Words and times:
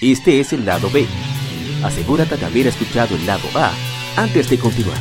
Este 0.00 0.40
es 0.40 0.54
el 0.54 0.64
lado 0.64 0.88
B. 0.90 1.06
Asegúrate 1.84 2.38
de 2.38 2.46
haber 2.46 2.66
escuchado 2.66 3.14
el 3.14 3.26
lado 3.26 3.46
A 3.54 3.70
antes 4.16 4.48
de 4.48 4.58
continuar. 4.58 4.98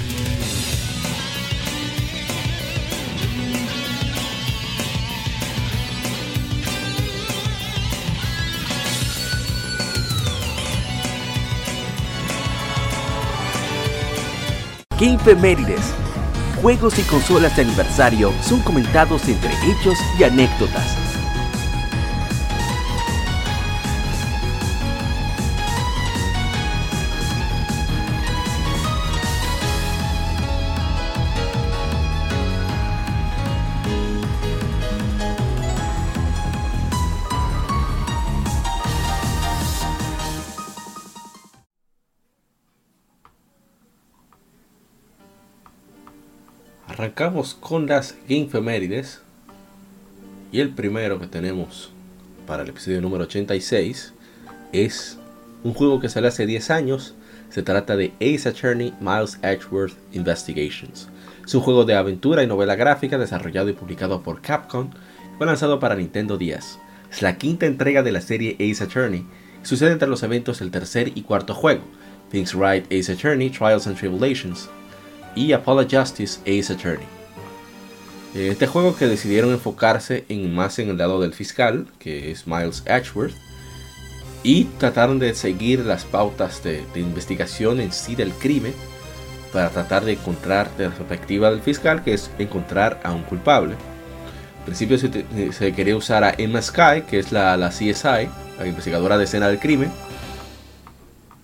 Gamefemérides. 14.99 15.93
Juegos 16.61 16.99
y 16.99 17.03
consolas 17.03 17.55
de 17.55 17.61
aniversario 17.61 18.33
son 18.41 18.61
comentados 18.63 19.29
entre 19.29 19.53
hechos 19.71 19.97
y 20.19 20.25
anécdotas. 20.25 21.08
Arrancamos 47.19 47.53
con 47.53 47.85
las 47.85 48.15
Gamefemérides. 48.29 49.19
Y 50.53 50.61
el 50.61 50.69
primero 50.69 51.19
que 51.19 51.27
tenemos 51.27 51.91
para 52.47 52.63
el 52.63 52.69
episodio 52.69 53.01
número 53.01 53.25
86 53.25 54.13
es 54.71 55.17
un 55.65 55.73
juego 55.73 55.99
que 55.99 56.07
salió 56.07 56.29
hace 56.29 56.45
10 56.45 56.69
años. 56.71 57.15
Se 57.49 57.61
trata 57.61 57.97
de 57.97 58.13
Ace 58.21 58.47
Attorney 58.47 58.93
Miles 59.01 59.37
Edgeworth 59.41 59.97
Investigations. 60.13 61.09
Es 61.45 61.53
un 61.53 61.59
juego 61.59 61.83
de 61.83 61.95
aventura 61.95 62.41
y 62.41 62.47
novela 62.47 62.75
gráfica 62.75 63.17
desarrollado 63.17 63.67
y 63.67 63.73
publicado 63.73 64.23
por 64.23 64.41
Capcom. 64.41 64.89
Fue 65.37 65.45
lanzado 65.45 65.77
para 65.77 65.95
Nintendo 65.95 66.37
10. 66.37 66.79
Es 67.11 67.21
la 67.21 67.37
quinta 67.37 67.65
entrega 67.65 68.01
de 68.01 68.13
la 68.13 68.21
serie 68.21 68.55
Ace 68.61 68.81
Attorney. 68.81 69.25
Sucede 69.63 69.91
entre 69.91 70.07
los 70.07 70.23
eventos 70.23 70.59
del 70.59 70.71
tercer 70.71 71.11
y 71.15 71.23
cuarto 71.23 71.53
juego. 71.53 71.83
Things 72.31 72.53
Right 72.53 72.85
Ace 72.93 73.11
Attorney 73.11 73.49
Trials 73.49 73.87
and 73.87 73.97
Tribulations 73.97 74.69
y 75.39 75.53
Apollo 75.53 75.87
Justice 75.89 76.41
Ace 76.41 76.73
Attorney. 76.73 77.07
Eh, 78.35 78.49
este 78.51 78.67
juego 78.67 78.97
que 78.97 79.07
decidieron 79.07 79.51
enfocarse 79.51 80.25
en 80.27 80.53
más 80.53 80.79
en 80.79 80.89
el 80.89 80.97
lado 80.97 81.21
del 81.21 81.33
fiscal, 81.33 81.87
que 81.97 82.29
es 82.29 82.45
Miles 82.45 82.83
Ashworth, 82.87 83.33
y 84.43 84.65
trataron 84.65 85.17
de 85.17 85.33
seguir 85.33 85.79
las 85.79 86.03
pautas 86.03 86.61
de, 86.61 86.83
investigación 86.95 87.79
en 87.79 87.93
sí 87.93 88.15
del 88.15 88.33
crimen 88.33 88.73
para 89.53 89.69
tratar 89.69 90.03
de 90.03 90.13
encontrar 90.13 90.75
de 90.75 90.89
la 90.89 90.93
perspectiva 90.93 91.49
del 91.49 91.61
fiscal, 91.61 92.03
que 92.03 92.13
es 92.13 92.29
encontrar 92.37 92.99
a 93.03 93.13
un 93.13 93.23
culpable. 93.23 93.75
Al 94.59 94.65
principio 94.65 94.97
se, 94.97 95.73
quería 95.73 95.95
usar 95.95 96.25
a 96.25 96.35
Emma 96.37 96.61
Sky, 96.61 97.03
que 97.09 97.17
es 97.17 97.31
la, 97.31 97.55
la 97.55 97.69
CSI, 97.69 98.27
la 98.59 98.67
investigadora 98.67 99.17
de 99.17 99.23
escena 99.23 99.47
del 99.47 99.59
crimen, 99.59 99.89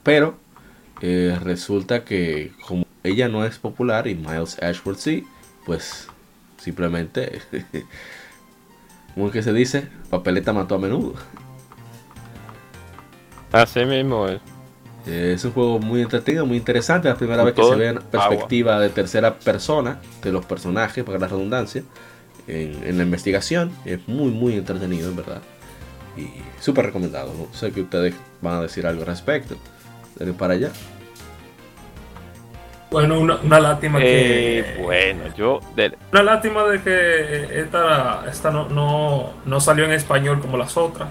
pero 0.04 0.38
eh, 1.02 1.38
resulta 1.42 2.04
que 2.04 2.52
como 2.68 2.85
ella 3.06 3.28
no 3.28 3.46
es 3.46 3.60
popular 3.60 4.08
y 4.08 4.16
Miles 4.16 4.62
Ashworth 4.62 5.00
sí, 5.00 5.28
pues 5.66 6.08
simplemente, 6.58 7.42
como 9.14 9.32
que 9.32 9.44
se 9.44 9.54
dice, 9.54 9.88
papeleta 10.10 10.54
mató 10.54 10.76
a 10.76 10.80
menudo. 10.80 11.14
Así 13.52 13.86
mismo 13.86 14.28
es. 14.28 14.42
Es 15.06 15.46
un 15.46 15.52
juego 15.52 15.80
muy 15.80 16.02
entretenido, 16.02 16.46
muy 16.46 16.58
interesante. 16.58 17.08
La 17.08 17.16
primera 17.16 17.44
vez 17.44 17.54
que 17.54 17.64
se 17.64 17.76
ve 17.76 17.90
en 17.90 18.00
perspectiva 18.00 18.80
de 18.80 18.90
tercera 18.90 19.38
persona 19.38 20.02
de 20.24 20.32
los 20.32 20.46
personajes, 20.46 21.04
para 21.04 21.20
la 21.20 21.28
redundancia, 21.28 21.84
en, 22.48 22.98
la 22.98 23.04
investigación. 23.04 23.72
Es 23.86 24.08
muy, 24.08 24.32
muy 24.32 24.56
entretenido, 24.56 25.10
en 25.10 25.16
verdad. 25.16 25.42
Y 26.18 26.28
súper 26.60 26.88
recomendado. 26.88 27.32
Sé 27.54 27.72
que 27.72 27.82
ustedes 27.82 28.16
van 28.42 28.56
a 28.56 28.62
decir 28.62 28.88
algo 28.88 29.02
al 29.02 29.08
respecto. 29.08 29.56
Denle 30.18 30.34
para 30.34 30.56
allá. 30.56 30.72
Bueno, 32.96 33.20
una, 33.20 33.60
lástima 33.60 34.00
que. 34.00 34.60
Eh, 34.60 34.78
bueno, 34.82 35.24
yo. 35.36 35.60
Una 36.14 36.24
lástima 36.24 36.64
de 36.64 36.82
que 36.82 37.60
esta, 37.60 38.24
esta 38.32 38.52
no, 38.52 39.34
no, 39.46 39.60
salió 39.60 39.84
en 39.84 39.92
español 39.92 40.40
como 40.40 40.56
las 40.56 40.78
otras. 40.78 41.10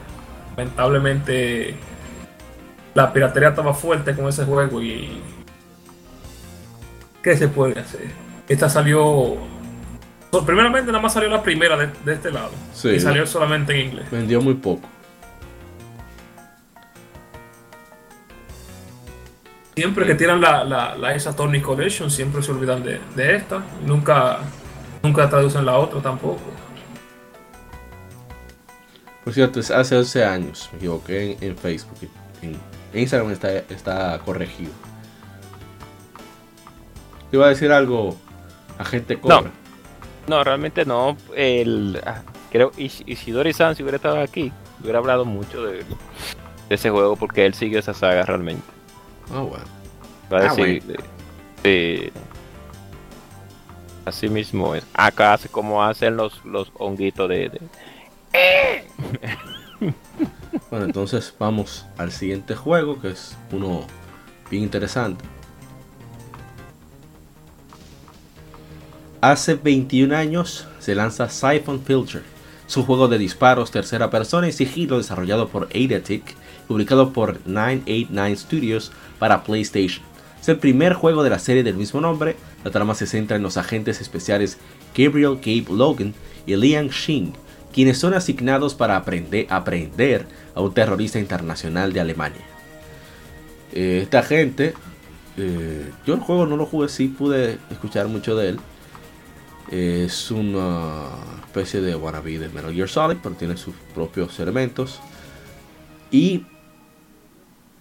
Lamentablemente, 0.56 1.74
la 2.94 3.12
piratería 3.12 3.50
estaba 3.50 3.74
fuerte 3.74 4.14
con 4.14 4.28
ese 4.28 4.46
juego 4.46 4.80
y. 4.80 5.20
¿Qué 7.22 7.36
se 7.36 7.48
puede 7.48 7.78
hacer? 7.78 8.06
Esta 8.48 8.70
salió. 8.70 9.36
Primeramente, 10.46 10.90
nada 10.90 11.02
más 11.02 11.12
salió 11.12 11.28
la 11.28 11.42
primera 11.42 11.76
de, 11.76 12.14
este 12.14 12.32
lado. 12.32 12.52
y 12.84 12.98
salió 12.98 13.26
solamente 13.26 13.74
en 13.74 13.88
inglés. 13.88 14.10
Vendió 14.10 14.40
muy 14.40 14.54
poco. 14.54 14.88
Siempre 19.76 20.06
que 20.06 20.14
tiran 20.14 20.40
la, 20.40 20.62
la, 20.62 20.94
la 20.96 21.14
esa 21.14 21.34
Tony 21.34 21.60
Collection, 21.60 22.08
siempre 22.08 22.42
se 22.42 22.52
olvidan 22.52 22.84
de, 22.84 23.00
de 23.16 23.36
esta. 23.36 23.60
Nunca, 23.84 24.38
nunca 25.02 25.28
traducen 25.28 25.66
la 25.66 25.76
otra 25.78 26.00
tampoco. 26.00 26.42
Por 29.24 29.32
cierto, 29.32 29.58
hace 29.58 29.96
11 29.96 30.24
años, 30.24 30.68
me 30.72 30.78
equivoqué 30.78 31.36
en, 31.40 31.56
Facebook. 31.56 31.96
En, 32.42 32.56
Instagram 32.92 33.32
está, 33.32 33.50
está 33.56 34.18
corregido. 34.24 34.70
¿Te 37.30 37.36
iba 37.36 37.46
a 37.46 37.48
decir 37.48 37.72
algo 37.72 38.16
a 38.78 38.84
gente 38.84 39.18
cobra? 39.18 39.40
No, 39.40 39.50
no 40.28 40.44
realmente 40.44 40.84
no. 40.84 41.16
El, 41.34 42.00
ah, 42.06 42.22
creo 42.52 42.70
Isidori 42.76 43.52
San, 43.52 43.74
si 43.74 43.82
hubiera 43.82 43.96
estado 43.96 44.20
aquí, 44.20 44.52
hubiera 44.80 44.98
hablado 44.98 45.24
mucho 45.24 45.64
de, 45.64 45.78
de 45.78 45.84
ese 46.68 46.90
juego 46.90 47.16
porque 47.16 47.44
él 47.44 47.54
sigue 47.54 47.78
esa 47.78 47.94
saga 47.94 48.24
realmente. 48.24 48.73
Ah, 49.32 49.40
bueno. 49.40 49.64
Va 50.32 50.38
a 50.38 50.50
ah, 50.50 50.54
decir, 50.54 52.12
así 54.04 54.28
mismo 54.28 54.74
es. 54.74 54.84
Acá 54.94 55.34
hace 55.34 55.48
como 55.48 55.82
hacen 55.82 56.16
los, 56.16 56.44
los 56.44 56.70
honguitos 56.74 57.28
de... 57.28 57.60
bueno, 60.70 60.86
entonces 60.86 61.34
vamos 61.38 61.86
al 61.96 62.12
siguiente 62.12 62.54
juego, 62.54 63.00
que 63.00 63.10
es 63.10 63.36
uno 63.52 63.86
bien 64.50 64.64
interesante. 64.64 65.24
Hace 69.20 69.54
21 69.54 70.14
años 70.14 70.68
se 70.80 70.94
lanza 70.94 71.28
Siphon 71.30 71.80
Filter. 71.80 72.22
Es 72.66 72.76
un 72.76 72.84
juego 72.84 73.08
de 73.08 73.18
disparos 73.18 73.70
tercera 73.70 74.10
persona 74.10 74.48
y 74.48 74.52
sigilo 74.52 74.98
desarrollado 74.98 75.48
por 75.48 75.68
Eidetic, 75.70 76.34
publicado 76.66 77.12
por 77.12 77.38
989 77.46 78.36
Studios 78.36 78.92
para 79.18 79.44
PlayStation. 79.44 80.04
Es 80.40 80.48
el 80.48 80.58
primer 80.58 80.92
juego 80.92 81.22
de 81.22 81.30
la 81.30 81.38
serie 81.38 81.62
del 81.62 81.76
mismo 81.76 82.00
nombre. 82.00 82.36
La 82.64 82.70
trama 82.70 82.94
se 82.94 83.06
centra 83.06 83.36
en 83.36 83.42
los 83.42 83.56
agentes 83.56 84.00
especiales 84.00 84.58
Gabriel 84.94 85.36
Gabe 85.36 85.74
Logan 85.74 86.14
y 86.46 86.54
Liang 86.54 86.90
Xing, 86.90 87.32
quienes 87.72 87.98
son 87.98 88.14
asignados 88.14 88.74
para 88.74 88.96
aprender, 88.96 89.46
aprender 89.48 90.26
a 90.54 90.60
un 90.60 90.74
terrorista 90.74 91.18
internacional 91.18 91.92
de 91.92 92.00
Alemania. 92.00 92.42
Eh, 93.72 94.00
esta 94.02 94.22
gente, 94.22 94.74
eh, 95.36 95.90
yo 96.06 96.14
el 96.14 96.20
juego 96.20 96.46
no 96.46 96.56
lo 96.56 96.66
jugué, 96.66 96.88
sí 96.88 97.08
pude 97.08 97.58
escuchar 97.70 98.08
mucho 98.08 98.36
de 98.36 98.50
él. 98.50 98.60
es 99.70 100.30
una 100.30 101.08
especie 101.46 101.80
de 101.80 101.96
wannabe 101.96 102.38
de 102.38 102.48
Metal 102.50 102.72
Gear 102.72 102.88
Solid, 102.88 103.16
pero 103.22 103.34
tiene 103.34 103.56
sus 103.56 103.74
propios 103.94 104.38
elementos. 104.38 105.00
Y 106.10 106.44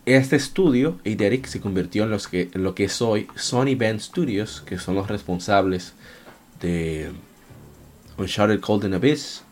este 0.06 0.36
estudio, 0.36 1.00
Eiderik, 1.06 1.46
se 1.46 1.62
convirtió 1.62 2.04
en, 2.04 2.10
los 2.10 2.28
que, 2.28 2.50
lo 2.54 2.76
que 2.76 2.86
es 2.86 3.02
hoy 3.02 3.28
Sony 3.36 3.76
Band 3.78 4.02
Studios, 4.02 4.62
que 4.66 4.78
son 4.78 4.96
los 4.96 5.08
responsables 5.08 5.94
de 6.62 7.12
Uncharted 8.18 8.60
Golden 8.60 8.96
Abyss 8.96 9.44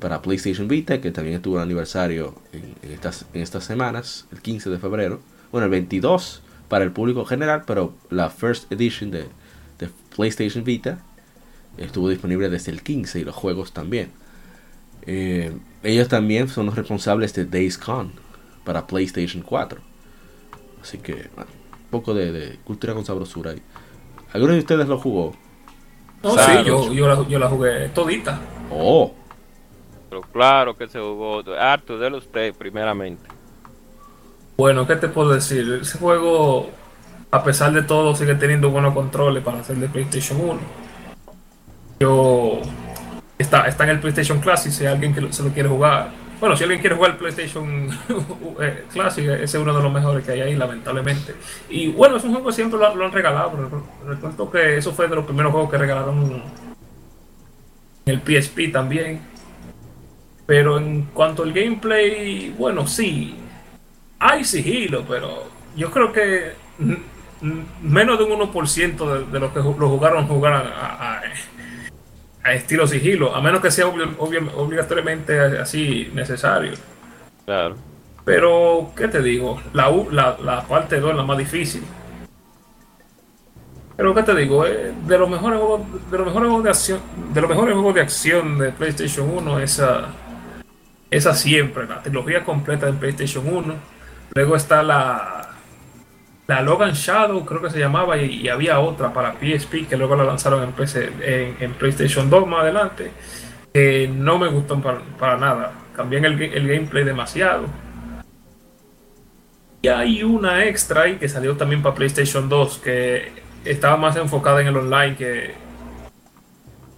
para 0.00 0.22
PlayStation 0.22 0.66
Vita, 0.66 1.02
que 1.02 1.10
también 1.10 1.42
tuvo 1.42 1.56
un 1.56 1.60
aniversario 1.60 2.34
en, 2.52 2.90
estas, 2.90 3.26
en 3.34 3.42
estas 3.42 3.64
semanas, 3.64 4.26
el 4.32 4.40
15 4.40 4.70
de 4.70 4.78
febrero. 4.78 5.20
Bueno, 5.52 5.66
el 5.66 5.70
22 5.70 6.42
para 6.68 6.84
el 6.84 6.92
público 6.92 7.26
general, 7.26 7.64
pero 7.66 7.94
la 8.08 8.30
First 8.30 8.72
Edition 8.72 9.10
de, 9.10 9.26
PlayStation 10.16 10.64
Vita 10.64 11.00
estuvo 11.78 12.08
disponible 12.08 12.50
desde 12.50 12.72
el 12.72 12.82
15 12.82 13.20
y 13.20 13.24
los 13.24 13.34
juegos 13.34 13.72
también. 13.72 14.10
Eh, 15.06 15.52
ellos 15.82 16.08
también 16.08 16.48
son 16.48 16.66
los 16.66 16.76
responsables 16.76 17.32
de 17.34 17.44
Days 17.44 17.78
Gone 17.78 18.10
para 18.64 18.86
PlayStation 18.86 19.42
4. 19.42 19.80
Así 20.82 20.98
que, 20.98 21.12
un 21.36 21.90
poco 21.90 22.14
de, 22.14 22.58
cultura 22.64 22.94
con 22.94 23.04
sabrosura 23.04 23.52
ahí. 23.52 23.62
¿Alguno 24.32 24.52
de 24.52 24.60
ustedes 24.60 24.88
lo 24.88 24.98
jugó? 24.98 25.32
No, 26.22 26.36
sí, 26.36 26.52
yo, 26.64 26.92
yo, 26.92 27.08
la, 27.08 27.28
yo, 27.28 27.38
la, 27.38 27.48
jugué 27.48 27.88
todita. 27.88 28.40
Oh. 28.70 29.12
Pero 30.08 30.22
claro 30.22 30.76
que 30.76 30.88
se 30.88 30.98
jugó 30.98 31.42
harto 31.58 31.98
de 31.98 32.10
los 32.10 32.30
tres, 32.30 32.54
primeramente. 32.56 33.28
Bueno, 34.56 34.86
¿qué 34.86 34.96
te 34.96 35.08
puedo 35.08 35.32
decir? 35.32 35.80
Ese 35.80 35.98
juego, 35.98 36.68
a 37.30 37.42
pesar 37.42 37.72
de 37.72 37.82
todo, 37.82 38.14
sigue 38.14 38.34
teniendo 38.34 38.70
buenos 38.70 38.92
controles 38.92 39.42
para 39.42 39.60
hacer 39.60 39.76
de 39.76 39.88
PlayStation 39.88 40.40
1. 40.40 40.60
Yo. 42.00 42.60
Está, 43.38 43.66
está 43.66 43.84
en 43.84 43.90
el 43.90 44.00
PlayStation 44.00 44.38
Classic 44.40 44.70
si 44.70 44.84
alguien 44.84 45.14
que 45.14 45.32
se 45.32 45.42
lo 45.42 45.50
quiere 45.50 45.68
jugar. 45.68 46.10
Bueno, 46.40 46.56
si 46.56 46.64
alguien 46.64 46.80
quiere 46.80 46.96
jugar 46.96 47.18
PlayStation 47.18 47.90
eh, 48.60 48.84
Classic, 48.90 49.28
ese 49.28 49.44
es 49.44 49.54
uno 49.54 49.76
de 49.76 49.82
los 49.82 49.92
mejores 49.92 50.24
que 50.24 50.32
hay 50.32 50.40
ahí, 50.40 50.56
lamentablemente. 50.56 51.34
Y 51.68 51.88
bueno, 51.88 52.16
es 52.16 52.24
un 52.24 52.32
juego 52.32 52.46
que 52.46 52.54
siempre 52.54 52.78
lo, 52.78 52.86
han 52.86 53.12
regalado. 53.12 53.52
Pero 53.52 53.84
recuerdo 54.08 54.50
que 54.50 54.78
eso 54.78 54.92
fue 54.92 55.06
de 55.06 55.16
los 55.16 55.26
primeros 55.26 55.52
juegos 55.52 55.70
que 55.70 55.76
regalaron 55.76 56.42
en 58.06 58.12
el 58.14 58.20
PSP 58.22 58.72
también. 58.72 59.20
Pero 60.46 60.78
en 60.78 61.02
cuanto 61.12 61.42
al 61.42 61.52
gameplay, 61.52 62.54
bueno, 62.58 62.86
sí, 62.86 63.36
hay 64.18 64.42
sigilo, 64.42 65.04
pero 65.06 65.44
yo 65.76 65.90
creo 65.90 66.10
que 66.10 66.52
menos 67.82 68.18
de 68.18 68.24
un 68.24 68.40
1% 68.40 69.12
de, 69.12 69.30
de 69.30 69.40
los 69.40 69.52
que 69.52 69.58
lo 69.58 69.88
jugaron 69.88 70.26
jugaron 70.26 70.62
a, 70.66 71.20
estilo 72.44 72.86
sigilo, 72.86 73.34
a 73.34 73.40
menos 73.40 73.60
que 73.60 73.70
sea 73.70 73.86
obligatoriamente 73.86 75.38
así 75.58 76.10
necesario. 76.14 76.72
Claro. 77.44 77.76
Pero, 78.24 78.92
¿qué 78.96 79.08
te 79.08 79.22
digo? 79.22 79.60
La, 79.72 79.90
la, 80.10 80.36
la 80.42 80.62
parte 80.62 81.00
2 81.00 81.10
es 81.10 81.16
la 81.16 81.22
más 81.22 81.38
difícil. 81.38 81.82
Pero 83.96 84.14
qué 84.14 84.22
te 84.22 84.34
digo, 84.34 84.64
eh, 84.66 84.94
de 85.06 85.18
los 85.18 85.28
mejores 85.28 85.58
juegos, 85.58 85.82
de 86.10 86.16
los 86.16 86.26
mejores 86.26 86.48
juegos 86.48 86.64
de 86.64 86.70
acción, 86.70 87.00
de 87.34 87.40
los 87.42 87.50
mejores 87.50 87.74
juegos 87.74 87.94
de 87.94 88.00
acción 88.00 88.58
de 88.58 88.72
PlayStation 88.72 89.28
1, 89.28 89.60
esa, 89.60 90.06
esa 91.10 91.34
siempre, 91.34 91.86
la 91.86 92.00
trilogía 92.00 92.42
completa 92.42 92.86
de 92.86 92.92
PlayStation 92.94 93.46
1. 93.46 93.74
Luego 94.34 94.56
está 94.56 94.82
la, 94.82 95.49
la 96.50 96.62
Logan 96.62 96.92
Shadow, 96.92 97.44
creo 97.44 97.62
que 97.62 97.70
se 97.70 97.78
llamaba, 97.78 98.16
y, 98.18 98.48
había 98.48 98.80
otra 98.80 99.12
para 99.12 99.34
PSP 99.34 99.88
que 99.88 99.96
luego 99.96 100.16
la 100.16 100.24
lanzaron 100.24 100.62
en, 100.62 101.72
PlayStation 101.74 102.28
2 102.28 102.46
más 102.46 102.62
adelante. 102.62 103.12
Que 103.72 104.08
no 104.12 104.38
me 104.38 104.48
gustó 104.48 104.80
para, 104.80 105.36
nada. 105.36 105.72
Cambié 105.94 106.18
el, 106.18 106.42
el 106.42 106.68
gameplay 106.68 107.04
demasiado. 107.04 107.66
Y 109.82 109.88
hay 109.88 110.22
una 110.22 110.64
extra 110.64 111.02
ahí 111.02 111.16
que 111.16 111.28
salió 111.28 111.56
también 111.56 111.82
para 111.82 111.94
PlayStation 111.94 112.48
2 112.48 112.78
que 112.78 113.32
estaba 113.64 113.96
más 113.96 114.16
enfocada 114.16 114.60
en 114.60 114.66
el 114.66 114.76
online 114.76 115.16
que 115.16 115.54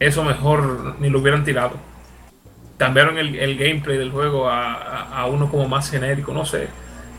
eso 0.01 0.25
mejor 0.25 0.97
ni 0.99 1.11
lo 1.11 1.21
hubieran 1.21 1.45
tirado. 1.45 1.73
Cambiaron 2.79 3.19
el, 3.19 3.57
gameplay 3.57 3.99
del 3.99 4.11
juego 4.11 4.49
a, 4.49 5.27
uno 5.27 5.49
como 5.49 5.69
más 5.69 5.91
genérico, 5.91 6.33
no 6.33 6.45
sé. 6.45 6.69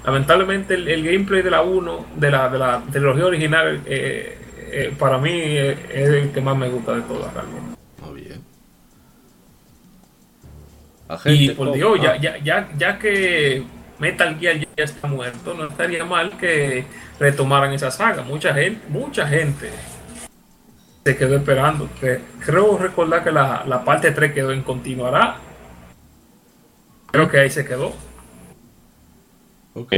Lamentablemente 0.05 0.73
el, 0.73 1.03
gameplay 1.03 1.41
de 1.41 1.51
la 1.51 1.61
1, 1.61 2.05
de 2.17 2.31
la, 2.31 2.49
de 2.49 2.59
la 2.59 2.83
trilogía 2.91 3.25
original, 3.25 3.81
eh, 3.85 4.37
eh, 4.57 4.93
para 4.97 5.17
mí 5.17 5.31
es 5.31 6.09
el 6.09 6.31
que 6.31 6.41
más 6.41 6.57
me 6.57 6.67
gusta 6.67 6.95
de 6.95 7.01
todas 7.03 7.33
realmente. 7.33 7.77
Muy 8.01 8.21
bien. 8.21 8.41
y 11.25 11.49
por 11.51 11.71
Dios, 11.71 12.01
ya, 12.01 12.17
ya, 12.17 12.37
ya, 12.39 12.69
ya 12.77 12.99
que 12.99 13.63
Metal 13.99 14.37
Gear 14.39 14.57
ya 14.57 14.83
está 14.83 15.07
muerto, 15.07 15.53
no 15.53 15.67
estaría 15.67 16.03
mal 16.03 16.37
que 16.37 16.85
retomaran 17.19 17.71
esa 17.71 17.89
saga. 17.89 18.23
Mucha 18.23 18.53
gente, 18.53 18.81
mucha 18.89 19.25
gente 19.27 19.69
se 21.05 21.17
quedó 21.17 21.35
esperando. 21.35 21.89
creo 22.39 22.77
recordar 22.77 23.23
que 23.23 23.31
la, 23.31 23.83
parte 23.85 24.11
3 24.11 24.33
quedó 24.33 24.51
en 24.51 24.63
continuará. 24.63 25.37
Creo 27.11 27.29
que 27.29 27.39
ahí 27.39 27.49
se 27.49 27.65
quedó. 27.65 27.93
Ok, 29.75 29.93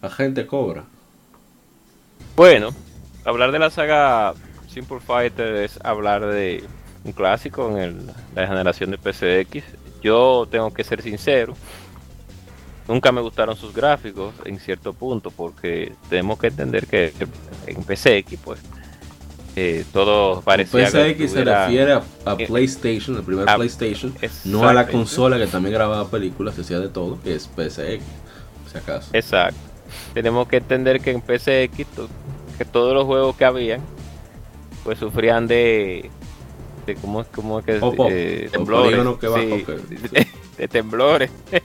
La 0.00 0.10
gente 0.10 0.46
cobra. 0.46 0.84
Bueno, 2.36 2.70
hablar 3.24 3.52
de 3.52 3.58
la 3.58 3.70
saga 3.70 4.34
Simple 4.68 5.00
Fighter 5.00 5.56
es 5.56 5.78
hablar 5.84 6.26
de 6.26 6.64
un 7.04 7.12
clásico 7.12 7.76
en 7.78 8.06
la 8.34 8.46
generación 8.46 8.90
de 8.90 8.98
PCX. 8.98 9.64
Yo 10.02 10.46
tengo 10.50 10.72
que 10.72 10.84
ser 10.84 11.02
sincero, 11.02 11.54
Nunca 12.88 13.12
me 13.12 13.20
gustaron 13.20 13.54
sus 13.54 13.74
gráficos 13.74 14.32
en 14.46 14.58
cierto 14.58 14.94
punto 14.94 15.30
porque 15.30 15.92
tenemos 16.08 16.38
que 16.38 16.46
entender 16.46 16.86
que 16.86 17.12
en 17.66 17.84
PCX 17.84 18.40
pues 18.42 18.60
eh, 19.56 19.84
todo 19.92 20.40
parecía 20.40 20.86
PCX 20.86 21.30
se 21.30 21.44
refiere 21.44 21.92
a, 21.92 22.36
PlayStation, 22.36 23.16
el 23.16 23.22
primer 23.24 23.44
PlayStation, 23.44 24.14
no 24.46 24.66
a 24.66 24.72
la 24.72 24.88
consola 24.88 25.36
que 25.36 25.46
también 25.48 25.74
grababa 25.74 26.08
películas, 26.10 26.56
decía 26.56 26.80
de 26.80 26.88
todo, 26.88 27.20
que 27.20 27.34
es 27.34 27.46
PCX, 27.46 28.02
si 28.78 28.90
acaso. 28.90 29.10
Exacto. 29.12 29.58
Tenemos 30.14 30.48
que 30.48 30.56
entender 30.58 31.00
que 31.00 31.10
en 31.10 31.20
PCX 31.20 31.86
que 32.58 32.64
todos 32.64 32.92
los 32.94 33.04
juegos 33.04 33.36
que 33.36 33.44
habían 33.44 33.80
pues 34.84 34.98
sufrían 34.98 35.46
de 35.46 36.10
de 36.86 36.94
cómo, 36.96 37.24
cómo 37.34 37.58
es 37.58 37.64
que 37.64 37.72
de 37.78 38.48
temblores, 38.50 39.20
de 40.56 40.68
temblores 40.68 41.30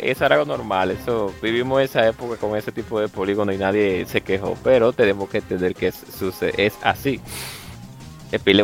eso 0.00 0.24
era 0.24 0.36
algo 0.36 0.46
normal. 0.46 0.90
Eso 0.90 1.32
vivimos 1.42 1.82
esa 1.82 2.06
época 2.06 2.36
con 2.36 2.56
ese 2.56 2.72
tipo 2.72 3.00
de 3.00 3.08
polígono 3.08 3.52
y 3.52 3.58
nadie 3.58 4.06
se 4.06 4.20
quejó. 4.20 4.56
Pero 4.62 4.92
tenemos 4.92 5.28
que 5.28 5.38
entender 5.38 5.74
que 5.74 5.88
es, 5.88 6.04
es 6.56 6.78
así. 6.82 7.20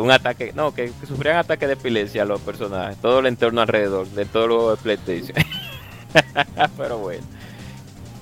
un 0.00 0.10
ataque, 0.10 0.52
no, 0.54 0.74
que, 0.74 0.92
sufrían 1.06 1.36
ataque 1.36 1.66
de 1.66 1.74
epilepsia 1.74 2.24
los 2.24 2.40
personajes, 2.40 2.96
todo 2.98 3.20
el 3.20 3.26
entorno 3.26 3.60
alrededor, 3.60 4.06
de 4.08 4.24
todo 4.24 4.46
lo 4.46 4.70
de 4.70 4.76
PlayStation. 4.76 5.36
pero 6.76 6.98
bueno. 6.98 7.24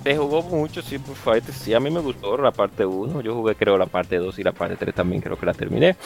Se 0.05 0.17
jugó 0.17 0.43
mucho 0.43 0.83
Simple 0.83 1.15
Fighter. 1.15 1.55
Sí, 1.55 1.73
a 1.73 1.81
mí 1.81 1.91
me 1.91 2.01
gustó 2.01 2.37
la 2.37 2.51
parte 2.51 2.85
1. 2.85 3.23
Yo 3.23 3.35
jugué, 3.35 3.55
creo, 3.55 3.79
la 3.79 3.87
parte 3.87 4.19
2 4.19 4.39
y 4.39 4.43
la 4.43 4.53
parte 4.53 4.77
3 4.77 4.95
también 4.95 5.23
creo 5.23 5.39
que 5.39 5.47
la 5.47 5.55
terminé. 5.55 5.97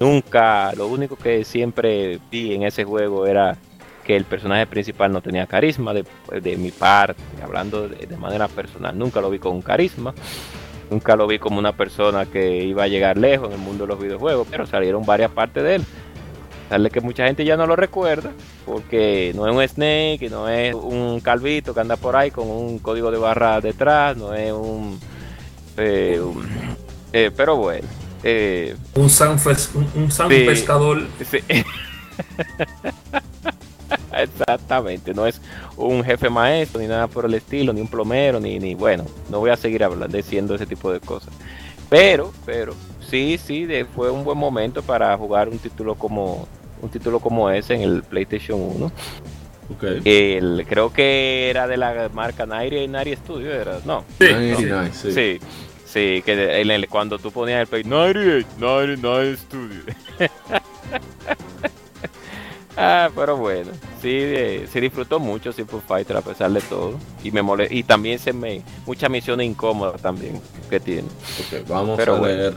Nunca, 0.00 0.72
lo 0.74 0.86
único 0.86 1.16
que 1.16 1.44
siempre 1.44 2.20
vi 2.30 2.54
en 2.54 2.62
ese 2.62 2.84
juego 2.84 3.26
era 3.26 3.58
que 4.04 4.16
el 4.16 4.24
personaje 4.24 4.66
principal 4.66 5.12
no 5.12 5.20
tenía 5.20 5.46
carisma 5.46 5.92
de, 5.92 6.56
mi 6.56 6.70
parte, 6.70 7.22
hablando 7.42 7.86
de, 7.86 8.16
manera 8.16 8.48
personal. 8.48 8.96
Nunca 8.98 9.20
lo 9.20 9.28
vi 9.28 9.38
con 9.38 9.60
carisma. 9.60 10.14
Nunca 10.90 11.14
lo 11.14 11.26
vi 11.26 11.38
como 11.38 11.58
una 11.58 11.72
persona 11.72 12.24
que 12.24 12.64
iba 12.64 12.84
a 12.84 12.88
llegar 12.88 13.18
lejos 13.18 13.48
en 13.48 13.56
el 13.56 13.60
mundo 13.60 13.84
de 13.84 13.88
los 13.88 14.00
videojuegos, 14.00 14.48
pero 14.50 14.64
salieron 14.64 15.04
varias 15.04 15.30
partes 15.30 15.62
de 15.62 15.74
él. 15.74 15.84
Sale 16.68 16.90
que 16.90 17.00
mucha 17.00 17.26
gente 17.26 17.44
ya 17.46 17.56
no 17.56 17.66
lo 17.66 17.76
recuerda, 17.76 18.30
porque 18.66 19.32
no 19.34 19.48
es 19.48 19.54
un 19.54 19.66
Snake, 19.66 20.28
no 20.30 20.48
es 20.48 20.74
un 20.74 21.20
calvito 21.20 21.72
que 21.72 21.80
anda 21.80 21.96
por 21.96 22.14
ahí 22.14 22.30
con 22.30 22.46
un 22.50 22.78
código 22.78 23.10
de 23.10 23.16
barra 23.16 23.60
detrás, 23.60 24.16
no 24.16 24.34
es 24.34 24.52
un... 24.52 25.00
Eh, 25.78 26.20
eh, 27.12 27.30
pero 27.34 27.56
bueno. 27.56 27.88
Eh, 28.22 28.76
un 28.94 29.08
San, 29.08 29.38
un, 29.74 30.08
pescador. 30.28 31.06
Exactamente, 34.12 35.14
no 35.14 35.26
es 35.26 35.40
un 35.76 36.04
jefe 36.04 36.28
maestro 36.28 36.80
ni 36.80 36.86
nada 36.86 37.06
por 37.06 37.24
el 37.24 37.34
estilo, 37.34 37.72
ni 37.72 37.80
un 37.80 37.88
plomero, 37.88 38.40
ni, 38.40 38.58
ni 38.58 38.74
bueno, 38.74 39.06
no 39.30 39.38
voy 39.38 39.50
a 39.50 39.56
seguir 39.56 39.84
hablando, 39.84 40.14
diciendo 40.14 40.54
ese 40.54 40.66
tipo 40.66 40.92
de 40.92 41.00
cosas. 41.00 41.32
Pero, 41.88 42.32
pero, 42.44 42.74
sí, 43.08 43.38
sí, 43.42 43.66
fue 43.94 44.10
un 44.10 44.24
buen 44.24 44.36
momento 44.36 44.82
para 44.82 45.16
jugar 45.16 45.48
un 45.48 45.58
título 45.58 45.94
como 45.94 46.46
un 46.80 46.88
título 46.88 47.20
como 47.20 47.50
ese 47.50 47.74
en 47.74 47.82
el 47.82 48.02
PlayStation 48.02 48.60
1. 48.60 48.92
El, 50.04 50.64
creo 50.66 50.92
que 50.92 51.50
era 51.50 51.66
de 51.66 51.76
la 51.76 52.08
marca 52.12 52.46
Nairi 52.46 52.88
Nari 52.88 53.14
Studio, 53.16 53.52
¿era? 53.52 53.80
No. 53.84 54.04
Sí, 54.18 55.12
sí. 55.12 55.40
sí. 55.84 56.22
que 56.22 56.60
el, 56.60 56.88
cuando 56.88 57.18
tú 57.18 57.30
ponías 57.30 57.60
el 57.60 57.66
play 57.66 57.84
Nairi, 57.84 58.46
Nairi, 58.58 58.96
Nairi 58.96 59.36
Studio. 59.36 59.82
Ah, 62.80 63.10
pero 63.12 63.36
bueno, 63.36 63.72
sí, 64.00 64.08
eh, 64.12 64.68
se 64.72 64.80
disfrutó 64.80 65.18
mucho 65.18 65.50
Simple 65.50 65.80
Fighter 65.84 66.16
a 66.16 66.20
pesar 66.20 66.52
de 66.52 66.60
todo. 66.60 66.96
Y 67.24 67.32
me 67.32 67.42
mole 67.42 67.66
y 67.68 67.82
también 67.82 68.20
se 68.20 68.32
me 68.32 68.62
muchas 68.86 69.10
misiones 69.10 69.48
incómodas 69.48 70.00
también 70.00 70.40
que 70.70 70.78
tiene. 70.78 71.08
vamos 71.66 71.98
a 71.98 72.12
ver 72.20 72.54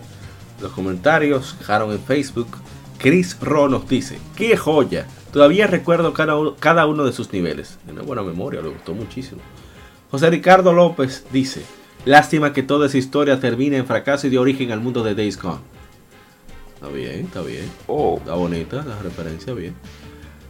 los 0.61 0.71
comentarios 0.73 1.53
que 1.53 1.59
dejaron 1.59 1.91
en 1.91 1.99
Facebook. 1.99 2.55
Chris 3.01 3.35
Ro 3.41 3.67
nos 3.67 3.89
dice, 3.89 4.19
¡qué 4.35 4.55
joya! 4.55 5.07
Todavía 5.33 5.65
recuerdo 5.65 6.13
cada 6.13 6.37
uno, 6.37 6.55
cada 6.59 6.85
uno 6.85 7.03
de 7.03 7.11
sus 7.11 7.33
niveles. 7.33 7.79
Tiene 7.83 8.01
buena 8.01 8.21
memoria, 8.21 8.61
le 8.61 8.69
gustó 8.69 8.93
muchísimo. 8.93 9.41
José 10.11 10.29
Ricardo 10.29 10.71
López 10.71 11.25
dice, 11.33 11.63
lástima 12.05 12.53
que 12.53 12.61
toda 12.61 12.85
esa 12.85 12.99
historia 12.99 13.39
termine 13.39 13.77
en 13.77 13.87
fracaso 13.87 14.27
y 14.27 14.29
de 14.29 14.37
origen 14.37 14.71
al 14.71 14.81
mundo 14.81 15.03
de 15.03 15.15
Days 15.15 15.41
Gone. 15.41 15.61
Está 16.75 16.89
bien, 16.89 17.25
está 17.25 17.41
bien. 17.41 17.71
Oh. 17.87 18.17
Está 18.19 18.35
bonita 18.35 18.83
la 18.83 18.99
referencia, 19.01 19.53
bien. 19.53 19.73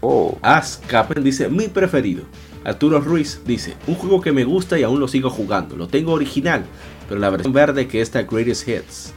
Oh. 0.02 0.38
Ascapen 0.42 1.24
dice, 1.24 1.48
mi 1.48 1.70
preferido. 1.70 2.24
Arturo 2.66 3.00
Ruiz 3.00 3.42
dice, 3.46 3.78
un 3.88 3.96
juego 3.96 4.20
que 4.20 4.34
me 4.34 4.44
gusta 4.44 4.78
y 4.78 4.84
aún 4.84 5.00
lo 5.00 5.08
sigo 5.08 5.30
jugando. 5.30 5.78
Lo 5.78 5.88
tengo 5.88 6.12
original, 6.12 6.66
pero 7.08 7.22
la 7.22 7.30
versión 7.30 7.54
verde 7.54 7.88
que 7.88 8.02
está 8.02 8.24
Greatest 8.24 8.68
Hits. 8.68 9.14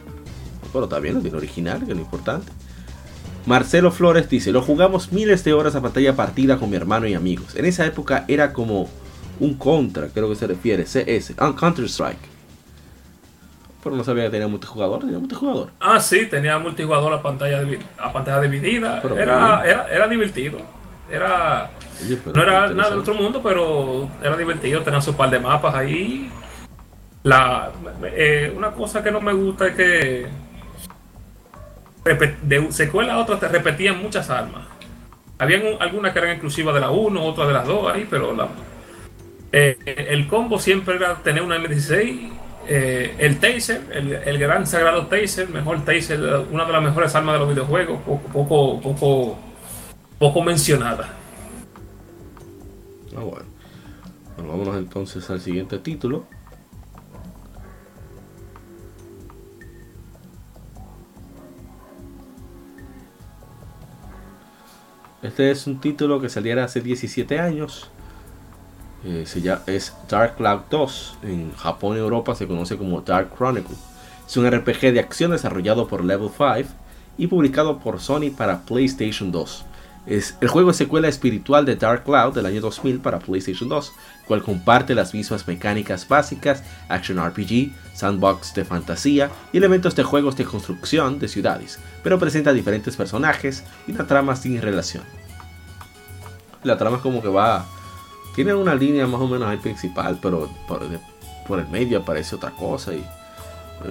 Bueno, 0.72 0.86
también 0.86 1.16
lo 1.16 1.20
tiene 1.20 1.36
original, 1.36 1.80
que 1.84 1.90
es 1.90 1.96
lo 1.96 2.02
importante. 2.02 2.52
Marcelo 3.46 3.90
Flores 3.90 4.28
dice, 4.28 4.52
lo 4.52 4.62
jugamos 4.62 5.12
miles 5.12 5.44
de 5.44 5.52
horas 5.52 5.74
a 5.74 5.82
pantalla 5.82 6.16
partida 6.16 6.56
con 6.56 6.70
mi 6.70 6.76
hermano 6.76 7.06
y 7.06 7.14
amigos. 7.14 7.54
En 7.56 7.66
esa 7.66 7.84
época 7.84 8.24
era 8.26 8.52
como 8.52 8.88
un 9.38 9.54
contra, 9.54 10.08
creo 10.08 10.30
que 10.30 10.36
se 10.36 10.46
refiere, 10.46 10.84
CS, 10.84 11.34
ah, 11.38 11.54
Counter 11.58 11.84
Strike. 11.84 12.34
Pero 13.82 13.96
no 13.96 14.02
sabía 14.02 14.24
que 14.24 14.30
tenía 14.30 14.48
multijugador, 14.48 15.00
tenía 15.00 15.18
multijugador. 15.18 15.68
Ah, 15.78 16.00
sí, 16.00 16.26
tenía 16.26 16.58
multijugador 16.58 17.12
a 17.12 17.20
pantalla, 17.20 17.62
a 17.98 18.10
pantalla 18.10 18.40
dividida. 18.40 19.02
Era, 19.02 19.62
era, 19.62 19.88
era, 19.90 20.08
divertido. 20.08 20.58
Era, 21.10 21.70
no 22.34 22.42
era 22.42 22.68
nada 22.68 22.88
del 22.88 23.00
otro 23.00 23.12
mundo, 23.12 23.42
pero 23.42 24.08
era 24.22 24.38
divertido. 24.38 24.80
Tenía 24.80 25.02
su 25.02 25.14
par 25.14 25.28
de 25.28 25.38
mapas 25.38 25.74
ahí. 25.74 26.30
La, 27.24 27.72
eh, 28.04 28.54
una 28.56 28.70
cosa 28.70 29.02
que 29.02 29.10
no 29.10 29.20
me 29.20 29.34
gusta 29.34 29.66
es 29.66 29.74
que 29.74 30.26
de 32.04 32.72
secuela 32.72 33.14
a 33.14 33.18
otra 33.18 33.38
te 33.38 33.48
repetían 33.48 34.02
muchas 34.02 34.30
armas. 34.30 34.66
Habían 35.38 35.62
algunas 35.80 36.12
que 36.12 36.18
eran 36.20 36.30
exclusivas 36.32 36.74
de 36.74 36.80
la 36.80 36.90
1, 36.90 37.24
otras 37.24 37.48
de 37.48 37.54
las 37.54 37.66
2 37.66 37.92
ahí, 37.92 38.06
pero 38.08 38.34
la, 38.34 38.48
eh, 39.56 40.08
el 40.10 40.26
combo 40.26 40.58
siempre 40.58 40.96
era 40.96 41.14
tener 41.22 41.40
una 41.42 41.56
M16, 41.58 42.32
eh, 42.66 43.14
el 43.18 43.38
Taser, 43.38 43.82
el, 43.92 44.38
gran 44.38 44.66
sagrado 44.66 45.06
Taser, 45.06 45.48
mejor 45.48 45.84
Taser, 45.84 46.20
una 46.50 46.64
de 46.64 46.72
las 46.72 46.82
mejores 46.82 47.14
armas 47.14 47.34
de 47.34 47.38
los 47.38 47.48
videojuegos, 47.50 48.00
poco, 48.02 48.28
poco, 48.28 48.80
poco, 48.80 49.38
poco 50.18 50.42
mencionada. 50.42 51.08
Ah, 53.16 53.20
bueno. 53.20 53.46
bueno. 54.36 54.50
Vámonos 54.50 54.76
entonces 54.76 55.28
al 55.30 55.40
siguiente 55.40 55.78
título. 55.78 56.26
Este 65.24 65.50
es 65.50 65.66
un 65.66 65.80
título 65.80 66.20
que 66.20 66.28
saliera 66.28 66.64
hace 66.64 66.82
17 66.82 67.40
años 67.40 67.88
eh, 69.06 69.24
se 69.26 69.40
llama, 69.40 69.62
es 69.66 69.94
Dark 70.08 70.36
Cloud 70.36 70.60
2. 70.70 71.18
En 71.22 71.52
Japón 71.52 71.96
y 71.96 72.00
Europa 72.00 72.34
se 72.34 72.46
conoce 72.46 72.76
como 72.76 73.00
Dark 73.00 73.34
Chronicle. 73.34 73.76
Es 74.26 74.36
un 74.36 74.50
RPG 74.50 74.92
de 74.92 75.00
acción 75.00 75.30
desarrollado 75.30 75.88
por 75.88 76.04
Level 76.04 76.28
5 76.28 76.74
y 77.16 77.26
publicado 77.26 77.78
por 77.78 78.00
Sony 78.00 78.30
para 78.36 78.66
PlayStation 78.66 79.32
2. 79.32 79.64
El 80.06 80.48
juego 80.48 80.70
es 80.70 80.76
secuela 80.76 81.08
espiritual 81.08 81.64
de 81.64 81.76
Dark 81.76 82.04
Cloud 82.04 82.34
del 82.34 82.44
año 82.44 82.60
2000 82.60 83.00
para 83.00 83.18
PlayStation 83.18 83.70
2, 83.70 83.92
cual 84.26 84.42
comparte 84.42 84.94
las 84.94 85.14
mismas 85.14 85.48
mecánicas 85.48 86.06
básicas, 86.06 86.62
action 86.90 87.18
RPG, 87.18 87.72
sandbox 87.94 88.52
de 88.52 88.66
fantasía 88.66 89.30
y 89.52 89.56
elementos 89.56 89.96
de 89.96 90.02
juegos 90.02 90.36
de 90.36 90.44
construcción 90.44 91.18
de 91.18 91.28
ciudades, 91.28 91.78
pero 92.02 92.18
presenta 92.18 92.52
diferentes 92.52 92.96
personajes 92.96 93.64
y 93.86 93.92
una 93.92 94.06
trama 94.06 94.36
sin 94.36 94.60
relación. 94.60 95.04
La 96.64 96.76
trama 96.76 96.98
es 96.98 97.02
como 97.02 97.22
que 97.22 97.28
va 97.28 97.64
tiene 98.34 98.52
una 98.52 98.74
línea 98.74 99.06
más 99.06 99.20
o 99.20 99.28
menos 99.28 99.48
ahí 99.48 99.58
principal, 99.58 100.18
pero 100.20 100.50
por, 100.66 101.58
el 101.60 101.68
medio 101.68 102.00
aparece 102.00 102.34
otra 102.34 102.50
cosa 102.50 102.92
y 102.92 103.04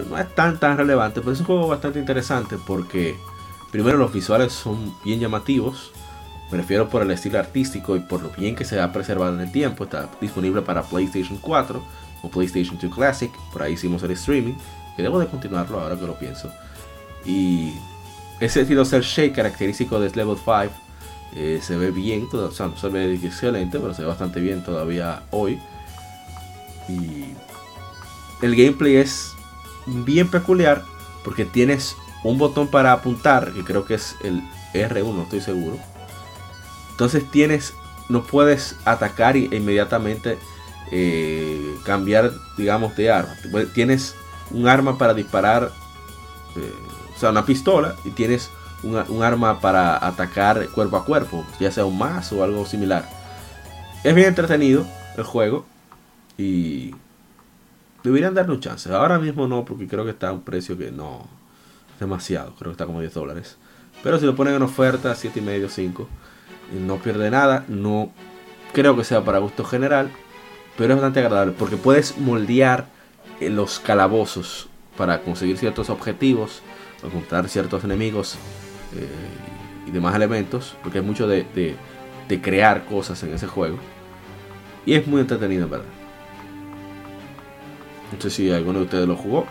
no 0.09 0.17
es 0.17 0.35
tan 0.35 0.59
tan 0.59 0.77
relevante, 0.77 1.21
pero 1.21 1.31
es 1.31 1.39
un 1.39 1.45
juego 1.45 1.67
bastante 1.67 1.99
interesante 1.99 2.57
porque 2.67 3.15
primero 3.71 3.97
los 3.97 4.11
visuales 4.11 4.51
son 4.51 4.93
bien 5.03 5.19
llamativos, 5.19 5.91
me 6.53 6.59
refiero 6.59 6.87
por 6.87 7.01
el 7.01 7.09
estilo 7.09 7.39
artístico 7.39 7.95
y 7.95 7.99
por 7.99 8.21
lo 8.21 8.29
bien 8.29 8.55
que 8.55 8.63
se 8.63 8.79
ha 8.79 8.93
preservado 8.93 9.33
en 9.33 9.41
el 9.41 9.51
tiempo, 9.51 9.85
está 9.85 10.07
disponible 10.21 10.61
para 10.61 10.83
PlayStation 10.83 11.39
4 11.41 11.83
o 12.21 12.29
PlayStation 12.29 12.77
2 12.79 12.93
Classic, 12.93 13.31
por 13.51 13.63
ahí 13.63 13.73
hicimos 13.73 14.03
el 14.03 14.11
streaming, 14.11 14.53
que 14.95 15.01
debo 15.01 15.19
de 15.19 15.25
continuarlo 15.25 15.79
ahora 15.79 15.97
que 15.97 16.05
lo 16.05 16.13
pienso. 16.13 16.51
Y 17.25 17.73
ese 18.39 18.61
estilo 18.61 18.85
cel 18.85 19.01
shake 19.01 19.33
característico 19.33 19.99
de 19.99 20.11
Level 20.11 20.37
5 20.37 20.69
eh, 21.35 21.59
se 21.59 21.75
ve 21.75 21.89
bien, 21.89 22.27
o 22.31 22.51
sea, 22.51 22.67
no 22.67 22.77
se 22.77 22.89
ve 22.89 23.15
excelente, 23.15 23.79
pero 23.79 23.95
se 23.95 24.03
ve 24.03 24.07
bastante 24.09 24.39
bien 24.39 24.63
todavía 24.63 25.23
hoy. 25.31 25.59
Y 26.87 27.33
el 28.43 28.55
gameplay 28.55 28.97
es 28.97 29.31
bien 29.87 30.29
peculiar 30.29 30.83
porque 31.23 31.45
tienes 31.45 31.95
un 32.23 32.37
botón 32.37 32.67
para 32.67 32.93
apuntar, 32.93 33.53
que 33.53 33.63
creo 33.63 33.85
que 33.85 33.95
es 33.95 34.15
el 34.23 34.43
R1, 34.75 35.23
estoy 35.23 35.41
seguro. 35.41 35.92
Entonces 36.93 37.29
tienes, 37.29 37.73
no 38.07 38.23
puedes 38.23 38.77
atacar 38.85 39.35
e 39.35 39.49
inmediatamente 39.51 40.37
eh, 40.91 41.75
cambiar, 41.83 42.31
digamos, 42.55 42.95
de 42.95 43.11
arma. 43.11 43.33
Tienes 43.73 44.15
un 44.51 44.67
arma 44.67 44.97
para 44.97 45.13
disparar, 45.13 45.71
eh, 46.55 46.73
o 47.15 47.19
sea, 47.19 47.31
una 47.31 47.45
pistola 47.45 47.95
y 48.05 48.11
tienes 48.11 48.51
un, 48.83 49.23
arma 49.23 49.59
para 49.59 50.05
atacar 50.05 50.67
cuerpo 50.69 50.97
a 50.97 51.05
cuerpo, 51.05 51.45
ya 51.59 51.71
sea 51.71 51.85
un 51.85 51.97
mazo 51.97 52.37
o 52.37 52.43
algo 52.43 52.65
similar. 52.65 53.09
Es 54.03 54.13
bien 54.13 54.27
entretenido 54.27 54.85
el 55.17 55.23
juego 55.23 55.65
y 56.37 56.93
deberían 58.03 58.33
darle 58.33 58.53
un 58.53 58.59
chance. 58.59 58.93
Ahora 58.93 59.17
mismo 59.17 59.47
no, 59.47 59.65
porque 59.65 59.87
creo 59.87 60.03
que 60.03 60.11
está 60.11 60.29
a 60.29 60.33
un 60.33 60.41
precio 60.41 60.77
que 60.77 60.91
no 60.91 61.25
demasiado, 61.99 62.53
creo 62.59 62.71
que 62.71 62.73
está 62.73 62.85
como 62.85 62.99
10 62.99 63.13
dólares. 63.13 63.57
Pero 64.03 64.19
si 64.19 64.25
lo 64.25 64.35
ponen 64.35 64.55
en 64.55 64.61
oferta, 64.61 65.15
7 65.15 65.39
y 65.39 65.41
medio, 65.41 65.69
5, 65.69 66.07
no 66.79 66.97
pierde 66.97 67.29
nada. 67.31 67.65
No 67.67 68.11
creo 68.73 68.95
que 68.95 69.03
sea 69.03 69.23
para 69.23 69.39
gusto 69.39 69.63
general, 69.63 70.09
pero 70.77 70.93
es 70.93 70.99
bastante 70.99 71.19
agradable 71.19 71.53
porque 71.57 71.77
puedes 71.77 72.17
moldear 72.17 72.87
eh, 73.39 73.49
los 73.49 73.79
calabozos 73.79 74.67
para 74.97 75.21
conseguir 75.21 75.57
ciertos 75.57 75.89
objetivos, 75.89 76.61
encontrar 77.03 77.49
ciertos 77.49 77.83
enemigos 77.83 78.35
eh, 78.95 79.07
y 79.87 79.91
demás 79.91 80.15
elementos, 80.15 80.75
porque 80.83 80.99
hay 80.99 81.03
mucho 81.03 81.27
de, 81.27 81.45
de, 81.53 81.75
crear 82.41 82.85
cosas 82.85 83.21
en 83.23 83.33
ese 83.33 83.45
juego. 83.45 83.77
Y 84.87 84.95
es 84.95 85.05
muy 85.05 85.21
entretenido, 85.21 85.69
¿verdad? 85.69 85.85
No 88.11 88.19
sé 88.19 88.31
si 88.31 88.51
alguno 88.51 88.79
de 88.79 88.85
ustedes 88.85 89.07
lo 89.07 89.15
jugó. 89.15 89.45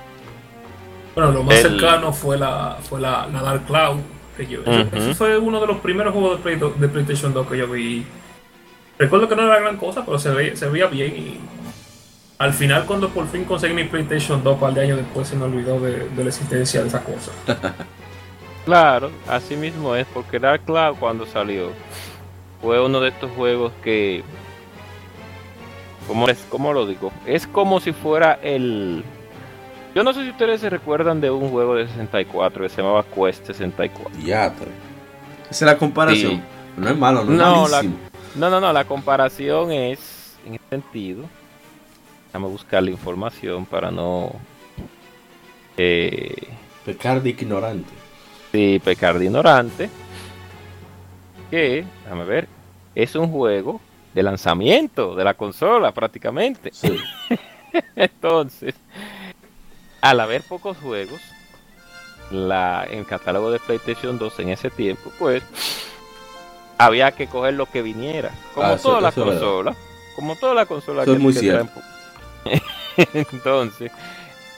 Bueno, 1.14 1.30
lo 1.30 1.42
más 1.44 1.60
cercano 1.60 2.12
fue 2.12 2.36
la, 2.38 2.78
fue 2.82 3.00
la, 3.00 3.28
Dark 3.32 3.66
Cloud. 3.66 4.00
Que 4.36 4.46
yo, 4.46 4.60
Ese 4.64 5.14
fue 5.14 5.38
uno 5.38 5.60
de 5.60 5.66
los 5.66 5.78
primeros 5.78 6.14
juegos 6.14 6.42
de, 6.42 6.56
de, 6.56 6.88
PlayStation 6.88 7.34
2 7.34 7.46
que 7.46 7.58
yo 7.58 7.68
vi. 7.68 8.04
Recuerdo 8.98 9.28
que 9.28 9.36
no 9.36 9.42
era 9.42 9.60
gran 9.60 9.76
cosa, 9.76 10.04
pero 10.04 10.18
se 10.18 10.30
veía, 10.30 10.56
se 10.56 10.68
veía 10.68 10.86
bien. 10.86 11.14
Y 11.16 11.40
al 12.38 12.52
final, 12.52 12.86
cuando 12.86 13.10
por 13.10 13.28
fin 13.28 13.44
conseguí 13.44 13.74
mi 13.74 13.84
PlayStation 13.84 14.42
2, 14.42 14.54
un 14.54 14.60
par 14.60 14.74
de 14.74 14.82
años 14.82 14.98
después, 14.98 15.28
se 15.28 15.36
me 15.36 15.44
olvidó 15.44 15.78
de, 15.80 16.08
de 16.08 16.24
la 16.24 16.30
existencia 16.30 16.80
de 16.82 16.88
esa 16.88 17.02
cosa. 17.02 17.32
Claro, 18.64 19.10
así 19.26 19.56
mismo 19.56 19.96
es, 19.96 20.06
porque 20.14 20.38
Dark 20.38 20.64
Cloud 20.64 20.96
cuando 21.00 21.26
salió 21.26 21.70
fue 22.60 22.80
uno 22.84 23.00
de 23.00 23.08
estos 23.08 23.28
juegos 23.32 23.72
que, 23.82 24.22
¿cómo, 26.06 26.28
es, 26.28 26.46
cómo 26.48 26.72
lo 26.72 26.86
digo? 26.86 27.12
Es 27.26 27.46
como 27.46 27.80
si 27.80 27.92
fuera 27.92 28.38
el... 28.40 29.02
Yo 29.94 30.02
no 30.02 30.12
sé 30.12 30.24
si 30.24 30.30
ustedes 30.30 30.60
se 30.60 30.70
recuerdan 30.70 31.20
de 31.20 31.30
un 31.30 31.50
juego 31.50 31.74
de 31.74 31.86
64 31.86 32.62
que 32.62 32.68
se 32.70 32.82
llamaba 32.82 33.04
Quest 33.04 33.46
64. 33.46 34.20
Ya, 34.20 34.54
pero... 34.58 34.70
Esa 35.50 35.64
es 35.66 35.72
la 35.72 35.76
comparación. 35.76 36.42
No 36.76 36.88
es 36.88 36.96
malo, 36.96 37.24
no, 37.24 37.32
no 37.32 37.66
es 37.66 37.84
no, 38.34 38.48
no, 38.48 38.60
no, 38.60 38.72
la 38.72 38.84
comparación 38.84 39.70
es 39.70 40.38
en 40.46 40.54
este 40.54 40.68
sentido. 40.70 41.24
Déjame 42.26 42.46
buscar 42.48 42.82
la 42.82 42.90
información 42.90 43.66
para 43.66 43.90
no... 43.90 44.32
Eh, 45.76 46.48
Pecar 46.86 47.22
de 47.22 47.30
ignorante. 47.30 47.90
Sí, 48.50 48.80
Pecar 48.82 49.18
de 49.18 49.26
Ignorante. 49.26 49.90
Que, 51.50 51.84
déjame 52.04 52.24
ver, 52.24 52.48
es 52.94 53.14
un 53.14 53.28
juego 53.28 53.80
de 54.14 54.22
lanzamiento 54.22 55.14
de 55.14 55.24
la 55.24 55.34
consola 55.34 55.92
prácticamente. 55.92 56.70
Sí. 56.72 56.96
Entonces, 57.96 58.74
al 60.02 60.20
haber 60.20 60.42
pocos 60.42 60.76
juegos, 60.76 61.20
la, 62.30 62.84
en 62.90 62.98
el 62.98 63.06
catálogo 63.06 63.50
de 63.50 63.60
PlayStation 63.60 64.18
2 64.18 64.40
en 64.40 64.48
ese 64.50 64.68
tiempo, 64.68 65.10
pues 65.18 65.42
había 66.76 67.12
que 67.12 67.28
coger 67.28 67.54
lo 67.54 67.66
que 67.66 67.82
viniera. 67.82 68.30
Como 68.54 68.66
ah, 68.66 68.76
toda 68.76 69.00
la 69.00 69.12
consola. 69.12 69.74
Como 70.16 70.36
toda 70.36 70.54
la 70.54 70.66
consola 70.66 71.04
que, 71.04 71.12
muy 71.12 71.32
que 71.32 71.66
Entonces, 73.14 73.92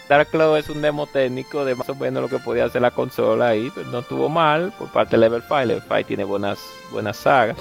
Dark 0.08 0.28
Cloud 0.30 0.56
es 0.56 0.68
un 0.70 0.82
demo 0.82 1.06
técnico 1.06 1.64
de 1.64 1.74
más 1.74 1.88
o 1.88 1.94
menos 1.94 2.22
lo 2.22 2.28
que 2.28 2.42
podía 2.42 2.64
hacer 2.64 2.82
la 2.82 2.90
consola 2.90 3.54
y 3.54 3.70
pues, 3.70 3.86
no 3.86 4.00
estuvo 4.00 4.28
mal 4.28 4.72
por 4.78 4.88
parte 4.88 5.12
de 5.12 5.20
Level 5.20 5.42
5. 5.42 5.60
Level 5.60 5.82
5 5.82 6.04
tiene 6.06 6.24
buenas, 6.24 6.58
buenas 6.90 7.18
sagas. 7.18 7.56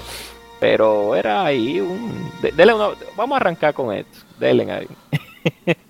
Pero 0.58 1.14
era 1.14 1.44
ahí 1.44 1.80
un. 1.80 2.32
vamos 3.16 3.34
a 3.34 3.36
arrancar 3.36 3.74
con 3.74 3.94
esto. 3.94 4.18
Denle 4.38 4.72
ahí. 4.72 4.88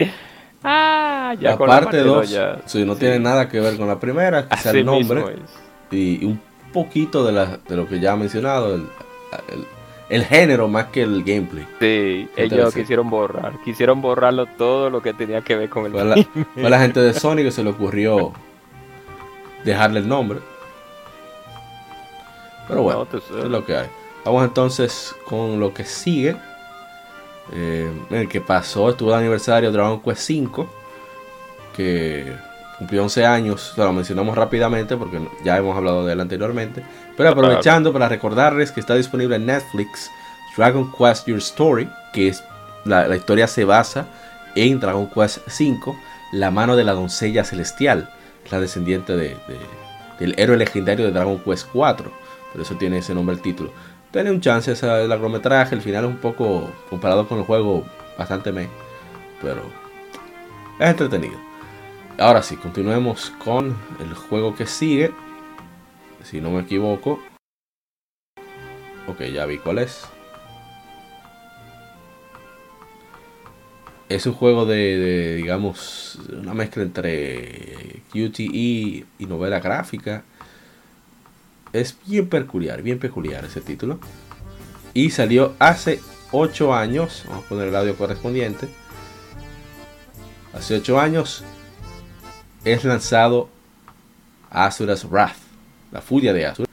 ah, 0.64 1.34
ya 1.40 1.50
la 1.50 1.56
con 1.56 1.66
parte 1.66 1.98
2, 1.98 2.38
si 2.66 2.84
no 2.84 2.96
tiene 2.96 3.18
nada 3.18 3.48
que 3.48 3.60
ver 3.60 3.76
con 3.76 3.88
la 3.88 3.98
primera, 3.98 4.48
quizá 4.48 4.70
el 4.70 4.84
nombre 4.84 5.36
y, 5.90 6.24
un 6.24 6.40
poquito 6.72 7.24
de, 7.24 7.32
la, 7.32 7.58
de 7.68 7.76
lo 7.76 7.88
que 7.88 7.98
ya 7.98 8.12
ha 8.12 8.16
mencionado, 8.16 8.74
el 8.74 8.86
el 10.10 10.24
género 10.24 10.68
más 10.68 10.86
que 10.86 11.02
el 11.02 11.22
gameplay. 11.22 11.64
Sí, 11.78 12.28
ellos 12.36 12.74
quisieron 12.74 13.08
borrar, 13.08 13.54
quisieron 13.64 14.02
borrarlo 14.02 14.46
todo 14.46 14.90
lo 14.90 15.00
que 15.00 15.14
tenía 15.14 15.40
que 15.40 15.54
ver 15.54 15.70
con 15.70 15.86
el 15.86 15.92
fue 15.92 16.04
la, 16.04 16.16
fue 16.54 16.68
la 16.68 16.80
gente 16.80 17.00
de 17.00 17.14
Sony 17.14 17.36
que 17.36 17.52
se 17.52 17.62
le 17.62 17.70
ocurrió 17.70 18.32
dejarle 19.64 20.00
el 20.00 20.08
nombre. 20.08 20.40
Pero 22.66 22.82
bueno, 22.82 23.06
es 23.12 23.30
lo 23.30 23.64
que 23.64 23.76
hay. 23.76 23.86
Vamos 24.24 24.44
entonces 24.44 25.14
con 25.24 25.60
lo 25.60 25.72
que 25.72 25.84
sigue. 25.84 26.36
Eh, 27.52 27.90
el 28.10 28.28
que 28.28 28.40
pasó, 28.40 28.90
estuvo 28.90 29.10
el 29.10 29.18
aniversario 29.18 29.70
de 29.70 29.76
Dragon 29.76 30.00
Quest 30.00 30.30
V, 30.30 30.66
que 31.76 32.32
cumplió 32.78 33.02
11 33.02 33.26
años, 33.26 33.74
lo 33.76 33.92
mencionamos 33.92 34.36
rápidamente 34.36 34.96
porque 34.96 35.20
ya 35.44 35.56
hemos 35.56 35.76
hablado 35.76 36.06
de 36.06 36.12
él 36.12 36.20
anteriormente, 36.20 36.82
pero 37.16 37.30
aprovechando 37.30 37.92
para 37.92 38.08
recordarles 38.08 38.72
que 38.72 38.80
está 38.80 38.94
disponible 38.94 39.36
en 39.36 39.46
Netflix 39.46 40.10
Dragon 40.56 40.90
Quest 40.96 41.26
Your 41.26 41.38
Story, 41.38 41.88
que 42.12 42.28
es 42.28 42.42
la, 42.84 43.14
historia 43.14 43.46
se 43.46 43.64
basa 43.64 44.06
en 44.54 44.80
Dragon 44.80 45.08
Quest 45.08 45.38
V, 45.48 45.94
la 46.32 46.50
mano 46.50 46.76
de 46.76 46.84
la 46.84 46.92
doncella 46.92 47.44
celestial, 47.44 48.10
la 48.50 48.60
descendiente 48.60 49.16
de, 49.16 49.36
del 50.18 50.34
héroe 50.38 50.56
legendario 50.56 51.04
de 51.04 51.12
Dragon 51.12 51.38
Quest 51.40 51.66
IV, 51.74 52.10
por 52.52 52.60
eso 52.60 52.74
tiene 52.76 52.98
ese 52.98 53.14
nombre 53.14 53.34
el 53.36 53.42
título. 53.42 53.70
Tiene 54.10 54.32
un 54.32 54.40
chance 54.40 54.72
ese 54.72 55.06
largometraje, 55.06 55.76
el 55.76 55.82
final 55.82 56.04
es 56.04 56.10
un 56.10 56.16
poco 56.16 56.68
comparado 56.88 57.28
con 57.28 57.38
el 57.38 57.44
juego 57.44 57.84
bastante 58.18 58.50
me, 58.50 58.68
pero 59.40 59.62
es 60.80 60.90
entretenido. 60.90 61.38
Ahora 62.18 62.42
sí, 62.42 62.56
continuemos 62.56 63.30
con 63.42 63.76
el 64.00 64.12
juego 64.14 64.56
que 64.56 64.66
sigue. 64.66 65.12
Si 66.24 66.40
no 66.40 66.50
me 66.50 66.62
equivoco. 66.62 67.20
Ok, 69.06 69.22
ya 69.32 69.46
vi 69.46 69.58
cuál 69.58 69.78
es. 69.78 70.04
Es 74.08 74.26
un 74.26 74.34
juego 74.34 74.66
de, 74.66 75.36
digamos, 75.36 76.18
una 76.32 76.52
mezcla 76.52 76.82
entre 76.82 78.02
QTE 78.12 78.42
y 78.42 79.26
novela 79.26 79.60
gráfica 79.60 80.24
es 81.72 81.96
bien 82.06 82.28
peculiar, 82.28 82.82
bien 82.82 82.98
peculiar 82.98 83.44
ese 83.44 83.60
título. 83.60 83.98
Y 84.94 85.10
salió 85.10 85.54
hace 85.58 86.00
8 86.32 86.74
años. 86.74 87.24
Vamos 87.28 87.44
a 87.44 87.48
poner 87.48 87.68
el 87.68 87.76
audio 87.76 87.96
correspondiente. 87.96 88.68
Hace 90.52 90.76
8 90.76 91.00
años 91.00 91.44
es 92.64 92.84
lanzado 92.84 93.48
Asura's 94.50 95.08
Wrath, 95.08 95.36
la 95.92 96.00
furia 96.00 96.32
de 96.32 96.46
Asura. 96.46 96.68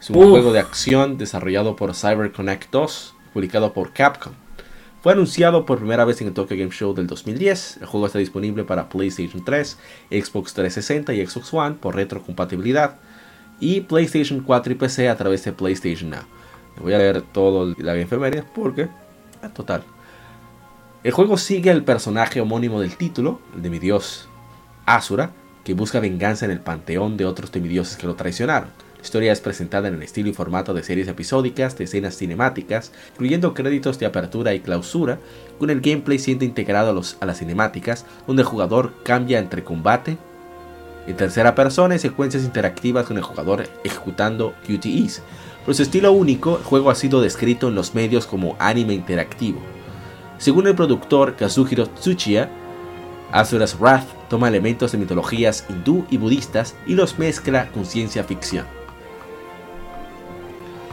Es 0.00 0.10
un 0.10 0.30
juego 0.30 0.52
de 0.52 0.60
acción 0.60 1.16
desarrollado 1.16 1.76
por 1.76 1.94
CyberConnect 1.94 2.70
2, 2.70 3.14
publicado 3.32 3.72
por 3.72 3.94
Capcom. 3.94 4.34
Fue 5.02 5.12
anunciado 5.12 5.64
por 5.64 5.78
primera 5.78 6.04
vez 6.04 6.20
en 6.20 6.28
el 6.28 6.34
Tokyo 6.34 6.56
Game 6.56 6.70
Show 6.70 6.94
del 6.94 7.06
2010. 7.06 7.78
El 7.78 7.86
juego 7.86 8.06
está 8.06 8.18
disponible 8.18 8.64
para 8.64 8.88
PlayStation 8.88 9.44
3, 9.44 9.78
Xbox 10.10 10.52
360 10.54 11.14
y 11.14 11.26
Xbox 11.26 11.54
One 11.54 11.76
por 11.76 11.96
retrocompatibilidad 11.96 12.96
y 13.64 13.80
PlayStation 13.80 14.40
4 14.40 14.74
y 14.74 14.76
PC 14.76 15.08
a 15.08 15.16
través 15.16 15.42
de 15.42 15.52
PlayStation 15.52 16.10
Now. 16.10 16.24
Voy 16.82 16.92
a 16.92 16.98
leer 16.98 17.22
todo 17.22 17.74
la 17.78 17.96
enfermería 17.96 18.44
porque, 18.54 18.88
total. 19.54 19.82
El 21.02 21.12
juego 21.12 21.38
sigue 21.38 21.70
el 21.70 21.82
personaje 21.82 22.42
homónimo 22.42 22.82
del 22.82 22.98
título, 22.98 23.40
el 23.56 23.62
de 23.62 23.70
mi 23.70 23.78
dios 23.78 24.28
Asura, 24.84 25.30
que 25.64 25.72
busca 25.72 25.98
venganza 25.98 26.44
en 26.44 26.50
el 26.50 26.60
panteón 26.60 27.16
de 27.16 27.24
otros 27.24 27.52
demidioses 27.52 27.96
que 27.96 28.06
lo 28.06 28.16
traicionaron. 28.16 28.68
La 28.98 29.02
historia 29.02 29.32
es 29.32 29.40
presentada 29.40 29.88
en 29.88 29.94
el 29.94 30.02
estilo 30.02 30.28
y 30.28 30.34
formato 30.34 30.74
de 30.74 30.82
series 30.82 31.08
episódicas, 31.08 31.78
de 31.78 31.84
escenas 31.84 32.18
cinemáticas, 32.18 32.92
incluyendo 33.12 33.54
créditos 33.54 33.98
de 33.98 34.04
apertura 34.04 34.52
y 34.52 34.60
clausura, 34.60 35.20
con 35.58 35.70
el 35.70 35.80
gameplay 35.80 36.18
siendo 36.18 36.44
integrado 36.44 36.90
a, 36.90 36.92
los, 36.92 37.16
a 37.20 37.24
las 37.24 37.38
cinemáticas, 37.38 38.04
donde 38.26 38.42
el 38.42 38.48
jugador 38.48 38.92
cambia 39.04 39.38
entre 39.38 39.64
combate, 39.64 40.18
en 41.06 41.16
tercera 41.16 41.54
persona 41.54 41.94
y 41.94 41.98
secuencias 41.98 42.44
interactivas 42.44 43.06
con 43.06 43.16
el 43.16 43.22
jugador 43.22 43.68
ejecutando 43.84 44.54
QTEs. 44.66 45.22
Por 45.64 45.74
su 45.74 45.82
estilo 45.82 46.12
único, 46.12 46.58
el 46.58 46.64
juego 46.64 46.90
ha 46.90 46.94
sido 46.94 47.20
descrito 47.20 47.68
en 47.68 47.74
los 47.74 47.94
medios 47.94 48.26
como 48.26 48.56
anime 48.58 48.94
interactivo. 48.94 49.60
Según 50.38 50.66
el 50.66 50.74
productor 50.74 51.36
Kazuhiro 51.36 51.86
Tsuchiya, 51.86 52.50
Asura's 53.32 53.78
Wrath 53.78 54.06
toma 54.28 54.48
elementos 54.48 54.92
de 54.92 54.98
mitologías 54.98 55.64
hindú 55.68 56.06
y 56.10 56.18
budistas 56.18 56.74
y 56.86 56.94
los 56.94 57.18
mezcla 57.18 57.68
con 57.72 57.84
ciencia 57.84 58.24
ficción. 58.24 58.66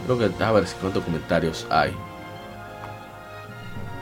Creo 0.05 0.17
que 0.17 0.43
a 0.43 0.51
ver 0.51 0.65
cuántos 0.79 1.03
comentarios 1.03 1.67
hay. 1.69 1.93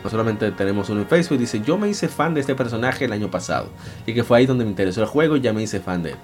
No 0.10 0.12
solamente 0.12 0.52
tenemos 0.54 0.90
uno 0.90 1.02
en 1.02 1.08
Facebook, 1.08 1.38
dice, 1.38 1.62
yo 1.62 1.78
me 1.78 1.88
hice 1.88 2.08
fan 2.08 2.34
de 2.34 2.42
este 2.42 2.56
personaje 2.56 3.06
el 3.06 3.14
año 3.14 3.30
pasado. 3.30 3.68
Y 4.08 4.16
que 4.16 4.24
fue 4.24 4.40
ahí 4.40 4.48
donde 4.48 4.64
me 4.64 4.72
interesó 4.72 5.02
el 5.02 5.08
juego 5.08 5.38
y 5.38 5.42
ya 5.42 5.54
me 5.54 5.62
hice 5.62 5.80
fan 5.80 6.02
de 6.02 6.14
él. 6.14 6.18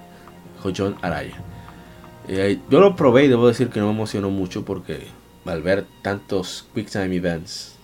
John 0.76 0.96
Araya. 1.02 1.36
Eh, 2.26 2.58
yo 2.68 2.80
lo 2.80 2.96
probé 2.96 3.26
y 3.26 3.28
debo 3.28 3.46
decir 3.46 3.68
que 3.68 3.78
no 3.78 3.86
me 3.86 3.92
emocionó 3.92 4.28
mucho 4.30 4.64
porque 4.64 5.06
al 5.44 5.62
ver 5.62 5.86
tantos 6.02 6.66
Quick 6.74 6.90
Time 6.90 7.14
Events, 7.14 7.76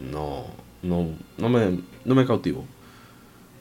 no, 0.00 0.46
no, 0.82 1.08
no, 1.36 1.48
me, 1.50 1.80
no 2.06 2.14
me 2.14 2.24
cautivó. 2.24 2.64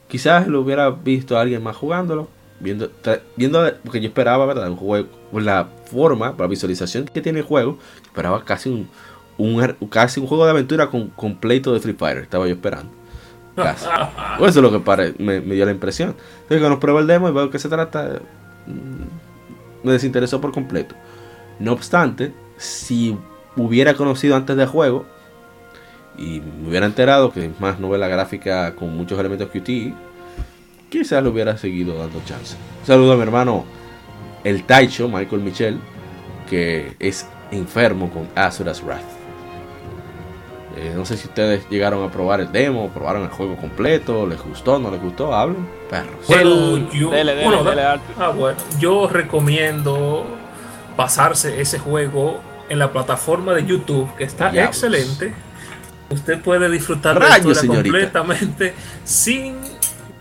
Quizás 0.07 0.47
lo 0.47 0.61
hubiera 0.61 0.89
visto 0.89 1.37
a 1.37 1.41
alguien 1.41 1.61
más 1.61 1.75
jugándolo, 1.75 2.29
viendo, 2.61 2.89
viendo 3.35 3.69
porque 3.83 3.99
yo 3.99 4.07
esperaba, 4.07 4.45
¿verdad? 4.45 4.69
Un 4.69 4.77
juego, 4.77 5.09
la 5.33 5.67
forma, 5.91 6.33
la 6.39 6.47
visualización 6.47 7.03
que 7.03 7.21
tiene 7.21 7.39
el 7.39 7.45
juego, 7.45 7.77
esperaba 8.05 8.45
casi 8.45 8.69
un, 8.69 8.87
un, 9.37 9.75
casi 9.89 10.19
un 10.19 10.27
juego 10.27 10.45
de 10.45 10.51
aventura 10.51 10.87
con 10.87 11.09
completo 11.09 11.73
de 11.73 11.79
Free 11.79 11.93
Fire. 11.93 12.19
Estaba 12.19 12.47
yo 12.47 12.53
esperando. 12.53 12.91
Casi. 13.55 13.85
Pues 14.37 14.51
eso 14.51 14.59
es 14.59 14.63
lo 14.63 14.71
que 14.71 14.79
pare, 14.79 15.15
me, 15.17 15.39
dio 15.41 15.65
la 15.65 15.71
impresión. 15.71 16.09
Entonces, 16.09 16.59
cuando 16.59 16.79
pruebo 16.79 16.99
el 16.99 17.07
demo 17.07 17.27
y 17.27 17.31
veo 17.31 17.49
que 17.49 17.57
se 17.57 17.69
trata, 17.69 18.21
mm, 18.67 19.85
me 19.85 19.91
desinteresó 19.91 20.39
por 20.39 20.51
completo. 20.51 20.93
No 21.59 21.73
obstante, 21.73 22.33
si 22.57 23.17
hubiera 23.55 23.95
conocido 23.95 24.35
antes 24.35 24.55
del 24.55 24.67
juego 24.67 25.05
y 26.17 26.41
me 26.41 26.69
hubiera 26.69 26.85
enterado 26.85 27.31
que 27.31 27.45
es 27.45 27.59
más 27.59 27.79
novela 27.79 28.07
gráfica 28.07 28.75
con 28.75 28.95
muchos 28.95 29.19
elementos 29.19 29.49
QT, 29.49 29.95
quizás 30.89 31.23
lo 31.23 31.31
hubiera 31.31 31.57
seguido 31.57 31.97
dando 31.97 32.21
chance. 32.25 32.55
saludo 32.85 33.13
a 33.13 33.15
mi 33.15 33.23
hermano 33.23 33.65
el 34.43 34.63
Taicho, 34.63 35.09
Michael 35.09 35.41
Michel, 35.41 35.79
que 36.49 36.95
es 36.99 37.27
enfermo 37.51 38.09
con 38.09 38.27
Azura's 38.35 38.83
Wrath. 38.83 39.16
Eh, 40.79 40.93
no 40.95 41.05
sé 41.05 41.17
si 41.17 41.27
ustedes 41.27 41.67
llegaron 41.71 42.03
a 42.03 42.11
probar 42.11 42.39
el 42.39 42.51
demo, 42.51 42.89
probaron 42.89 43.23
el 43.23 43.29
juego 43.29 43.57
completo, 43.57 44.27
les 44.27 44.39
gustó, 44.39 44.77
no 44.77 44.91
les 44.91 45.01
gustó, 45.01 45.33
hablen, 45.33 45.67
perros. 45.89 46.27
Bueno, 46.27 46.91
yo, 46.93 47.11
ah, 48.19 48.29
bueno, 48.29 48.59
yo 48.79 49.07
recomiendo 49.07 50.27
pasarse 50.95 51.59
ese 51.59 51.79
juego 51.79 52.41
en 52.69 52.77
la 52.77 52.91
plataforma 52.91 53.53
de 53.53 53.65
YouTube, 53.65 54.13
que 54.17 54.25
está 54.25 54.53
excelente. 54.53 55.33
Usted 56.11 56.39
puede 56.41 56.69
disfrutar 56.69 57.19
de 57.19 57.27
la 57.27 57.67
completamente 57.67 58.75
sin 59.03 59.55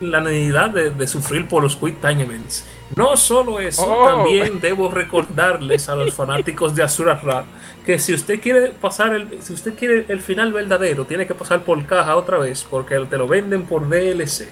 la 0.01 0.21
necesidad 0.21 0.71
de, 0.71 1.07
sufrir 1.07 1.49
por 1.49 1.63
los 1.63 1.77
Quick 1.77 2.01
Time 2.01 2.23
Events. 2.23 2.65
No 2.95 3.17
solo 3.17 3.59
eso, 3.61 3.85
oh. 3.87 4.09
también 4.09 4.61
debo 4.61 4.91
recordarles 4.91 5.89
a 5.89 5.97
los 5.97 6.15
fanáticos 6.15 6.75
de 6.75 6.83
Azura 6.83 7.21
Rap 7.23 7.47
que 7.85 7.99
si 7.99 8.15
usted 8.15 8.41
quiere 8.41 8.69
pasar 8.71 9.15
el, 9.15 9.43
si 9.43 9.53
usted 9.53 9.75
quiere 9.75 10.05
el 10.09 10.21
final 10.21 10.53
verdadero, 10.53 11.05
tiene 11.05 11.27
que 11.27 11.35
pasar 11.35 11.63
por 11.63 11.85
caja 11.87 12.17
otra 12.17 12.39
vez, 12.39 12.67
porque 12.69 12.99
te 13.09 13.17
lo 13.17 13.29
venden 13.29 13.63
por 13.63 13.89
DLC. 13.89 14.49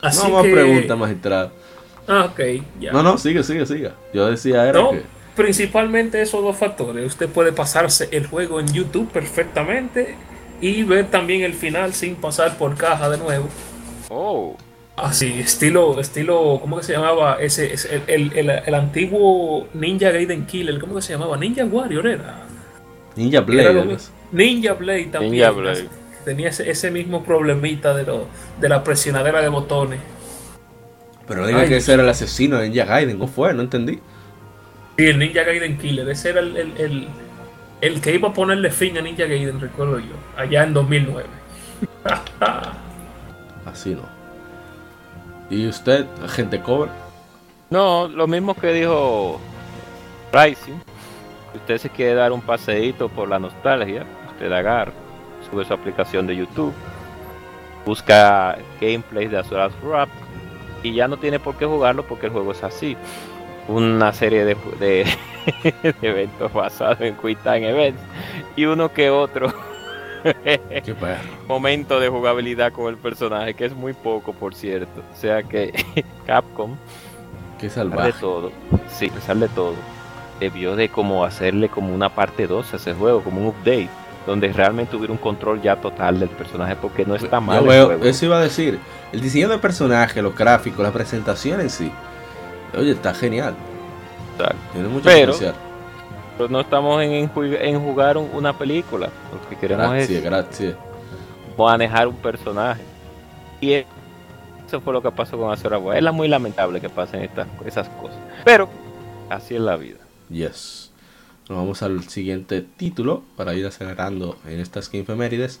Así 0.00 0.28
no 0.28 0.34
más 0.34 0.42
pregunta, 0.42 0.96
magistrado. 0.96 1.52
Ah, 2.06 2.28
ok, 2.30 2.40
ya. 2.80 2.92
No, 2.92 3.02
no, 3.02 3.16
sigue, 3.16 3.42
sigue, 3.42 3.64
sigue. 3.66 3.90
Yo 4.12 4.26
decía 4.26 4.68
era 4.68 4.80
que... 4.90 5.02
Principalmente 5.36 6.22
esos 6.22 6.42
dos 6.42 6.56
factores. 6.56 7.04
Usted 7.06 7.28
puede 7.28 7.52
pasarse 7.52 8.08
el 8.12 8.26
juego 8.26 8.60
en 8.60 8.72
YouTube 8.72 9.10
perfectamente 9.10 10.16
y 10.60 10.82
ver 10.84 11.10
también 11.10 11.42
el 11.42 11.54
final 11.54 11.92
sin 11.92 12.14
pasar 12.16 12.56
por 12.56 12.76
caja 12.76 13.08
de 13.10 13.18
nuevo. 13.18 13.48
Oh. 14.08 14.56
Así, 14.96 15.40
estilo, 15.40 15.98
estilo, 15.98 16.58
¿cómo 16.60 16.76
que 16.78 16.84
se 16.84 16.92
llamaba? 16.92 17.38
Ese, 17.40 17.74
el, 18.06 18.32
el, 18.32 18.50
el, 18.50 18.74
antiguo 18.74 19.66
Ninja 19.74 20.12
Gaiden 20.12 20.46
Killer, 20.46 20.78
¿cómo 20.78 20.94
que 20.94 21.02
se 21.02 21.14
llamaba? 21.14 21.36
Ninja 21.36 21.64
Warrior 21.64 22.06
era. 22.06 22.46
Ninja 23.16 23.40
Blade. 23.40 23.98
Ninja 24.30 24.74
Blade 24.74 25.06
también. 25.06 25.32
Ninja 25.32 25.50
Blade. 25.50 25.88
Tenía 26.24 26.48
ese, 26.48 26.70
ese, 26.70 26.92
mismo 26.92 27.24
problemita 27.24 27.92
de, 27.92 28.04
lo, 28.04 28.28
de 28.60 28.68
la 28.68 28.84
presionadera 28.84 29.42
de 29.42 29.48
botones. 29.48 30.00
Pero 31.26 31.44
diga 31.46 31.66
que 31.66 31.78
ese 31.78 31.94
era 31.94 32.04
el 32.04 32.08
asesino 32.08 32.58
de 32.58 32.68
Ninja 32.68 32.84
Gaiden, 32.84 33.18
¿cómo 33.18 33.30
fue? 33.30 33.52
No 33.52 33.62
entendí. 33.62 33.98
Sí, 34.96 35.06
el 35.06 35.18
Ninja 35.18 35.42
Gaiden 35.42 35.76
Killer, 35.76 36.08
ese 36.08 36.30
era 36.30 36.40
el, 36.40 36.56
el, 36.56 37.08
el 37.80 38.00
que 38.00 38.14
iba 38.14 38.28
a 38.28 38.32
ponerle 38.32 38.70
fin 38.70 38.96
a 38.96 39.00
Ninja 39.00 39.26
Gaiden, 39.26 39.60
recuerdo 39.60 39.98
yo, 39.98 40.14
allá 40.36 40.62
en 40.62 40.72
2009. 40.72 41.28
Así 43.66 43.94
no. 43.94 44.02
¿Y 45.50 45.66
usted, 45.66 46.06
agente 46.22 46.60
cover? 46.60 46.88
No, 47.70 48.08
lo 48.08 48.26
mismo 48.26 48.54
que 48.54 48.72
dijo 48.72 49.40
Rising. 50.32 50.78
Si 51.52 51.58
usted 51.58 51.78
se 51.78 51.90
quiere 51.90 52.14
dar 52.14 52.32
un 52.32 52.40
paseíto 52.40 53.08
por 53.08 53.28
la 53.28 53.38
nostalgia, 53.38 54.04
usted 54.32 54.50
agarra, 54.52 54.92
sube 55.50 55.64
su 55.64 55.72
aplicación 55.72 56.26
de 56.26 56.36
YouTube, 56.36 56.72
busca 57.84 58.58
gameplays 58.80 59.30
de 59.30 59.38
Azura's 59.38 59.72
Rap 59.82 60.08
y 60.82 60.94
ya 60.94 61.08
no 61.08 61.16
tiene 61.16 61.38
por 61.38 61.56
qué 61.56 61.66
jugarlo 61.66 62.04
porque 62.06 62.26
el 62.26 62.32
juego 62.32 62.52
es 62.52 62.62
así. 62.64 62.96
una 63.68 64.12
serie 64.12 64.44
de, 64.44 64.56
de, 64.78 65.06
eventos 66.02 66.52
basados 66.52 67.00
en 67.00 67.16
Quick 67.16 67.44
Events 67.44 68.00
y 68.56 68.64
uno 68.66 68.92
que 68.92 69.10
otro 69.10 69.52
momento 71.48 72.00
de 72.00 72.08
jugabilidad 72.08 72.72
con 72.72 72.88
el 72.88 72.96
personaje, 72.96 73.54
que 73.54 73.66
es 73.66 73.74
muy 73.74 73.92
poco, 73.92 74.32
por 74.32 74.54
cierto. 74.54 75.02
O 75.12 75.16
sea 75.16 75.42
que 75.42 75.72
Capcom, 76.26 76.76
que 77.58 77.70
salvaje. 77.70 78.12
de 78.12 78.12
todo, 78.14 78.52
sí, 78.88 79.10
sale 79.24 79.48
todo, 79.48 79.74
debió 80.40 80.76
de 80.76 80.88
como 80.88 81.24
hacerle 81.24 81.68
como 81.68 81.94
una 81.94 82.08
parte 82.08 82.46
2 82.46 82.72
a 82.72 82.76
ese 82.76 82.94
juego, 82.94 83.22
como 83.22 83.40
un 83.40 83.46
update, 83.48 83.90
donde 84.26 84.52
realmente 84.52 84.96
hubiera 84.96 85.12
un 85.12 85.18
control 85.18 85.60
ya 85.60 85.76
total 85.76 86.18
del 86.18 86.30
personaje, 86.30 86.76
porque 86.76 87.04
no 87.04 87.14
está 87.14 87.40
mal. 87.40 87.68
eso 88.02 88.24
iba 88.24 88.38
a 88.38 88.42
decir, 88.42 88.78
el 89.12 89.20
diseño 89.20 89.48
del 89.48 89.60
personaje, 89.60 90.22
los 90.22 90.34
gráficos, 90.34 90.82
la 90.82 90.92
presentación 90.92 91.60
en 91.60 91.70
sí, 91.70 91.90
oye, 92.76 92.92
está 92.92 93.14
genial. 93.14 93.54
Tiene 94.72 94.88
mucho 94.88 95.04
Pero, 95.04 95.32
pero 96.36 96.48
no 96.48 96.60
estamos 96.60 97.02
en, 97.02 97.30
en 97.36 97.80
jugar 97.80 98.16
una 98.18 98.56
película. 98.56 99.08
Lo 99.32 99.48
que 99.48 99.56
queremos 99.56 99.94
es 99.94 100.74
manejar 101.56 102.08
un 102.08 102.16
personaje. 102.16 102.82
Y 103.60 103.72
eso 104.66 104.80
fue 104.80 104.92
lo 104.92 105.02
que 105.02 105.10
pasó 105.10 105.38
con 105.38 105.52
Azura 105.52 105.78
Es 105.96 106.12
muy 106.12 106.28
lamentable 106.28 106.80
que 106.80 106.88
pasen 106.88 107.22
estas, 107.22 107.46
esas 107.64 107.88
cosas. 107.88 108.18
Pero 108.44 108.68
así 109.30 109.54
es 109.54 109.60
la 109.60 109.76
vida. 109.76 109.98
Yes. 110.28 110.90
Nos 111.48 111.58
vamos 111.58 111.82
al 111.82 112.02
siguiente 112.08 112.62
título 112.62 113.22
para 113.36 113.54
ir 113.54 113.66
acelerando 113.66 114.36
en 114.46 114.60
estas 114.60 114.90
Game 114.90 115.04
Femérides. 115.04 115.60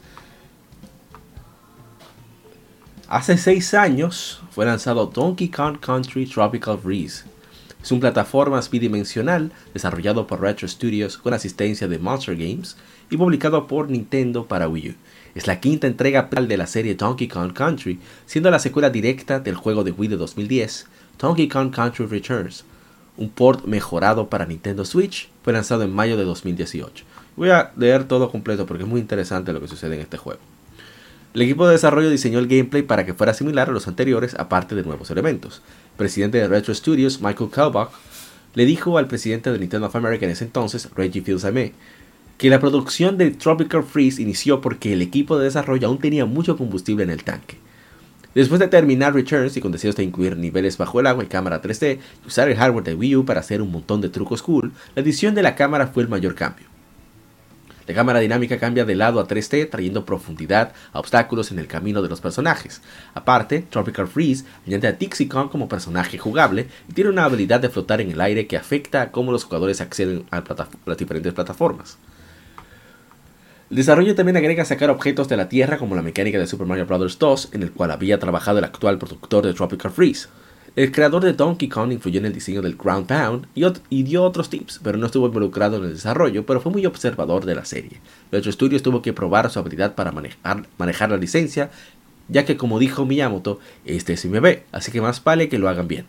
Hace 3.06 3.36
seis 3.36 3.74
años 3.74 4.42
fue 4.50 4.64
lanzado 4.64 5.06
Donkey 5.06 5.50
Kong 5.50 5.78
Country 5.78 6.26
Tropical 6.26 6.78
Freeze 6.78 7.33
es 7.84 7.92
un 7.92 8.00
plataformas 8.00 8.70
bidimensional 8.70 9.52
desarrollado 9.74 10.26
por 10.26 10.40
Retro 10.40 10.66
Studios 10.66 11.18
con 11.18 11.34
asistencia 11.34 11.86
de 11.86 11.98
Monster 11.98 12.34
Games 12.34 12.78
y 13.10 13.18
publicado 13.18 13.66
por 13.66 13.90
Nintendo 13.90 14.46
para 14.46 14.68
Wii 14.68 14.88
U. 14.88 14.94
Es 15.34 15.46
la 15.46 15.60
quinta 15.60 15.86
entrega 15.86 16.22
de 16.22 16.56
la 16.56 16.66
serie 16.66 16.94
Donkey 16.94 17.28
Kong 17.28 17.52
Country, 17.52 17.98
siendo 18.24 18.50
la 18.50 18.58
secuela 18.58 18.88
directa 18.88 19.38
del 19.38 19.54
juego 19.54 19.84
de 19.84 19.90
Wii 19.90 20.08
de 20.08 20.16
2010, 20.16 20.86
Donkey 21.18 21.46
Kong 21.46 21.74
Country 21.74 22.06
Returns. 22.06 22.64
Un 23.18 23.28
port 23.28 23.66
mejorado 23.66 24.30
para 24.30 24.46
Nintendo 24.46 24.86
Switch 24.86 25.28
fue 25.42 25.52
lanzado 25.52 25.82
en 25.82 25.92
mayo 25.92 26.16
de 26.16 26.24
2018. 26.24 27.04
Voy 27.36 27.50
a 27.50 27.70
leer 27.76 28.04
todo 28.04 28.30
completo 28.30 28.64
porque 28.64 28.84
es 28.84 28.88
muy 28.88 29.02
interesante 29.02 29.52
lo 29.52 29.60
que 29.60 29.68
sucede 29.68 29.96
en 29.96 30.00
este 30.00 30.16
juego. 30.16 30.40
El 31.34 31.42
equipo 31.42 31.66
de 31.66 31.72
desarrollo 31.72 32.10
diseñó 32.10 32.38
el 32.38 32.46
gameplay 32.46 32.82
para 32.82 33.04
que 33.04 33.12
fuera 33.12 33.34
similar 33.34 33.68
a 33.68 33.72
los 33.72 33.88
anteriores, 33.88 34.36
aparte 34.38 34.76
de 34.76 34.84
nuevos 34.84 35.10
elementos 35.10 35.62
presidente 35.96 36.38
de 36.38 36.48
Retro 36.48 36.74
Studios, 36.74 37.20
Michael 37.20 37.50
Kalbach, 37.50 37.90
le 38.54 38.64
dijo 38.64 38.98
al 38.98 39.08
presidente 39.08 39.50
de 39.50 39.58
Nintendo 39.58 39.86
of 39.86 39.96
America 39.96 40.24
en 40.24 40.32
ese 40.32 40.44
entonces, 40.44 40.88
Reggie 40.94 41.22
Fils-Aimé, 41.22 41.72
que 42.38 42.50
la 42.50 42.60
producción 42.60 43.16
de 43.16 43.30
Tropical 43.30 43.84
Freeze 43.84 44.22
inició 44.22 44.60
porque 44.60 44.92
el 44.92 45.02
equipo 45.02 45.38
de 45.38 45.44
desarrollo 45.44 45.88
aún 45.88 45.98
tenía 45.98 46.24
mucho 46.24 46.56
combustible 46.56 47.04
en 47.04 47.10
el 47.10 47.24
tanque. 47.24 47.58
Después 48.34 48.58
de 48.58 48.66
terminar 48.66 49.14
Returns 49.14 49.56
y 49.56 49.60
con 49.60 49.70
deseos 49.70 49.94
de 49.94 50.02
incluir 50.02 50.36
niveles 50.36 50.76
bajo 50.76 50.98
el 50.98 51.06
agua 51.06 51.22
y 51.22 51.28
cámara 51.28 51.62
3D 51.62 51.98
y 52.24 52.26
usar 52.26 52.48
el 52.48 52.56
hardware 52.56 52.82
de 52.82 52.94
Wii 52.94 53.16
U 53.16 53.24
para 53.24 53.40
hacer 53.40 53.62
un 53.62 53.70
montón 53.70 54.00
de 54.00 54.08
trucos 54.08 54.42
cool, 54.42 54.72
la 54.96 55.02
edición 55.02 55.36
de 55.36 55.42
la 55.42 55.54
cámara 55.54 55.86
fue 55.86 56.02
el 56.02 56.08
mayor 56.08 56.34
cambio. 56.34 56.73
La 57.86 57.94
cámara 57.94 58.20
dinámica 58.20 58.58
cambia 58.58 58.84
de 58.84 58.94
lado 58.94 59.20
a 59.20 59.28
3D, 59.28 59.68
trayendo 59.70 60.06
profundidad 60.06 60.72
a 60.92 61.00
obstáculos 61.00 61.50
en 61.50 61.58
el 61.58 61.66
camino 61.66 62.00
de 62.00 62.08
los 62.08 62.20
personajes. 62.20 62.80
Aparte, 63.12 63.64
Tropical 63.68 64.08
Freeze 64.08 64.44
añade 64.66 64.88
a 64.88 64.92
Dixie 64.92 65.28
como 65.28 65.68
personaje 65.68 66.16
jugable 66.16 66.66
y 66.88 66.92
tiene 66.92 67.10
una 67.10 67.24
habilidad 67.24 67.60
de 67.60 67.68
flotar 67.68 68.00
en 68.00 68.10
el 68.10 68.20
aire 68.20 68.46
que 68.46 68.56
afecta 68.56 69.02
a 69.02 69.10
cómo 69.10 69.32
los 69.32 69.44
jugadores 69.44 69.80
acceden 69.80 70.24
a 70.30 70.42
las 70.86 70.98
diferentes 70.98 71.32
plataformas. 71.32 71.98
El 73.70 73.76
desarrollo 73.76 74.14
también 74.14 74.36
agrega 74.36 74.64
sacar 74.64 74.90
objetos 74.90 75.28
de 75.28 75.36
la 75.36 75.48
Tierra 75.48 75.78
como 75.78 75.96
la 75.96 76.02
mecánica 76.02 76.38
de 76.38 76.46
Super 76.46 76.66
Mario 76.66 76.86
Bros. 76.86 77.18
2, 77.18 77.50
en 77.52 77.62
el 77.62 77.72
cual 77.72 77.90
había 77.90 78.18
trabajado 78.18 78.58
el 78.58 78.64
actual 78.64 78.98
productor 78.98 79.44
de 79.46 79.54
Tropical 79.54 79.90
Freeze. 79.90 80.28
El 80.76 80.90
creador 80.90 81.22
de 81.22 81.34
Donkey 81.34 81.68
Kong 81.68 81.92
influyó 81.92 82.18
en 82.18 82.26
el 82.26 82.32
diseño 82.32 82.60
del 82.60 82.74
Ground 82.74 83.06
Pound 83.06 83.46
y, 83.90 84.02
dio 84.02 84.24
otros 84.24 84.50
tips, 84.50 84.80
pero 84.82 84.98
no 84.98 85.06
estuvo 85.06 85.28
involucrado 85.28 85.76
en 85.76 85.84
el 85.84 85.92
desarrollo, 85.92 86.44
pero 86.44 86.60
fue 86.60 86.72
muy 86.72 86.84
observador 86.84 87.44
de 87.44 87.54
la 87.54 87.64
serie. 87.64 88.00
Retro 88.32 88.50
Studios 88.50 88.82
tuvo 88.82 89.00
que 89.00 89.12
probar 89.12 89.48
su 89.50 89.60
habilidad 89.60 89.94
para 89.94 90.10
manejar, 90.10 90.66
manejar 90.76 91.10
la 91.10 91.16
licencia, 91.16 91.70
ya 92.28 92.44
que 92.44 92.56
como 92.56 92.80
dijo 92.80 93.06
Miyamoto, 93.06 93.60
este 93.84 94.14
es 94.14 94.24
mi 94.24 94.32
bebé, 94.32 94.64
así 94.72 94.90
que 94.90 95.00
más 95.00 95.22
vale 95.22 95.48
que 95.48 95.58
lo 95.58 95.68
hagan 95.68 95.86
bien. 95.86 96.06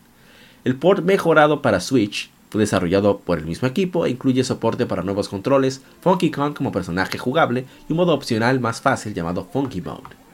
El 0.64 0.74
port 0.74 1.04
mejorado 1.04 1.62
para 1.62 1.78
Switch 1.78 2.28
fue 2.50 2.62
desarrollado 2.62 3.18
por 3.18 3.38
el 3.38 3.46
mismo 3.46 3.68
equipo 3.68 4.04
e 4.04 4.10
incluye 4.10 4.42
soporte 4.42 4.84
para 4.84 5.04
nuevos 5.04 5.28
controles, 5.28 5.82
Funky 6.00 6.32
Kong 6.32 6.54
como 6.54 6.72
personaje 6.72 7.18
jugable 7.18 7.66
y 7.88 7.92
un 7.92 7.98
modo 7.98 8.14
opcional 8.14 8.58
más 8.58 8.80
fácil 8.80 9.14
llamado 9.14 9.46
Funky 9.52 9.80
Mode. 9.80 10.25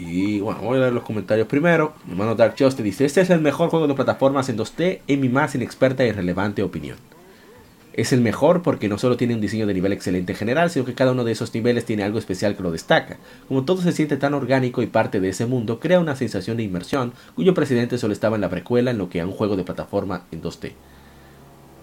Y 0.00 0.40
bueno, 0.40 0.62
voy 0.62 0.78
a 0.78 0.80
leer 0.80 0.92
los 0.94 1.04
comentarios 1.04 1.46
primero. 1.46 1.92
Mi 2.06 2.12
hermano 2.12 2.34
Dark 2.34 2.54
Justice 2.58 2.82
dice: 2.82 3.04
Este 3.04 3.20
es 3.20 3.28
el 3.28 3.40
mejor 3.40 3.68
juego 3.68 3.86
de 3.86 3.94
plataformas 3.94 4.48
en 4.48 4.56
2D 4.56 5.00
en 5.06 5.20
mi 5.20 5.28
más 5.28 5.54
inexperta 5.54 6.04
y 6.04 6.12
relevante 6.12 6.62
opinión. 6.62 6.96
Es 7.92 8.14
el 8.14 8.22
mejor 8.22 8.62
porque 8.62 8.88
no 8.88 8.96
solo 8.96 9.18
tiene 9.18 9.34
un 9.34 9.42
diseño 9.42 9.66
de 9.66 9.74
nivel 9.74 9.92
excelente 9.92 10.32
en 10.32 10.38
general, 10.38 10.70
sino 10.70 10.86
que 10.86 10.94
cada 10.94 11.12
uno 11.12 11.22
de 11.22 11.32
esos 11.32 11.52
niveles 11.52 11.84
tiene 11.84 12.02
algo 12.02 12.18
especial 12.18 12.56
que 12.56 12.62
lo 12.62 12.70
destaca. 12.70 13.18
Como 13.46 13.64
todo 13.64 13.82
se 13.82 13.92
siente 13.92 14.16
tan 14.16 14.32
orgánico 14.32 14.80
y 14.80 14.86
parte 14.86 15.20
de 15.20 15.28
ese 15.28 15.44
mundo, 15.44 15.80
crea 15.80 16.00
una 16.00 16.16
sensación 16.16 16.56
de 16.56 16.62
inmersión, 16.62 17.12
cuyo 17.34 17.52
precedente 17.52 17.98
solo 17.98 18.14
estaba 18.14 18.36
en 18.36 18.40
la 18.40 18.48
precuela 18.48 18.92
en 18.92 18.98
lo 18.98 19.10
que 19.10 19.20
a 19.20 19.26
un 19.26 19.32
juego 19.32 19.56
de 19.56 19.64
plataforma 19.64 20.24
en 20.32 20.40
2D. 20.40 20.72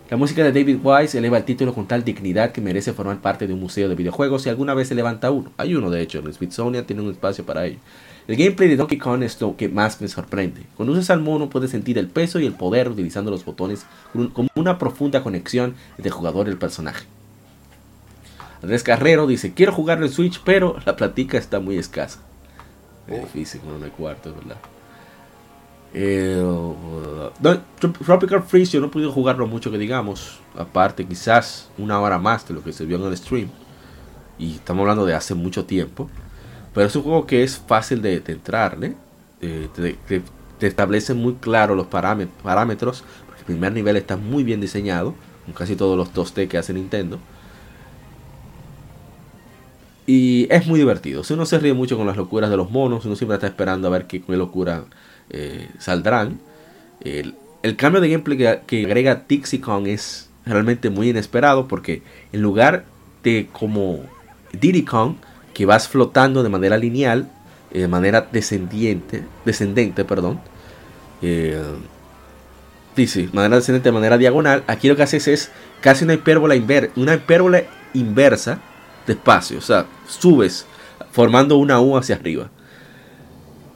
La 0.10 0.16
música 0.16 0.42
de 0.42 0.54
David 0.54 0.80
Wise 0.82 1.18
eleva 1.18 1.38
el 1.38 1.44
título 1.44 1.74
con 1.74 1.86
tal 1.86 2.06
dignidad 2.06 2.54
que 2.54 2.62
merece 2.62 2.94
formar 2.94 3.20
parte 3.20 3.46
de 3.46 3.54
un 3.54 3.60
museo 3.60 3.90
de 3.90 3.96
videojuegos 3.96 4.44
si 4.44 4.50
alguna 4.50 4.74
vez 4.74 4.88
se 4.88 4.96
levanta 4.96 5.32
uno. 5.32 5.52
Hay 5.58 5.76
uno, 5.76 5.90
de 5.90 6.02
hecho, 6.02 6.20
el 6.20 6.34
Smithsonian 6.34 6.86
tiene 6.86 7.02
un 7.02 7.12
espacio 7.12 7.46
para 7.46 7.66
ello. 7.66 7.80
El 8.28 8.36
gameplay 8.36 8.68
de 8.68 8.76
Donkey 8.76 8.98
Kong 8.98 9.24
es 9.24 9.40
lo 9.40 9.56
que 9.56 9.70
más 9.70 10.02
me 10.02 10.10
sorprende. 10.10 10.64
Cuando 10.76 10.92
usas 10.92 11.10
al 11.10 11.22
mono 11.22 11.50
puedes 11.50 11.72
sentir 11.72 11.98
el 11.98 12.10
peso 12.10 12.40
y 12.40 12.46
el 12.46 12.54
poder 12.54 12.90
utilizando 12.90 13.32
los 13.32 13.46
botones 13.46 13.86
como 14.34 14.50
una 14.56 14.78
profunda 14.78 15.24
conexión 15.24 15.76
entre 15.92 16.10
el 16.10 16.14
jugador 16.14 16.48
y 16.48 16.52
el 16.52 16.58
personaje. 16.58 17.06
Andrés 18.62 18.84
Carrero 18.84 19.28
dice, 19.28 19.54
quiero 19.54 19.72
jugarlo 19.72 20.06
en 20.06 20.12
Switch, 20.12 20.42
pero 20.44 20.76
la 20.86 20.98
platica 20.98 21.38
está 21.38 21.62
muy 21.62 21.78
escasa. 21.78 22.20
Es 23.08 23.22
difícil 23.22 23.62
cuando 23.62 23.80
no 23.80 23.86
hay 23.86 23.92
cuarto, 23.92 24.34
¿verdad? 24.34 24.58
Eh, 25.94 26.44
Tropical 28.06 28.44
Freeze 28.44 28.74
yo 28.74 28.82
no 28.82 28.88
he 28.88 28.90
podido 28.90 29.12
jugarlo 29.14 29.48
mucho 29.48 29.72
que 29.72 29.78
digamos. 29.78 30.40
Aparte 30.58 31.06
quizás 31.06 31.70
una 31.78 32.00
hora 32.02 32.18
más 32.18 32.46
de 32.46 32.56
lo 32.56 32.62
que 32.62 32.74
se 32.74 32.86
vio 32.86 32.98
en 32.98 33.04
el 33.04 33.16
stream. 33.16 33.50
Y 34.38 34.56
estamos 34.56 34.82
hablando 34.82 35.06
de 35.06 35.14
hace 35.14 35.34
mucho 35.34 35.64
tiempo. 35.64 36.10
Pero 36.78 36.90
es 36.90 36.96
un 36.96 37.02
juego 37.02 37.26
que 37.26 37.42
es 37.42 37.58
fácil 37.58 38.04
de, 38.04 38.22
entrarle. 38.28 38.94
Eh, 39.42 39.68
te, 40.60 40.68
establece 40.68 41.16
muy 41.16 41.34
claro 41.34 41.74
los 41.74 41.88
parámetros. 41.88 43.04
Porque 43.26 43.40
el 43.40 43.46
primer 43.46 43.72
nivel 43.74 43.98
está 43.98 44.16
muy 44.16 44.44
bien 44.44 44.62
diseñado. 44.62 45.16
Con 45.46 45.56
casi 45.56 45.76
todos 45.76 45.98
los 45.98 46.14
2D 46.14 46.48
que 46.48 46.60
hace 46.60 46.76
Nintendo. 46.76 47.18
Y 50.06 50.46
es 50.52 50.68
muy 50.68 50.78
divertido. 50.78 51.24
Si 51.24 51.34
uno 51.34 51.48
se 51.48 51.58
ríe 51.58 51.74
mucho 51.74 51.98
con 51.98 52.06
las 52.06 52.16
locuras 52.16 52.52
de 52.52 52.58
los 52.58 52.70
monos, 52.70 53.06
uno 53.06 53.16
siempre 53.16 53.34
está 53.34 53.48
esperando 53.48 53.88
a 53.88 53.90
ver 53.90 54.06
qué, 54.06 54.22
qué 54.22 54.38
locura 54.38 54.84
eh, 55.32 55.70
saldrán. 55.80 56.40
El, 57.02 57.34
cambio 57.76 58.02
de 58.02 58.10
gameplay 58.10 58.38
que, 58.68 58.86
agrega 58.86 59.24
Dixie 59.28 59.64
es 59.88 60.30
realmente 60.46 60.92
muy 60.92 61.10
inesperado 61.10 61.68
porque 61.68 62.04
en 62.34 62.44
lugar 62.44 62.86
de 63.24 63.50
como 63.52 64.02
Diddy 64.54 64.84
Kong, 64.84 65.16
que 65.58 65.66
vas 65.66 65.88
flotando 65.88 66.44
de 66.44 66.50
manera 66.50 66.78
lineal, 66.78 67.28
eh, 67.72 67.80
de 67.80 67.88
manera 67.88 68.28
descendiente, 68.32 69.24
descendente, 69.44 70.06
perdón, 70.06 70.40
eh, 71.24 71.60
sí, 72.96 73.28
manera 73.34 73.56
descendente, 73.56 73.90
de 73.90 73.94
manera 73.94 74.20
diagonal, 74.20 74.64
aquí 74.68 74.88
lo 74.88 74.96
que 74.96 75.02
haces 75.02 75.28
es 75.28 75.52
casi 75.82 76.04
una 76.04 76.14
hipérbola, 76.14 76.54
una 76.96 77.16
hipérbola 77.16 77.64
inversa 77.96 78.60
de 79.08 79.14
espacio, 79.14 79.58
o 79.58 79.62
sea, 79.62 79.88
subes 80.08 80.68
formando 81.10 81.58
una 81.58 81.82
U 81.82 81.98
hacia 81.98 82.18
arriba. 82.18 82.52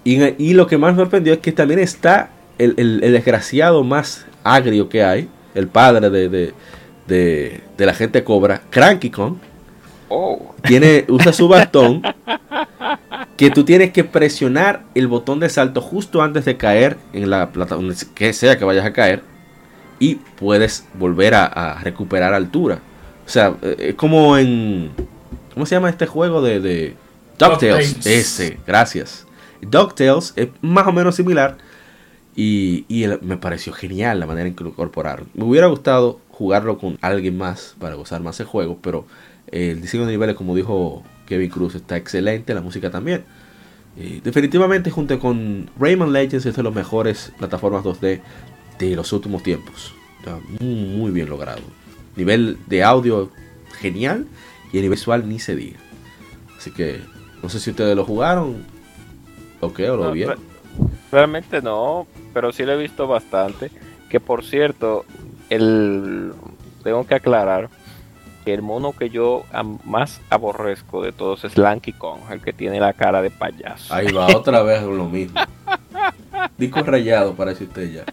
Y, 0.04 0.54
lo 0.54 0.67
que 0.67 0.78
más 0.78 0.94
me 0.94 1.02
sorprendió 1.02 1.34
es 1.34 1.39
que 1.39 1.52
también 1.52 1.80
está 1.80 2.30
el, 2.60 3.00
desgraciado 3.00 3.84
más 3.84 4.28
agrio 4.44 4.88
que 4.88 5.04
hay, 5.04 5.30
el 5.56 5.67
padre 5.67 6.12
de, 6.12 6.54
de, 7.08 7.62
la 7.80 7.96
gente 7.96 8.24
cobra, 8.24 8.62
Cranky 8.70 9.10
Kong. 9.10 9.38
Oh. 10.13 10.54
Tiene, 10.63 11.06
usa 11.08 11.32
su 11.32 11.47
bastón 11.47 12.02
que 13.38 13.50
tú 13.50 13.63
tienes 13.63 13.91
que 13.91 14.04
presionar 14.04 14.84
el 14.93 15.08
botón 15.08 15.39
de 15.39 15.47
salto 15.47 15.80
justo 15.80 16.21
antes 16.21 16.43
de 16.43 16.58
caer 16.58 16.97
en 17.13 17.30
la 17.30 17.52
plataforma, 17.52 17.93
que 18.13 18.34
sea 18.34 18.58
que 18.58 18.65
vayas 18.65 18.86
a 18.86 18.91
caer, 18.91 19.24
y 20.00 20.15
puedes 20.15 20.86
volver 20.95 21.34
a, 21.34 21.80
recuperar 21.82 22.34
altura. 22.34 22.80
O 23.26 23.30
sea, 23.30 23.56
eh, 23.62 23.76
es 23.80 23.95
como 23.95 24.38
en. 24.38 24.91
¿Cómo 25.54 25.65
se 25.65 25.76
llama 25.76 25.89
este 25.89 26.08
juego 26.08 26.41
de, 26.41 26.60
de 26.60 26.95
DuckTales? 27.39 28.06
Ese, 28.06 28.60
gracias. 28.67 29.26
DuckTales 29.62 30.34
es 30.36 30.50
más 30.60 30.88
o 30.88 30.91
menos 30.91 31.15
similar. 31.15 31.58
Y, 32.36 32.86
y 32.88 33.04
el- 33.04 33.21
me 33.21 33.38
pareció 33.38 33.74
genial 33.74 34.19
la 34.19 34.26
manera 34.26 34.47
en 34.47 34.56
que 34.56 34.63
lo 34.63 34.71
incorporaron. 34.71 35.28
Me 35.34 35.43
hubiera 35.45 35.67
gustado 35.67 36.19
jugarlo 36.30 36.78
con 36.78 36.97
alguien 37.02 37.38
más 37.38 37.76
para 37.80 37.95
gozar 37.95 38.21
más 38.21 38.39
el 38.39 38.45
juego, 38.45 38.78
pero 38.82 39.06
el 39.52 39.82
diseño 39.82 40.06
de 40.06 40.12
niveles, 40.14 40.36
como 40.36 40.56
dijo 40.56 41.04
Kevin 41.26 41.50
Cruz, 41.50 41.76
está 41.76 41.98
excelente, 41.98 42.54
la 42.54 42.62
música 42.62 42.90
también. 42.90 43.24
Eh, 43.98 44.22
definitivamente 44.24 44.90
junto 44.90 45.20
con 45.20 45.70
Rayman 45.78 46.14
Legends 46.14 46.46
es 46.46 46.56
de 46.56 46.64
las 46.64 46.74
mejores 46.74 47.34
plataformas 47.38 47.84
2D 47.84 48.22
de 48.80 48.96
los 48.96 49.12
últimos 49.12 49.44
tiempos. 49.44 49.94
Está 50.20 50.38
muy, 50.60 50.76
muy 50.76 51.12
bien 51.12 51.30
logrado. 51.30 51.62
Nivel 52.16 52.58
de 52.68 52.84
audio 52.84 53.30
genial 53.80 54.28
y 54.72 54.78
el 54.78 54.84
nivel 54.84 54.98
visual 54.98 55.28
ni 55.28 55.40
se 55.40 55.56
diga. 55.56 55.80
Así 56.58 56.72
que 56.72 57.00
no 57.44 57.50
sé 57.50 57.60
si 57.60 57.72
ustedes 57.72 57.96
lo 57.96 58.06
jugaron 58.06 58.64
o 59.60 59.74
qué, 59.74 59.90
o 59.90 59.98
lo 59.98 60.06
No, 60.06 60.12
vieron. 60.14 60.38
re- 60.38 60.42
Realmente 61.12 61.62
no, 61.62 62.08
pero 62.34 62.54
sí 62.54 62.64
lo 62.64 62.72
he 62.74 62.78
visto 62.78 63.08
bastante. 63.08 63.72
Que 64.10 64.20
por 64.22 64.46
cierto, 64.46 65.06
el 65.50 66.32
tengo 66.84 67.06
que 67.06 67.16
aclarar 67.16 67.70
que 68.52 68.56
el 68.56 68.62
mono 68.62 68.92
que 68.92 69.10
yo 69.10 69.44
am- 69.54 69.80
más 69.86 70.20
aborrezco 70.30 71.02
de 71.02 71.14
todos 71.14 71.46
es 71.46 71.58
Lanky 71.58 71.94
Kong, 71.94 72.20
el 72.32 72.42
que 72.42 72.52
tiene 72.52 72.80
la 72.82 72.92
cara 72.92 73.22
de 73.22 73.30
payaso. 73.32 73.94
Ahí 73.94 74.12
va, 74.12 74.28
otra 74.36 74.62
vez 74.62 74.84
lo 74.84 75.06
mismo. 75.06 75.40
Disco 76.58 76.82
rayado 76.84 77.34
parece 77.34 77.64
usted 77.64 77.92
ya. 77.92 78.04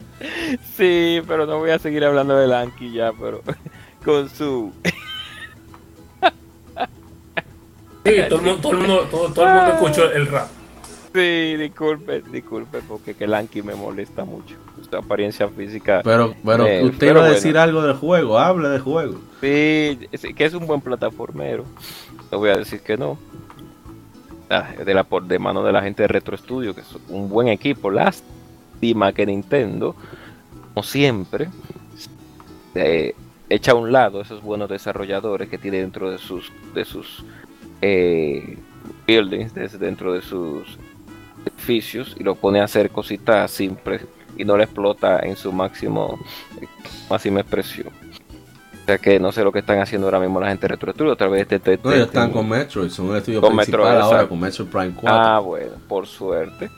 Sí, 0.77 1.21
pero 1.27 1.45
no 1.47 1.59
voy 1.59 1.71
a 1.71 1.79
seguir 1.81 2.05
hablando 2.05 2.37
de 2.37 2.47
Lanky 2.47 2.93
ya, 2.93 3.13
pero 3.19 3.43
con 4.05 4.29
su 4.29 4.73
Sí, 8.05 8.13
todo 8.29 8.39
el 8.39 8.45
mundo, 8.47 8.61
todo 8.63 8.73
el 8.73 8.79
mundo, 8.79 9.09
todo, 9.11 9.33
todo 9.33 9.47
el 9.47 9.55
mundo 9.55 9.73
escuchó 9.73 10.11
el 10.13 10.27
rap. 10.29 10.49
Sí, 11.15 11.57
disculpe, 11.57 12.23
disculpe, 12.31 12.81
porque 12.87 13.15
que 13.15 13.27
Lanky 13.27 13.63
me 13.63 13.75
molesta 13.75 14.25
mucho. 14.25 14.57
Su 14.89 14.97
apariencia 14.97 15.49
física. 15.49 16.03
Pero, 16.05 16.35
pero 16.45 16.67
Eh, 16.67 16.85
usted 16.85 16.99
pero 16.99 17.11
iba 17.13 17.21
a 17.21 17.23
bueno. 17.25 17.35
decir 17.35 17.59
algo 17.59 17.83
del 17.83 17.95
juego, 17.97 18.39
hable 18.39 18.69
del 18.69 18.81
juego. 18.81 19.15
Sí, 19.41 19.99
es- 20.13 20.27
que 20.37 20.45
es 20.45 20.55
un 20.55 20.67
buen 20.67 20.81
plataformero. 20.81 21.65
No 22.31 22.39
voy 22.39 22.51
a 22.51 22.57
decir 22.59 22.81
que 22.81 22.97
no. 22.97 23.19
Ah, 24.51 24.71
de, 24.85 24.95
la, 24.95 25.07
de 25.27 25.39
mano 25.39 25.63
de 25.63 25.73
la 25.73 25.83
gente 25.83 26.03
de 26.03 26.09
Retro 26.09 26.37
Studio, 26.37 26.75
que 26.75 26.83
es 26.83 26.89
un 27.09 27.29
buen 27.29 27.49
equipo. 27.49 27.91
Lástima 27.91 29.13
que 29.13 29.27
Nintendo, 29.27 29.95
como 30.75 30.83
siempre, 30.85 31.49
eh, 32.75 33.15
echa 33.49 33.73
a 33.73 33.75
un 33.75 33.93
lado 33.93 34.21
esos 34.21 34.43
buenos 34.43 34.69
desarrolladores 34.69 35.49
que 35.49 35.59
tiene 35.59 35.79
dentro 35.79 36.11
de 36.11 36.19
sus, 36.19 36.53
de 36.75 36.85
sus 36.85 37.25
eh, 37.83 38.59
buildings, 39.07 39.55
de- 39.55 39.69
dentro 39.69 40.13
de 40.15 40.23
sus 40.23 40.79
y 42.19 42.23
lo 42.23 42.35
pone 42.35 42.61
a 42.61 42.65
hacer 42.65 42.91
cositas 42.91 43.51
simples 43.51 44.05
y 44.37 44.45
no 44.45 44.57
le 44.57 44.65
explota 44.65 45.21
en 45.21 45.37
su 45.37 45.53
máximo 45.53 46.19
máxima 47.11 47.41
expresión. 47.41 47.89
O 47.89 48.87
sea 48.87 48.99
que 48.99 49.21
no 49.21 49.33
sé 49.33 49.45
lo 49.45 49.53
que 49.53 49.59
están 49.59 49.81
haciendo 49.81 50.07
ahora 50.07 50.19
mismo 50.21 50.41
la 50.41 50.49
gente 50.49 50.63
de 50.63 50.69
Retro 50.69 50.93
Studio, 50.93 51.13
otra 51.13 51.29
vez 51.29 51.47
de, 51.49 51.59
de- 51.59 51.79
No, 51.83 51.93
ellos 51.93 52.07
están 52.07 52.29
de- 52.29 52.33
con 52.35 52.49
Metroid, 52.49 52.89
son 52.91 53.11
el 53.11 53.17
estudio 53.17 53.41
Con 53.43 53.55
principal 53.57 53.81
Metroid, 53.81 54.01
ahora 54.03 54.17
exacto. 54.17 54.29
con 54.31 54.41
Metroid 54.41 54.69
Prime 54.69 54.93
4. 54.99 55.11
Ah, 55.11 55.39
bueno, 55.41 55.73
por 55.89 56.07
suerte. 56.07 56.71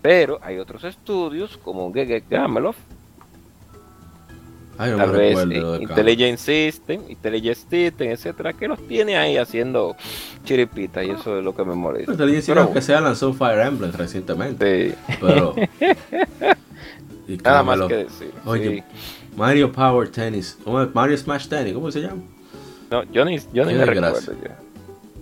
Pero 0.00 0.38
hay 0.42 0.58
otros 0.58 0.84
estudios 0.84 1.56
como 1.58 1.90
Gameloft, 1.90 2.78
Ay, 4.78 4.92
no 4.92 4.96
tal 4.98 5.10
vez 5.10 5.36
recuerdo 5.36 5.72
de 5.72 5.82
Intelligent 5.82 6.38
System, 6.38 7.02
Intelligent 7.08 7.56
System, 7.56 8.10
etcétera, 8.10 8.52
que 8.52 8.68
los 8.68 8.86
tiene 8.86 9.16
ahí 9.16 9.36
haciendo 9.36 9.96
chiripitas 10.44 11.04
y 11.04 11.10
eso 11.10 11.38
es 11.38 11.44
lo 11.44 11.54
que 11.54 11.64
me 11.64 11.74
molesta. 11.74 12.12
Inteligencia 12.12 12.54
Pero 12.54 12.72
que 12.72 12.80
sea 12.80 13.00
lanzó 13.00 13.32
Fire 13.32 13.58
Emblem 13.60 13.92
recientemente. 13.92 14.90
Sí, 14.90 14.94
Pero. 15.20 15.56
y 17.28 17.36
nada 17.38 17.64
más 17.64 17.80
que 17.82 17.96
decir. 17.96 18.30
Oye, 18.44 18.76
sí. 18.76 18.82
Mario 19.36 19.72
Power 19.72 20.08
Tennis. 20.10 20.56
Mario 20.94 21.18
Smash 21.18 21.48
Tennis, 21.48 21.74
¿cómo 21.74 21.90
se 21.90 22.00
llama? 22.02 22.22
No, 22.90 23.02
yo 23.10 23.24
ni, 23.24 23.38
yo 23.52 23.64
ni 23.64 23.74
me 23.74 23.84
recuerdo 23.84 24.32
ya. 24.42 24.58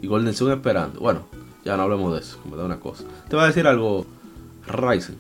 Y 0.03 0.07
Golden 0.07 0.35
Sun 0.35 0.53
esperando. 0.53 1.01
Bueno, 1.01 1.27
ya 1.65 1.79
no 1.79 1.85
hablemos 1.85 2.13
de 2.13 2.21
eso, 2.21 2.39
me 2.51 2.57
da 2.59 2.65
una 2.65 2.79
cosa. 2.79 3.05
Te 3.29 3.37
voy 3.37 3.45
a 3.45 3.49
decir 3.49 3.67
algo, 3.67 4.07
Ryzen. 4.67 5.17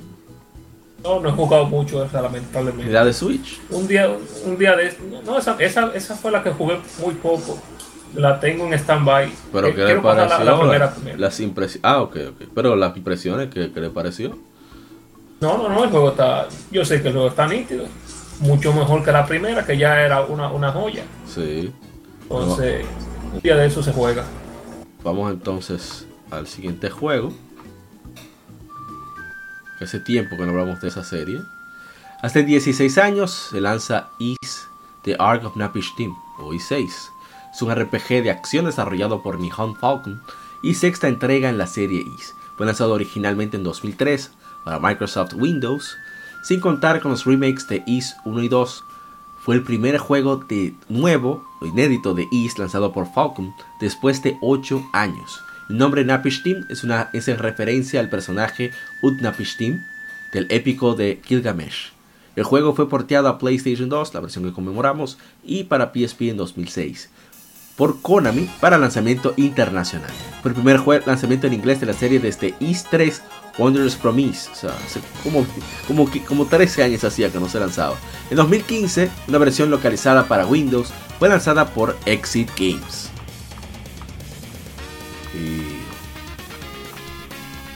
No, 1.05 1.21
no 1.21 1.29
he 1.29 1.33
jugado 1.33 1.67
mucho 1.67 2.05
esa, 2.05 2.21
lamentablemente. 2.23 2.91
La 2.93 3.05
de 3.05 3.13
Switch. 3.13 3.61
Un 3.71 3.87
día, 3.87 4.11
un 4.45 4.59
día 4.59 4.75
de 4.77 4.97
no, 5.25 5.39
esa, 5.39 5.57
esa, 5.59 5.93
esa 5.95 6.17
fue 6.17 6.31
la 6.31 6.43
que 6.43 6.51
jugué 6.51 6.79
muy 7.01 7.15
poco. 7.15 7.59
La 8.15 8.41
tengo 8.41 8.65
en 8.65 8.73
stand-by. 8.73 9.31
Pero 9.53 9.69
Eh, 9.69 9.75
¿qué 9.75 9.85
le 9.85 10.01
pareció? 10.01 10.39
La, 10.39 10.45
la 10.45 10.59
primera 10.59 10.95
las 11.19 11.41
impresiones. 11.41 11.85
Ah, 11.85 12.01
ok, 12.03 12.17
ok. 12.31 12.49
Pero 12.55 12.75
las 12.77 12.97
impresiones, 12.97 13.51
¿qué, 13.51 13.71
qué 13.73 13.81
le 13.81 13.91
pareció? 13.91 14.37
No, 15.41 15.59
no, 15.59 15.69
no, 15.69 15.85
el 15.85 15.91
juego 15.91 16.11
está. 16.11 16.49
Yo 16.71 16.85
sé 16.85 17.03
que 17.03 17.09
el 17.09 17.15
juego 17.15 17.29
está 17.29 17.47
nítido. 17.47 17.85
Mucho 18.41 18.73
mejor 18.73 19.05
que 19.05 19.13
la 19.13 19.27
primera, 19.27 19.65
que 19.65 19.77
ya 19.77 20.01
era 20.03 20.23
una, 20.23 20.51
una 20.51 20.73
joya. 20.73 21.03
Sí. 21.27 21.73
Entonces, 22.23 22.85
un 23.35 23.41
día 23.41 23.57
de 23.57 23.67
eso 23.67 23.83
se 23.83 23.93
juega. 23.93 24.25
Vamos 25.05 25.31
entonces 25.33 26.07
al 26.31 26.47
siguiente 26.47 26.91
juego. 26.91 27.33
Hace 29.81 30.01
tiempo 30.01 30.37
que 30.37 30.45
no 30.45 30.51
hablamos 30.51 30.81
de 30.81 30.89
esa 30.89 31.05
serie. 31.05 31.43
Hace 32.23 32.45
16 32.45 32.97
años 32.97 33.49
se 33.51 33.61
lanza 33.61 34.09
Is 34.19 34.69
The 35.03 35.17
Ark 35.19 35.45
of 35.45 35.57
Napish 35.57 35.95
Team, 35.97 36.17
o 36.39 36.53
I6. 36.53 37.11
Es 37.53 37.63
un 37.63 37.75
RPG 37.75 38.23
de 38.23 38.31
acción 38.31 38.65
desarrollado 38.65 39.23
por 39.23 39.39
Nihon 39.39 39.77
Falcon 39.77 40.23
y 40.63 40.75
sexta 40.75 41.09
entrega 41.09 41.51
en 41.51 41.59
la 41.59 41.67
serie 41.67 42.01
Is. 42.01 42.35
Fue 42.57 42.65
lanzado 42.65 42.95
originalmente 42.95 43.59
en 43.59 43.65
2003 43.65 44.31
para 44.65 44.79
Microsoft 44.79 45.35
Windows, 45.35 45.97
sin 46.43 46.61
contar 46.61 47.01
con 47.01 47.11
los 47.11 47.27
remakes 47.27 47.69
de 47.69 47.83
Is 47.87 48.17
1 48.25 48.43
y 48.43 48.49
2. 48.49 48.85
Fue 49.39 49.55
el 49.55 49.63
primer 49.63 49.99
juego 49.99 50.37
de 50.37 50.75
nuevo 50.89 51.47
o 51.61 51.67
inédito 51.67 52.15
de 52.15 52.27
Is 52.31 52.59
lanzado 52.59 52.93
por 52.93 53.13
Falcon 53.13 53.55
después 53.79 54.23
de 54.23 54.39
8 54.41 54.89
años. 54.93 55.43
El 55.69 55.79
nombre 55.79 56.05
Napishtim 56.05 56.65
es 56.69 56.85
una 56.85 57.11
es 57.13 57.29
en 57.29 57.39
referencia 57.39 58.01
al 58.01 58.09
personaje 58.09 58.73
Utnapishtim 59.03 59.83
del 60.33 60.47
épico 60.51 60.95
de 60.95 61.21
Gilgamesh. 61.25 61.93
El 62.37 62.45
juego 62.45 62.75
fue 62.75 62.89
porteado 62.89 63.29
a 63.29 63.39
PlayStation 63.39 63.89
2, 63.89 64.15
la 64.15 64.21
versión 64.21 64.45
que 64.45 64.53
conmemoramos, 64.53 65.19
y 65.43 65.65
para 65.65 65.93
PSP 65.93 66.23
en 66.23 66.37
2006 66.37 67.11
por 67.77 68.01
Konami 68.01 68.49
para 68.61 68.79
lanzamiento 68.79 69.35
internacional. 69.37 70.11
Fue 70.43 70.51
el 70.51 70.55
primer 70.55 70.81
lanzamiento 71.07 71.47
en 71.47 71.53
inglés 71.53 71.81
de 71.81 71.87
la 71.87 71.93
serie 71.93 72.19
desde 72.19 72.55
East 72.59 72.89
3 72.91 73.23
Wonders 73.59 73.97
Promise. 73.97 74.51
O 74.51 74.55
sea, 74.55 74.71
hace 74.85 75.01
como, 75.23 75.47
como 76.27 76.47
13 76.47 76.83
años 76.83 77.05
hacía 77.05 77.31
que 77.31 77.39
no 77.39 77.49
se 77.49 77.61
lanzaba. 77.61 77.97
En 78.31 78.37
2015, 78.37 79.11
una 79.29 79.39
versión 79.39 79.71
localizada 79.71 80.27
para 80.27 80.47
Windows 80.47 80.89
fue 81.19 81.29
lanzada 81.29 81.67
por 81.67 81.97
Exit 82.07 82.51
Games. 82.59 83.11
Y... 85.37 85.83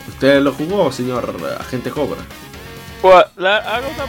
¿Usted 0.08 0.40
lo 0.40 0.52
jugó, 0.52 0.90
señor 0.90 1.36
agente 1.58 1.90
Cobra? 1.90 2.20
Pues, 3.00 3.24
la, 3.36 3.58
hago 3.58 3.88
una. 3.88 4.04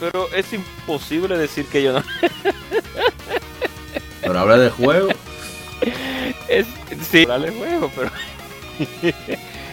Pero 0.00 0.28
es 0.34 0.52
imposible 0.52 1.38
decir 1.38 1.66
que 1.66 1.82
yo 1.82 1.92
no. 1.92 2.02
Pero 4.20 4.38
habla 4.38 4.58
del 4.58 4.70
juego. 4.70 5.08
Es, 6.48 6.66
sí, 7.10 7.26
dale 7.26 7.50
juego, 7.50 7.90
pero. 7.94 8.10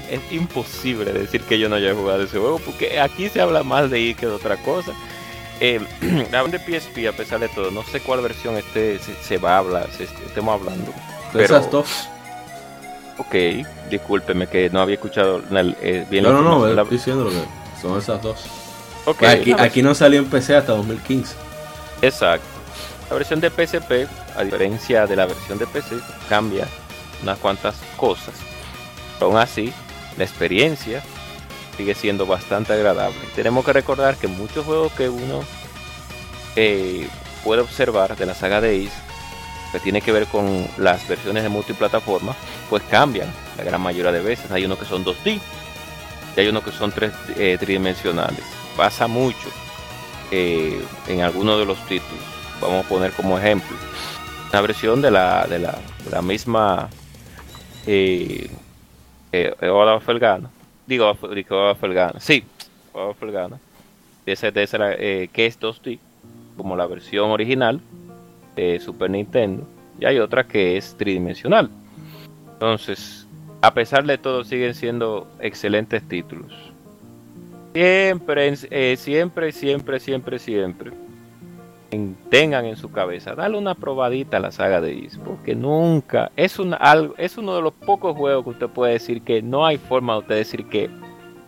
es 0.09 0.19
imposible 0.31 1.13
decir 1.13 1.41
que 1.41 1.57
yo 1.57 1.69
no 1.69 1.75
haya 1.75 1.93
jugado 1.93 2.23
ese 2.23 2.37
juego, 2.37 2.59
porque 2.59 2.99
aquí 2.99 3.29
se 3.29 3.39
habla 3.39 3.63
más 3.63 3.89
de 3.89 3.99
ir 3.99 4.15
que 4.15 4.25
de 4.25 4.33
otra 4.33 4.57
cosa. 4.57 4.91
Eh, 5.61 5.79
de 6.01 6.59
PSP, 6.59 7.07
a 7.07 7.13
pesar 7.13 7.39
de 7.39 7.47
todo, 7.47 7.71
no 7.71 7.83
sé 7.83 8.01
cuál 8.01 8.21
versión 8.21 8.57
este 8.57 8.99
se, 8.99 9.15
se 9.15 9.37
va 9.37 9.55
a 9.55 9.59
hablar, 9.59 9.89
se, 9.91 10.03
estemos 10.03 10.59
hablando. 10.59 10.93
Pero- 11.33 11.45
esas 11.45 11.69
dos. 11.71 11.87
Ok, 13.17 13.35
discúlpeme 13.89 14.47
que 14.47 14.69
no 14.69 14.81
había 14.81 14.95
escuchado 14.95 15.41
eh, 15.81 16.05
bien 16.09 16.23
No, 16.23 16.31
no, 16.33 16.41
no. 16.41 16.65
La- 16.67 16.81
estoy 16.81 16.97
diciendo 16.97 17.29
que 17.29 17.81
son 17.81 17.97
esas 17.97 18.21
dos. 18.21 18.39
ok, 19.05 19.17
Pues 19.19 19.31
aquí, 19.39 19.53
aquí 19.57 19.81
no 19.83 19.93
salió 19.93 20.19
en 20.19 20.25
PC 20.29 20.55
hasta 20.55 20.73
2015. 20.73 21.35
Exacto. 22.01 22.45
La 23.09 23.15
versión 23.17 23.39
de 23.41 23.49
PSP, 23.49 24.07
a 24.37 24.43
diferencia 24.43 25.05
de 25.05 25.15
la 25.15 25.25
versión 25.25 25.57
de 25.59 25.67
PC, 25.67 25.97
cambia 26.29 26.65
unas 27.21 27.37
cuantas 27.37 27.75
cosas. 27.97 28.33
Pero 29.19 29.27
aún 29.31 29.37
así, 29.37 29.71
la 30.17 30.23
experiencia 30.23 31.03
sigue 31.77 31.93
siendo 31.93 32.25
bastante 32.25 32.73
agradable. 32.73 33.17
Tenemos 33.35 33.63
que 33.65 33.73
recordar 33.73 34.15
que 34.15 34.27
muchos 34.27 34.65
juegos 34.65 34.91
que 34.93 35.09
uno 35.09 35.41
eh, 36.55 37.07
puede 37.43 37.61
observar 37.61 38.15
de 38.15 38.25
la 38.25 38.33
saga 38.33 38.61
de 38.61 38.85
Ace, 38.87 38.95
que 39.71 39.79
tiene 39.79 40.01
que 40.01 40.11
ver 40.11 40.27
con 40.27 40.67
las 40.77 41.07
versiones 41.07 41.43
de 41.43 41.49
multiplataforma, 41.49 42.35
pues 42.69 42.83
cambian 42.83 43.27
la 43.57 43.63
gran 43.63 43.81
mayoría 43.81 44.11
de 44.11 44.21
veces. 44.21 44.51
Hay 44.51 44.65
unos 44.65 44.77
que 44.79 44.85
son 44.85 45.05
2D 45.05 45.39
y 46.35 46.39
hay 46.39 46.47
unos 46.47 46.63
que 46.63 46.71
son 46.71 46.91
3 46.91 47.11
eh, 47.37 47.57
tridimensionales. 47.59 48.43
Pasa 48.75 49.07
mucho 49.07 49.49
eh, 50.31 50.81
en 51.07 51.21
algunos 51.21 51.59
de 51.59 51.65
los 51.65 51.77
títulos. 51.85 52.23
Vamos 52.59 52.85
a 52.85 52.89
poner 52.89 53.11
como 53.11 53.37
ejemplo 53.37 53.75
una 54.51 54.61
versión 54.61 55.01
de 55.01 55.11
la, 55.11 55.45
de 55.47 55.59
la, 55.59 55.77
de 56.03 56.11
la 56.11 56.21
misma 56.21 56.89
eh, 57.87 58.49
eh, 59.31 59.53
Oda 59.61 59.99
Felgano. 59.99 60.49
digo, 60.85 61.17
digo 61.33 61.69
Afgana. 61.69 62.19
Sí, 62.19 62.43
Afgana. 62.93 63.59
Ese, 64.25 64.51
de 64.51 64.63
ese, 64.63 64.77
eh, 64.81 65.29
que 65.31 65.45
es 65.45 65.59
2D, 65.59 65.99
como 66.57 66.75
la 66.75 66.85
versión 66.85 67.31
original 67.31 67.81
de 68.55 68.79
Super 68.79 69.09
Nintendo. 69.09 69.67
Y 69.99 70.05
hay 70.05 70.19
otra 70.19 70.45
que 70.45 70.77
es 70.77 70.95
tridimensional. 70.97 71.69
Entonces, 72.53 73.27
a 73.61 73.73
pesar 73.73 74.05
de 74.05 74.17
todo, 74.17 74.43
siguen 74.43 74.73
siendo 74.73 75.27
excelentes 75.39 76.01
títulos. 76.07 76.51
Siempre, 77.73 78.53
eh, 78.69 78.97
siempre, 78.97 79.51
siempre, 79.51 79.99
siempre, 79.99 80.39
siempre. 80.39 80.91
tengan 82.29 82.65
en 82.65 82.75
su 82.75 82.91
cabeza, 82.91 83.35
dale 83.35 83.57
una 83.57 83.75
probadita 83.75 84.37
a 84.37 84.39
la 84.39 84.51
saga 84.51 84.81
de 84.81 84.93
Is, 84.93 85.17
porque 85.23 85.55
nunca 85.55 86.31
es, 86.35 86.59
un, 86.59 86.73
algo, 86.73 87.15
es 87.17 87.37
uno 87.37 87.55
de 87.55 87.61
los 87.61 87.73
pocos 87.73 88.15
juegos 88.15 88.43
que 88.43 88.49
usted 88.51 88.67
puede 88.67 88.93
decir 88.93 89.21
que 89.21 89.41
no 89.41 89.65
hay 89.65 89.77
forma 89.77 90.13
de 90.13 90.19
usted 90.19 90.35
decir 90.35 90.65
que 90.65 90.89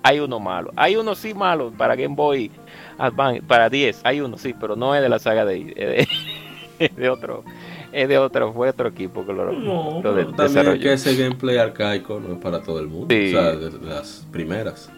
hay 0.01 0.19
uno 0.19 0.39
malo. 0.39 0.71
Hay 0.75 0.95
uno 0.95 1.15
sí 1.15 1.33
malo 1.33 1.71
para 1.77 1.95
Game 1.95 2.15
Boy 2.15 2.51
Advance, 2.97 3.41
para 3.41 3.69
10, 3.69 4.01
hay 4.03 4.21
uno 4.21 4.37
sí, 4.37 4.53
pero 4.59 4.75
no 4.75 4.95
es 4.95 5.01
de 5.01 5.09
la 5.09 5.19
saga 5.19 5.45
de 5.45 5.57
Is, 5.59 5.73
es 5.75 6.07
de, 6.95 7.09
otro. 7.09 7.43
Es 7.91 8.07
de 8.07 8.17
otro, 8.17 8.53
fue 8.53 8.69
otro 8.69 8.89
equipo 8.89 9.25
que 9.25 9.33
lo, 9.33 9.51
no, 9.51 10.01
también 10.35 10.79
que 10.79 10.93
ese 10.93 11.15
gameplay 11.15 11.57
arcaico 11.57 12.19
no 12.19 12.33
es 12.35 12.39
para 12.39 12.61
todo 12.61 12.79
el 12.79 12.87
mundo. 12.87 13.13
O 13.13 13.29
sea, 13.29 13.55
de 13.55 13.71
las 13.85 14.25
primeras. 14.31 14.91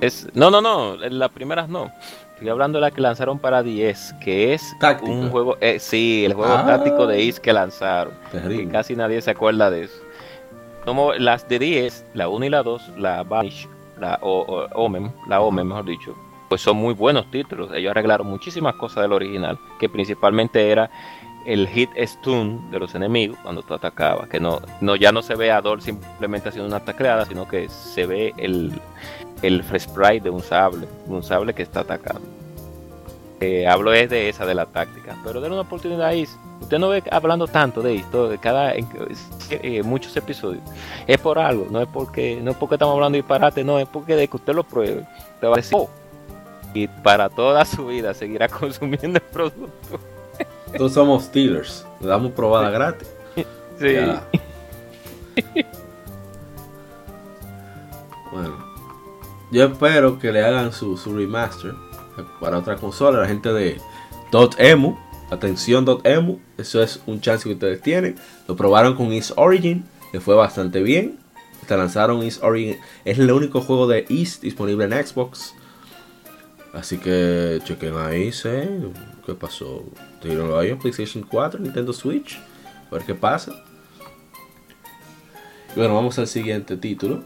Es, 0.00 0.28
no, 0.34 0.50
no, 0.50 0.60
no, 0.60 0.96
las 0.96 1.30
primeras 1.30 1.68
no. 1.68 1.90
Estoy 2.34 2.48
hablando 2.48 2.78
de 2.78 2.82
la 2.82 2.90
que 2.90 3.00
lanzaron 3.00 3.38
para 3.38 3.62
10, 3.62 4.16
que 4.20 4.54
es 4.54 4.74
un 5.02 5.30
juego, 5.30 5.56
eh, 5.60 5.78
sí, 5.78 6.24
el 6.24 6.34
juego 6.34 6.52
ah. 6.52 6.66
táctico 6.66 7.06
de 7.06 7.22
Is 7.22 7.38
que 7.38 7.52
lanzaron. 7.52 8.12
casi 8.72 8.96
nadie 8.96 9.22
se 9.22 9.30
acuerda 9.30 9.70
de 9.70 9.84
eso. 9.84 9.94
Como 10.84 11.14
las 11.14 11.48
de 11.48 11.58
10, 11.60 12.06
la 12.14 12.28
1 12.28 12.44
y 12.44 12.50
la 12.50 12.62
2, 12.62 12.98
la 12.98 13.22
Vanish, 13.22 13.68
la 14.00 14.18
o, 14.20 14.66
Omen, 14.74 15.12
la 15.28 15.40
Omen 15.40 15.68
mejor 15.68 15.84
dicho, 15.84 16.14
pues 16.48 16.60
son 16.60 16.76
muy 16.76 16.92
buenos 16.92 17.30
títulos. 17.30 17.70
Ellos 17.72 17.92
arreglaron 17.92 18.26
muchísimas 18.26 18.74
cosas 18.74 19.04
del 19.04 19.12
original, 19.12 19.58
que 19.78 19.88
principalmente 19.88 20.70
era 20.70 20.90
el 21.44 21.68
hit 21.68 21.90
stun 21.96 22.70
de 22.70 22.78
los 22.78 22.94
enemigos 22.94 23.38
cuando 23.42 23.62
tú 23.62 23.74
atacabas, 23.74 24.28
que 24.28 24.40
no, 24.40 24.60
no 24.80 24.96
ya 24.96 25.12
no 25.12 25.22
se 25.22 25.34
ve 25.34 25.50
a 25.50 25.60
Dol 25.60 25.82
simplemente 25.82 26.48
haciendo 26.48 26.68
una 26.68 26.84
tacleada, 26.84 27.26
sino 27.26 27.46
que 27.46 27.68
se 27.68 28.06
ve 28.06 28.34
el, 28.36 28.72
el 29.42 29.62
fresh 29.62 29.82
sprite 29.82 30.24
de 30.24 30.30
un 30.30 30.42
sable, 30.42 30.86
un 31.06 31.22
sable 31.22 31.54
que 31.54 31.62
está 31.62 31.80
atacando. 31.80 32.26
Eh, 33.40 33.66
hablo 33.66 33.92
es 33.92 34.08
de 34.08 34.28
esa, 34.28 34.46
de 34.46 34.54
la 34.54 34.66
táctica, 34.66 35.16
pero 35.24 35.40
de 35.40 35.48
una 35.48 35.60
oportunidad 35.60 36.06
ahí. 36.06 36.26
Usted 36.60 36.78
no 36.78 36.88
ve 36.88 37.02
hablando 37.10 37.46
tanto 37.46 37.82
de 37.82 37.96
esto, 37.96 38.28
de 38.28 38.38
cada 38.38 38.72
eh, 38.74 39.82
muchos 39.84 40.16
episodios. 40.16 40.62
Es 41.06 41.18
por 41.18 41.38
algo, 41.38 41.66
no 41.70 41.82
es 41.82 41.88
porque 41.88 42.40
no 42.40 42.52
es 42.52 42.56
porque 42.56 42.76
estamos 42.76 42.94
hablando 42.94 43.16
de 43.16 43.22
disparate, 43.22 43.64
no, 43.64 43.78
es 43.78 43.88
porque 43.88 44.16
de 44.16 44.28
que 44.28 44.36
usted 44.36 44.54
lo 44.54 44.64
pruebe, 44.64 45.04
te 45.40 45.46
va 45.46 45.54
a 45.54 45.56
decir, 45.56 45.76
oh", 45.76 45.90
y 46.72 46.88
para 46.88 47.28
toda 47.28 47.64
su 47.64 47.86
vida 47.86 48.14
seguirá 48.14 48.48
consumiendo 48.60 49.18
el 49.18 49.24
producto. 49.24 49.98
Todos 50.76 50.92
somos 50.92 51.30
dealers, 51.32 51.86
le 52.00 52.08
damos 52.08 52.32
probada 52.32 52.70
gratis. 52.70 53.08
Sí. 53.76 53.96
bueno, 58.30 58.56
yo 59.50 59.64
espero 59.64 60.16
que 60.20 60.30
le 60.30 60.44
hagan 60.44 60.72
su, 60.72 60.96
remaster 61.06 61.74
para 62.40 62.58
otra 62.58 62.76
consola. 62.76 63.18
La 63.18 63.26
gente 63.26 63.52
de 63.52 63.80
.emu, 64.58 64.96
atención 65.32 65.84
.emu, 66.04 66.38
eso 66.56 66.80
es 66.84 67.02
un 67.06 67.20
chance 67.20 67.48
que 67.48 67.54
ustedes 67.54 67.82
tienen. 67.82 68.14
Lo 68.46 68.54
probaron 68.54 68.94
con 68.94 69.12
East 69.12 69.32
Origin, 69.34 69.84
le 70.12 70.20
fue 70.20 70.36
bastante 70.36 70.80
bien. 70.80 71.18
Hasta 71.60 71.76
lanzaron 71.76 72.22
East 72.22 72.40
Origin, 72.44 72.78
es 73.04 73.18
el 73.18 73.32
único 73.32 73.60
juego 73.60 73.88
de 73.88 74.06
East 74.08 74.42
disponible 74.42 74.84
en 74.84 75.04
Xbox. 75.04 75.52
Así 76.74 76.98
que 76.98 77.60
chequen 77.64 77.96
ahí, 77.96 78.32
¿sí? 78.32 78.48
¿Qué 79.24 79.34
pasó? 79.34 79.84
Tírenlo 80.20 80.58
ahí 80.58 80.70
en 80.70 80.78
PlayStation 80.78 81.24
4, 81.24 81.60
Nintendo 81.60 81.92
Switch. 81.92 82.38
A 82.90 82.94
ver 82.94 83.04
qué 83.04 83.14
pasa. 83.14 83.52
bueno, 85.76 85.94
vamos 85.94 86.18
al 86.18 86.26
siguiente 86.26 86.76
título. 86.76 87.22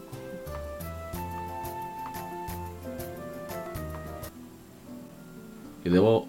Y 5.83 5.89
debo, 5.89 6.27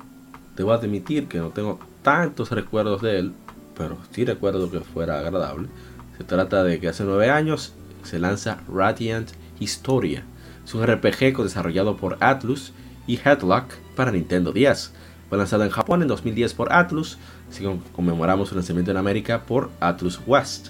debo 0.57 0.73
admitir 0.73 1.29
que 1.29 1.39
no 1.39 1.51
tengo 1.51 1.79
tantos 2.03 2.51
recuerdos 2.51 3.03
de 3.03 3.19
él, 3.19 3.33
pero 3.77 3.99
sí 4.13 4.25
recuerdo 4.25 4.71
que 4.71 4.81
fuera 4.81 5.19
agradable. 5.19 5.69
Se 6.17 6.25
trata 6.25 6.65
de 6.65 6.81
que 6.81 6.89
hace 6.89 7.05
nueve 7.05 7.29
años 7.29 7.75
se 8.03 8.19
lanza 8.19 8.63
Radiant 8.73 9.31
Historia. 9.59 10.25
Es 10.65 10.75
un 10.75 10.87
RPG 10.87 11.43
desarrollado 11.43 11.99
por 11.99 12.17
Atlus 12.21 12.73
y 13.11 13.19
Headlock 13.25 13.75
para 13.97 14.13
Nintendo 14.13 14.53
10. 14.53 14.93
Fue 15.29 15.37
lanzado 15.37 15.65
en 15.65 15.71
Japón 15.71 16.03
en 16.03 16.09
2010 16.09 16.55
por 16.55 16.73
Atlus, 16.73 17.19
así 17.51 17.65
conmemoramos 17.93 18.49
su 18.49 18.55
lanzamiento 18.55 18.93
en 18.93 18.97
América 18.97 19.43
por 19.47 19.71
Atlus 19.81 20.21
West. 20.27 20.69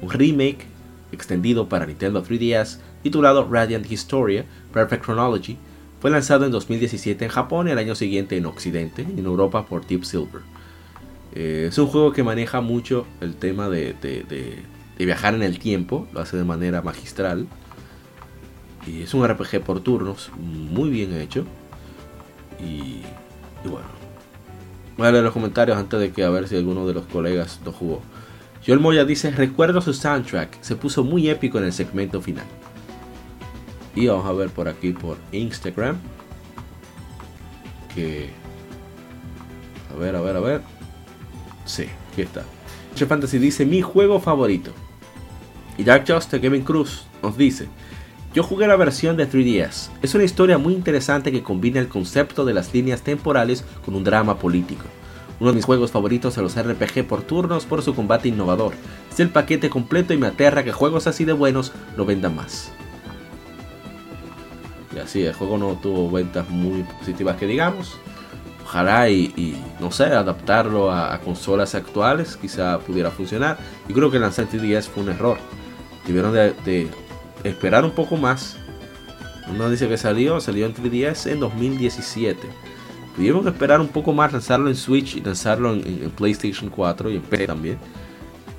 Un 0.00 0.10
remake 0.10 0.66
extendido 1.12 1.68
para 1.68 1.84
Nintendo 1.84 2.24
3DS 2.24 2.78
titulado 3.02 3.46
Radiant 3.46 3.90
Historia 3.90 4.46
Perfect 4.72 5.04
Chronology 5.04 5.58
fue 6.00 6.10
lanzado 6.10 6.46
en 6.46 6.52
2017 6.52 7.26
en 7.26 7.30
Japón 7.30 7.68
y 7.68 7.72
el 7.72 7.78
año 7.78 7.94
siguiente 7.94 8.38
en 8.38 8.46
Occidente 8.46 9.06
y 9.14 9.20
en 9.20 9.26
Europa 9.26 9.66
por 9.66 9.86
Deep 9.86 10.04
Silver. 10.04 10.40
Eh, 11.34 11.66
es 11.68 11.76
un 11.76 11.88
juego 11.88 12.12
que 12.12 12.22
maneja 12.22 12.62
mucho 12.62 13.06
el 13.20 13.34
tema 13.36 13.68
de, 13.68 13.94
viajar 14.98 15.34
en 15.34 15.42
el 15.42 15.58
tiempo, 15.58 16.08
lo 16.14 16.20
hace 16.20 16.38
de 16.38 16.44
manera 16.44 16.80
magistral. 16.80 17.46
Y 18.86 19.02
es 19.02 19.12
un 19.12 19.28
RPG 19.28 19.60
por 19.62 19.80
turnos, 19.80 20.30
muy 20.38 20.88
bien 20.88 21.14
hecho. 21.14 21.44
Y, 22.60 23.02
bueno, 23.64 23.86
voy 24.96 25.06
a 25.06 25.12
leer 25.12 25.24
los 25.24 25.32
comentarios 25.32 25.76
antes 25.76 25.98
de 26.00 26.12
que 26.12 26.24
a 26.24 26.30
ver 26.30 26.48
si 26.48 26.56
alguno 26.56 26.86
de 26.86 26.94
los 26.94 27.06
colegas 27.06 27.60
lo 27.64 27.72
jugó. 27.72 28.02
Joel 28.64 28.80
Moya 28.80 29.04
dice, 29.04 29.30
recuerdo 29.30 29.80
su 29.80 29.92
soundtrack, 29.92 30.62
se 30.62 30.76
puso 30.76 31.02
muy 31.02 31.28
épico 31.28 31.58
en 31.58 31.64
el 31.64 31.72
segmento 31.72 32.20
final. 32.20 32.46
Y 33.94 34.06
vamos 34.06 34.26
a 34.26 34.32
ver 34.32 34.48
por 34.50 34.68
aquí 34.68 34.92
por 34.92 35.18
Instagram. 35.32 35.96
Que. 37.94 38.30
A 39.94 39.98
ver, 39.98 40.16
a 40.16 40.20
ver, 40.20 40.36
a 40.36 40.40
ver. 40.40 40.62
Sí, 41.66 41.86
aquí 42.12 42.22
está. 42.22 42.44
Fantasy 43.06 43.38
dice: 43.38 43.66
Mi 43.66 43.82
juego 43.82 44.20
favorito. 44.20 44.72
Y 45.76 45.84
Dark 45.84 46.04
Justice 46.06 46.40
Kevin 46.40 46.62
Cruz 46.62 47.04
nos 47.22 47.36
dice: 47.36 47.68
Yo 48.34 48.42
jugué 48.42 48.66
la 48.66 48.76
versión 48.76 49.16
de 49.18 49.28
3DS. 49.28 49.90
Es 50.00 50.14
una 50.14 50.24
historia 50.24 50.56
muy 50.56 50.72
interesante 50.72 51.30
que 51.30 51.42
combina 51.42 51.80
el 51.80 51.88
concepto 51.88 52.46
de 52.46 52.54
las 52.54 52.72
líneas 52.72 53.02
temporales 53.02 53.64
con 53.84 53.94
un 53.94 54.04
drama 54.04 54.38
político. 54.38 54.84
Uno 55.38 55.50
de 55.50 55.56
mis 55.56 55.66
juegos 55.66 55.90
favoritos 55.90 56.36
de 56.36 56.42
los 56.42 56.56
RPG 56.56 57.06
por 57.06 57.22
turnos 57.22 57.66
por 57.66 57.82
su 57.82 57.94
combate 57.94 58.28
innovador. 58.28 58.72
Es 59.10 59.20
el 59.20 59.28
paquete 59.28 59.68
completo 59.68 60.14
y 60.14 60.16
me 60.16 60.28
aterra 60.28 60.64
que 60.64 60.72
juegos 60.72 61.06
así 61.06 61.24
de 61.26 61.34
buenos 61.34 61.72
no 61.96 62.06
vendan 62.06 62.34
más. 62.34 62.72
Y 64.94 64.98
así, 64.98 65.24
el 65.24 65.34
juego 65.34 65.58
no 65.58 65.72
tuvo 65.82 66.10
ventas 66.10 66.48
muy 66.48 66.84
positivas 66.84 67.36
que 67.36 67.46
digamos. 67.46 67.98
Ojalá 68.64 69.10
y, 69.10 69.60
no 69.80 69.90
sé, 69.90 70.04
adaptarlo 70.04 70.90
a, 70.90 71.18
consolas 71.18 71.74
actuales 71.74 72.36
quizá 72.36 72.78
pudiera 72.78 73.10
funcionar. 73.10 73.58
Yo 73.88 73.94
creo 73.94 74.10
que 74.10 74.18
lanzar 74.18 74.46
3DS 74.48 74.84
fue 74.84 75.02
un 75.02 75.10
error. 75.10 75.36
Tuvieron 76.06 76.32
de, 76.32 76.88
esperar 77.44 77.84
un 77.84 77.92
poco 77.92 78.16
más. 78.16 78.56
Uno 79.48 79.68
dice 79.70 79.88
que 79.88 79.96
salió, 79.96 80.40
salió 80.40 80.66
en 80.66 80.74
3DS 80.74 81.30
en 81.30 81.40
2017. 81.40 82.48
Tuvieron 83.16 83.42
que 83.42 83.50
esperar 83.50 83.80
un 83.80 83.88
poco 83.88 84.12
más, 84.12 84.32
lanzarlo 84.32 84.68
en 84.68 84.76
Switch 84.76 85.16
y 85.16 85.20
lanzarlo 85.20 85.74
en, 85.74 86.10
PlayStation 86.16 86.70
4 86.70 87.10
y 87.10 87.16
en 87.16 87.22
PC 87.22 87.46
también. 87.46 87.78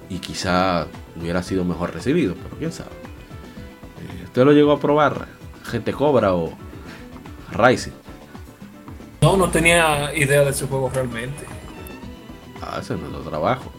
Y 0.09 0.19
quizá 0.19 0.87
hubiera 1.19 1.41
sido 1.41 1.63
mejor 1.65 1.93
recibido, 1.93 2.35
pero 2.35 2.57
quién 2.57 2.71
sabe. 2.71 2.91
Eh, 2.91 4.23
¿Usted 4.25 4.45
lo 4.45 4.51
llegó 4.51 4.71
a 4.71 4.79
probar? 4.79 5.27
gente 5.63 5.93
Cobra 5.93 6.33
o 6.33 6.53
Rising. 7.51 7.91
No, 9.21 9.37
no 9.37 9.49
tenía 9.49 10.13
idea 10.15 10.43
de 10.43 10.49
ese 10.49 10.67
juego 10.67 10.91
realmente. 10.93 11.45
Ah, 12.61 12.79
ese 12.81 12.95
no 12.95 13.07
es 13.07 13.11
lo 13.11 13.19
trabajo. 13.21 13.71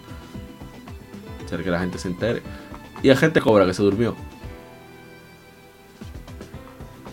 Hacer 1.44 1.62
que 1.62 1.70
la 1.70 1.78
gente 1.78 1.98
se 1.98 2.08
entere. 2.08 2.42
Y 3.02 3.10
a 3.10 3.16
gente 3.16 3.40
Cobra 3.40 3.66
que 3.66 3.74
se 3.74 3.82
durmió. 3.82 4.16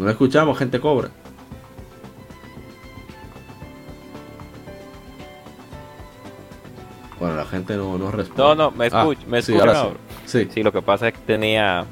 No 0.02 0.10
escuchamos, 0.10 0.58
gente 0.58 0.80
Cobra. 0.80 1.10
Bueno, 7.20 7.36
la 7.36 7.45
gente 7.45 7.76
no, 7.78 7.97
no 7.99 8.12
responde. 8.12 8.41
No, 8.41 8.56
no, 8.56 8.72
me 8.72 8.88
escucha, 8.88 9.22
me 9.28 9.38
escucha. 9.39 9.89
sí, 10.26 10.47
sí, 10.52 10.64
lo 10.64 10.72
que 10.72 10.82
pasa 10.82 11.10
es 11.10 11.14
que 11.14 11.20
tenía 11.20 11.86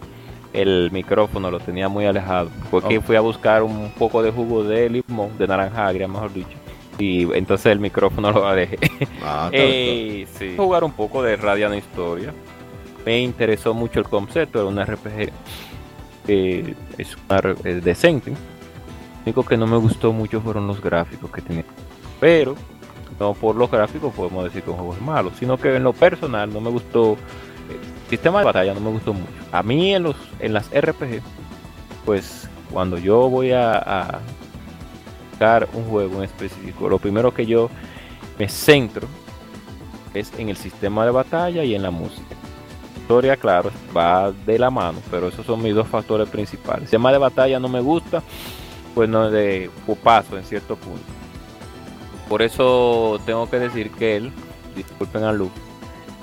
el 0.54 0.90
micrófono 0.92 1.52
lo 1.52 1.60
tenía 1.60 1.88
muy 1.88 2.06
alejado. 2.06 2.50
Porque 2.72 3.00
fui 3.02 3.16
a 3.16 3.22
buscar 3.22 3.62
un 3.62 3.92
poco 3.92 4.24
de 4.24 4.32
jugo 4.32 4.64
de 4.64 4.90
limón, 4.90 5.38
de 5.38 5.48
naranja 5.48 5.88
agria, 5.88 6.08
mejor 6.08 6.34
dicho. 6.34 6.58
Y 6.98 7.32
entonces 7.34 7.68
el 7.68 7.80
micrófono 7.80 8.32
lo 8.32 8.52
dejé. 8.54 8.78
Ah, 9.24 9.50
eh, 9.54 10.28
sí. 10.38 10.56
Jugar 10.58 10.84
un 10.84 10.92
poco 10.94 11.22
de 11.22 11.36
Radiant 11.36 11.76
Historia. 11.76 12.34
Me 13.06 13.20
interesó 13.20 13.74
mucho 13.74 14.00
el 14.00 14.10
concepto, 14.10 14.60
era 14.60 14.68
un 14.68 14.84
RPG. 14.84 15.32
Eh, 16.30 16.76
es 16.98 17.18
una 17.28 17.40
eh, 17.64 17.82
decente. 17.84 18.32
Lo 18.32 18.38
único 19.26 19.44
que 19.44 19.58
no 19.58 19.66
me 19.66 19.78
gustó 19.78 20.14
mucho 20.14 20.42
fueron 20.42 20.68
los 20.68 20.80
gráficos 20.82 21.32
que 21.32 21.42
tenía. 21.42 21.66
Pero, 22.20 22.56
no 23.20 23.34
por 23.34 23.56
los 23.56 23.70
gráficos 23.70 24.14
podemos 24.14 24.44
decir 24.44 24.64
que 24.64 24.70
un 24.70 24.78
juego 24.78 24.94
es 24.94 25.02
malo, 25.02 25.32
sino 25.38 25.58
que 25.58 25.76
en 25.76 25.84
lo 25.84 25.94
personal 25.94 26.54
no 26.54 26.62
me 26.62 26.70
gustó. 26.70 27.18
El 27.70 28.10
sistema 28.10 28.40
de 28.40 28.46
batalla 28.46 28.74
no 28.74 28.80
me 28.80 28.92
gustó 28.92 29.14
mucho. 29.14 29.32
A 29.52 29.64
mí 29.64 29.94
en, 29.94 30.04
los, 30.04 30.16
en 30.40 30.54
las 30.54 30.70
RPG, 30.70 31.22
pues 32.06 32.48
cuando 32.72 32.98
yo 32.98 33.30
voy 33.30 33.52
a, 33.52 33.74
a 33.78 34.20
buscar 35.32 35.68
un 35.74 35.86
juego 35.86 36.18
en 36.18 36.24
específico, 36.24 36.90
lo 36.90 37.00
primero 37.00 37.34
que 37.34 37.46
yo 37.46 37.70
me 38.38 38.50
centro 38.50 39.08
es 40.14 40.32
en 40.38 40.50
el 40.50 40.58
sistema 40.58 41.06
de 41.06 41.12
batalla 41.12 41.64
y 41.64 41.76
en 41.76 41.84
la 41.84 41.92
música. 41.92 42.36
Historia, 43.10 43.38
claro, 43.38 43.72
va 43.98 44.32
de 44.32 44.60
la 44.60 44.70
mano, 44.70 45.00
pero 45.10 45.30
esos 45.30 45.44
son 45.44 45.64
mis 45.64 45.74
dos 45.74 45.88
factores 45.88 46.30
principales. 46.30 46.82
El 46.82 46.86
sistema 46.90 47.12
de 47.12 47.18
batalla 47.18 47.60
no 47.60 47.68
me 47.68 47.82
gusta, 47.82 48.22
pues 48.94 49.10
no 49.10 49.32
de 49.32 49.72
paso 50.04 50.38
en 50.38 50.44
cierto 50.44 50.76
punto. 50.76 51.02
Por 52.30 52.44
eso 52.44 53.20
tengo 53.26 53.50
que 53.50 53.58
decir 53.58 53.90
que 53.90 54.18
él, 54.18 54.32
disculpen 54.76 55.24
a 55.24 55.32
Luke, 55.32 55.60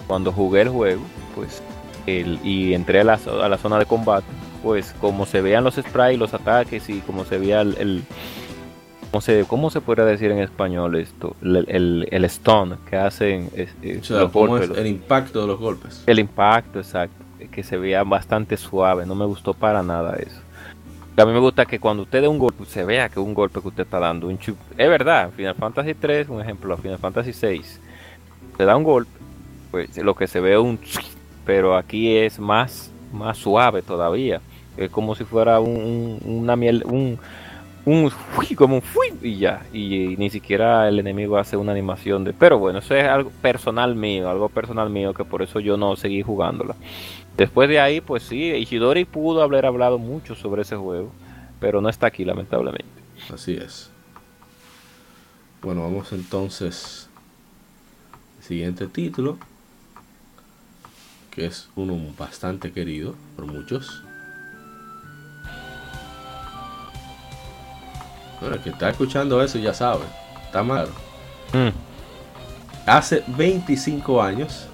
cuando 0.07 0.31
jugué 0.31 0.61
el 0.61 0.69
juego, 0.69 1.03
pues 1.35 1.61
el, 2.07 2.39
y 2.45 2.73
entré 2.73 3.01
a 3.01 3.05
la, 3.05 3.19
zona 3.19 3.81
de 3.81 3.87
combate, 3.87 4.29
pues 4.63 4.95
como 5.01 5.27
se 5.27 5.41
veían 5.41 5.65
los 5.65 5.75
sprites, 5.75 6.21
los 6.21 6.35
ataques 6.35 6.89
y 6.89 7.01
como 7.01 7.25
se 7.25 7.39
veía 7.39 7.63
el- 7.63 8.05
¿cómo 9.11 9.21
se, 9.21 9.45
cómo 9.49 9.71
se 9.71 9.81
podría 9.81 10.05
decir 10.05 10.31
en 10.31 10.39
español 10.39 10.95
esto? 10.97 11.37
El, 11.43 11.65
el, 11.69 12.09
el 12.11 12.25
stun 12.31 12.77
que 12.89 12.97
hacen 12.97 13.51
es- 13.55 13.71
es 13.83 14.01
O 14.03 14.05
sea, 14.05 14.19
los 14.23 14.33
cómo 14.33 14.49
golpes, 14.49 14.69
los- 14.71 14.79
el 14.79 14.87
impacto 14.87 15.41
de 15.41 15.47
los 15.47 15.59
golpes. 15.59 16.03
el 16.07 16.19
impacto, 16.19 16.79
exacto. 16.81 17.25
Que 17.51 17.63
se 17.63 17.77
veía 17.77 18.03
bastante 18.03 18.57
suave. 18.57 19.07
No 19.07 19.15
me 19.15 19.25
gustó 19.25 19.55
para 19.55 19.83
nada 19.83 20.17
eso. 20.17 20.41
A 21.19 21.25
mí 21.25 21.33
me 21.33 21.39
gusta 21.39 21.65
que 21.65 21.79
cuando 21.81 22.03
usted 22.03 22.21
dé 22.21 22.29
un 22.29 22.39
golpe, 22.39 22.65
se 22.67 22.85
vea 22.85 23.09
que 23.09 23.19
es 23.21 23.27
un 23.27 23.33
golpe 23.33 23.61
que 23.63 23.69
usted 23.69 23.85
está 23.85 23.99
dando. 23.99 24.27
Un 24.27 24.39
chup- 24.39 24.57
Es 24.77 24.89
verdad, 24.89 25.31
Final 25.35 25.55
Fantasy 25.55 25.95
3, 25.95 26.29
un 26.29 26.41
ejemplo, 26.43 26.77
Final 26.77 26.99
Fantasy 26.99 27.33
6. 27.33 27.81
Te 28.59 28.65
da 28.67 28.77
un 28.77 28.85
golpe, 28.85 29.11
pues 29.71 29.97
lo 29.99 30.15
que 30.15 30.27
se 30.27 30.41
ve 30.41 30.53
es 30.53 30.59
un... 30.59 30.79
Pero 31.47 31.77
aquí 31.77 32.17
es 32.17 32.39
más, 32.39 32.91
más 33.13 33.39
suave 33.39 33.81
todavía. 33.81 34.41
Es 34.77 34.91
como 34.91 35.15
si 35.15 35.25
fuera 35.25 35.59
un, 35.61 36.21
un- 36.25 36.39
una 36.41 36.57
miel, 36.57 36.83
un, 36.87 37.19
un 37.87 38.11
fui, 38.11 38.57
como 38.57 38.75
un 38.75 38.83
fui 38.83 39.15
y 39.23 39.39
ya. 39.39 39.65
Y, 39.73 40.17
ni 40.19 40.29
siquiera 40.29 40.89
el 40.89 40.99
enemigo 40.99 41.39
hace 41.39 41.57
una 41.57 41.73
animación 41.73 42.25
de. 42.25 42.35
Pero 42.35 42.59
bueno, 42.59 42.81
eso 42.81 42.95
es 42.95 43.05
algo 43.05 43.31
personal 43.31 43.95
mío, 43.95 44.29
algo 44.29 44.49
personal 44.49 44.91
mío 44.91 45.15
que 45.15 45.25
por 45.25 45.41
eso 45.41 45.61
yo 45.61 45.77
no 45.77 45.97
seguí 45.97 46.21
jugándola. 46.21 46.75
Después 47.37 47.69
de 47.69 47.81
ahí, 47.81 48.01
pues 48.01 48.25
sí, 48.25 48.53
Ishidori 48.53 49.05
pudo 49.05 49.43
haber 49.43 49.67
hablado 49.67 49.99
mucho 49.99 50.35
sobre 50.35 50.63
ese 50.63 50.77
juego, 50.77 51.13
pero 51.61 51.81
no 51.81 51.89
está 51.89 52.09
aquí 52.09 52.25
lamentablemente. 52.25 52.87
Así 53.33 53.55
es. 53.55 53.91
Bueno, 55.63 55.83
vamos 55.83 56.13
entonces. 56.13 57.09
Siguiente 58.41 58.89
título. 58.89 59.39
Que 61.31 61.47
es 61.47 61.69
uno 61.77 61.97
bastante 62.19 62.73
querido 62.73 63.15
por 63.37 63.47
muchos. 63.47 64.03
Bueno, 68.41 68.57
el 68.57 68.61
que 68.63 68.71
está 68.71 68.91
escuchando 68.91 69.43
eso 69.43 69.59
ya 69.59 69.73
sabe. 69.75 70.05
Está 70.45 70.63
mal. 70.63 70.89
Mm. 71.53 71.69
Hace 72.87 73.23
25 73.27 74.23
años 74.23 74.67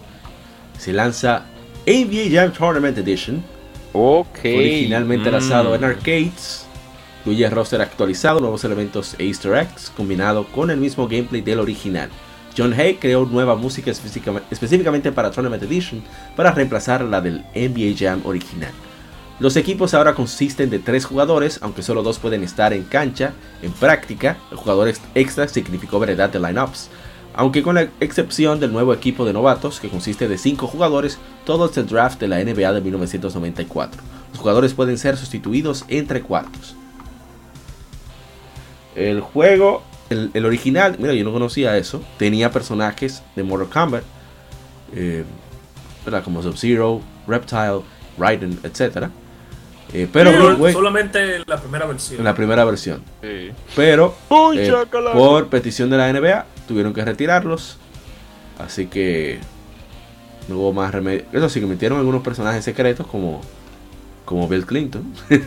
se 0.79 0.93
lanza 0.93 1.45
NBA 1.87 2.31
Jam 2.31 2.53
Tournament 2.53 2.99
Edition. 2.99 3.43
Ok. 3.93 4.39
Originalmente 4.45 5.29
Mm. 5.29 5.33
lanzado 5.33 5.75
en 5.75 5.85
arcades, 5.85 6.67
incluye 7.21 7.49
roster 7.51 7.81
actualizado, 7.81 8.41
nuevos 8.41 8.65
elementos 8.65 9.15
e 9.19 9.27
easter 9.27 9.55
eggs, 9.55 9.91
combinado 9.97 10.45
con 10.49 10.71
el 10.71 10.79
mismo 10.79 11.07
gameplay 11.07 11.41
del 11.41 11.61
original. 11.61 12.09
John 12.57 12.75
Hay 12.75 12.95
creó 12.97 13.25
nueva 13.25 13.55
música 13.57 13.91
específica- 13.91 14.43
específicamente 14.51 15.11
para 15.11 15.31
Tournament 15.31 15.63
Edition 15.63 16.03
para 16.37 16.51
reemplazar 16.53 17.01
la 17.03 17.21
del 17.23 17.45
NBA 17.55 17.95
Jam 17.99 18.21
original. 18.25 18.73
Los 19.43 19.57
equipos 19.57 19.93
ahora 19.93 20.15
consisten 20.15 20.71
de 20.71 20.79
tres 20.79 21.05
jugadores, 21.05 21.59
aunque 21.63 21.83
solo 21.83 22.05
dos 22.05 22.21
pueden 22.21 22.45
estar 22.45 22.73
en 22.73 22.85
cancha. 22.85 23.33
En 23.61 23.73
práctica, 23.73 24.37
el 24.53 24.57
jugador 24.57 24.87
ex- 24.87 25.01
extra 25.17 25.49
significó 25.49 25.99
variedad 25.99 26.31
de 26.31 26.39
lineups. 26.39 26.91
Aunque 27.35 27.65
con 27.65 27.75
la 27.75 27.89
excepción 27.99 28.61
del 28.61 28.73
nuevo 28.73 28.95
equipo 28.95 29.25
de 29.25 29.33
novatos, 29.33 29.81
que 29.81 29.89
consiste 29.89 30.29
de 30.29 30.39
cinco 30.39 30.69
jugadores, 30.69 31.19
todo 31.45 31.69
es 31.69 31.77
el 31.77 31.89
draft 31.89 32.21
de 32.21 32.29
la 32.29 32.39
NBA 32.39 32.73
de 32.73 32.81
1994. 32.83 34.01
Los 34.31 34.39
jugadores 34.39 34.75
pueden 34.75 34.97
ser 34.97 35.17
sustituidos 35.17 35.87
entre 35.89 36.23
cuartos. 36.23 36.77
El 38.95 39.23
juego, 39.23 39.83
el, 40.09 40.47
original, 40.47 40.95
mira, 41.01 41.15
yo 41.15 41.25
no 41.25 41.33
conocía 41.33 41.77
eso. 41.79 42.01
Tenía 42.17 42.53
personajes 42.53 43.25
de 43.35 43.43
Mortal 43.43 43.71
Kombat, 43.71 44.05
eh, 44.95 45.25
como 46.23 46.45
Sub-Zero, 46.45 47.01
Reptile, 47.27 47.81
Raiden, 48.19 48.61
etc. 48.63 49.09
Eh, 49.95 50.09
pero 50.11 50.31
Midway- 50.33 50.73
solamente 50.73 51.43
la 51.47 51.59
primera 51.59 51.87
versión. 51.87 52.19
en 52.21 52.25
la 52.25 52.35
primera 52.35 52.65
versión. 52.65 53.03
Sí. 53.23 53.51
Pero 53.77 54.15
Uy, 54.31 54.59
eh, 54.59 54.73
por 55.13 55.49
petición 55.49 55.91
de 55.91 55.99
la 55.99 56.09
NBA 56.13 56.47
tuvieron 56.67 56.95
que 56.95 57.05
retirarlos. 57.05 57.77
Así 58.59 58.87
que 58.87 59.39
no 60.49 60.57
hubo 60.57 60.73
más 60.73 60.93
remedio. 60.93 61.25
Eso 61.33 61.49
sí 61.49 61.61
que 61.61 61.67
metieron 61.67 61.99
algunos 61.99 62.23
personajes 62.23 62.65
secretos 62.65 63.07
como, 63.07 63.41
como 64.25 64.49
Bill 64.49 64.65
Clinton, 64.67 65.05
Sí, 65.29 65.41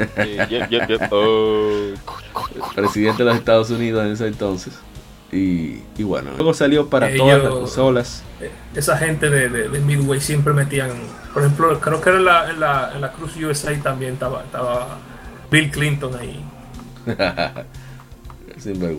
yep, 0.49 0.69
yep. 0.69 1.01
Oh. 1.11 1.93
presidente 2.75 3.23
de 3.23 3.29
los 3.29 3.37
Estados 3.37 3.69
Unidos 3.71 4.05
en 4.05 4.11
ese 4.11 4.27
entonces. 4.27 4.73
Y, 5.35 5.81
y 5.97 6.03
bueno, 6.03 6.31
luego 6.37 6.53
salió 6.53 6.87
para 6.89 7.13
todas 7.15 7.43
las 7.43 7.51
consolas. 7.51 8.23
Eh, 8.39 8.51
Esa 8.75 8.97
gente 8.97 9.29
de, 9.29 9.49
de- 9.49 9.69
de 9.69 9.79
Midway 9.79 10.21
siempre 10.21 10.53
metían, 10.53 10.91
por 11.33 11.43
ejemplo, 11.43 11.79
creo 11.81 11.99
que 11.99 12.09
era 12.09 12.19
en 12.19 12.25
la, 12.25 12.49
en 12.51 12.59
la, 12.59 12.91
en 12.95 13.01
la 13.01 13.11
Cruz 13.11 13.35
USA 13.35 13.75
también 13.81 14.13
estaba, 14.13 14.43
estaba 14.43 14.97
Bill 15.51 15.69
Clinton 15.71 16.15
ahí. 16.15 16.43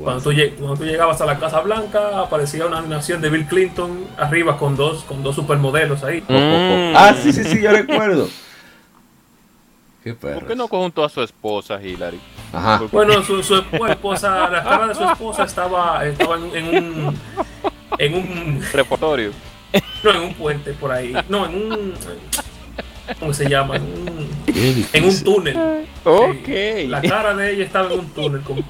Cuando 0.05 0.23
tú, 0.23 0.31
cuando 0.59 0.77
tú 0.77 0.85
llegabas 0.85 1.21
a 1.21 1.27
la 1.27 1.39
Casa 1.39 1.61
Blanca 1.61 2.21
aparecía 2.21 2.67
una 2.67 2.79
animación 2.79 3.21
de 3.21 3.31
Bill 3.31 3.47
Clinton 3.47 4.05
arriba 4.17 4.59
con 4.59 4.77
dos, 4.77 5.03
con 5.05 5.23
dos 5.23 5.35
supermodelos 5.35 6.05
ahí. 6.05 6.21
Mm. 6.29 6.95
Ah, 6.95 7.15
sí, 7.21 7.33
sí, 7.33 7.43
sí, 7.43 7.63
yo 7.63 7.73
recuerdo. 7.73 8.29
Qué. 10.05 10.15
¿Por 10.15 10.47
qué 10.47 10.55
no 10.55 10.69
conjuntó 10.69 11.03
a 11.05 11.09
su 11.09 11.21
esposa, 11.23 11.83
Hillary? 11.83 12.21
Ajá. 12.53 12.83
Bueno, 12.91 13.23
su, 13.23 13.43
su 13.43 13.57
esposa, 13.89 14.49
la 14.51 14.63
cara 14.63 14.87
de 14.89 14.95
su 14.95 15.05
esposa 15.05 15.45
estaba, 15.45 16.05
estaba 16.07 16.37
en, 16.37 16.57
en 16.57 16.69
un 16.69 17.19
en 17.99 18.15
un 18.15 18.63
Repertorio. 18.73 19.31
no 20.03 20.11
en 20.11 20.21
un 20.23 20.35
puente 20.35 20.73
por 20.73 20.93
ahí, 20.93 21.15
no 21.29 21.47
en 21.47 21.55
un 21.55 21.95
¿cómo 23.21 23.33
se 23.33 23.49
llama? 23.49 23.77
En 23.77 23.83
un, 23.83 24.87
en 24.93 25.25
túnel. 25.25 25.57
Ok. 26.05 26.47
Sí, 26.47 26.87
La 26.89 27.01
cara 27.03 27.35
de 27.35 27.53
ella 27.53 27.65
estaba 27.65 27.93
en 27.93 28.01
un 28.01 28.09
túnel. 28.11 28.41
como- 28.43 28.63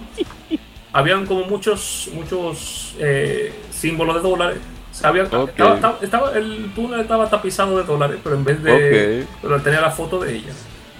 habían 0.92 1.26
como 1.26 1.44
muchos 1.44 2.08
muchos 2.14 2.94
eh, 2.98 3.52
símbolos 3.70 4.16
de 4.16 4.20
dólares. 4.28 4.58
O 4.90 4.94
sea, 4.94 5.10
había- 5.10 5.24
estaba, 5.24 5.44
estaba- 5.74 5.98
estaba- 6.00 6.32
el 6.38 6.70
túnel 6.74 7.00
estaba 7.00 7.28
tapizado 7.28 7.76
de 7.76 7.84
dólares, 7.84 8.18
pero 8.22 8.34
en 8.36 8.44
vez 8.44 8.62
de. 8.62 9.26
Pero 9.42 9.60
tenía 9.60 9.80
la 9.82 9.90
foto 9.90 10.18
de 10.20 10.36
ella. 10.36 10.52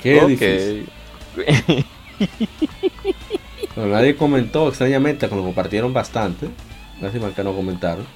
Qué 0.03 0.21
Ok. 0.21 0.29
difícil. 0.29 0.89
Pero 3.75 3.87
nadie 3.89 4.17
comentó, 4.17 4.69
extrañamente, 4.69 5.29
cuando 5.29 5.47
compartieron 5.47 5.93
bastante. 5.93 6.49
Lástima 7.01 7.31
que 7.35 7.45
no 7.45 7.55
comentaron. 7.55 8.07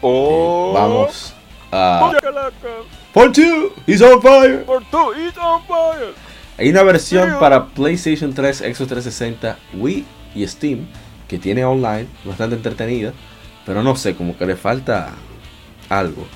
Oh. 0.00 0.70
Y 0.70 0.74
vamos 0.74 1.34
a. 1.70 2.12
2, 3.12 3.26
he's 3.86 4.00
on 4.00 4.22
fire. 4.22 4.64
Por 4.64 4.84
tú, 4.84 5.12
it's 5.12 5.36
on 5.36 5.62
fire. 5.64 6.14
Hay 6.56 6.70
una 6.70 6.82
versión 6.82 7.38
para 7.38 7.66
PlayStation 7.66 8.32
3, 8.32 8.58
Xbox 8.58 8.88
360, 8.88 9.58
Wii 9.74 10.04
y 10.34 10.46
Steam 10.46 10.86
que 11.30 11.38
tiene 11.38 11.64
online, 11.64 12.08
bastante 12.24 12.56
entretenida, 12.56 13.12
pero 13.64 13.84
no 13.84 13.94
sé, 13.94 14.16
como 14.16 14.36
que 14.36 14.44
le 14.46 14.56
falta 14.56 15.10
algo. 15.88 16.26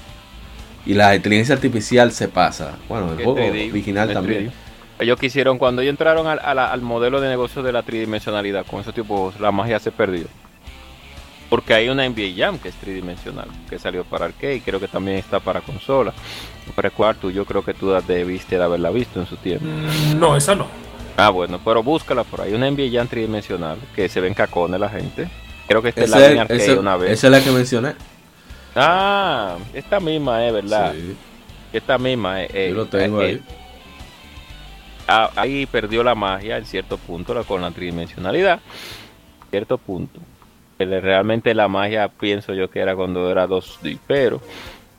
Y 0.86 0.94
la 0.94 1.16
inteligencia 1.16 1.56
artificial 1.56 2.12
se 2.12 2.28
pasa. 2.28 2.76
Bueno, 2.88 3.10
el 3.10 3.16
juego 3.16 3.36
3D, 3.36 3.72
original 3.72 4.12
también. 4.12 4.52
3D. 4.98 5.02
Ellos 5.02 5.18
quisieron, 5.18 5.58
cuando 5.58 5.82
ellos 5.82 5.90
entraron 5.92 6.26
al, 6.26 6.38
al 6.58 6.80
modelo 6.82 7.20
de 7.20 7.28
negocio 7.28 7.62
de 7.62 7.72
la 7.72 7.82
tridimensionalidad, 7.82 8.64
con 8.66 8.80
esos 8.80 8.94
tipos, 8.94 9.38
la 9.40 9.50
magia 9.52 9.78
se 9.78 9.90
perdió. 9.92 10.26
Porque 11.50 11.74
hay 11.74 11.88
una 11.88 12.08
NBA 12.08 12.34
Jam 12.36 12.58
que 12.58 12.68
es 12.70 12.74
tridimensional, 12.76 13.46
que 13.68 13.78
salió 13.78 14.02
para 14.04 14.24
arcade 14.26 14.56
y 14.56 14.60
creo 14.60 14.80
que 14.80 14.88
también 14.88 15.18
está 15.18 15.40
para 15.40 15.60
consola. 15.60 16.12
Recuerdo, 16.76 17.20
tú, 17.22 17.30
yo 17.30 17.44
creo 17.44 17.64
que 17.64 17.74
tú 17.74 17.90
debiste 18.08 18.56
de 18.58 18.64
haberla 18.64 18.90
visto 18.90 19.20
en 19.20 19.26
su 19.26 19.36
tiempo. 19.36 19.66
Mm, 19.66 20.18
No, 20.18 20.36
esa 20.36 20.54
no. 20.54 20.66
Ah, 21.16 21.28
bueno, 21.30 21.60
pero 21.64 21.82
búscala 21.82 22.24
por 22.24 22.40
ahí. 22.40 22.54
Una 22.54 22.68
NBA 22.68 22.90
Jam 22.98 23.06
tridimensional 23.06 23.78
que 23.94 24.08
se 24.08 24.20
ven 24.20 24.34
cacones 24.34 24.80
la 24.80 24.88
gente. 24.88 25.28
Creo 25.68 25.80
que 25.80 25.90
esta 25.90 26.02
es 26.04 26.10
la 26.10 26.16
Esa 26.18 26.28
línea 26.28 26.42
es, 26.44 26.50
arcade 26.50 26.72
esa- 26.72 26.80
una 26.80 26.96
vez. 26.96 27.10
esa 27.12 27.26
es 27.28 27.30
la 27.30 27.40
que 27.44 27.50
mencioné. 27.50 27.92
Ah, 28.74 29.56
esta 29.72 30.00
misma 30.00 30.44
es 30.46 30.52
verdad. 30.52 30.92
Sí. 30.94 31.16
Esta 31.72 31.98
misma 31.98 32.42
es. 32.42 32.70
Yo 32.70 32.74
lo 32.74 32.86
tengo 32.86 33.20
ahí. 33.20 33.40
Ahí 35.06 35.66
perdió 35.66 36.02
la 36.02 36.14
magia 36.14 36.58
en 36.58 36.64
cierto 36.64 36.98
punto 36.98 37.42
con 37.44 37.62
la 37.62 37.70
tridimensionalidad. 37.70 38.60
Cierto 39.50 39.78
punto. 39.78 40.20
Realmente 40.78 41.54
la 41.54 41.68
magia 41.68 42.08
pienso 42.08 42.52
yo 42.52 42.68
que 42.68 42.80
era 42.80 42.96
cuando 42.96 43.30
era 43.30 43.46
2D, 43.46 43.98
pero 44.06 44.40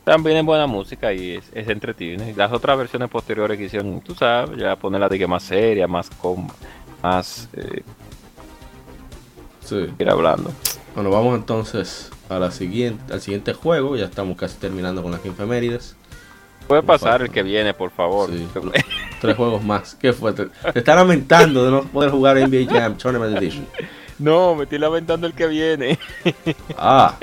también 0.04 0.38
es 0.38 0.44
buena 0.44 0.66
música 0.66 1.12
y 1.12 1.32
es, 1.32 1.50
es 1.52 1.68
entretenido. 1.68 2.24
Las 2.36 2.52
otras 2.52 2.78
versiones 2.78 3.10
posteriores 3.10 3.58
que 3.58 3.64
hicieron, 3.64 4.00
tú 4.00 4.14
sabes, 4.14 4.58
ya 4.58 4.76
ponerla 4.76 5.08
de 5.08 5.18
que 5.18 5.26
más 5.26 5.42
seria, 5.42 5.86
más 5.86 6.08
con 6.10 6.46
más 7.02 7.48
eh, 7.52 7.82
sí. 9.60 9.86
ir 9.98 10.08
hablando. 10.08 10.50
Bueno, 10.94 11.10
vamos 11.10 11.36
entonces 11.36 12.10
a 12.28 12.38
la 12.38 12.50
siguiente, 12.50 13.12
al 13.12 13.20
siguiente 13.20 13.52
juego. 13.52 13.96
Ya 13.96 14.06
estamos 14.06 14.36
casi 14.36 14.56
terminando 14.58 15.02
con 15.02 15.12
las 15.12 15.24
infemérides. 15.26 15.96
Puede 16.66 16.82
pasar 16.82 17.22
el 17.22 17.30
que 17.30 17.42
viene, 17.42 17.74
por 17.74 17.90
favor. 17.90 18.30
Sí. 18.30 18.48
Tres 19.20 19.36
juegos 19.36 19.64
más. 19.64 19.94
¿Qué 19.94 20.12
fue? 20.12 20.32
Te, 20.32 20.48
está 20.74 20.94
lamentando 20.94 21.64
de 21.64 21.70
no 21.70 21.82
poder 21.84 22.10
jugar 22.10 22.36
NBA 22.36 22.70
Jam 22.70 22.96
Tournament 22.96 23.36
Edition. 23.36 23.66
No, 24.18 24.54
me 24.54 24.64
estoy 24.64 24.78
lamentando 24.78 25.26
el 25.26 25.34
que 25.34 25.46
viene. 25.46 25.98
Ah. 26.78 27.16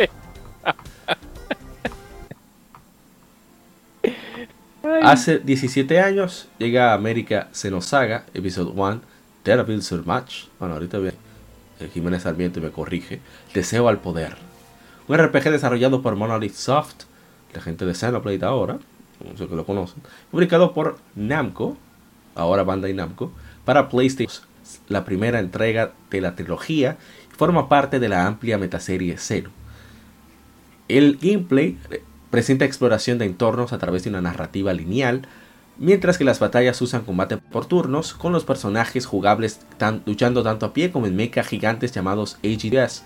Hace 5.01 5.39
17 5.39 5.99
años 5.99 6.47
llega 6.57 6.91
a 6.91 6.93
América 6.93 7.47
Xenosaga, 7.51 8.25
Episode 8.33 8.71
1, 8.71 9.01
Terraville 9.43 9.81
Match. 10.05 10.45
Bueno, 10.59 10.75
ahorita 10.75 10.97
bien. 10.99 11.15
Jiménez 11.93 12.23
Sarmiento 12.23 12.61
me 12.61 12.69
corrige. 12.69 13.19
Deseo 13.53 13.87
al 13.87 13.99
poder. 13.99 14.35
Un 15.07 15.17
RPG 15.17 15.51
desarrollado 15.51 16.01
por 16.01 16.15
Monolith 16.15 16.53
Soft, 16.53 17.05
la 17.53 17.61
gente 17.61 17.85
de 17.85 17.93
Xenoblade 17.93 18.45
ahora, 18.45 18.77
Publicado 20.31 20.73
por 20.73 20.97
Namco, 21.15 21.77
ahora 22.35 22.63
Bandai 22.63 22.93
Namco, 22.93 23.31
para 23.65 23.89
PlayStation. 23.89 24.45
La 24.87 25.03
primera 25.03 25.39
entrega 25.39 25.93
de 26.09 26.21
la 26.21 26.35
trilogía 26.35 26.97
forma 27.35 27.67
parte 27.67 27.99
de 27.99 28.09
la 28.09 28.25
amplia 28.25 28.57
metaserie 28.57 29.17
Zero. 29.17 29.51
El 30.87 31.17
gameplay 31.21 31.77
presenta 32.29 32.65
exploración 32.65 33.17
de 33.17 33.25
entornos 33.25 33.73
a 33.73 33.77
través 33.77 34.03
de 34.03 34.09
una 34.09 34.21
narrativa 34.21 34.73
lineal, 34.73 35.27
mientras 35.77 36.17
que 36.17 36.23
las 36.23 36.39
batallas 36.39 36.81
usan 36.81 37.03
combate 37.03 37.37
por 37.37 37.65
turnos, 37.65 38.13
con 38.13 38.31
los 38.31 38.43
personajes 38.43 39.05
jugables 39.05 39.59
luchando 40.05 40.43
tanto 40.43 40.65
a 40.65 40.73
pie 40.73 40.91
como 40.91 41.07
en 41.07 41.15
mecha 41.15 41.43
gigantes 41.43 41.91
llamados 41.91 42.37
AGDS. 42.43 43.03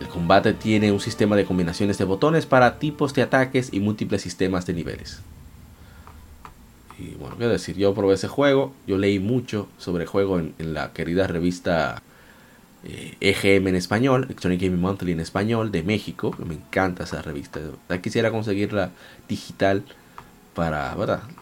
El 0.00 0.08
combate 0.08 0.52
tiene 0.54 0.92
un 0.92 1.00
sistema 1.00 1.36
de 1.36 1.44
combinaciones 1.44 1.98
de 1.98 2.04
botones 2.04 2.46
para 2.46 2.78
tipos 2.78 3.14
de 3.14 3.22
ataques 3.22 3.72
y 3.72 3.80
múltiples 3.80 4.22
sistemas 4.22 4.66
de 4.66 4.74
niveles. 4.74 5.20
Y 6.98 7.14
bueno, 7.14 7.36
qué 7.38 7.46
decir, 7.46 7.76
yo 7.76 7.94
probé 7.94 8.14
ese 8.14 8.28
juego, 8.28 8.72
yo 8.86 8.98
leí 8.98 9.18
mucho 9.18 9.68
sobre 9.78 10.04
el 10.04 10.08
juego 10.08 10.38
en, 10.38 10.54
la 10.58 10.92
querida 10.92 11.26
revista 11.26 12.02
eh, 12.84 13.16
EGM 13.20 13.68
en 13.68 13.76
español, 13.76 14.24
Electronic 14.24 14.60
Gaming 14.60 14.80
Monthly 14.80 15.12
en 15.12 15.20
español, 15.20 15.72
de 15.72 15.82
México. 15.82 16.34
Me 16.44 16.54
encanta 16.54 17.04
esa 17.04 17.22
revista. 17.22 17.60
Ya 17.88 18.00
quisiera 18.00 18.30
conseguirla 18.30 18.90
digital 19.28 19.82
para 20.54 20.94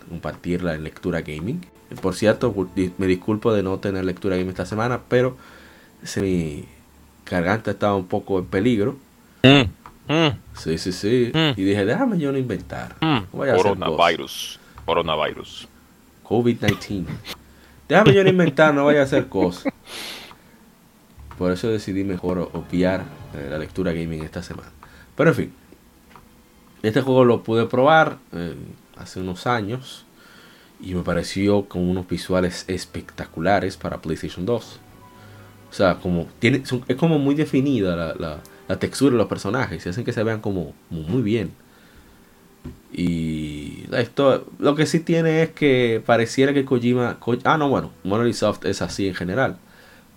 compartirla 0.08 0.74
en 0.74 0.84
lectura 0.84 1.20
gaming. 1.20 1.60
Por 2.00 2.14
cierto, 2.14 2.54
me 2.96 3.06
disculpo 3.06 3.52
de 3.52 3.62
no 3.62 3.78
tener 3.78 4.04
lectura 4.04 4.36
gaming 4.36 4.50
esta 4.50 4.64
semana, 4.64 5.02
pero 5.08 5.36
mi 6.16 6.64
garganta 7.26 7.72
estaba 7.72 7.96
un 7.96 8.06
poco 8.06 8.38
en 8.38 8.46
peligro. 8.46 8.96
Mm, 9.42 10.12
mm. 10.12 10.38
Sí, 10.54 10.78
sí, 10.78 10.92
sí. 10.92 11.32
Mm. 11.34 11.60
Y 11.60 11.64
dije, 11.64 11.84
déjame 11.84 12.18
yo 12.18 12.32
no 12.32 12.38
inventar. 12.38 12.96
No 13.00 13.26
vaya 13.32 13.52
a 13.52 13.56
hacer 13.56 13.72
Coronavirus. 13.72 14.60
Coronavirus. 14.84 15.68
COVID-19. 16.24 17.04
Déjame 17.88 18.14
yo 18.14 18.24
no 18.24 18.30
inventar, 18.30 18.72
no 18.74 18.84
vaya 18.84 19.00
a 19.00 19.04
hacer 19.04 19.28
cosas. 19.28 19.72
Por 21.38 21.52
eso 21.52 21.68
decidí 21.68 22.04
mejor 22.04 22.50
obviar 22.52 23.04
eh, 23.34 23.48
la 23.50 23.58
lectura 23.58 23.92
gaming 23.92 24.22
esta 24.22 24.42
semana. 24.42 24.70
Pero 25.16 25.30
en 25.30 25.36
fin, 25.36 25.52
este 26.82 27.00
juego 27.00 27.24
lo 27.24 27.42
pude 27.42 27.66
probar 27.66 28.18
eh, 28.32 28.54
hace 28.96 29.20
unos 29.20 29.46
años 29.46 30.04
y 30.80 30.94
me 30.94 31.02
pareció 31.02 31.66
con 31.66 31.88
unos 31.88 32.08
visuales 32.08 32.64
espectaculares 32.68 33.76
para 33.76 34.00
PlayStation 34.00 34.44
2. 34.44 34.80
O 35.72 35.74
sea, 35.74 35.94
como 35.96 36.26
tiene, 36.38 36.62
es 36.86 36.96
como 36.96 37.18
muy 37.18 37.34
definida 37.34 37.96
la, 37.96 38.14
la- 38.68 38.78
textura 38.78 39.12
de 39.12 39.18
los 39.18 39.26
personajes 39.26 39.84
y 39.84 39.88
hacen 39.90 40.04
que 40.04 40.12
se 40.14 40.22
vean 40.22 40.40
como, 40.40 40.72
muy 40.90 41.20
bien. 41.22 41.50
Y 42.92 43.84
esto, 43.92 44.46
lo 44.58 44.74
que 44.74 44.86
sí 44.86 45.00
tiene 45.00 45.42
es 45.42 45.50
que 45.50 46.02
pareciera 46.04 46.52
que 46.54 46.64
Kojima, 46.64 47.18
Ko- 47.18 47.36
ah 47.44 47.56
no 47.58 47.68
bueno, 47.68 47.90
Monolith 48.04 48.34
Soft 48.36 48.64
es 48.64 48.80
así 48.82 49.08
en 49.08 49.14
general, 49.14 49.56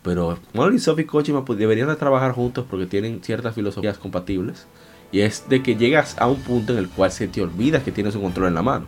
pero 0.03 0.37
Monolith 0.53 0.81
Soft 0.81 0.99
y 0.99 1.05
Kojima 1.05 1.43
pues, 1.45 1.57
deberían 1.59 1.87
de 1.87 1.95
trabajar 1.95 2.31
juntos 2.33 2.65
porque 2.69 2.85
tienen 2.85 3.21
ciertas 3.23 3.55
filosofías 3.55 3.97
compatibles 3.97 4.67
y 5.11 5.21
es 5.21 5.47
de 5.49 5.63
que 5.63 5.75
llegas 5.75 6.15
a 6.19 6.27
un 6.27 6.37
punto 6.41 6.73
en 6.73 6.79
el 6.79 6.89
cual 6.89 7.11
se 7.11 7.27
te 7.27 7.41
olvidas 7.41 7.83
que 7.83 7.91
tienes 7.91 8.15
un 8.15 8.21
control 8.23 8.47
en 8.49 8.55
la 8.55 8.61
mano, 8.61 8.85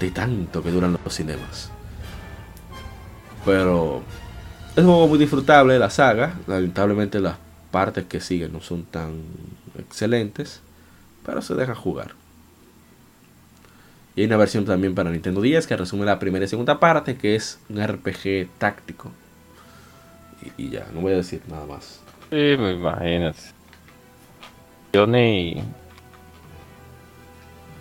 de 0.00 0.10
tanto 0.10 0.62
que 0.62 0.70
duran 0.70 0.96
los 1.04 1.14
cinemas. 1.14 1.70
Pero 3.44 4.02
es 4.76 4.84
un 4.84 4.90
juego 4.90 5.08
muy 5.08 5.18
disfrutable 5.18 5.78
la 5.78 5.88
saga, 5.88 6.34
lamentablemente 6.46 7.18
las 7.18 7.36
partes 7.70 8.04
que 8.04 8.20
siguen 8.20 8.52
no 8.52 8.60
son 8.60 8.84
tan 8.84 9.22
excelentes, 9.78 10.60
pero 11.24 11.40
se 11.40 11.54
deja 11.54 11.74
jugar. 11.74 12.12
Y 14.14 14.20
hay 14.20 14.26
una 14.26 14.36
versión 14.36 14.66
también 14.66 14.94
para 14.94 15.10
Nintendo 15.10 15.40
10 15.40 15.66
que 15.66 15.76
resume 15.76 16.04
la 16.04 16.18
primera 16.18 16.44
y 16.44 16.48
segunda 16.48 16.78
parte, 16.78 17.16
que 17.16 17.34
es 17.34 17.58
un 17.70 17.86
RPG 17.86 18.48
táctico. 18.58 19.10
Y, 20.58 20.66
y 20.66 20.70
ya, 20.70 20.86
no 20.92 21.00
voy 21.00 21.14
a 21.14 21.16
decir 21.16 21.40
nada 21.48 21.64
más. 21.66 22.00
Sí, 22.30 22.36
me 22.36 22.72
imaginas. 22.72 23.54
Yo 24.92 25.06
ni. 25.06 25.62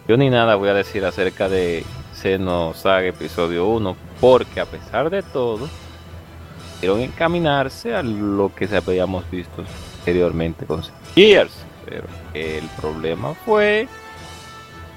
Yo 0.07 0.17
ni 0.17 0.29
nada 0.29 0.55
voy 0.55 0.69
a 0.69 0.73
decir 0.73 1.03
acerca 1.03 1.49
de 1.49 1.83
Xenosaga 2.13 3.07
Episodio 3.07 3.67
1, 3.67 3.95
porque 4.21 4.59
a 4.61 4.65
pesar 4.65 5.09
de 5.09 5.23
todo, 5.23 5.67
quieren 6.79 7.01
encaminarse 7.01 7.95
a 7.95 8.03
lo 8.03 8.53
que 8.53 8.67
se 8.67 8.77
habíamos 8.77 9.29
visto 9.29 9.63
anteriormente 9.99 10.65
con 10.65 10.81
Gears. 11.15 11.65
Pero 11.85 12.05
el 12.33 12.67
problema 12.79 13.33
fue 13.33 13.87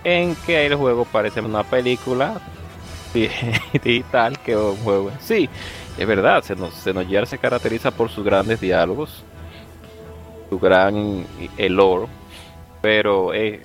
en 0.04 0.34
que 0.46 0.66
el 0.66 0.74
juego 0.74 1.04
parece 1.04 1.40
una 1.40 1.64
película 1.64 2.40
digital 3.84 4.38
que 4.40 4.56
un 4.56 4.76
juego 4.76 5.10
en 5.10 5.20
sí. 5.20 5.48
Es 5.98 6.06
verdad, 6.06 6.44
Xenogears 6.44 7.28
se 7.28 7.38
caracteriza 7.38 7.90
por 7.90 8.08
sus 8.08 8.24
grandes 8.24 8.60
diálogos, 8.60 9.24
su 10.48 10.58
gran 10.58 11.26
el 11.56 11.74
lore, 11.74 12.06
pero 12.80 13.34
eh, 13.34 13.60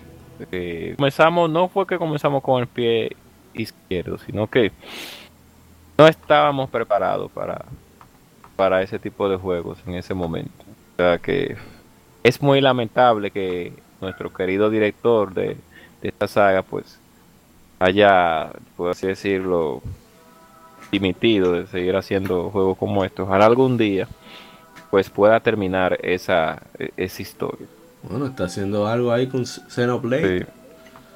eh, 0.51 0.95
comenzamos, 0.97 1.49
no 1.49 1.69
fue 1.69 1.85
que 1.85 1.99
comenzamos 1.99 2.41
con 2.41 2.61
el 2.61 2.67
pie 2.67 3.15
izquierdo, 3.53 4.17
sino 4.17 4.47
que 4.47 4.71
no 5.97 6.07
estábamos 6.07 6.71
preparados 6.71 7.31
para, 7.31 7.63
para 8.55 8.81
ese 8.81 8.99
tipo 8.99 9.29
de 9.29 9.37
juegos 9.37 9.79
en 9.87 9.95
ese 9.95 10.13
momento. 10.13 10.63
O 10.93 10.95
sea 10.97 11.17
que 11.17 11.55
es 12.23 12.41
muy 12.41 12.61
lamentable 12.61 13.31
que 13.31 13.73
nuestro 14.01 14.31
querido 14.33 14.69
director 14.69 15.33
de, 15.33 15.57
de 16.01 16.09
esta 16.09 16.27
saga 16.27 16.61
pues 16.61 16.99
haya, 17.79 18.51
por 18.77 18.91
así 18.91 19.07
decirlo, 19.07 19.81
dimitido 20.91 21.53
de 21.53 21.67
seguir 21.67 21.95
haciendo 21.95 22.49
juegos 22.49 22.77
como 22.77 23.03
estos. 23.03 23.27
Ojalá 23.27 23.45
algún 23.45 23.77
día 23.77 24.07
pues 24.89 25.09
pueda 25.09 25.39
terminar 25.39 25.97
esa, 26.03 26.61
esa 26.97 27.21
historia. 27.21 27.65
Bueno, 28.03 28.27
está 28.27 28.45
haciendo 28.45 28.87
algo 28.87 29.11
ahí 29.11 29.27
con 29.27 29.45
Xenoblade. 29.45 30.39
Sí, 30.39 30.45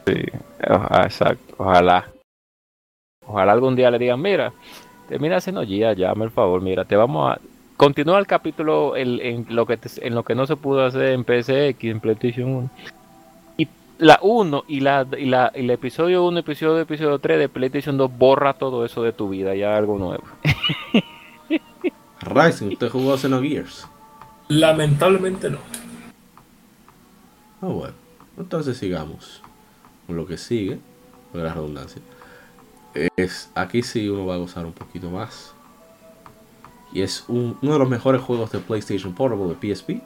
sí, 0.07 0.23
ojalá, 0.67 1.03
exacto, 1.03 1.55
ojalá. 1.57 2.07
Ojalá 3.25 3.51
algún 3.51 3.75
día 3.75 3.91
le 3.91 3.99
digan, 3.99 4.21
mira, 4.21 4.51
termina 5.07 5.39
Xenogears, 5.41 5.97
llame 5.97 6.25
el 6.25 6.31
favor, 6.31 6.61
mira, 6.61 6.85
te 6.85 6.95
vamos 6.95 7.31
a... 7.31 7.39
Continúa 7.77 8.17
el 8.17 8.25
capítulo 8.27 8.95
en, 8.97 9.19
en 9.21 9.45
lo 9.49 9.65
que 9.67 9.77
te- 9.77 10.05
en 10.07 10.15
lo 10.15 10.23
que 10.23 10.33
no 10.33 10.47
se 10.47 10.55
pudo 10.55 10.83
hacer 10.85 11.11
en 11.11 11.23
PSX, 11.23 11.83
en 11.83 11.99
PlayStation 11.99 12.49
1. 12.49 12.69
Y 13.57 13.67
la 13.99 14.17
1 14.21 14.63
y 14.67 14.79
la, 14.79 15.05
y 15.17 15.25
la 15.25 15.51
y 15.55 15.59
el 15.59 15.69
episodio 15.69 16.25
1, 16.25 16.39
episodio 16.39 16.79
episodio 16.79 17.19
3 17.19 17.37
de 17.37 17.49
PlayStation 17.49 17.95
2 17.97 18.17
borra 18.17 18.53
todo 18.53 18.83
eso 18.83 19.03
de 19.03 19.13
tu 19.13 19.29
vida, 19.29 19.53
ya 19.55 19.77
algo 19.77 19.97
nuevo. 19.99 20.23
Rising, 22.21 22.69
usted 22.73 22.89
jugó 22.89 23.15
Xenogears. 23.17 23.87
Lamentablemente 24.47 25.49
no. 25.51 25.59
Ah, 27.61 27.67
bueno. 27.67 27.93
Entonces 28.37 28.77
sigamos 28.77 29.41
con 30.07 30.15
lo 30.15 30.25
que 30.25 30.37
sigue, 30.37 30.79
con 31.31 31.43
la 31.43 31.53
redundancia. 31.53 32.01
Es, 33.17 33.49
aquí 33.55 33.83
sí 33.83 34.07
uno 34.09 34.25
va 34.25 34.35
a 34.35 34.37
gozar 34.37 34.65
un 34.65 34.73
poquito 34.73 35.09
más. 35.09 35.51
Y 36.93 37.01
es 37.01 37.25
un- 37.27 37.57
uno 37.61 37.73
de 37.73 37.79
los 37.79 37.89
mejores 37.89 38.21
juegos 38.21 38.51
de 38.51 38.59
PlayStation 38.59 39.13
Portable 39.13 39.47
de 39.49 39.55
PSP. 39.75 40.01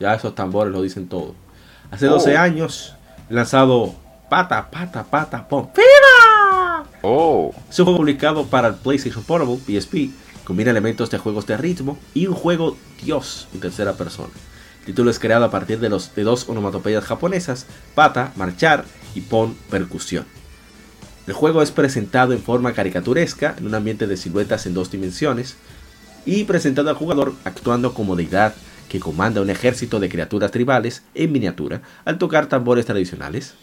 Ya 0.00 0.14
esos 0.14 0.34
tambores 0.34 0.72
lo 0.72 0.82
dicen 0.82 1.08
todo. 1.08 1.34
Hace 1.90 2.06
12 2.06 2.36
Oh. 2.36 2.40
años, 2.40 2.94
lanzado 3.28 3.94
Pata, 4.28 4.70
Pata, 4.70 5.04
Pata, 5.04 5.46
Pom. 5.46 5.68
¡Viva! 5.76 6.84
Oh. 7.02 7.52
Es 7.68 7.78
un 7.78 7.84
juego 7.84 7.98
publicado 7.98 8.46
para 8.46 8.68
el 8.68 8.74
PlayStation 8.74 9.22
Portable, 9.24 9.58
PSP. 9.58 10.10
Combina 10.44 10.70
elementos 10.70 11.10
de 11.10 11.18
juegos 11.18 11.46
de 11.46 11.56
ritmo 11.56 11.98
y 12.14 12.26
un 12.26 12.34
juego 12.34 12.76
Dios 13.02 13.46
en 13.54 13.60
tercera 13.60 13.92
persona. 13.92 14.30
El 14.80 14.86
título 14.86 15.10
es 15.10 15.18
creado 15.20 15.44
a 15.44 15.50
partir 15.50 15.78
de, 15.78 15.88
los, 15.88 16.14
de 16.16 16.24
dos 16.24 16.48
onomatopeyas 16.48 17.04
japonesas, 17.04 17.66
pata, 17.94 18.32
marchar 18.34 18.84
y 19.14 19.20
pon, 19.20 19.54
percusión. 19.70 20.24
El 21.26 21.34
juego 21.34 21.62
es 21.62 21.70
presentado 21.70 22.32
en 22.32 22.40
forma 22.40 22.72
caricaturesca, 22.72 23.54
en 23.56 23.66
un 23.66 23.74
ambiente 23.74 24.06
de 24.06 24.16
siluetas 24.16 24.66
en 24.66 24.74
dos 24.74 24.90
dimensiones, 24.90 25.56
y 26.26 26.44
presentado 26.44 26.88
al 26.90 26.96
jugador 26.96 27.34
actuando 27.44 27.94
como 27.94 28.16
deidad 28.16 28.54
que 28.88 29.00
comanda 29.00 29.40
un 29.40 29.50
ejército 29.50 30.00
de 30.00 30.08
criaturas 30.08 30.50
tribales 30.50 31.02
en 31.14 31.32
miniatura 31.32 31.82
al 32.04 32.18
tocar 32.18 32.46
tambores 32.46 32.86
tradicionales. 32.86 33.54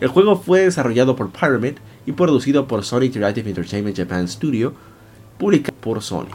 El 0.00 0.08
juego 0.08 0.36
fue 0.36 0.60
desarrollado 0.60 1.16
por 1.16 1.30
Pyramid 1.30 1.74
y 2.04 2.12
producido 2.12 2.68
por 2.68 2.84
Sony 2.84 3.04
Interactive 3.04 3.48
Entertainment 3.48 3.96
Japan 3.96 4.28
Studio, 4.28 4.74
publicado 5.38 5.76
por 5.78 6.02
Sony. 6.02 6.28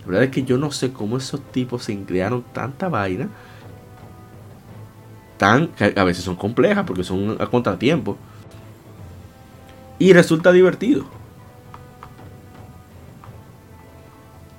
La 0.00 0.06
verdad 0.06 0.24
es 0.24 0.30
que 0.30 0.44
yo 0.44 0.56
no 0.58 0.70
sé 0.70 0.92
cómo 0.92 1.16
esos 1.18 1.40
tipos 1.52 1.84
se 1.84 1.98
crearon 2.04 2.44
tanta 2.52 2.88
vaina, 2.88 3.28
tan 5.36 5.70
a 5.78 6.04
veces 6.04 6.24
son 6.24 6.36
complejas 6.36 6.84
porque 6.86 7.04
son 7.04 7.36
a 7.40 7.46
contratiempo. 7.46 8.16
Y 9.98 10.12
resulta 10.12 10.52
divertido. 10.52 11.04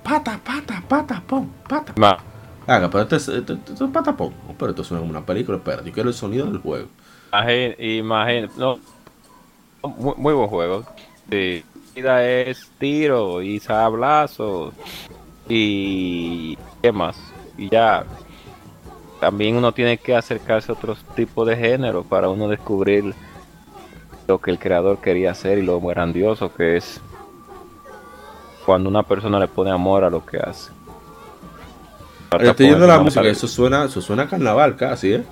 Pata, 0.04 0.40
pata, 0.44 0.82
pata, 0.88 1.22
pon, 1.28 1.50
pata. 1.68 1.94
Ma. 1.98 2.18
Haga, 2.68 2.90
pero 2.90 3.04
esto 3.04 3.16
es, 3.16 3.28
esto- 3.30 3.54
esto 3.54 3.86
es 3.86 3.92
pata. 3.92 4.16
Oh, 4.18 4.32
Pero 4.58 4.72
esto 4.72 4.84
suena 4.84 5.00
como 5.02 5.12
una 5.12 5.26
película. 5.26 5.58
Espera, 5.58 5.84
yo 5.84 5.92
quiero 5.92 6.10
el 6.10 6.16
sonido 6.16 6.46
del 6.46 6.58
juego. 6.60 6.88
Imagín- 7.32 7.76
imagín- 7.80 8.50
no, 8.58 8.80
muy, 9.84 10.14
muy 10.18 10.34
buen 10.34 10.50
juego. 10.50 10.84
Sí. 11.30 11.64
vida 11.96 12.24
es 12.26 12.70
tiro 12.80 13.42
y 13.42 13.60
sablazos 13.60 14.74
y 15.48 16.58
qué 16.82 16.92
más. 16.92 17.18
Y 17.58 17.70
ya 17.70 18.06
también 19.20 19.58
uno 19.58 19.72
tiene 19.74 19.98
que 19.98 20.16
acercarse 20.16 20.72
a 20.72 20.76
otros 20.76 21.04
tipos 21.16 21.46
de 21.48 21.58
género 21.58 22.04
para 22.04 22.30
uno 22.30 22.48
descubrir 22.48 23.14
lo 24.30 24.38
que 24.40 24.52
el 24.52 24.60
creador 24.60 25.00
quería 25.00 25.32
hacer 25.32 25.58
y 25.58 25.64
lo 25.64 25.82
grandioso 25.82 26.54
que 26.54 26.78
es 26.78 27.02
cuando 28.64 28.88
una 28.88 29.02
persona 29.02 29.40
le 29.40 29.48
pone 29.48 29.72
amor 29.72 30.04
a 30.04 30.10
lo 30.12 30.24
que 30.24 30.38
hace. 30.38 30.72
Estoy 32.40 32.68
viendo 32.68 32.86
la 32.86 33.00
música, 33.00 33.24
eso 33.28 33.48
suena, 33.48 33.86
eso 33.86 34.02
suena 34.02 34.24
a 34.24 34.28
carnaval 34.28 34.76
casi, 34.76 35.14
¿eh? 35.16 35.24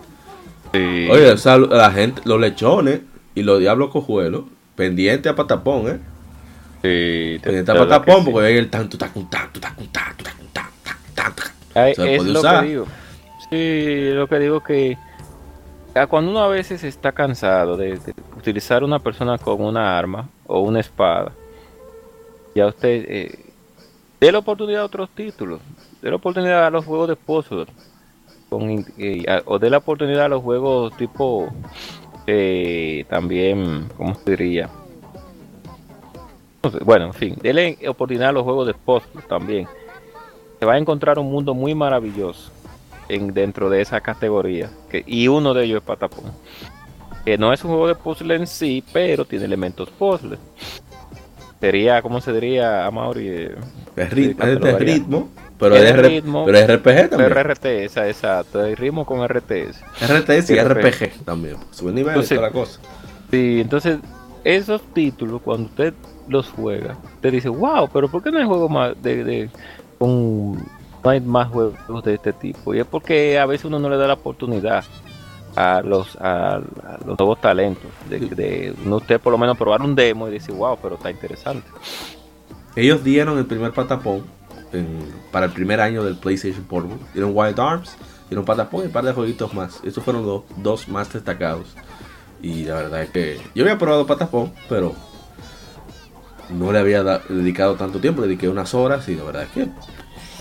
Sí. 0.74 1.08
Oye, 1.12 1.32
o 1.32 1.38
sea, 1.38 1.58
la 1.60 1.92
gente, 1.92 2.24
los 2.26 2.40
lechones 2.42 3.02
y 3.36 3.44
los 3.44 3.60
diablos 3.60 3.92
cojuelos, 3.92 4.46
pendiente 4.76 5.30
a 5.30 5.36
patapón, 5.36 5.88
¿eh? 5.88 6.00
Sí, 6.82 7.38
te- 7.38 7.40
Pendiente 7.44 7.72
a 7.72 7.76
patapón, 7.76 8.26
sí. 8.26 8.32
porque 8.32 8.48
hay 8.48 8.58
el 8.58 8.70
tanto, 8.72 8.98
tacun, 8.98 9.30
tanto, 9.30 9.60
tacun, 9.60 9.88
tanto, 9.90 10.24
tacun, 10.24 10.48
tanto, 10.52 10.72
tanto. 11.14 11.44
Ay, 11.76 11.94
es 11.96 12.24
lo 12.26 12.40
usar. 12.40 12.64
que 12.64 12.70
digo. 12.70 12.86
Sí, 13.52 14.10
lo 14.16 14.28
que 14.28 14.40
digo 14.40 14.64
que 14.64 14.98
cuando 16.10 16.32
uno 16.32 16.40
a 16.40 16.48
veces 16.48 16.84
está 16.84 17.12
cansado 17.12 17.76
de, 17.76 18.00
utilizar 18.38 18.84
una 18.84 19.00
persona 19.00 19.38
con 19.38 19.62
una 19.62 19.98
arma 19.98 20.30
o 20.46 20.60
una 20.62 20.80
espada, 20.80 21.32
ya 22.54 22.68
usted 22.68 23.06
eh, 23.08 23.46
dé 24.20 24.32
la 24.32 24.40
oportunidad 24.40 24.82
a 24.82 24.86
otros 24.86 25.10
títulos, 25.10 25.60
dé 26.02 26.10
la 26.10 26.18
oportunidad 26.18 26.66
a 26.66 26.70
los 26.70 26.86
juegos 26.86 27.10
de 27.10 27.16
puzzle, 27.16 27.66
eh, 28.98 29.42
o 29.46 29.60
dé 29.60 29.70
la 29.70 29.78
oportunidad 29.78 30.26
a 30.26 30.30
los 30.30 30.44
juegos 30.44 30.96
tipo 30.98 31.50
eh, 32.28 33.06
también, 33.10 33.90
¿cómo 33.98 34.16
se 34.16 34.32
diría? 34.32 34.70
Bueno, 36.84 37.06
en 37.06 37.14
fin, 37.14 37.36
déle 37.42 37.78
oportunidad 37.88 38.30
a 38.30 38.34
los 38.34 38.44
juegos 38.44 38.68
de 38.68 38.74
puzzle 38.74 39.22
también 39.28 39.68
se 40.60 40.66
va 40.66 40.74
a 40.74 40.78
encontrar 40.78 41.20
un 41.20 41.32
mundo 41.32 41.54
muy 41.54 41.76
maravilloso 41.76 42.52
en, 43.10 43.34
dentro 43.34 43.70
de 43.70 43.82
esa 43.82 44.02
categoría. 44.02 44.70
Que, 44.90 45.04
y 45.06 45.28
uno 45.28 45.54
de 45.54 45.66
ellos 45.66 45.78
es 45.82 45.84
Patapón. 45.84 46.26
Que 47.26 47.38
no 47.38 47.52
es 47.54 47.64
un 47.64 47.72
juego 47.72 47.88
de 47.88 47.96
puzzle 47.96 48.36
en 48.36 48.48
sí, 48.48 48.84
pero 48.94 49.26
tiene 49.26 49.46
elementos 49.46 49.90
puzzle. 49.90 50.38
Sería, 51.60 52.02
¿cómo 52.02 52.22
se 52.22 52.32
diría, 52.34 52.86
Amaury? 52.86 53.28
Eh, 53.30 53.56
Es, 53.96 54.12
es 54.14 54.38
de 54.38 54.78
ritmo, 54.78 55.30
pero 55.58 55.76
Es 55.76 55.90
es, 55.90 55.96
de 55.96 56.02
ritmo, 56.04 56.46
pero 56.46 56.58
es 56.60 56.68
RPG 56.68 57.10
también. 57.10 57.32
RTS, 57.34 57.98
exacto. 57.98 58.64
El 58.64 58.78
ritmo 58.78 59.06
con 59.06 59.28
RTS. 59.28 59.82
RTS 60.02 60.50
y 60.52 60.60
RPG. 60.62 60.86
RPG 60.86 61.26
también. 61.26 61.56
Sube 61.72 61.92
nivel 61.92 62.06
y 62.08 62.10
Entonces- 62.10 62.38
toda 62.38 62.48
la 62.48 62.54
cosa. 62.54 62.80
Sí, 63.32 63.60
entonces, 63.60 63.98
esos 64.44 64.82
títulos, 64.94 65.42
cuando 65.42 65.66
usted 65.66 65.94
los 66.30 66.48
juega, 66.50 66.96
usted 67.16 67.32
dice, 67.32 67.50
wow, 67.50 67.90
pero 67.92 68.08
¿por 68.08 68.22
qué 68.24 68.32
no 68.32 68.38
hay 68.38 68.46
juegos 68.46 68.70
más 68.70 69.02
de, 69.02 69.24
de 69.24 69.50
con, 69.98 70.64
no 71.08 71.12
hay 71.12 71.22
más 71.22 71.48
juegos 71.50 72.04
de 72.04 72.16
este 72.16 72.34
tipo? 72.34 72.74
Y 72.76 72.80
es 72.80 72.86
porque 72.86 73.40
a 73.40 73.46
veces 73.46 73.64
uno 73.66 73.80
no 73.80 73.90
le 73.90 73.96
da 73.96 74.08
la 74.08 74.14
oportunidad 74.16 74.84
a 75.56 75.82
los 75.82 76.16
a, 76.18 76.56
a 76.58 76.62
los 77.06 77.18
nuevos 77.18 77.40
talentos 77.40 77.90
de, 78.10 78.20
de 78.20 78.76
uno 78.86 78.98
usted 78.98 79.20
por 79.20 79.32
lo 79.32 79.38
menos 79.38 79.58
probar 79.58 79.82
un 79.82 79.96
demo 79.96 80.28
y 80.28 80.32
decir, 80.32 80.54
wow, 80.54 80.78
pero 80.82 80.96
está 80.96 81.10
interesante. 81.10 81.66
Ellos 82.76 83.04
dieron 83.04 83.38
el 83.38 83.46
primer 83.46 83.72
patapón 83.72 84.24
en- 84.74 85.10
para 85.32 85.46
el 85.46 85.54
primer 85.54 85.80
año 85.80 86.04
del 86.04 86.18
PlayStation 86.18 86.64
Portable. 86.66 86.98
Dieron 87.14 87.32
Wild 87.34 87.60
Arms, 87.60 87.96
dieron 88.30 88.44
patapón 88.44 88.84
y 88.84 88.86
un 88.88 88.92
par 88.92 89.06
de 89.06 89.14
jueguitos 89.14 89.54
más. 89.54 89.80
Esos 89.86 90.04
fueron 90.04 90.26
los 90.26 90.42
dos 90.58 90.90
más 90.90 91.12
destacados. 91.14 91.74
Y 92.42 92.66
la 92.66 92.76
verdad 92.76 93.02
es 93.04 93.10
que 93.12 93.40
yo 93.56 93.64
había 93.64 93.78
probado 93.78 94.06
patapón, 94.06 94.52
pero 94.70 94.94
no 96.50 96.72
le 96.72 96.80
había 96.80 97.02
dedicado 97.30 97.76
tanto 97.76 98.00
tiempo. 98.00 98.22
Le 98.22 98.28
dediqué 98.28 98.48
unas 98.50 98.74
horas 98.74 99.08
y 99.10 99.16
la 99.16 99.24
verdad 99.24 99.44
es 99.44 99.50
que 99.50 99.68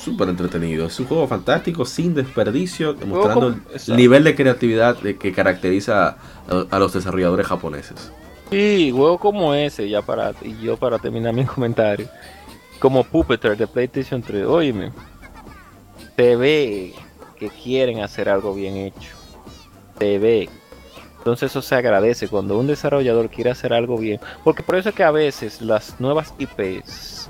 súper 0.07 0.29
entretenido. 0.29 0.87
Es 0.87 1.01
un 1.01 1.07
juego 1.07 1.27
fantástico, 1.27 1.85
sin 1.85 2.15
desperdicio, 2.15 2.95
demostrando 2.95 3.49
el 3.49 3.55
exacto. 3.73 3.97
nivel 3.97 4.23
de 4.23 4.37
creatividad 4.37 4.97
que 4.97 5.33
caracteriza 5.33 6.17
a, 6.71 6.79
los 6.79 6.93
desarrolladores 6.93 7.45
japoneses. 7.49 8.13
Sí, 8.51 8.93
juegos 8.95 9.21
como 9.21 9.53
ese, 9.53 9.89
ya 9.89 10.03
para, 10.03 10.33
y 10.43 10.57
yo 10.63 10.77
para 10.77 11.01
terminar 11.01 11.35
mi 11.35 11.45
comentario, 11.55 12.09
como 12.79 13.03
Puppeteer 13.03 13.57
de 13.57 13.67
PlayStation 13.67 14.23
3, 14.23 14.47
óyeme, 14.47 14.93
se 16.15 16.37
ve 16.37 16.95
que 17.37 17.49
quieren 17.49 18.01
hacer 18.01 18.29
algo 18.29 18.55
bien 18.55 18.77
hecho, 18.77 19.11
se 19.99 20.21
ve. 20.21 20.49
Entonces 21.19 21.51
eso 21.51 21.61
se 21.63 21.75
agradece 21.75 22.29
cuando 22.29 22.57
un 22.57 22.69
desarrollador 22.69 23.29
quiere 23.29 23.51
hacer 23.51 23.73
algo 23.73 23.99
bien, 23.99 24.21
porque 24.45 24.63
por 24.63 24.77
eso 24.77 24.91
es 24.91 24.95
que 24.95 25.03
a 25.03 25.11
veces 25.11 25.61
las 25.61 25.99
nuevas 25.99 26.33
IPs 26.39 27.26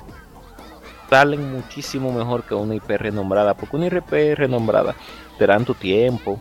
salen 1.09 1.53
muchísimo 1.53 2.13
mejor 2.13 2.43
que 2.45 2.55
una 2.55 2.75
IP 2.75 2.89
renombrada, 2.99 3.55
porque 3.55 3.77
una 3.77 3.87
IP 3.87 4.35
renombrada 4.37 4.95
te 5.39 5.47
dan 5.47 5.65
tu 5.65 5.75
tiempo, 5.75 6.39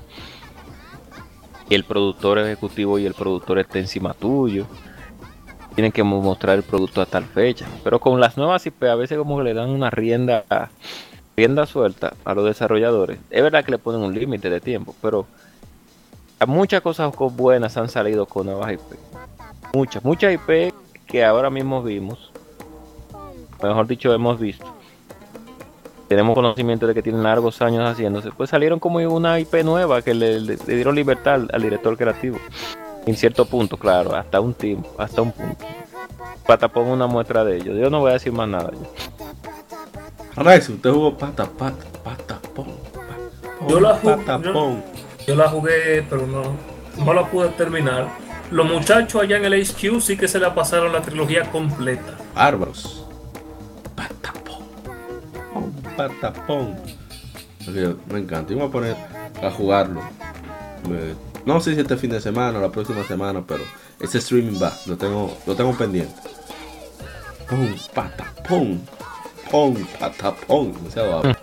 el 1.70 1.84
productor 1.84 2.40
ejecutivo 2.40 3.00
y 3.00 3.06
el 3.06 3.14
productor 3.14 3.60
está 3.60 3.80
encima 3.80 4.14
tuyo. 4.14 4.66
Tienen 5.76 5.92
que 5.92 6.04
mo- 6.04 6.22
mostrar 6.22 6.56
el 6.58 6.64
producto 6.64 7.02
a 7.02 7.06
tal 7.06 7.26
fecha. 7.26 7.66
Pero 7.84 8.00
con 8.00 8.20
las 8.20 8.38
nuevas 8.38 8.66
IP 8.66 8.84
a 8.90 8.96
veces 8.96 9.18
como 9.18 9.38
que 9.38 9.44
le 9.44 9.54
dan 9.54 9.70
una 9.70 9.90
rienda, 9.90 10.46
rienda 11.36 11.66
suelta 11.66 12.14
a 12.24 12.34
los 12.34 12.46
desarrolladores. 12.46 13.20
Es 13.30 13.44
verdad 13.44 13.66
que 13.66 13.72
le 13.72 13.78
ponen 13.78 14.02
un 14.02 14.14
límite 14.14 14.50
de 14.50 14.62
tiempo, 14.62 14.96
pero 15.02 15.26
muchas 16.48 16.82
cosas 16.82 17.14
co- 17.14 17.30
buenas 17.30 17.76
han 17.78 17.90
salido 17.90 18.26
con 18.26 18.46
nuevas 18.46 18.72
IP. 18.74 18.82
Muchas, 19.74 20.04
muchas 20.06 20.34
IP 20.34 20.72
que 21.08 21.26
ahora 21.26 21.50
mismo 21.50 21.84
vimos, 21.84 22.32
mejor 23.62 23.88
dicho 23.88 24.14
hemos 24.14 24.40
visto. 24.40 24.66
Tenemos 26.08 26.36
conocimiento 26.36 26.86
de 26.86 26.94
que 26.94 27.02
tienen 27.02 27.24
largos 27.24 27.62
años 27.64 27.90
haciéndose, 27.90 28.30
pues 28.32 28.50
salieron 28.52 28.80
como 28.80 28.98
una 29.00 29.40
IP 29.40 29.64
nueva 29.64 30.02
que 30.04 30.14
le, 30.14 30.40
le- 30.40 30.58
le 30.58 30.76
dieron 30.76 30.94
libertad 30.96 31.34
al, 31.36 31.50
al 31.52 31.62
director 31.64 31.98
creativo. 31.98 32.38
En 33.08 33.16
cierto 33.16 33.46
punto, 33.46 33.78
claro, 33.78 34.16
hasta 34.16 34.40
un 34.40 34.54
tiempo, 34.54 34.90
hasta 35.00 35.22
un 35.22 35.32
punto. 35.32 35.66
Patapón 36.46 36.88
una 36.88 37.08
muestra 37.08 37.44
de 37.44 37.58
ello. 37.58 37.74
Yo 37.74 37.90
no 37.90 38.02
voy 38.02 38.12
a 38.12 38.14
decir 38.14 38.32
más 38.32 38.48
nada. 38.48 38.70
Ahora, 40.36 40.60
si 40.62 40.74
usted 40.74 40.92
jugó 40.92 41.18
pata, 41.18 41.46
pata, 41.46 41.86
patapón, 42.04 42.68
patapón, 42.94 43.68
Yo 43.68 43.80
la 43.80 43.96
jugué- 43.96 44.18
patapón. 44.26 44.84
Yo 45.26 45.36
la 45.36 45.50
jugué, 45.50 46.06
pero 46.08 46.28
no, 46.28 46.44
no 47.04 47.14
la 47.14 47.26
pude 47.26 47.48
terminar. 47.50 48.08
Los 48.52 48.68
muchachos 48.70 49.24
allá 49.24 49.38
en 49.38 49.46
el 49.46 49.54
HQ 49.54 50.02
sí 50.02 50.18
que 50.18 50.28
se 50.28 50.40
la 50.40 50.54
pasaron 50.54 50.94
la 50.94 51.02
trilogía 51.02 51.50
completa. 51.52 52.16
Bárbaros. 52.36 53.05
Patapón. 53.96 54.64
Oh, 55.56 55.70
patapón. 55.98 56.76
Ok, 57.68 57.98
Me 58.12 58.20
encanta. 58.20 58.50
Me 58.54 58.60
voy 58.60 58.68
a 58.68 58.72
poner 58.72 58.96
a 59.42 59.50
jugarlo. 59.52 60.02
Me- 60.90 61.16
no 61.46 61.60
sé 61.62 61.76
si 61.76 61.82
este 61.82 61.96
fin 61.98 62.10
de 62.10 62.20
semana 62.22 62.58
o 62.58 62.62
la 62.62 62.72
próxima 62.72 63.04
semana, 63.04 63.44
pero 63.48 63.64
ese 64.00 64.18
streaming 64.18 64.62
va. 64.62 64.74
Lo 64.88 64.98
tengo, 64.98 65.36
lo 65.46 65.56
tengo 65.56 65.74
pendiente. 65.78 66.14
Pum, 67.50 67.68
patapón. 67.94 68.82
Pum, 69.52 69.76
patapón. 70.00 70.74
Demasiado 70.74 71.22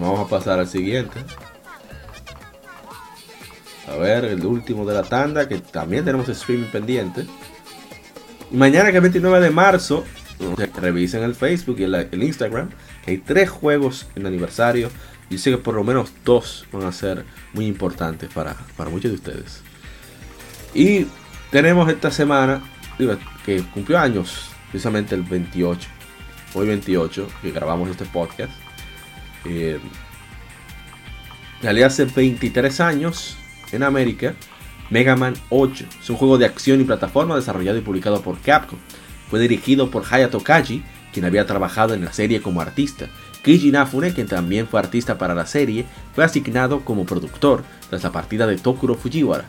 vamos 0.00 0.20
a 0.20 0.26
pasar 0.28 0.58
al 0.58 0.66
siguiente. 0.68 1.20
a 3.88 3.94
ver, 3.96 4.24
el 4.24 4.44
último 4.46 4.84
de 4.86 4.94
la 4.94 5.02
tanda, 5.02 5.46
que 5.48 5.58
también 5.58 6.04
tenemos 6.04 6.28
streaming 6.28 6.68
pendiente. 6.70 7.26
Mañana, 8.52 8.90
que 8.90 8.98
es 8.98 9.02
29 9.02 9.40
de 9.40 9.50
marzo, 9.50 10.04
revisen 10.76 11.22
el 11.22 11.34
Facebook 11.34 11.76
y 11.80 11.84
el, 11.84 12.22
Instagram, 12.22 12.68
que 13.04 13.12
hay 13.12 13.18
tres 13.18 13.48
juegos 13.48 14.08
en 14.14 14.26
aniversario. 14.26 14.90
Y 15.30 15.38
sé 15.38 15.50
que 15.50 15.58
por 15.58 15.74
lo 15.74 15.84
menos 15.84 16.12
dos 16.24 16.66
van 16.70 16.82
a 16.82 16.92
ser 16.92 17.24
muy 17.54 17.66
importantes 17.66 18.28
para, 18.32 18.54
para 18.76 18.90
muchos 18.90 19.10
de 19.10 19.16
ustedes. 19.16 19.62
Y 20.74 21.06
tenemos 21.50 21.88
esta 21.88 22.10
semana, 22.10 22.62
que 23.46 23.62
cumplió 23.72 23.98
años, 23.98 24.50
precisamente 24.70 25.14
el 25.14 25.22
28, 25.22 25.88
hoy 26.52 26.66
28, 26.66 27.28
que 27.40 27.50
grabamos 27.52 27.88
este 27.88 28.04
podcast. 28.04 28.52
Eh, 29.46 29.80
hace 31.84 32.04
23 32.04 32.80
años 32.80 33.36
en 33.72 33.82
América, 33.82 34.34
Mega 34.92 35.16
Man 35.16 35.32
8 35.48 35.86
es 36.02 36.10
un 36.10 36.16
juego 36.16 36.36
de 36.36 36.44
acción 36.44 36.78
y 36.82 36.84
plataforma 36.84 37.34
desarrollado 37.34 37.78
y 37.78 37.80
publicado 37.80 38.20
por 38.20 38.38
Capcom. 38.40 38.78
Fue 39.30 39.40
dirigido 39.40 39.90
por 39.90 40.04
Hayato 40.04 40.40
Kaji, 40.40 40.84
quien 41.14 41.24
había 41.24 41.46
trabajado 41.46 41.94
en 41.94 42.04
la 42.04 42.12
serie 42.12 42.42
como 42.42 42.60
artista. 42.60 43.06
Keiji 43.42 43.70
Inafune, 43.70 44.12
quien 44.12 44.26
también 44.26 44.66
fue 44.66 44.80
artista 44.80 45.16
para 45.16 45.34
la 45.34 45.46
serie, 45.46 45.86
fue 46.14 46.24
asignado 46.24 46.84
como 46.84 47.06
productor 47.06 47.64
tras 47.88 48.02
la 48.02 48.12
partida 48.12 48.46
de 48.46 48.58
Tokuro 48.58 48.94
Fujiwara, 48.94 49.46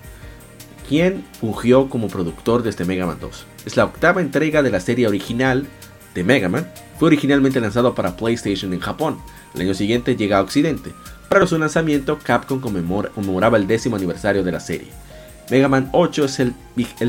quien 0.88 1.26
fungió 1.42 1.90
como 1.90 2.08
productor 2.08 2.64
de 2.64 2.70
este 2.70 2.86
Mega 2.86 3.06
Man 3.06 3.18
2. 3.20 3.46
Es 3.66 3.76
la 3.76 3.84
octava 3.84 4.22
entrega 4.22 4.64
de 4.64 4.72
la 4.72 4.80
serie 4.80 5.10
original 5.10 5.68
de 6.16 6.24
Mega 6.24 6.48
Man. 6.48 6.72
Fue 6.98 7.08
originalmente 7.08 7.60
lanzado 7.60 7.94
para 7.94 8.16
PlayStation 8.16 8.72
en 8.72 8.80
Japón. 8.80 9.18
El 9.56 9.64
año 9.64 9.74
siguiente 9.74 10.16
llega 10.16 10.38
a 10.38 10.42
Occidente. 10.42 10.94
Para 11.28 11.48
su 11.48 11.60
lanzamiento, 11.60 12.18
Capcom 12.24 12.62
conmemoraba 12.62 13.58
el 13.58 13.68
décimo 13.68 13.98
aniversario 13.98 14.42
de 14.42 14.52
la 14.54 14.62
serie. 14.62 15.04
Mega 15.50 15.68
Man 15.68 15.90
8 15.92 16.26
es 16.26 16.40
el, 16.40 16.54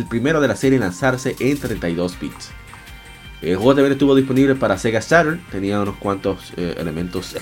primero 0.08 0.40
de 0.40 0.48
la 0.48 0.56
serie 0.56 0.76
en 0.76 0.82
lanzarse 0.82 1.36
en 1.38 1.58
32 1.58 2.18
bits. 2.20 2.50
El 3.42 3.56
juego 3.56 3.74
también 3.74 3.92
estuvo 3.92 4.14
disponible 4.14 4.54
para 4.54 4.78
Sega 4.78 5.02
Saturn, 5.02 5.40
tenía 5.50 5.80
unos 5.80 5.96
cuantos 5.96 6.52
eh, 6.56 6.74
elementos 6.78 7.34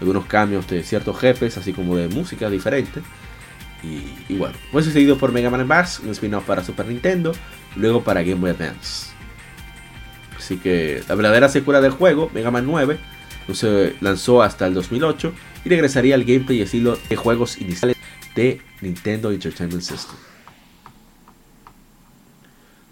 algunos 0.00 0.26
cambios 0.26 0.66
de 0.68 0.82
ciertos 0.82 1.18
jefes, 1.18 1.56
así 1.56 1.72
como 1.72 1.96
de 1.96 2.08
música 2.08 2.48
diferente. 2.50 3.02
Y, 3.82 4.34
bueno, 4.34 4.54
fue 4.72 4.82
sucedido 4.82 5.16
por 5.18 5.30
Mega 5.30 5.50
Man 5.50 5.66
Bars, 5.68 6.00
un 6.00 6.10
spin-off 6.10 6.44
para 6.44 6.64
Super 6.64 6.86
Nintendo, 6.86 7.32
luego 7.76 8.02
para 8.02 8.22
Game 8.22 8.40
Boy 8.40 8.50
Advance. 8.50 9.12
Así 10.36 10.56
que 10.56 11.02
la 11.08 11.14
verdadera 11.14 11.48
secuela 11.48 11.80
del 11.80 11.92
juego, 11.92 12.30
Mega 12.34 12.50
Man 12.50 12.66
9, 12.66 12.98
no 13.46 13.54
se 13.54 13.94
lanzó 14.00 14.42
hasta 14.42 14.66
el 14.66 14.74
2008 14.74 15.32
y 15.64 15.68
regresaría 15.68 16.14
al 16.14 16.24
gameplay 16.24 16.58
y 16.58 16.62
estilo 16.62 16.98
de 17.08 17.16
juegos 17.16 17.60
iniciales 17.60 17.96
de 18.34 18.60
Nintendo 18.80 19.30
Entertainment 19.30 19.82
System. 19.82 20.16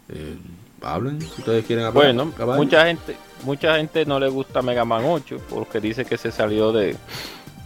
Eh, 0.09 0.37
hablen 0.83 1.21
si 1.21 1.27
ustedes 1.41 1.65
quieren 1.65 1.85
hablar. 1.85 2.15
Bueno, 2.15 2.33
mucha 2.57 2.87
gente, 2.87 3.17
mucha 3.45 3.77
gente 3.77 4.07
no 4.07 4.21
le 4.21 4.29
gusta 4.29 4.63
Mega 4.63 4.85
Man 4.85 5.05
8 5.05 5.41
porque 5.49 5.81
dice 5.81 6.05
que 6.05 6.17
se 6.17 6.31
salió 6.31 6.73
de, 6.73 6.97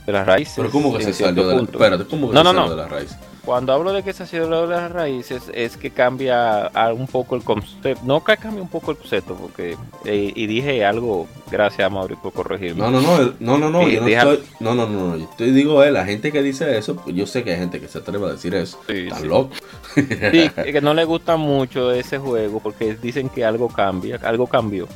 de 0.07 0.13
las 0.13 0.27
raíces. 0.27 0.55
Pero 0.57 0.71
¿cómo 0.71 0.97
que 0.97 1.05
se 1.05 1.13
salió 1.13 1.47
de, 1.49 1.63
espérate, 1.63 2.05
¿cómo 2.07 2.29
que 2.29 2.35
no, 2.35 2.41
se 2.41 2.47
salió 2.47 2.71
de 2.71 2.77
las 2.77 2.91
raíces? 2.91 3.17
Cuando 3.45 3.73
hablo 3.73 3.93
de 3.93 4.03
que 4.03 4.13
se 4.13 4.25
ha 4.25 4.27
de 4.27 4.67
las 4.67 4.93
raíces, 4.93 5.51
es 5.55 5.77
que 5.77 5.91
cambia 5.91 6.71
un 6.95 7.07
poco 7.07 7.37
el 7.37 7.43
concepto. 7.43 8.05
No 8.05 8.23
que 8.23 8.37
cambie 8.37 8.61
un 8.61 8.69
poco 8.69 8.91
el 8.91 8.99
concepto, 8.99 9.35
porque. 9.35 9.77
Eh, 10.05 10.33
y 10.35 10.47
dije 10.47 10.85
algo, 10.85 11.27
gracias 11.51 11.87
a 11.87 11.91
Mauri 11.91 12.17
por 12.17 12.33
corregirme. 12.33 12.81
No, 12.81 12.91
no, 12.91 13.01
no, 13.01 13.35
no, 13.41 13.59
no, 13.59 13.71
no, 13.71 13.89
yo 13.89 14.03
no, 14.03 14.09
estoy, 14.09 14.43
no, 14.61 14.75
no, 14.75 14.87
no, 14.87 15.17
yo 15.17 15.25
estoy, 15.25 15.53
digo, 15.53 15.83
eh, 15.83 15.91
la 15.91 16.05
gente 16.05 16.33
que 16.33 16.43
dice 16.43 16.77
eso, 16.77 16.97
pues 16.97 17.17
yo 17.17 17.27
sé 17.27 17.43
que 17.43 17.53
hay 17.53 17.59
gente 17.59 17.81
que 17.81 17.89
se 17.89 17.99
atreve 17.99 18.27
a 18.27 18.33
decir 18.33 18.55
eso. 18.55 18.79
Sí, 18.87 19.07
Están 19.07 19.29
loco. 19.29 19.55
Sí, 19.95 20.51
que 20.73 20.81
no 20.81 20.93
le 20.93 21.05
gusta 21.05 21.37
mucho 21.37 21.93
ese 21.93 22.19
juego, 22.19 22.61
porque 22.61 22.95
dicen 22.95 23.31
que 23.31 23.45
algo 23.45 23.69
cambia, 23.69 24.21
algo 24.23 24.47
cambió. 24.47 24.87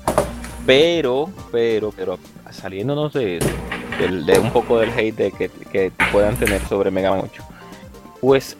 Pero, 0.66 1.30
pero, 1.51 1.92
pero, 1.92 2.18
saliéndonos 2.51 3.12
de, 3.12 3.38
de, 3.99 4.38
un 4.38 4.51
poco 4.51 4.78
del 4.78 4.90
hate 4.90 5.16
de 5.16 5.32
que, 5.32 5.51
que 5.70 5.92
puedan 6.12 6.36
tener 6.36 6.61
sobre 6.66 6.90
Mega 6.90 7.11
Man 7.11 7.22
8 7.24 7.53
pues 8.25 8.57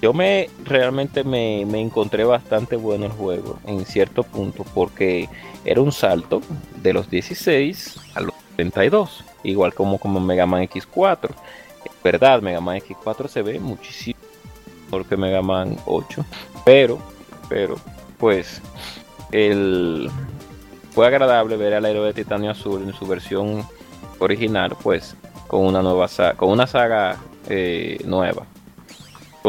yo 0.00 0.12
me 0.12 0.48
realmente 0.64 1.24
me, 1.24 1.62
encontré 1.62 2.22
bastante 2.22 2.76
bueno 2.76 3.06
el 3.06 3.10
juego 3.10 3.58
en 3.66 3.84
cierto 3.84 4.22
punto 4.22 4.64
porque 4.74 5.28
era 5.64 5.80
un 5.80 5.90
salto 5.90 6.40
de 6.80 6.92
los 6.92 7.10
16 7.10 7.96
a 8.14 8.20
los 8.20 8.34
32, 8.54 9.24
igual 9.42 9.74
como 9.74 9.98
como 9.98 10.20
Mega 10.20 10.46
Man 10.46 10.62
X4. 10.68 11.30
Es 11.84 12.02
verdad, 12.04 12.42
Mega 12.42 12.60
Man 12.60 12.78
X4 12.78 13.26
se 13.26 13.42
ve 13.42 13.58
muchísimo 13.58 14.20
mejor 14.84 15.04
que 15.04 15.16
Mega 15.16 15.42
Man 15.42 15.76
8, 15.86 16.24
pero 16.64 16.98
pero 17.48 17.74
pues 18.18 18.62
el 19.32 20.08
fue 20.92 21.08
agradable 21.08 21.56
ver 21.56 21.74
al 21.74 21.86
héroe 21.86 22.06
de 22.06 22.14
Titanio 22.14 22.52
Azul 22.52 22.82
en 22.84 22.92
su 22.92 23.04
versión 23.04 23.66
original, 24.20 24.76
pues 24.80 25.16
con 25.48 25.66
una 25.66 25.82
nueva 25.82 26.08
con 26.36 26.50
una 26.50 26.68
saga 26.68 27.16
eh, 27.48 27.98
nueva 28.04 28.46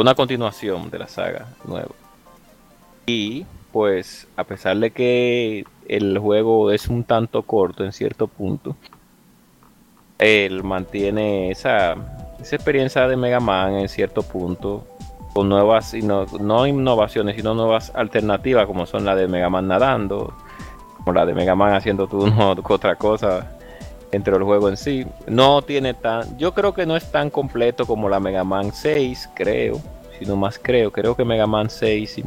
una 0.01 0.15
continuación 0.15 0.89
de 0.89 0.99
la 0.99 1.07
saga 1.07 1.47
nueva. 1.65 1.91
Y 3.05 3.45
pues 3.71 4.27
a 4.37 4.43
pesar 4.43 4.77
de 4.77 4.91
que 4.91 5.65
el 5.87 6.17
juego 6.17 6.71
es 6.71 6.87
un 6.87 7.03
tanto 7.03 7.43
corto 7.43 7.83
en 7.83 7.91
cierto 7.91 8.27
punto, 8.27 8.75
él 10.17 10.63
mantiene 10.63 11.51
esa, 11.51 11.95
esa 12.39 12.55
experiencia 12.55 13.07
de 13.07 13.17
Mega 13.17 13.39
Man 13.39 13.75
en 13.75 13.89
cierto 13.89 14.23
punto 14.23 14.85
con 15.33 15.49
nuevas, 15.49 15.93
no, 15.95 16.25
no 16.39 16.67
innovaciones, 16.67 17.35
sino 17.35 17.55
nuevas 17.55 17.91
alternativas 17.95 18.67
como 18.67 18.85
son 18.85 19.03
la 19.03 19.15
de 19.15 19.27
Mega 19.27 19.49
Man 19.49 19.67
nadando, 19.67 20.33
como 20.97 21.13
la 21.13 21.25
de 21.25 21.33
Mega 21.33 21.55
Man 21.55 21.73
haciendo 21.73 22.07
tú 22.07 22.25
otra 22.69 22.95
cosa 22.95 23.49
entre 24.14 24.36
el 24.36 24.43
juego 24.43 24.70
en 24.70 24.78
sí. 24.78 25.05
No 25.28 25.61
tiene 25.64 25.93
tan. 25.95 26.38
Yo 26.38 26.53
creo 26.53 26.74
que 26.74 26.86
no 26.86 26.95
es 26.95 27.11
tan 27.11 27.30
completo 27.30 27.86
como 27.86 28.07
la 28.07 28.20
Mega 28.20 28.43
Man 28.43 28.72
6, 28.72 29.32
creo. 29.34 29.82
Sino 30.20 30.36
más 30.36 30.59
creo. 30.59 30.91
Creo 30.91 31.16
que 31.16 31.26
Mega 31.26 31.47
Man 31.47 31.70
6. 31.70 32.22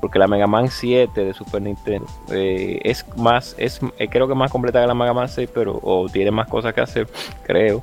Porque 0.00 0.20
la 0.20 0.28
Mega 0.28 0.46
Man 0.46 0.68
7 0.68 1.24
de 1.24 1.34
Super 1.34 1.60
Nintendo 1.60 2.06
eh, 2.30 2.80
es 2.84 3.04
más. 3.16 3.56
es 3.58 3.80
eh, 3.98 4.08
Creo 4.08 4.28
que 4.28 4.34
más 4.34 4.50
completa 4.50 4.80
que 4.80 4.86
la 4.86 4.94
Mega 4.94 5.12
Man 5.12 5.28
6. 5.28 5.50
Pero. 5.52 5.80
O 5.82 6.08
tiene 6.08 6.30
más 6.30 6.46
cosas 6.46 6.72
que 6.72 6.80
hacer. 6.80 7.08
Creo. 7.42 7.82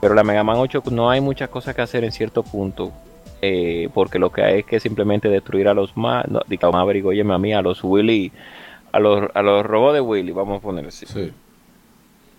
Pero 0.00 0.14
la 0.14 0.24
Mega 0.24 0.42
Man 0.42 0.56
8 0.56 0.82
no 0.90 1.10
hay 1.10 1.20
muchas 1.20 1.48
cosas 1.48 1.76
que 1.76 1.82
hacer 1.82 2.02
en 2.02 2.10
cierto 2.10 2.42
punto. 2.42 2.90
Eh, 3.40 3.88
porque 3.94 4.18
lo 4.18 4.30
que 4.32 4.42
hay 4.42 4.58
es 4.60 4.66
que 4.66 4.80
simplemente 4.80 5.28
destruir 5.28 5.68
a 5.68 5.74
los 5.74 5.96
más. 5.96 6.26
No, 6.26 6.40
Maverick, 6.72 7.06
a 7.06 7.38
mí, 7.38 7.54
a 7.54 7.62
los 7.62 7.84
Willy. 7.84 8.32
A 8.90 8.98
los, 8.98 9.30
a 9.32 9.42
los 9.42 9.64
robots 9.64 9.94
de 9.94 10.00
Willy, 10.00 10.32
vamos 10.32 10.58
a 10.58 10.60
poner 10.60 10.88
así. 10.88 11.06
Sí 11.06 11.32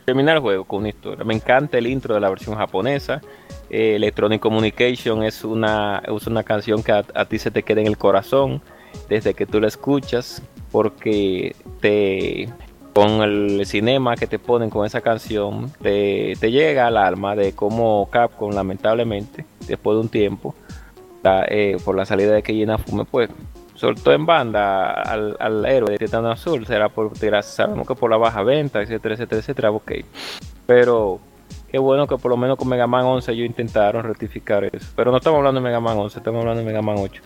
terminar 0.05 0.37
el 0.37 0.41
juego 0.41 0.63
con 0.65 0.79
una 0.79 0.89
historia. 0.89 1.23
Me 1.23 1.33
encanta 1.33 1.77
el 1.77 1.87
intro 1.87 2.13
de 2.13 2.21
la 2.21 2.29
versión 2.29 2.55
japonesa. 2.55 3.21
Eh, 3.69 3.95
Electronic 3.95 4.41
Communication 4.41 5.23
es 5.23 5.43
una, 5.43 6.01
es 6.05 6.27
una 6.27 6.43
canción 6.43 6.83
que 6.83 6.91
a, 6.91 7.25
ti 7.25 7.39
se 7.39 7.51
te 7.51 7.63
queda 7.63 7.81
en 7.81 7.87
el 7.87 7.97
corazón 7.97 8.61
desde 9.07 9.33
que 9.33 9.45
tú 9.45 9.59
la 9.61 9.67
escuchas, 9.67 10.41
porque 10.71 11.55
te 11.79 12.49
con 12.93 13.21
el 13.21 13.65
cinema 13.65 14.15
que 14.17 14.27
te 14.27 14.37
ponen 14.37 14.69
con 14.69 14.85
esa 14.85 14.99
canción, 14.99 15.71
te, 15.81 16.35
llega 16.35 16.87
al 16.87 16.97
alma 16.97 17.37
de 17.37 17.53
cómo 17.53 18.09
Capcom, 18.11 18.51
lamentablemente, 18.51 19.45
después 19.65 19.95
de 19.95 20.01
un 20.01 20.09
tiempo, 20.09 20.53
eh, 21.47 21.77
por 21.85 21.95
la 21.95 22.05
salida 22.05 22.33
de 22.33 22.43
Keiji 22.43 22.65
Fume, 22.85 23.05
pues 23.05 23.29
soltó 23.81 24.13
en 24.13 24.27
banda 24.27 24.91
al, 24.91 25.35
al 25.39 25.65
héroe 25.65 25.93
de 25.93 25.97
Titán 25.97 26.27
Azul, 26.27 26.67
será 26.67 26.89
por, 26.89 27.17
sabemos 27.41 27.87
que 27.87 27.95
por 27.95 28.11
la 28.11 28.17
baja 28.17 28.43
venta, 28.43 28.79
etcétera, 28.79 29.15
etcétera, 29.15 29.39
etcétera, 29.39 29.71
ok. 29.71 29.91
Pero 30.67 31.19
qué 31.71 31.79
bueno 31.79 32.05
que 32.05 32.15
por 32.17 32.29
lo 32.29 32.37
menos 32.37 32.59
con 32.59 32.67
Mega 32.67 32.85
Man 32.85 33.05
11 33.05 33.31
ellos 33.31 33.47
intentaron 33.47 34.03
rectificar 34.03 34.63
eso. 34.65 34.85
Pero 34.95 35.09
no 35.09 35.17
estamos 35.17 35.39
hablando 35.39 35.59
de 35.59 35.63
Mega 35.63 35.79
Man 35.79 35.97
11, 35.97 36.19
estamos 36.19 36.41
hablando 36.41 36.59
de 36.59 36.67
Mega 36.67 36.83
Man 36.83 36.97
8. 36.99 37.23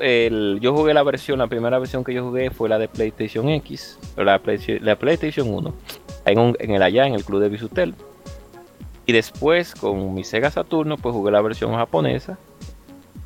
el, 0.00 0.60
yo 0.62 0.74
jugué 0.74 0.94
la 0.94 1.02
versión, 1.02 1.40
la 1.40 1.46
primera 1.46 1.78
versión 1.78 2.04
que 2.04 2.14
yo 2.14 2.24
jugué 2.24 2.48
fue 2.48 2.70
la 2.70 2.78
de 2.78 2.88
PlayStation 2.88 3.46
X, 3.50 3.98
la, 4.16 4.40
la 4.80 4.96
PlayStation 4.96 5.46
1, 5.46 5.74
en, 6.24 6.56
en 6.58 6.70
el 6.70 6.82
allá, 6.82 7.06
en 7.06 7.12
el 7.12 7.22
club 7.22 7.42
de 7.42 7.50
Bisutel. 7.50 7.94
Y 9.04 9.12
después 9.12 9.74
con 9.74 10.14
mi 10.14 10.24
Sega 10.24 10.50
Saturno, 10.50 10.96
pues 10.96 11.14
jugué 11.14 11.30
la 11.30 11.42
versión 11.42 11.74
japonesa 11.74 12.38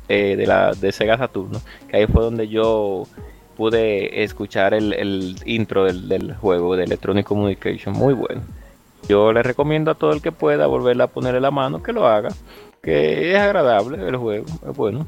eh, 0.09 0.35
de, 0.35 0.47
la, 0.47 0.73
de 0.73 0.91
Sega 0.91 1.17
Saturno, 1.17 1.61
que 1.87 1.97
ahí 1.97 2.07
fue 2.07 2.23
donde 2.23 2.47
yo 2.47 3.07
pude 3.55 4.23
escuchar 4.23 4.73
el, 4.73 5.35
intro 5.45 5.85
del, 5.85 6.33
juego 6.33 6.75
de 6.75 6.85
Electronic 6.85 7.27
Communication, 7.27 7.93
muy 7.93 8.15
bueno. 8.15 8.41
Yo 9.07 9.31
le 9.31 9.43
recomiendo 9.43 9.91
a 9.91 9.95
todo 9.95 10.11
el 10.13 10.21
que 10.21 10.31
pueda 10.31 10.65
volverla 10.67 11.05
a 11.05 11.07
ponerle 11.07 11.39
la 11.39 11.51
mano 11.51 11.83
que 11.83 11.93
lo 11.93 12.07
haga, 12.07 12.29
que 12.81 13.33
es 13.33 13.39
agradable 13.39 14.05
el 14.07 14.15
juego, 14.17 14.45
es 14.67 14.75
bueno. 14.75 15.05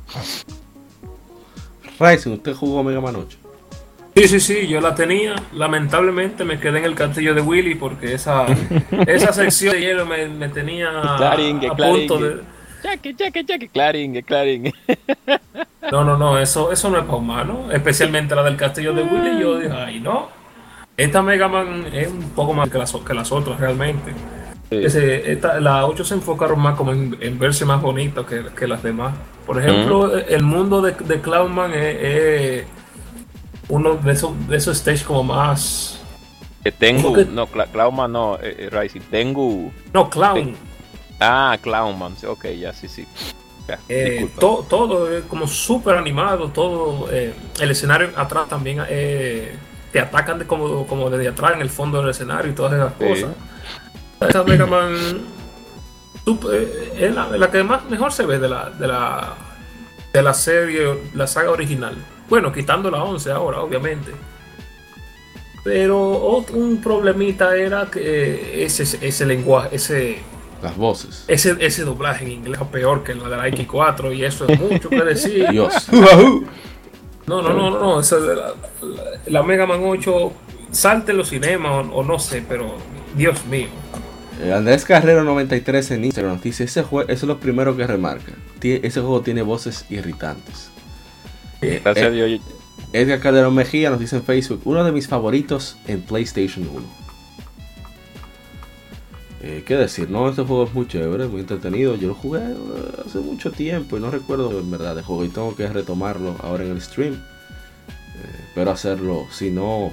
Ryzen, 2.00 2.34
¿usted 2.34 2.54
jugó 2.54 2.84
Mega 2.84 3.02
Man 3.02 3.16
8? 3.16 3.38
Sí, 4.16 4.28
sí, 4.28 4.40
sí, 4.40 4.68
yo 4.68 4.82
la 4.82 4.94
tenía. 4.94 5.36
Lamentablemente 5.54 6.44
me 6.44 6.60
quedé 6.60 6.80
en 6.80 6.86
el 6.86 6.96
castillo 6.96 7.34
de 7.34 7.42
Willy 7.42 7.76
porque 7.76 8.14
esa, 8.14 8.46
esa 9.08 9.34
sección 9.34 9.74
de 9.74 9.82
hielo 9.82 10.06
me, 10.06 10.50
tenía 10.50 10.90
a, 10.92 11.36
punto 11.76 12.18
de 12.18 12.42
Jackie, 12.84 13.14
Jackie, 13.14 13.44
Jackie, 13.44 13.68
Clarín, 13.68 14.22
Clarín. 14.22 14.74
No, 15.92 16.04
no, 16.04 16.18
no, 16.18 16.40
eso, 16.40 16.72
eso 16.72 16.90
no 16.90 16.98
es 17.00 17.04
para 17.04 17.18
humano. 17.18 17.72
Especialmente 17.72 18.36
la 18.36 18.44
del 18.44 18.56
castillo 18.56 18.94
de 18.94 19.04
Willy. 19.04 19.42
Yo 19.42 19.60
dije, 19.60 19.74
ay, 19.74 20.00
no. 20.00 20.30
Esta 20.96 21.22
Mega 21.22 21.48
Man 21.48 21.86
es 21.92 22.08
un 22.08 22.30
poco 22.32 22.54
más 22.54 22.70
que 22.70 22.78
las, 22.78 22.94
que 22.94 23.14
las 23.14 23.32
otras 23.32 23.60
realmente. 23.60 24.14
Ese, 24.70 25.32
esta, 25.32 25.60
la 25.60 25.86
8 25.86 26.06
se 26.06 26.14
enfocaron 26.14 26.60
más 26.60 26.76
como 26.78 26.94
en, 26.94 27.18
en 27.20 27.38
verse 27.38 27.66
más 27.66 27.82
bonito 27.82 28.26
que, 28.26 28.46
que, 28.58 28.68
las 28.68 28.82
demás. 28.82 29.14
Por 29.46 29.60
ejemplo, 29.60 30.16
el 30.16 30.44
mundo 30.44 30.82
de, 30.82 30.94
de 30.94 31.20
Cloudman 31.20 31.74
es, 31.74 31.98
es, 32.02 32.66
uno 33.68 33.96
de 33.96 34.14
esos, 34.14 34.48
de 34.48 34.58
esos 34.58 34.78
stages 34.78 35.04
como 35.04 35.24
más... 35.24 36.02
Tengo, 36.78 37.14
que... 37.14 37.26
no, 37.26 37.48
Cloudman 37.48 38.12
no, 38.12 38.38
eh, 38.42 38.70
Rising, 38.72 39.02
tengo... 39.10 39.72
No, 39.94 40.10
Clown. 40.10 40.56
Ah, 41.22 41.58
Clownman, 41.62 42.16
ok, 42.28 42.46
ya, 42.60 42.74
sí, 42.74 42.88
sí. 42.88 43.08
Ya, 43.68 43.80
eh, 43.88 44.30
to, 44.40 44.66
todo 44.68 45.16
es 45.16 45.24
como 45.26 45.48
súper 45.48 45.96
animado, 45.96 46.50
todo, 46.50 47.08
eh, 47.12 47.34
el 47.60 47.72
escenario 47.72 48.10
atrás 48.16 48.50
también 48.50 48.84
eh, 48.90 49.56
te 49.92 50.00
atacan 50.00 50.40
de 50.40 50.48
como, 50.48 50.88
como 50.88 51.10
desde 51.10 51.30
atrás 51.30 51.54
en 51.54 51.62
el 51.62 51.70
fondo 51.70 52.02
del 52.02 52.10
escenario 52.10 52.52
y 52.52 52.56
todas 52.56 52.74
esas 52.74 52.94
sí. 53.00 53.06
cosas. 53.06 53.36
Esa 54.28 54.44
Mega 54.44 54.66
Man 54.66 54.94
es 57.00 57.16
la, 57.16 57.28
la, 57.30 57.50
que 57.50 57.64
más 57.64 57.86
mejor 57.86 58.12
se 58.12 58.26
ve 58.26 58.38
de 58.38 58.50
la, 58.50 58.70
de 58.70 58.88
la 58.88 59.36
de 60.14 60.22
la 60.22 60.34
serie, 60.34 60.98
la 61.14 61.28
saga 61.28 61.52
original. 61.52 61.96
Bueno, 62.30 62.52
quitando 62.52 62.92
la 62.92 63.04
11 63.04 63.32
ahora, 63.32 63.62
obviamente. 63.62 64.12
Pero 65.64 66.44
un 66.54 66.82
problemita 66.82 67.56
era 67.56 67.86
que 67.86 68.64
ese, 68.66 68.84
ese 69.06 69.26
lenguaje, 69.26 69.76
ese 69.76 70.20
las 70.62 70.78
voces. 70.78 71.26
Ese, 71.28 71.56
ese 71.60 71.84
doblaje 71.84 72.26
en 72.26 72.32
inglés 72.32 72.62
es 72.62 72.68
peor 72.68 73.04
que 73.04 73.16
la 73.16 73.30
de 73.30 73.38
la 73.38 73.48
X4 73.48 74.16
y 74.16 74.24
eso 74.24 74.48
es 74.48 74.60
mucho 74.60 74.90
que 74.90 75.04
decir. 75.04 75.50
Dios. 75.50 75.74
No, 77.28 77.42
no, 77.42 77.54
no, 77.54 77.70
no. 77.70 78.00
Esa 78.00 78.18
de 78.18 78.36
la, 78.36 78.48
la, 78.82 79.04
la, 79.28 79.44
Mega 79.44 79.66
Man 79.66 79.82
8 79.84 80.34
salte 80.72 81.12
en 81.12 81.20
los 81.20 81.30
cinemas 81.30 81.72
o, 81.72 81.92
o, 81.92 82.04
no 82.04 82.20
sé, 82.20 82.44
pero 82.46 82.76
Dios 83.16 83.46
mío. 83.46 83.68
Eh, 84.42 84.52
Andrés 84.52 84.84
Carrero 84.84 85.24
93 85.24 85.92
en 85.92 86.06
Instagram 86.06 86.34
nos 86.34 86.44
dice, 86.44 86.64
ese 86.64 86.84
juego, 86.84 87.08
eso 87.10 87.26
es 87.26 87.30
lo 87.30 87.40
primero 87.40 87.78
que 87.78 87.86
remarca. 87.86 88.34
Ese 88.62 89.00
juego 89.02 89.22
tiene 89.22 89.44
voces 89.44 89.86
irritantes. 89.90 90.72
Eh, 91.62 91.80
Gracias 91.84 92.08
a 92.08 92.10
Dios. 92.10 92.42
Edgar 92.94 93.20
Calderón 93.20 93.56
Mejía 93.56 93.90
nos 93.90 94.00
dice 94.00 94.18
en 94.18 94.24
Facebook, 94.24 94.62
uno 94.66 94.84
de 94.84 94.92
mis 94.92 95.08
favoritos 95.08 95.78
en 95.88 96.02
PlayStation 96.02 96.68
1. 96.68 96.82
Eh, 99.44 99.64
¿Qué 99.66 99.76
decir? 99.76 100.10
No, 100.10 100.30
este 100.30 100.44
juego 100.44 100.66
es 100.66 100.74
muy 100.74 100.88
chévere, 100.88 101.28
muy 101.28 101.42
entretenido. 101.42 101.96
Yo 101.96 102.10
lo 102.10 102.14
jugué 102.14 102.42
uh, 102.42 103.02
hace 103.08 103.20
mucho 103.20 103.52
tiempo 103.52 103.98
y 103.98 104.00
no 104.00 104.12
recuerdo 104.12 104.60
en 104.60 104.70
verdad 104.70 104.96
de 104.96 105.02
juego 105.02 105.26
y 105.26 105.30
tengo 105.30 105.56
que 105.56 105.68
retomarlo 105.68 106.36
ahora 106.44 106.64
en 106.64 106.72
el 106.72 106.82
stream. 106.82 107.14
Eh, 107.14 108.40
pero 108.54 108.70
hacerlo, 108.70 109.26
si 109.32 109.50
no, 109.50 109.92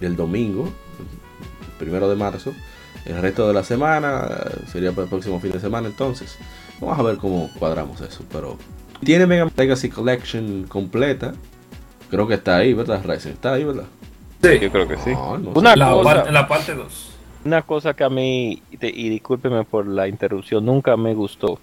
el 0.00 0.16
domingo, 0.16 0.64
el 0.64 1.78
primero 1.78 2.08
de 2.08 2.16
marzo. 2.16 2.52
El 3.04 3.20
resto 3.20 3.46
de 3.46 3.54
la 3.54 3.62
semana 3.62 4.28
sería 4.72 4.90
para 4.90 5.04
el 5.04 5.10
próximo 5.10 5.38
fin 5.38 5.52
de 5.52 5.60
semana 5.60 5.86
entonces. 5.86 6.36
Vamos 6.80 6.98
a 6.98 7.02
ver 7.02 7.18
cómo 7.18 7.50
cuadramos 7.58 8.00
eso. 8.00 8.24
Pero 8.32 8.58
tiene 9.04 9.26
Mega 9.26 9.44
Man 9.44 9.54
Legacy 9.56 9.90
Collection 9.90 10.64
completa. 10.64 11.34
Creo 12.10 12.26
que 12.26 12.34
está 12.34 12.56
ahí, 12.56 12.74
¿verdad? 12.74 13.00
Racing 13.04 13.30
está 13.30 13.52
ahí, 13.52 13.64
¿verdad? 13.64 13.84
Sí, 14.42 14.58
yo 14.58 14.72
creo 14.72 14.88
que 14.88 14.96
sí. 14.96 15.10
No, 15.10 15.38
no 15.38 15.50
Una 15.50 15.76
la, 15.76 15.90
cosa, 15.90 16.30
la 16.32 16.48
parte 16.48 16.74
2. 16.74 17.13
Una 17.44 17.62
cosa 17.62 17.94
que 17.94 18.04
a 18.04 18.08
mí, 18.10 18.62
y 18.70 19.08
discúlpeme 19.08 19.64
por 19.64 19.86
la 19.86 20.08
interrupción, 20.08 20.64
nunca 20.64 20.96
me 20.96 21.14
gustó 21.14 21.58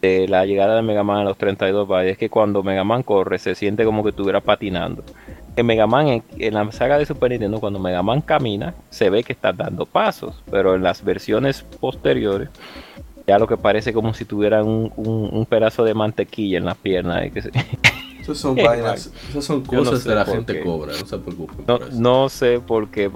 de 0.00 0.28
la 0.28 0.44
llegada 0.46 0.76
de 0.76 0.82
Mega 0.82 1.02
Man 1.02 1.20
a 1.20 1.24
los 1.24 1.36
32 1.36 1.88
bytes 1.88 2.12
es 2.12 2.18
que 2.18 2.28
cuando 2.28 2.62
Mega 2.62 2.84
Man 2.84 3.02
corre 3.02 3.38
se 3.38 3.54
siente 3.54 3.84
como 3.84 4.02
que 4.02 4.10
estuviera 4.10 4.40
patinando. 4.40 5.02
En 5.56 5.66
Mega 5.66 5.86
Man, 5.86 6.08
en, 6.08 6.22
en, 6.38 6.54
la 6.54 6.70
saga 6.70 6.98
de 6.98 7.06
Super 7.06 7.30
Nintendo, 7.30 7.60
cuando 7.60 7.78
Mega 7.78 8.02
Man 8.02 8.20
camina, 8.20 8.74
se 8.90 9.10
ve 9.10 9.24
que 9.24 9.32
está 9.32 9.52
dando 9.52 9.86
pasos, 9.86 10.42
pero 10.50 10.74
en 10.74 10.82
las 10.82 11.02
versiones 11.02 11.62
posteriores, 11.80 12.50
ya 13.26 13.38
lo 13.38 13.46
que 13.46 13.56
parece 13.56 13.92
como 13.92 14.14
si 14.14 14.24
tuviera 14.24 14.62
un, 14.62 14.92
un, 14.96 15.30
un 15.32 15.46
pedazo 15.46 15.82
de 15.82 15.94
mantequilla 15.94 16.58
en 16.58 16.66
la 16.66 16.74
pierna. 16.74 17.28
Que 17.30 17.42
se... 17.42 17.50
Esas 18.20 18.38
son 18.38 18.56
vainas, 18.56 19.12
esas 19.30 19.44
son 19.44 19.62
cosas 19.62 19.92
no 19.92 19.98
sé 19.98 20.08
que 20.08 20.14
la 20.16 20.24
gente 20.24 20.52
qué. 20.54 20.60
cobra, 20.60 20.92
no 20.98 21.06
se 21.06 21.16
preocupen. 21.16 21.64
No, 21.64 21.78
no 21.92 22.28
sé 22.28 22.58
por 22.58 22.90
qué. 22.90 23.08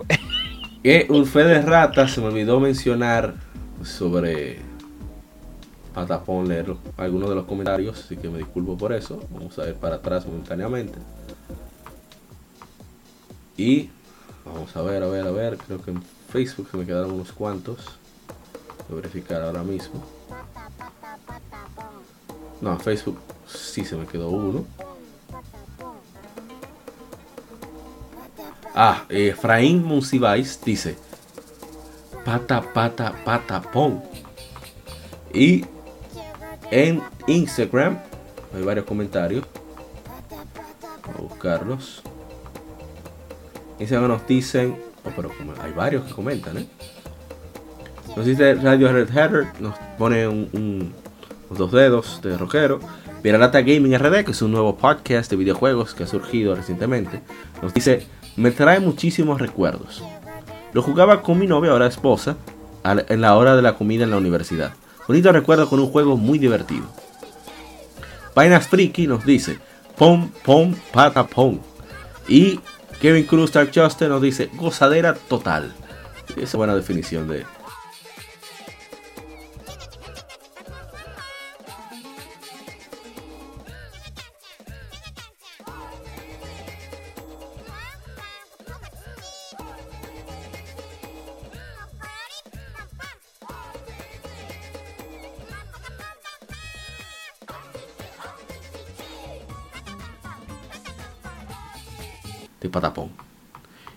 Que 0.82 1.06
un 1.10 1.26
fe 1.26 1.44
de 1.44 1.60
rata 1.60 2.08
se 2.08 2.20
me 2.20 2.28
olvidó 2.28 2.58
mencionar 2.58 3.34
sobre 3.84 4.60
Patapón 5.94 6.48
leer 6.48 6.74
algunos 6.96 7.28
de 7.28 7.34
los 7.34 7.44
comentarios, 7.44 8.04
así 8.04 8.16
que 8.16 8.30
me 8.30 8.38
disculpo 8.38 8.78
por 8.78 8.92
eso. 8.92 9.22
Vamos 9.30 9.58
a 9.58 9.64
ver 9.64 9.74
para 9.74 9.96
atrás 9.96 10.26
momentáneamente. 10.26 10.98
Y 13.56 13.90
vamos 14.44 14.74
a 14.74 14.82
ver, 14.82 15.02
a 15.02 15.08
ver, 15.08 15.26
a 15.26 15.30
ver. 15.30 15.58
Creo 15.58 15.82
que 15.82 15.90
en 15.90 16.02
Facebook 16.30 16.68
se 16.70 16.76
me 16.78 16.86
quedaron 16.86 17.12
unos 17.12 17.32
cuantos. 17.32 17.98
Voy 18.88 18.98
a 18.98 19.02
verificar 19.02 19.42
ahora 19.42 19.62
mismo. 19.62 20.02
No, 22.60 22.72
en 22.72 22.80
Facebook 22.80 23.18
sí 23.46 23.84
se 23.84 23.96
me 23.96 24.06
quedó 24.06 24.30
uno. 24.30 24.64
Ah, 28.74 29.04
Efraín 29.08 29.84
Monsiváis 29.84 30.60
dice: 30.64 30.96
Pata, 32.24 32.62
pata, 32.62 33.12
pata, 33.24 33.60
pon. 33.60 34.02
Y 35.32 35.64
en 36.70 37.02
Instagram 37.26 37.98
hay 38.54 38.62
varios 38.62 38.86
comentarios. 38.86 39.44
Voy 41.06 41.14
a 41.14 41.20
buscarlos. 41.22 42.02
Instagram 43.78 44.08
nos 44.08 44.26
dicen: 44.26 44.76
oh, 45.04 45.10
pero 45.16 45.30
hay 45.62 45.72
varios 45.72 46.04
que 46.04 46.12
comentan, 46.12 46.58
¿eh? 46.58 46.68
Nos 48.16 48.26
dice 48.26 48.54
Radio 48.54 48.92
Red 48.92 49.08
Header, 49.10 49.46
nos 49.60 49.76
pone 49.96 50.26
un, 50.26 50.48
un, 50.52 50.92
dos 51.56 51.70
dedos 51.70 52.20
de 52.22 52.36
rockero. 52.36 52.80
Viralata 53.22 53.60
Gaming 53.60 53.96
RD, 53.98 54.24
que 54.24 54.30
es 54.32 54.42
un 54.42 54.50
nuevo 54.50 54.76
podcast 54.76 55.30
de 55.30 55.36
videojuegos 55.36 55.94
que 55.94 56.04
ha 56.04 56.06
surgido 56.06 56.54
recientemente, 56.54 57.20
nos 57.62 57.74
dice 57.74 58.06
me 58.40 58.50
trae 58.50 58.80
muchísimos 58.80 59.40
recuerdos. 59.40 60.02
Lo 60.72 60.82
jugaba 60.82 61.22
con 61.22 61.38
mi 61.38 61.46
novia, 61.46 61.72
ahora 61.72 61.86
esposa, 61.86 62.36
en 62.84 63.20
la 63.20 63.36
hora 63.36 63.54
de 63.54 63.62
la 63.62 63.74
comida 63.74 64.04
en 64.04 64.10
la 64.10 64.16
universidad. 64.16 64.72
Bonito 65.06 65.30
recuerdo 65.30 65.68
con 65.68 65.78
un 65.80 65.90
juego 65.90 66.16
muy 66.16 66.38
divertido. 66.38 66.84
Vainas 68.34 68.68
Freaky 68.68 69.06
nos 69.06 69.26
dice, 69.26 69.58
pom, 69.98 70.30
pom, 70.42 70.74
pata, 70.92 71.26
pom. 71.26 71.58
Y 72.28 72.60
Kevin 73.00 73.24
Cruz 73.24 73.52
Dark 73.52 73.72
Justice 73.74 74.08
nos 74.08 74.22
dice, 74.22 74.48
gozadera 74.54 75.14
total. 75.14 75.74
Esa 76.30 76.40
es 76.40 76.54
buena 76.54 76.74
definición 76.74 77.28
de, 77.28 77.44
de 102.60 102.68
Patapón. 102.68 103.10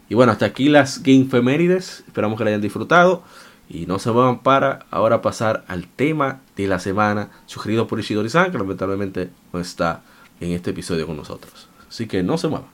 Y 0.09 0.15
bueno, 0.15 0.31
hasta 0.31 0.45
aquí 0.45 0.69
las 0.69 1.01
Gamefemérides. 1.03 2.03
Esperamos 2.07 2.37
que 2.37 2.43
la 2.43 2.49
hayan 2.49 2.61
disfrutado. 2.61 3.23
Y 3.69 3.85
no 3.85 3.97
se 3.97 4.11
muevan 4.11 4.39
para 4.39 4.85
ahora 4.91 5.21
pasar 5.21 5.63
al 5.67 5.87
tema 5.87 6.41
de 6.55 6.67
la 6.67 6.79
semana 6.79 7.29
sugerido 7.45 7.87
por 7.87 7.99
Ishidori-san, 7.99 8.51
que 8.51 8.57
lamentablemente 8.57 9.29
no 9.51 9.59
está 9.59 10.03
en 10.39 10.51
este 10.51 10.71
episodio 10.71 11.07
con 11.07 11.17
nosotros. 11.17 11.69
Así 11.89 12.07
que 12.07 12.21
no 12.21 12.37
se 12.37 12.49
muevan. 12.49 12.69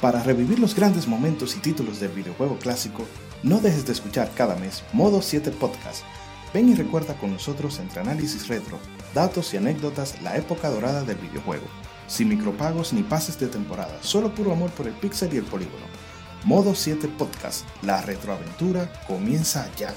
Para 0.00 0.22
revivir 0.22 0.58
los 0.58 0.74
grandes 0.74 1.06
momentos 1.06 1.56
y 1.56 1.60
títulos 1.60 2.00
del 2.00 2.10
videojuego 2.10 2.58
clásico, 2.58 3.06
no 3.42 3.60
dejes 3.60 3.86
de 3.86 3.92
escuchar 3.92 4.32
cada 4.36 4.56
mes 4.56 4.82
Modo 4.92 5.22
7 5.22 5.52
Podcast. 5.52 6.04
Ven 6.52 6.68
y 6.68 6.74
recuerda 6.74 7.14
con 7.14 7.30
nosotros 7.30 7.78
entre 7.78 8.00
análisis 8.00 8.48
retro, 8.48 8.78
datos 9.14 9.52
y 9.54 9.56
anécdotas 9.56 10.20
la 10.22 10.36
época 10.36 10.70
dorada 10.70 11.02
del 11.02 11.16
videojuego. 11.16 11.66
Sin 12.06 12.28
micropagos 12.28 12.92
ni 12.92 13.02
pases 13.02 13.38
de 13.38 13.48
temporada, 13.48 13.98
solo 14.02 14.34
puro 14.34 14.52
amor 14.52 14.70
por 14.70 14.86
el 14.86 14.94
pixel 14.94 15.32
y 15.34 15.38
el 15.38 15.44
polígono. 15.44 15.86
Modo 16.44 16.74
7 16.74 17.08
Podcast, 17.16 17.64
la 17.82 18.02
retroaventura 18.02 18.92
comienza 19.06 19.68
ya. 19.76 19.94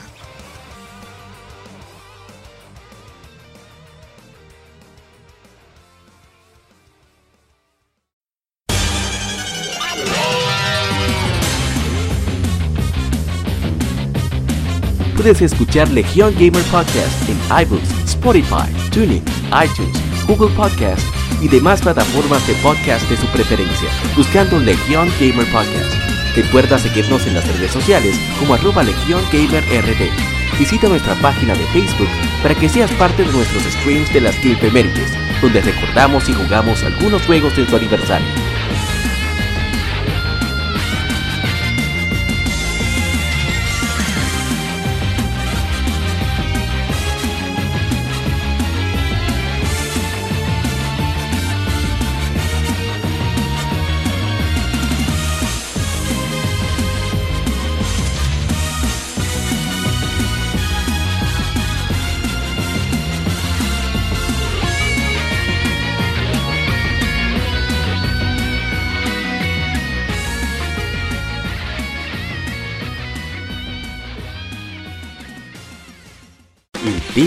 puedes 15.26 15.41
escuchar 15.41 15.89
Legion 15.89 16.32
Gamer 16.36 16.61
Podcast 16.66 17.28
en 17.28 17.36
iBooks, 17.63 17.89
Spotify, 18.05 18.84
TuneIn, 18.95 19.21
iTunes, 19.61 20.25
Google 20.25 20.55
Podcast 20.55 21.05
y 21.41 21.49
demás 21.49 21.81
plataformas 21.81 22.47
de 22.47 22.53
podcast 22.63 23.07
de 23.09 23.17
su 23.17 23.27
preferencia, 23.27 23.89
buscando 24.15 24.57
Legion 24.57 25.09
Gamer 25.19 25.45
Podcast. 25.51 25.93
Recuerda 26.33 26.79
seguirnos 26.79 27.27
en 27.27 27.33
las 27.33 27.45
redes 27.45 27.71
sociales 27.71 28.17
como 28.39 28.53
arroba 28.53 28.83
Legion 28.83 29.21
Gamer 29.33 29.65
RD. 29.65 30.57
Visita 30.57 30.87
nuestra 30.87 31.13
página 31.15 31.53
de 31.55 31.65
Facebook 31.73 32.07
para 32.41 32.55
que 32.55 32.69
seas 32.69 32.89
parte 32.93 33.23
de 33.23 33.33
nuestros 33.33 33.63
streams 33.63 34.13
de 34.13 34.21
las 34.21 34.41
Gamefemérides, 34.41 35.11
donde 35.41 35.59
recordamos 35.59 36.29
y 36.29 36.33
jugamos 36.33 36.81
algunos 36.83 37.21
juegos 37.23 37.53
de 37.57 37.67
su 37.67 37.75
aniversario. 37.75 38.27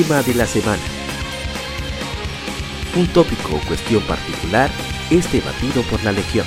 De 0.09 0.35
la 0.35 0.47
semana. 0.47 0.81
Un 2.97 3.07
tópico 3.09 3.57
o 3.57 3.69
cuestión 3.69 4.03
particular 4.05 4.71
es 5.11 5.31
debatido 5.31 5.83
por 5.83 6.03
la 6.03 6.13
Legión. 6.13 6.47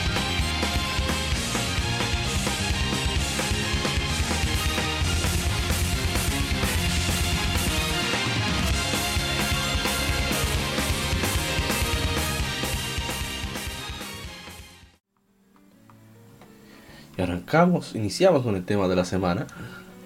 Y 17.16 17.22
arrancamos, 17.22 17.94
iniciamos 17.94 18.42
con 18.42 18.56
el 18.56 18.66
tema 18.66 18.88
de 18.88 18.96
la 18.96 19.06
semana, 19.06 19.46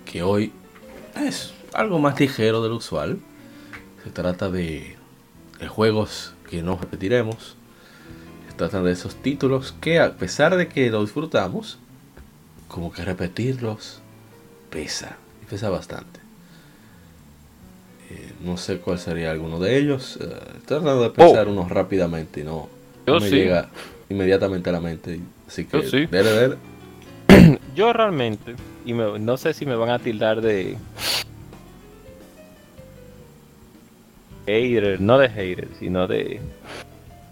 que 0.04 0.24
hoy 0.24 0.52
es 1.26 1.54
algo 1.74 2.00
más 2.00 2.20
ligero 2.20 2.62
de 2.62 2.68
lo 2.68 2.76
usual. 2.76 3.18
Se 4.06 4.12
trata 4.12 4.50
de, 4.50 4.96
de 5.60 5.68
juegos 5.68 6.34
que 6.50 6.62
no 6.64 6.78
repetiremos. 6.78 7.58
Se 8.48 8.56
trata 8.56 8.82
de 8.82 8.92
esos 8.94 9.16
títulos 9.16 9.74
que 9.82 10.00
a 10.00 10.14
pesar 10.14 10.56
de 10.56 10.68
que 10.70 10.90
los 10.90 11.06
disfrutamos, 11.06 11.80
como 12.70 12.92
que 12.94 13.04
repetirlos 13.04 14.00
pesa, 14.70 15.18
y 15.42 15.46
pesa 15.46 15.70
bastante. 15.70 16.20
Eh, 18.12 18.32
no 18.42 18.56
sé 18.58 18.78
cuál 18.78 19.00
sería 19.00 19.32
alguno 19.32 19.60
de 19.60 19.78
ellos. 19.78 20.18
eh, 20.22 20.26
estoy 20.58 20.62
tratando 20.78 21.02
de 21.02 21.10
pensar 21.10 21.48
unos 21.48 21.70
rápidamente 21.70 22.42
y 22.42 22.44
no, 22.44 22.70
Yo 23.08 23.16
no 23.16 23.20
me 23.20 23.30
sí. 23.30 23.36
llega 23.38 23.70
inmediatamente 24.10 24.70
a 24.70 24.74
la 24.74 24.80
mente. 24.82 25.20
Así 25.48 25.66
que 25.66 25.82
Yo 25.82 25.90
sí. 25.90 26.06
dele, 26.06 26.30
dele. 26.32 26.58
Yo 27.76 27.92
realmente, 27.92 28.56
y 28.86 28.94
me- 28.94 29.18
no 29.18 29.36
sé 29.38 29.54
si 29.56 29.66
me 29.66 29.76
van 29.76 29.90
a 29.90 29.98
tildar 30.00 30.42
de 30.42 30.78
hater, 34.46 35.02
no 35.02 35.18
de 35.18 35.30
hater, 35.30 35.68
sino 35.80 36.08
de, 36.08 36.40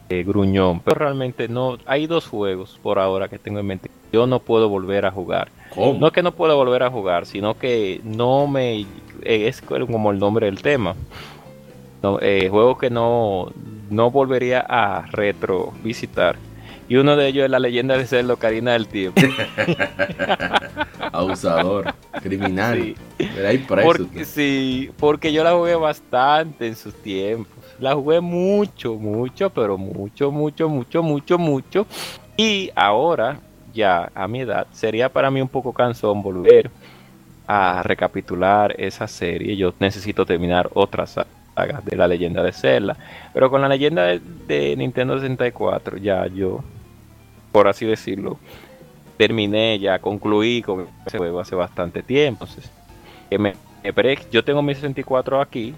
de 0.09 0.23
gruñón. 0.23 0.79
Pero 0.81 0.95
realmente 0.99 1.47
no, 1.47 1.77
hay 1.85 2.07
dos 2.07 2.27
juegos 2.27 2.79
por 2.81 2.99
ahora 2.99 3.27
que 3.27 3.39
tengo 3.39 3.59
en 3.59 3.67
mente. 3.67 3.89
Yo 4.11 4.27
no 4.27 4.39
puedo 4.39 4.69
volver 4.69 5.05
a 5.05 5.11
jugar. 5.11 5.49
¿Cómo? 5.73 5.99
No 5.99 6.07
es 6.07 6.13
que 6.13 6.23
no 6.23 6.33
puedo 6.33 6.55
volver 6.55 6.83
a 6.83 6.91
jugar, 6.91 7.25
sino 7.25 7.57
que 7.57 8.01
no 8.03 8.47
me 8.47 8.85
eh, 9.23 9.47
es 9.47 9.61
como 9.61 10.11
el 10.11 10.19
nombre 10.19 10.45
del 10.47 10.61
tema. 10.61 10.95
No, 12.01 12.19
eh, 12.21 12.49
juegos 12.49 12.77
que 12.77 12.89
no, 12.89 13.51
no 13.89 14.11
volvería 14.11 14.59
a 14.59 15.05
retro 15.07 15.71
visitar. 15.83 16.35
Y 16.89 16.95
uno 16.95 17.15
de 17.15 17.27
ellos 17.27 17.45
es 17.45 17.51
la 17.51 17.59
leyenda 17.59 17.97
de 17.97 18.05
Zelda 18.05 18.33
Ocarina 18.33 18.73
del 18.73 18.87
Tiempo. 18.87 19.21
Abusador, 21.11 21.93
criminal. 22.21 22.77
Sí. 22.77 22.95
Preso. 23.67 23.83
Porque, 23.83 24.25
sí, 24.25 24.91
porque 24.97 25.31
yo 25.31 25.43
la 25.43 25.53
jugué 25.53 25.75
bastante 25.75 26.67
en 26.67 26.75
sus 26.75 26.93
tiempos. 26.93 27.63
La 27.79 27.95
jugué 27.95 28.19
mucho, 28.19 28.95
mucho, 28.95 29.49
pero 29.49 29.77
mucho, 29.77 30.31
mucho, 30.31 30.69
mucho, 30.69 31.03
mucho, 31.03 31.37
mucho. 31.37 31.87
Y 32.37 32.71
ahora, 32.75 33.39
ya 33.73 34.11
a 34.13 34.27
mi 34.27 34.41
edad, 34.41 34.67
sería 34.71 35.09
para 35.09 35.31
mí 35.31 35.41
un 35.41 35.47
poco 35.47 35.73
cansón 35.73 36.21
volver 36.21 36.69
a 37.47 37.81
recapitular 37.83 38.75
esa 38.79 39.07
serie. 39.07 39.55
Yo 39.55 39.73
necesito 39.79 40.25
terminar 40.25 40.69
otras 40.73 41.17
de 41.55 41.95
la 41.95 42.07
leyenda 42.07 42.43
de 42.43 42.51
Zelda. 42.51 42.97
Pero 43.33 43.49
con 43.49 43.61
la 43.61 43.69
leyenda 43.69 44.05
de, 44.05 44.75
Nintendo 44.77 45.15
64, 45.15 45.97
ya 45.97 46.27
yo, 46.27 46.63
por 47.51 47.67
así 47.67 47.85
decirlo, 47.85 48.37
terminé, 49.17 49.79
ya 49.79 49.99
concluí 49.99 50.61
con 50.61 50.87
ese 51.05 51.17
juego 51.17 51.39
hace 51.39 51.55
bastante 51.55 52.01
tiempo. 52.03 52.45
Entonces, 52.45 52.71
me, 53.31 53.53
me 53.83 54.17
yo 54.31 54.43
tengo 54.43 54.61
mi 54.61 54.73
64 54.73 55.41
aquí. 55.41 55.73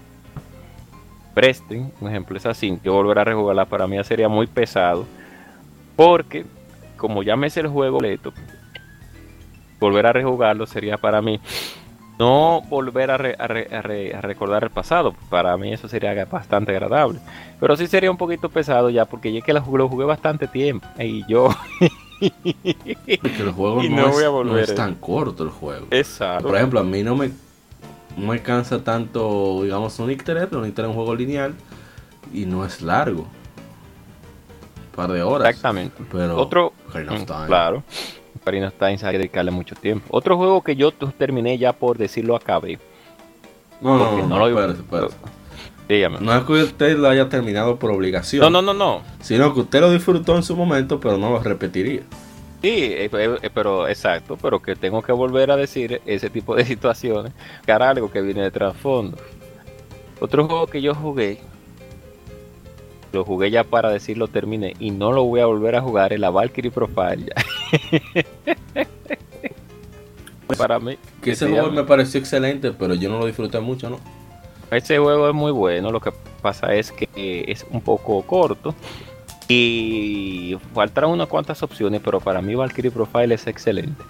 Presten, 1.34 1.92
un 2.00 2.08
ejemplo 2.08 2.38
es 2.38 2.46
así. 2.46 2.78
Yo 2.82 2.94
volver 2.94 3.18
a 3.18 3.24
rejugarla 3.24 3.66
para 3.66 3.86
mí 3.86 4.02
sería 4.04 4.28
muy 4.28 4.46
pesado. 4.46 5.04
Porque, 5.94 6.46
como 6.96 7.22
ya 7.22 7.36
me 7.36 7.50
sé 7.50 7.60
el 7.60 7.68
juego 7.68 7.98
completo, 7.98 8.32
volver 9.78 10.06
a 10.06 10.12
rejugarlo 10.12 10.66
sería 10.66 10.96
para 10.96 11.20
mí 11.20 11.40
no 12.18 12.62
volver 12.68 13.10
a, 13.10 13.18
re- 13.18 13.36
a 13.38 13.46
re- 13.46 13.68
a 13.70 13.82
re- 13.82 14.14
a 14.14 14.20
recordar 14.20 14.64
el 14.64 14.70
pasado. 14.70 15.14
Para 15.28 15.56
mí 15.56 15.72
eso 15.72 15.88
sería 15.88 16.24
bastante 16.24 16.72
agradable. 16.72 17.20
Pero 17.60 17.76
sí 17.76 17.86
sería 17.86 18.10
un 18.10 18.16
poquito 18.16 18.48
pesado 18.48 18.90
ya, 18.90 19.04
porque 19.04 19.32
ya 19.32 19.40
que 19.42 19.52
jugué, 19.60 19.78
lo 19.78 19.88
jugué 19.88 20.04
bastante 20.06 20.46
tiempo. 20.48 20.86
Y 20.98 21.24
yo. 21.30 21.48
Porque 22.18 23.42
el 23.42 23.52
juego 23.54 23.82
no, 23.82 23.88
no 23.96 24.08
voy 24.08 24.22
es, 24.22 24.28
a 24.28 24.30
no 24.44 24.58
es 24.58 24.70
eh. 24.70 24.74
tan 24.74 24.94
corto 24.94 25.42
el 25.44 25.50
juego. 25.50 25.86
Exacto. 25.90 26.46
Por 26.46 26.56
ejemplo, 26.56 26.80
a 26.80 26.84
mí 26.84 27.02
no 27.02 27.14
me, 27.16 27.30
no 28.16 28.28
me 28.28 28.40
cansa 28.40 28.82
tanto, 28.82 29.62
digamos, 29.62 29.92
Sonic 29.92 30.24
3, 30.24 30.46
pero 30.48 30.60
Sonic 30.62 30.74
3 30.74 30.84
es 30.84 30.88
un 30.88 30.94
juego 30.96 31.14
lineal 31.14 31.54
y 32.32 32.46
no 32.46 32.64
es 32.64 32.80
largo. 32.82 33.22
Un 33.22 34.96
par 34.96 35.12
de 35.12 35.22
horas. 35.22 35.48
Exactamente. 35.50 36.02
Pero 36.10 36.36
Otro, 36.38 36.72
Mm. 36.94 37.46
Claro. 37.46 37.82
Ocarina 38.46 38.68
of 38.68 38.74
Time 38.74 38.92
hay 38.92 38.98
que 39.12 39.18
dedicarle 39.18 39.50
mucho 39.50 39.74
tiempo. 39.74 40.06
Otro 40.10 40.36
juego 40.36 40.62
que 40.62 40.76
yo 40.76 40.92
terminé 40.92 41.58
ya 41.58 41.72
por 41.72 41.98
decirlo 41.98 42.36
acabé. 42.36 42.78
No, 43.80 43.98
no, 43.98 44.16
no, 44.18 44.26
no 44.28 44.38
lo- 44.38 44.48
espérate, 44.48 44.78
espérate. 44.82 45.14
Dígame. 45.88 46.18
No 46.20 46.32
es 46.32 46.44
que 46.44 46.52
usted 46.52 46.96
lo 46.96 47.08
haya 47.08 47.28
terminado 47.28 47.76
por 47.76 47.90
obligación, 47.90 48.40
No, 48.42 48.50
no, 48.50 48.62
no, 48.62 48.72
no. 48.72 49.02
sino 49.20 49.52
que 49.52 49.60
usted 49.60 49.80
lo 49.80 49.90
disfrutó 49.90 50.36
en 50.36 50.44
su 50.44 50.54
momento, 50.56 51.00
pero 51.00 51.18
no 51.18 51.30
lo 51.30 51.40
repetiría. 51.40 52.02
Sí, 52.62 52.68
eh, 52.70 53.10
eh, 53.12 53.36
eh, 53.42 53.50
pero 53.52 53.88
exacto, 53.88 54.38
pero 54.40 54.60
que 54.62 54.76
tengo 54.76 55.02
que 55.02 55.10
volver 55.12 55.50
a 55.50 55.56
decir 55.56 56.00
ese 56.06 56.30
tipo 56.30 56.54
de 56.54 56.64
situaciones, 56.72 57.32
que 57.64 57.72
era 57.72 57.90
algo 57.90 58.10
que 58.12 58.20
viene 58.20 58.42
de 58.42 58.50
trasfondo. 58.52 59.16
Otro 60.20 60.46
juego 60.46 60.66
que 60.68 60.80
yo 60.82 60.94
jugué, 60.94 61.38
lo 63.12 63.24
jugué 63.24 63.50
ya 63.50 63.64
para 63.64 63.90
decirlo 63.90 64.28
terminé 64.28 64.74
y 64.78 64.92
no 64.92 65.10
lo 65.12 65.24
voy 65.24 65.40
a 65.40 65.46
volver 65.46 65.74
a 65.74 65.80
jugar 65.82 66.12
es 66.12 66.20
la 66.20 66.30
Valkyrie 66.30 66.70
Profile. 66.70 67.26
ya. 67.26 67.34
para 70.58 70.78
mí, 70.78 70.96
Que 71.22 71.32
ese 71.32 71.46
se 71.46 71.52
juego 71.52 71.70
me 71.70 71.84
pareció 71.84 72.20
excelente, 72.20 72.72
pero 72.72 72.94
yo 72.94 73.10
no 73.10 73.18
lo 73.18 73.26
disfruté 73.26 73.60
mucho, 73.60 73.90
¿no? 73.90 73.98
Ese 74.70 74.98
juego 74.98 75.28
es 75.28 75.34
muy 75.34 75.52
bueno, 75.52 75.90
lo 75.90 76.00
que 76.00 76.12
pasa 76.42 76.74
es 76.74 76.92
que 76.92 77.44
es 77.46 77.64
un 77.70 77.80
poco 77.80 78.22
corto 78.22 78.74
y 79.48 80.56
faltan 80.74 81.06
unas 81.06 81.28
cuantas 81.28 81.62
opciones, 81.62 82.00
pero 82.04 82.20
para 82.20 82.42
mí 82.42 82.54
Valkyrie 82.54 82.90
Profile 82.90 83.34
es 83.34 83.46
excelente 83.46 84.02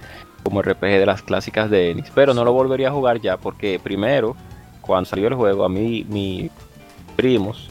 como 0.43 0.63
RPG 0.63 0.81
de 0.81 1.07
las 1.07 1.23
clásicas 1.23 1.71
de 1.71 1.91
Enix, 1.91 2.11
pero 2.15 2.33
no 2.33 2.45
lo 2.45 2.53
volvería 2.53 2.89
a 2.89 2.93
jugar 2.93 3.21
ya 3.21 3.37
porque 3.37 3.81
primero, 3.83 4.37
cuando 4.81 5.11
salió 5.11 5.29
el 5.29 5.35
juego, 5.35 5.65
a 5.65 5.69
mí 5.69 6.07
mis 6.09 6.51
primos 7.17 7.69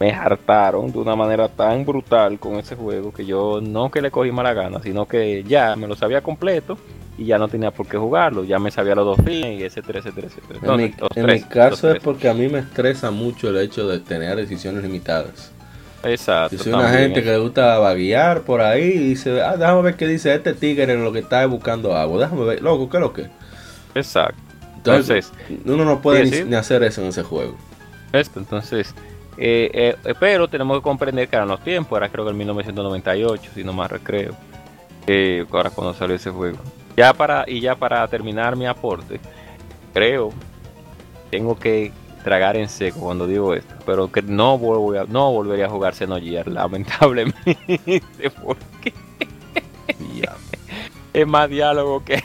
me 0.00 0.10
hartaron 0.12 0.90
de 0.90 0.98
una 0.98 1.14
manera 1.14 1.48
tan 1.48 1.84
brutal 1.84 2.38
con 2.38 2.54
ese 2.54 2.74
juego 2.74 3.12
que 3.12 3.26
yo 3.26 3.60
no 3.62 3.90
que 3.90 4.00
le 4.00 4.10
cogí 4.10 4.32
mala 4.32 4.54
gana, 4.54 4.80
sino 4.82 5.06
que 5.06 5.44
ya 5.44 5.76
me 5.76 5.86
lo 5.86 5.94
sabía 5.94 6.22
completo 6.22 6.78
y 7.18 7.26
ya 7.26 7.36
no 7.38 7.48
tenía 7.48 7.70
por 7.70 7.86
qué 7.86 7.98
jugarlo, 7.98 8.44
ya 8.44 8.58
me 8.58 8.70
sabía 8.70 8.94
los 8.94 9.04
dos 9.04 9.18
fines 9.26 9.60
y 9.60 9.64
etcétera, 9.64 9.98
etcétera, 9.98 10.28
etcétera. 10.28 10.58
En, 10.62 10.66
No, 10.66 10.76
mi, 10.78 10.88
los 10.98 11.16
en 11.16 11.26
tres, 11.26 11.42
mi 11.42 11.48
caso 11.48 11.88
los 11.88 11.96
es 11.96 12.02
porque 12.02 12.30
a 12.30 12.34
mí 12.34 12.48
me 12.48 12.60
estresa 12.60 13.10
mucho 13.10 13.50
el 13.50 13.58
hecho 13.58 13.86
de 13.86 14.00
tener 14.00 14.36
decisiones 14.36 14.82
limitadas. 14.82 15.52
Exacto. 16.02 16.56
Yo 16.56 16.62
soy 16.62 16.72
una 16.72 16.88
gente 16.88 17.18
es- 17.18 17.24
que 17.26 17.32
le 17.32 17.38
gusta 17.38 17.78
vaguear 17.78 18.40
por 18.40 18.62
ahí 18.62 18.84
y 18.84 18.98
dice, 19.10 19.42
ah, 19.42 19.58
déjame 19.58 19.82
ver 19.82 19.96
qué 19.96 20.08
dice 20.08 20.34
este 20.34 20.54
tigre 20.54 20.90
en 20.94 21.04
lo 21.04 21.12
que 21.12 21.18
está 21.18 21.44
buscando 21.44 21.94
agua. 21.94 22.20
Déjame 22.22 22.44
ver, 22.46 22.62
loco, 22.62 22.88
¿qué 22.88 22.96
es 22.96 23.00
lo 23.02 23.12
que? 23.12 23.26
Exacto. 23.94 24.40
Entonces, 24.76 25.30
uno 25.66 25.84
no 25.84 26.00
puede 26.00 26.24
ni, 26.24 26.48
ni 26.48 26.56
hacer 26.56 26.82
eso 26.84 27.02
en 27.02 27.08
ese 27.08 27.22
juego. 27.22 27.54
Esto, 28.14 28.38
entonces, 28.40 28.94
eh, 29.36 29.96
eh, 30.04 30.14
pero 30.18 30.48
tenemos 30.48 30.78
que 30.78 30.82
comprender 30.82 31.28
que 31.28 31.36
eran 31.36 31.48
los 31.48 31.62
tiempos, 31.62 31.96
era 31.96 32.08
creo 32.08 32.24
que 32.24 32.30
en 32.30 32.38
1998, 32.38 33.50
si 33.54 33.64
no 33.64 33.72
más 33.72 33.90
recreo, 33.90 34.34
eh, 35.06 35.44
ahora 35.50 35.70
cuando 35.70 35.94
salió 35.94 36.16
ese 36.16 36.30
juego. 36.30 36.58
Ya 36.96 37.14
para, 37.14 37.44
y 37.46 37.60
ya 37.60 37.74
para 37.74 38.06
terminar 38.08 38.56
mi 38.56 38.66
aporte, 38.66 39.20
creo, 39.94 40.32
tengo 41.30 41.58
que 41.58 41.92
tragar 42.24 42.56
en 42.56 42.68
seco 42.68 43.00
cuando 43.00 43.26
digo 43.26 43.54
esto, 43.54 43.74
pero 43.86 44.12
que 44.12 44.22
no, 44.22 44.58
voy 44.58 44.98
a, 44.98 45.04
no 45.04 45.32
volvería 45.32 45.66
a 45.66 45.70
jugar 45.70 45.94
Xenogear, 45.94 46.48
lamentablemente, 46.48 48.02
porque 48.42 48.92
es 51.12 51.26
más 51.26 51.48
diálogo 51.48 52.04
que, 52.04 52.22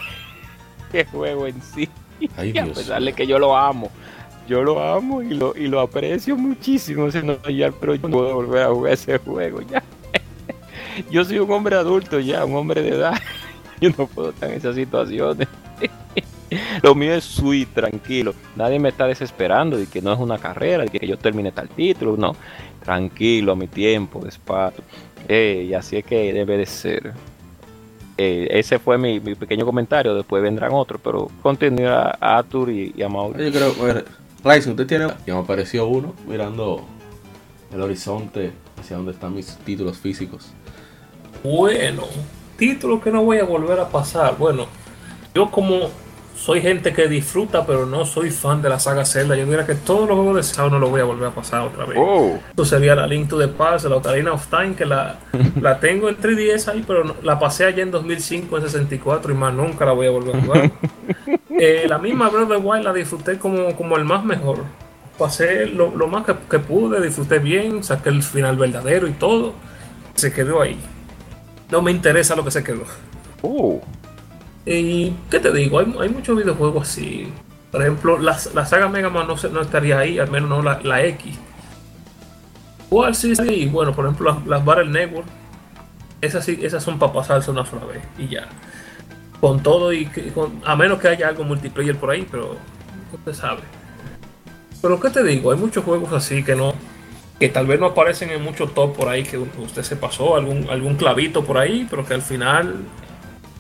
que 0.92 1.06
juego 1.06 1.48
en 1.48 1.62
sí. 1.62 1.90
Ay, 2.38 2.52
Y 2.54 2.58
a 2.58 2.66
pesar 2.66 3.02
de 3.02 3.14
que 3.14 3.28
yo 3.28 3.40
lo 3.40 3.56
amo, 3.56 3.92
yo 4.48 4.64
lo 4.64 4.84
amo 4.84 5.22
y 5.22 5.34
lo, 5.34 5.56
y 5.56 5.68
lo 5.68 5.80
aprecio 5.80 6.36
muchísimo, 6.36 7.08
pero 7.12 7.96
yo 7.96 8.08
no 8.08 8.10
puedo 8.10 8.36
volver 8.36 8.64
a 8.64 8.70
jugar 8.70 8.94
ese 8.94 9.18
juego 9.18 9.62
ya. 9.62 9.84
Yo 11.12 11.26
soy 11.26 11.40
un 11.40 11.52
hombre 11.52 11.76
adulto 11.76 12.20
ya, 12.20 12.46
un 12.46 12.56
hombre 12.56 12.82
de 12.82 12.90
edad. 12.90 13.16
Yo 13.82 13.90
no 13.98 14.08
puedo 14.08 14.30
estar 14.30 14.50
en 14.50 14.58
esas 14.58 14.76
situaciones. 14.76 15.48
Lo 16.84 16.96
mío 16.96 17.14
es 17.14 17.26
sweet, 17.26 17.70
tranquilo. 17.74 18.34
Nadie 18.56 18.80
me 18.80 18.90
está 18.90 19.06
desesperando 19.06 19.78
de 19.78 19.88
que 19.88 20.02
no 20.02 20.14
es 20.14 20.20
una 20.20 20.38
carrera, 20.38 20.84
de 20.84 20.90
que 20.90 21.06
yo 21.06 21.18
termine 21.18 21.52
tal 21.52 21.68
título, 21.68 22.16
no. 22.16 22.36
Tranquilo, 22.84 23.54
a 23.54 23.56
mi 23.56 23.68
tiempo, 23.68 24.22
despacio. 24.24 24.84
Y 25.28 25.74
así 25.74 25.98
es 25.98 26.06
que 26.06 26.32
debe 26.32 26.58
de 26.58 26.66
ser. 26.66 27.14
Ese 28.16 28.80
fue 28.80 28.98
mi, 28.98 29.20
mi 29.20 29.36
pequeño 29.36 29.66
comentario, 29.66 30.16
después 30.16 30.42
vendrán 30.42 30.72
otros, 30.72 31.02
pero 31.04 31.30
continúa 31.42 32.16
a 32.22 32.38
Arthur 32.38 32.70
y, 32.70 32.94
y 32.96 33.02
a 33.02 33.10
Mauro. 33.10 33.44
Yo 33.44 33.52
creo, 33.52 33.74
bueno, 33.74 34.02
Ryzen, 34.46 34.74
usted 34.74 34.86
tiene. 34.86 35.08
Ya 35.26 35.34
me 35.34 35.40
apareció 35.40 35.88
uno 35.88 36.14
mirando 36.28 36.86
el 37.74 37.82
horizonte 37.82 38.54
hacia 38.80 38.96
donde 38.96 39.14
están 39.14 39.34
mis 39.34 39.58
títulos 39.58 39.98
físicos. 39.98 40.52
Bueno, 41.44 42.04
título 42.56 43.02
que 43.02 43.10
no 43.10 43.24
voy 43.24 43.40
a 43.40 43.44
volver 43.44 43.80
a 43.80 43.90
pasar. 43.90 44.38
Bueno, 44.38 44.68
yo 45.34 45.50
como 45.50 45.90
soy 46.36 46.62
gente 46.62 46.94
que 46.94 47.08
disfruta, 47.08 47.66
pero 47.66 47.86
no 47.86 48.06
soy 48.06 48.30
fan 48.30 48.62
de 48.62 48.70
la 48.70 48.78
saga 48.80 49.06
Zelda, 49.06 49.36
yo 49.36 49.46
diría 49.46 49.66
que 49.66 49.74
todos 49.76 50.08
los 50.08 50.18
juegos 50.18 50.36
de 50.36 50.44
Zelda 50.44 50.70
no 50.72 50.80
los 50.80 50.90
voy 50.90 51.02
a 51.02 51.06
volver 51.06 51.30
a 51.30 51.32
pasar 51.32 51.62
otra 51.62 51.86
vez. 51.86 51.98
Oh, 52.00 52.38
Esto 52.50 52.66
sería 52.66 52.94
la 52.96 53.08
Link 53.08 53.30
to 53.30 53.40
the 53.40 53.48
Past, 53.48 53.86
la 53.86 53.96
Ocarina 53.96 54.34
of 54.34 54.46
Time, 54.48 54.76
que 54.76 54.86
la, 54.86 55.16
la 55.62 55.80
tengo 55.80 56.10
en 56.10 56.18
3DS 56.18 56.68
ahí, 56.68 56.84
pero 56.86 57.04
no- 57.06 57.16
la 57.24 57.40
pasé 57.40 57.66
allá 57.66 57.82
en 57.84 57.92
2005 57.92 58.58
en 58.58 58.64
64 58.64 59.32
y 59.32 59.36
más 59.36 59.54
nunca 59.54 59.86
la 59.86 59.94
voy 59.94 60.08
a 60.08 60.12
volver 60.12 60.36
a 60.36 60.42
jugar. 60.42 60.72
Eh, 61.58 61.86
la 61.88 61.98
misma 62.00 62.28
Breath 62.28 62.44
of 62.44 62.50
the 62.50 62.58
Wild 62.58 62.84
la 62.84 62.92
disfruté 62.92 63.38
como, 63.40 63.74
como 63.78 63.96
el 63.96 64.04
más 64.04 64.26
mejor. 64.26 64.58
Pasé 65.18 65.66
lo, 65.68 65.96
lo 65.96 66.08
más 66.08 66.26
que, 66.26 66.36
que 66.52 66.60
pude, 66.60 67.02
disfruté 67.02 67.40
bien, 67.40 67.82
saqué 67.82 68.10
el 68.10 68.22
final 68.24 68.58
verdadero 68.58 69.08
y 69.08 69.14
todo. 69.14 69.54
Se 70.16 70.34
quedó 70.34 70.62
ahí. 70.62 70.78
No 71.72 71.82
me 71.82 71.92
interesa 71.92 72.36
lo 72.36 72.44
que 72.44 72.52
se 72.52 72.62
quedó. 72.62 72.84
oh. 73.42 73.80
Y 74.66 75.12
qué 75.30 75.40
te 75.40 75.52
digo, 75.52 75.80
hay, 75.80 75.96
hay 76.00 76.10
muchos 76.10 76.38
videojuegos 76.38 76.90
así. 76.90 77.32
Por 77.72 77.82
ejemplo, 77.82 78.18
la, 78.20 78.38
la 78.54 78.66
saga 78.66 78.88
Mega 78.90 79.10
Man 79.10 79.28
no, 79.28 79.38
se- 79.38 79.50
no 79.50 79.62
estaría 79.62 80.00
ahí, 80.00 80.18
al 80.20 80.32
menos 80.32 80.50
no 80.50 80.62
la, 80.62 80.80
la 80.84 81.04
X. 81.06 81.38
¿Cuál 82.90 83.16
sí, 83.16 83.36
sí? 83.36 83.66
Bueno, 83.72 83.94
por 83.94 84.06
ejemplo, 84.06 84.32
las, 84.32 84.46
las 84.48 84.66
Battle 84.66 84.90
Network. 84.90 85.28
Esas 86.22 86.46
sí, 86.46 86.58
esas 86.62 86.84
son 86.84 86.98
para 86.98 87.14
pasarse 87.14 87.52
una 87.52 87.66
sola 87.66 87.86
vez 87.86 88.02
y 88.18 88.28
ya. 88.30 88.48
Con 89.40 89.62
todo 89.62 89.92
y 89.94 90.06
con- 90.34 90.62
a 90.66 90.76
menos 90.76 91.00
que 91.00 91.10
haya 91.10 91.28
algo 91.28 91.44
multiplayer 91.44 91.96
por 91.98 92.10
ahí, 92.12 92.28
pero 92.32 92.56
usted 93.14 93.34
sabe. 93.34 93.62
Pero 94.82 95.00
qué 95.00 95.10
te 95.10 95.24
digo, 95.24 95.52
hay 95.52 95.58
muchos 95.58 95.84
juegos 95.84 96.12
así 96.14 96.44
que 96.44 96.56
no, 96.56 96.74
que 97.40 97.50
tal 97.50 97.68
vez 97.68 97.80
no 97.80 97.88
aparecen 97.88 98.30
en 98.30 98.42
mucho 98.44 98.68
top 98.68 98.96
por 98.96 99.10
ahí 99.10 99.24
que 99.24 99.38
usted 99.38 99.84
se 99.84 99.96
pasó, 99.96 100.36
algún, 100.36 100.68
algún 100.70 100.96
clavito 100.96 101.44
por 101.44 101.58
ahí, 101.58 101.86
pero 101.90 102.06
que 102.06 102.14
al 102.14 102.22
final 102.22 102.76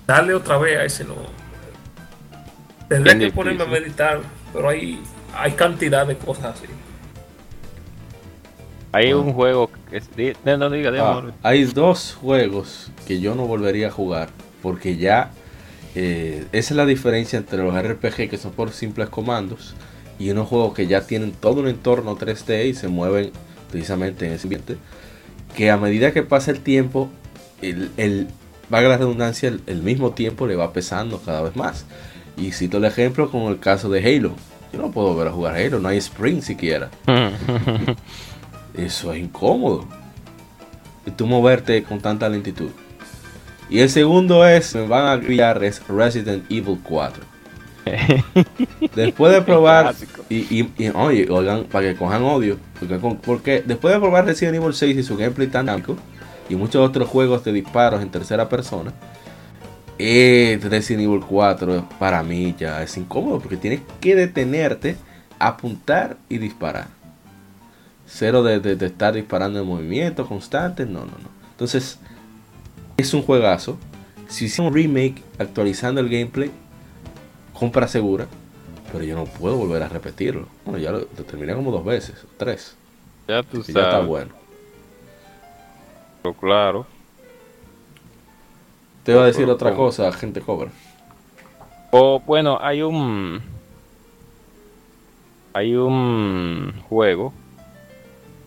darle 0.07 0.33
otra 0.33 0.57
vez 0.57 0.77
a 0.79 0.85
ese 0.85 1.03
no. 1.03 1.15
Tendré 2.89 3.15
Bien 3.15 3.29
que 3.29 3.35
ponerme 3.35 3.63
a 3.63 3.67
meditar, 3.67 4.19
pero 4.53 4.69
hay, 4.69 5.01
hay 5.35 5.51
cantidad 5.53 6.05
de 6.05 6.15
cosas 6.17 6.55
así. 6.57 6.67
Hay 8.91 9.11
un 9.11 9.33
juego 9.33 9.69
que 9.89 9.97
es- 9.97 10.09
no, 10.45 10.57
no 10.57 10.69
diga, 10.69 10.89
diga, 10.91 11.17
Ah, 11.17 11.23
hay 11.43 11.65
dos 11.65 12.17
juegos 12.19 12.91
que 13.05 13.19
yo 13.19 13.35
no 13.35 13.45
volvería 13.45 13.87
a 13.87 13.91
jugar 13.91 14.29
porque 14.61 14.95
ya 14.95 15.31
eh, 15.95 16.45
esa 16.53 16.73
es 16.73 16.77
la 16.77 16.85
diferencia 16.85 17.37
entre 17.37 17.59
los 17.61 17.73
RPG 17.75 18.29
que 18.29 18.37
son 18.37 18.51
por 18.51 18.71
simples 18.71 19.09
comandos 19.09 19.75
y 20.17 20.29
unos 20.31 20.47
juegos 20.47 20.73
que 20.73 20.87
ya 20.87 21.01
tienen 21.01 21.33
todo 21.33 21.59
un 21.61 21.67
entorno 21.67 22.15
3D 22.17 22.67
y 22.67 22.73
se 22.73 22.87
mueven 22.87 23.31
precisamente 23.69 24.25
en 24.27 24.33
ese 24.33 24.43
ambiente 24.47 24.77
que 25.57 25.71
a 25.71 25.77
medida 25.77 26.11
que 26.13 26.23
pasa 26.23 26.51
el 26.51 26.61
tiempo 26.61 27.09
el, 27.61 27.91
el 27.97 28.27
valga 28.69 28.89
la 28.89 28.97
redundancia 28.97 29.49
el, 29.49 29.61
el 29.67 29.81
mismo 29.81 30.11
tiempo 30.11 30.47
le 30.47 30.55
va 30.55 30.73
pesando 30.73 31.19
cada 31.19 31.41
vez 31.41 31.55
más 31.55 31.85
y 32.37 32.51
cito 32.51 32.77
el 32.77 32.85
ejemplo 32.85 33.29
con 33.31 33.43
el 33.43 33.59
caso 33.59 33.89
de 33.89 33.99
Halo 34.03 34.33
yo 34.73 34.81
no 34.81 34.91
puedo 34.91 35.09
volver 35.13 35.27
a 35.27 35.31
jugar 35.31 35.55
Halo 35.55 35.79
no 35.79 35.87
hay 35.89 35.97
sprint 35.97 36.41
siquiera 36.41 36.89
eso 38.75 39.13
es 39.13 39.19
incómodo. 39.19 39.85
Y 41.05 41.11
tú 41.11 41.27
moverte 41.27 41.83
con 41.83 41.99
tanta 42.01 42.27
lentitud. 42.27 42.69
Y 43.69 43.79
el 43.79 43.89
segundo 43.89 44.45
es, 44.47 44.73
me 44.75 44.87
van 44.87 45.05
a 45.07 45.15
grillar, 45.17 45.63
es 45.63 45.81
Resident 45.87 46.43
Evil 46.51 46.79
4. 46.83 47.23
Después 48.95 49.31
de 49.33 49.41
probar, 49.43 49.93
y, 50.29 50.37
y- 50.59 50.71
y, 50.77 50.89
oye, 50.89 51.27
oigan, 51.29 51.65
para 51.65 51.87
que 51.89 51.95
cojan 51.95 52.23
odio, 52.23 52.57
porque, 52.79 52.97
porque 53.23 53.63
después 53.65 53.93
de 53.93 53.99
probar 53.99 54.25
Resident 54.25 54.55
Evil 54.55 54.73
6 54.73 54.97
y 54.97 55.03
su 55.03 55.15
gameplay 55.15 55.47
tan 55.47 55.65
dinámico, 55.67 55.95
y 56.49 56.55
muchos 56.55 56.87
otros 56.87 57.09
juegos 57.09 57.43
de 57.43 57.51
disparos 57.53 58.01
en 58.01 58.09
tercera 58.09 58.47
persona, 58.49 58.93
eh, 59.97 60.59
Resident 60.61 61.03
Evil 61.05 61.21
4 61.27 61.87
para 61.99 62.21
mí 62.23 62.55
ya 62.59 62.83
es 62.83 62.97
incómodo, 62.97 63.39
porque 63.39 63.57
tienes 63.57 63.81
que 64.01 64.15
detenerte, 64.15 64.97
apuntar 65.39 66.17
y 66.29 66.37
disparar. 66.37 66.87
Cero 68.07 68.43
de, 68.43 68.59
de- 68.59 68.75
de 68.75 68.85
estar 68.85 69.13
disparando 69.13 69.59
en 69.59 69.65
movimiento 69.67 70.27
constante. 70.27 70.85
No, 70.85 70.99
no, 71.01 71.05
no. 71.05 71.29
Entonces, 71.51 71.97
es 72.97 73.13
un 73.13 73.23
juegazo. 73.23 73.77
Si 74.27 74.45
hicieron 74.45 74.67
un 74.67 74.75
remake 74.75 75.23
actualizando 75.39 76.01
el 76.01 76.09
gameplay, 76.09 76.51
compra 77.53 77.87
segura. 77.87 78.27
Pero 78.91 79.03
yo 79.03 79.15
no 79.15 79.25
puedo 79.25 79.55
volver 79.57 79.81
a 79.83 79.89
repetirlo. 79.89 80.47
Bueno, 80.65 80.77
ya 80.79 80.91
lo, 80.91 80.99
lo 80.99 81.23
terminé 81.25 81.53
como 81.55 81.71
dos 81.71 81.83
veces, 81.83 82.15
tres. 82.37 82.75
Ya 83.27 83.41
tú 83.43 83.63
que 83.63 83.73
ya 83.73 83.81
está 83.83 83.99
bueno. 84.01 84.33
Pero 86.25 86.33
claro. 86.33 86.85
Te 89.03 89.11
iba 89.11 89.21
a 89.21 89.25
decir 89.27 89.43
Pero 89.43 89.53
otra 89.53 89.69
¿cómo? 89.71 89.83
cosa, 89.83 90.11
gente 90.11 90.41
cobra. 90.41 90.71
O 91.91 92.19
bueno, 92.19 92.57
hay 92.59 92.81
un 92.81 93.41
hay 95.53 95.75
un 95.75 96.73
juego 96.89 97.31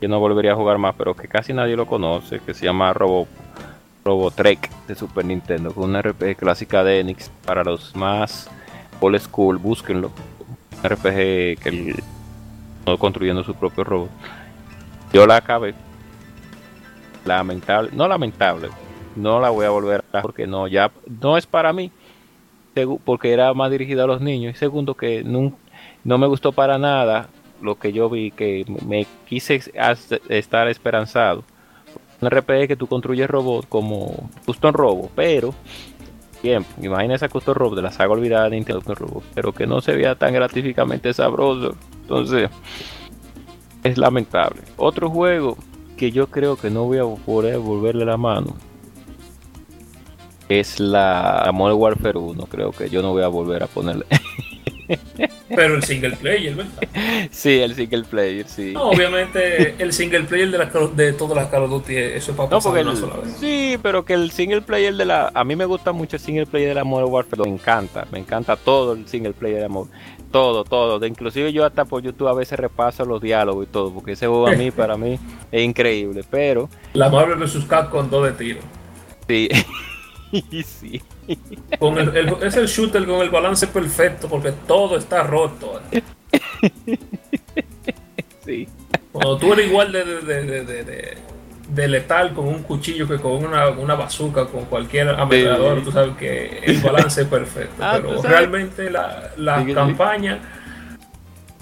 que 0.01 0.09
no 0.09 0.19
volvería 0.19 0.53
a 0.53 0.57
jugar 0.57 0.79
más, 0.79 0.97
pero 0.97 1.15
que 1.15 1.29
casi 1.29 1.53
nadie 1.53 1.77
lo 1.77 1.87
conoce, 1.87 2.41
que 2.41 2.53
se 2.53 2.65
llama 2.65 2.93
Robo 2.93 3.29
Robotrek 4.05 4.69
de 4.89 4.97
Super 4.97 5.25
Nintendo, 5.25 5.73
con 5.73 5.91
una 5.91 6.03
RPG 6.03 6.37
clásica 6.37 6.83
de 6.83 6.99
Enix 6.99 7.31
para 7.47 7.63
los 7.63 7.95
más 7.95 8.51
old 9.01 9.21
school, 9.21 9.59
búsquenlo. 9.59 10.11
Un 10.83 10.91
RPG 10.91 11.61
que 11.63 11.69
el, 11.69 12.03
no 12.85 12.99
construyendo 12.99 13.45
su 13.45 13.55
propio 13.55 13.85
robot. 13.85 14.11
Yo 15.13 15.27
la 15.29 15.37
acabé. 15.37 15.75
Lamentable, 17.29 17.91
no 17.93 18.09
lamentable, 18.09 18.69
no 19.15 19.39
la 19.41 19.51
voy 19.51 19.67
a 19.67 19.71
volver 19.71 20.03
a 20.13 20.23
porque 20.23 20.47
no 20.47 20.67
ya 20.67 20.91
no 21.23 21.37
es 21.37 21.47
para 21.47 21.73
mí 21.75 21.93
porque 23.05 23.33
era 23.33 23.53
más 23.55 23.71
dirigida 23.71 24.05
a 24.05 24.07
los 24.07 24.21
niños 24.21 24.55
y 24.55 24.59
segundo 24.59 24.95
que 24.95 25.25
nun- 25.25 25.55
no 26.05 26.17
me 26.17 26.27
gustó 26.27 26.53
para 26.53 26.79
nada 26.79 27.29
lo 27.61 27.75
que 27.79 27.93
yo 27.93 28.09
vi 28.09 28.31
que 28.31 28.65
me 28.87 29.05
quise 29.29 29.61
estar 30.29 30.69
esperanzado. 30.69 31.43
Un 32.21 32.31
RPG 32.31 32.67
que 32.69 32.77
tú 32.77 32.87
construyes 32.87 33.29
robot 33.29 33.69
como 33.69 34.31
Custom 34.47 34.73
Robo 34.73 35.11
pero 35.15 35.53
bien 36.43 36.65
imagina 36.81 37.15
esa 37.17 37.29
Custom 37.29 37.55
Robo 37.55 37.75
de 37.77 37.83
la 37.83 37.91
saga 37.91 38.13
olvidada 38.13 38.45
de 38.45 38.57
Nintendo 38.57 38.95
Robo 38.95 39.23
pero 39.35 39.53
que 39.53 39.67
no 39.67 39.81
se 39.81 39.93
veía 39.95 40.15
tan 40.15 40.33
gratificamente 40.33 41.13
sabroso. 41.13 41.75
Entonces 42.03 42.49
es 43.85 43.99
lamentable. 43.99 44.63
Otro 44.77 45.11
juego 45.11 45.57
que 45.99 46.11
yo 46.11 46.29
creo 46.29 46.57
que 46.57 46.71
no 46.71 46.85
voy 46.85 46.99
a 46.99 47.05
poder 47.05 47.59
volverle 47.59 48.05
la 48.07 48.17
mano 48.17 48.57
es 50.49 50.81
la, 50.81 51.51
Modern 51.53 51.79
Warfare 51.79 52.19
1. 52.19 52.47
Creo 52.47 52.71
que 52.73 52.89
yo 52.89 53.03
no 53.03 53.13
voy 53.13 53.23
a 53.23 53.29
volver 53.29 53.63
a 53.63 53.67
ponerle. 53.67 54.07
Pero 55.49 55.75
el 55.77 55.83
single 55.83 56.17
player, 56.17 56.55
¿verdad? 56.55 57.29
sí, 57.31 57.59
el 57.61 57.75
single 57.75 58.05
player, 58.05 58.47
sí. 58.49 58.73
No, 58.73 58.85
obviamente 58.91 59.75
el 59.79 59.93
single 59.93 60.25
player 60.25 60.51
de, 60.51 60.59
la, 60.59 60.67
de 60.67 61.13
todas 61.13 61.37
las 61.37 61.49
Call 61.49 61.65
of 61.65 61.71
Duty, 61.71 61.97
eso 61.97 62.31
es 62.31 62.37
para 62.37 62.49
No, 62.51 62.61
porque 62.61 62.81
una 62.83 62.93
el- 62.93 62.97
sola 62.97 63.17
vez. 63.17 63.37
sí, 63.39 63.77
pero 63.83 64.05
que 64.05 64.15
el 64.15 64.31
single 64.31 64.63
player 64.63 64.95
de 64.95 65.05
la. 65.05 65.31
A 65.35 65.45
mí 65.45 65.57
me 65.57 65.65
gusta 65.67 65.93
mucho 65.93 66.17
el 66.17 66.23
single 66.23 66.47
player 66.47 66.69
de 66.71 66.75
la 66.77 66.85
Modern 66.85 67.11
Warfare. 67.11 67.43
Me 67.43 67.51
encanta, 67.51 68.07
me 68.11 68.19
encanta 68.19 68.57
todo 68.57 68.93
el 68.95 69.07
single 69.09 69.33
player 69.33 69.57
de 69.57 69.63
la 69.63 69.69
Modern. 69.69 69.91
Todo, 70.31 70.65
todo. 70.65 70.99
De, 70.99 71.09
inclusive 71.09 71.53
yo 71.53 71.65
hasta 71.65 71.85
por 71.85 72.03
YouTube 72.03 72.29
a 72.29 72.35
veces 72.35 72.59
repaso 72.59 73.05
los 73.05 73.21
diálogos 73.21 73.67
y 73.67 73.71
todo, 73.71 73.93
porque 73.93 74.13
ese 74.13 74.27
juego 74.27 74.49
a 74.49 74.53
mí, 74.53 74.71
para 74.73 74.97
mí, 74.97 75.19
es 75.53 75.63
increíble. 75.63 76.25
Pero, 76.31 76.69
La 76.95 77.09
Marvel 77.09 77.39
vs. 77.39 77.65
Capcom 77.69 78.09
dos 78.11 78.25
de 78.27 78.33
tiro. 78.33 78.61
sí. 79.27 79.49
sí. 80.63 81.03
Con 81.79 81.99
el, 81.99 82.17
el- 82.17 82.37
es 82.43 82.57
el 82.57 82.67
shooter 82.67 83.07
con 83.07 83.21
el 83.21 83.31
balance 83.31 83.67
perfecto 83.67 84.29
porque 84.29 84.53
todo 84.67 84.97
está 84.97 85.23
roto. 85.23 85.81
Sí. 88.45 88.67
Cuando 89.13 89.37
tú 89.39 89.53
eres 89.53 89.67
igual 89.69 89.93
de, 89.93 90.05
de, 90.05 90.43
de, 90.65 90.85
de- 90.85 91.19
de- 91.69 91.89
letal 91.89 92.33
con 92.35 92.47
un 92.49 92.63
cuchillo 92.63 93.07
que 93.07 93.17
con 93.19 93.45
una, 93.45 93.69
una 93.71 93.95
bazooka, 93.95 94.47
con 94.47 94.65
cualquier 94.67 95.09
ametrallador, 95.11 95.79
Sí. 95.79 95.85
tú 95.85 95.93
sabes 95.93 96.17
que 96.17 96.59
el 96.65 96.81
balance 96.83 97.23
es 97.23 97.27
perfecto. 97.29 97.75
Ah, 97.85 97.99
pero 98.03 98.23
realmente 98.23 98.91
la, 98.91 99.31
la 99.37 99.61
Sí, 99.61 99.67
sí. 99.67 99.75
campaña 99.75 100.39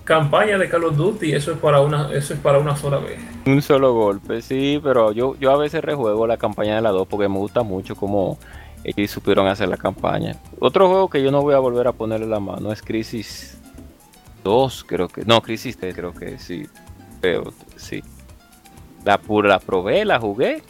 campaña 0.04 0.56
de 0.56 0.68
Call 0.68 0.84
of 0.84 0.96
Duty, 0.96 1.32
eso 1.32 1.50
es 1.52 1.58
para 1.58 1.80
una, 1.80 2.12
eso 2.12 2.32
es 2.34 2.38
para 2.40 2.58
una 2.58 2.76
sola 2.76 2.98
vez. 2.98 3.18
Un 3.44 3.60
solo 3.60 3.92
golpe, 3.92 4.40
sí, 4.40 4.80
pero 4.82 5.10
yo, 5.10 5.34
yo 5.40 5.50
a 5.50 5.56
veces 5.56 5.82
rejuego 5.82 6.26
la 6.28 6.36
campaña 6.36 6.76
de 6.76 6.80
la 6.82 6.90
2 6.90 7.08
porque 7.08 7.28
me 7.28 7.38
gusta 7.38 7.62
mucho 7.64 7.96
cómo 7.96 8.38
ellos 8.84 9.10
supieron 9.10 9.48
hacer 9.48 9.68
la 9.68 9.76
campaña. 9.76 10.36
Otro 10.60 10.86
juego 10.88 11.10
que 11.10 11.20
yo 11.22 11.32
no 11.32 11.42
voy 11.42 11.54
a 11.54 11.58
volver 11.58 11.88
a 11.88 11.92
ponerle 11.92 12.26
la 12.28 12.38
mano 12.38 12.70
es 12.70 12.82
Crisis 12.82 13.58
2, 14.44 14.84
creo 14.84 15.08
que. 15.08 15.24
No, 15.24 15.40
Crisis 15.42 15.76
3, 15.76 15.92
creo 15.92 16.12
que 16.14 16.38
sí. 16.38 16.68
Pero 17.20 17.52
sí. 17.74 18.00
La, 19.06 19.20
la 19.44 19.58
probé, 19.60 20.04
la 20.04 20.18
jugué. 20.18 20.62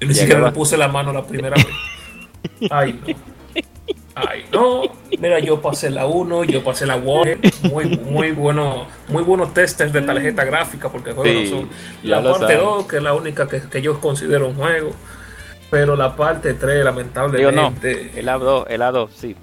Yo 0.00 0.08
ni 0.08 0.14
siquiera 0.14 0.40
le 0.44 0.52
puse 0.52 0.76
la 0.76 0.88
mano 0.88 1.12
la 1.12 1.24
primera 1.24 1.54
vez. 1.56 1.66
Ay, 2.70 3.00
no. 3.06 3.14
Ay, 4.14 4.44
no. 4.52 4.82
Mira, 5.20 5.38
yo 5.38 5.62
pasé 5.62 5.90
la 5.90 6.06
1, 6.06 6.44
yo 6.44 6.64
pasé 6.64 6.84
la 6.84 6.96
Warhead. 6.96 7.38
Muy, 7.72 7.96
muy 7.98 8.32
bueno, 8.32 8.86
muy 9.08 9.22
buenos 9.22 9.54
testers 9.54 9.92
de 9.92 10.02
tarjeta 10.02 10.44
gráfica 10.44 10.88
porque 10.88 11.10
el 11.10 11.16
juego 11.16 11.40
Sí, 11.40 11.50
no 11.52 11.58
son. 11.60 11.68
ya 12.02 12.20
La 12.20 12.22
parte 12.32 12.46
sabes. 12.54 12.58
2, 12.60 12.86
que 12.86 12.96
es 12.96 13.02
la 13.02 13.14
única 13.14 13.46
que, 13.46 13.60
que 13.62 13.80
yo 13.80 14.00
considero 14.00 14.48
un 14.48 14.54
juego. 14.56 14.90
Pero 15.70 15.94
la 15.94 16.16
parte 16.16 16.54
3, 16.54 16.60
Digo, 16.60 16.78
no, 16.78 16.84
lamentablemente. 16.90 18.10
es 18.18 18.24
la 18.24 18.38
2, 18.38 18.66
es 18.68 18.78
la 18.80 18.90
2, 18.90 19.10
sí. 19.14 19.36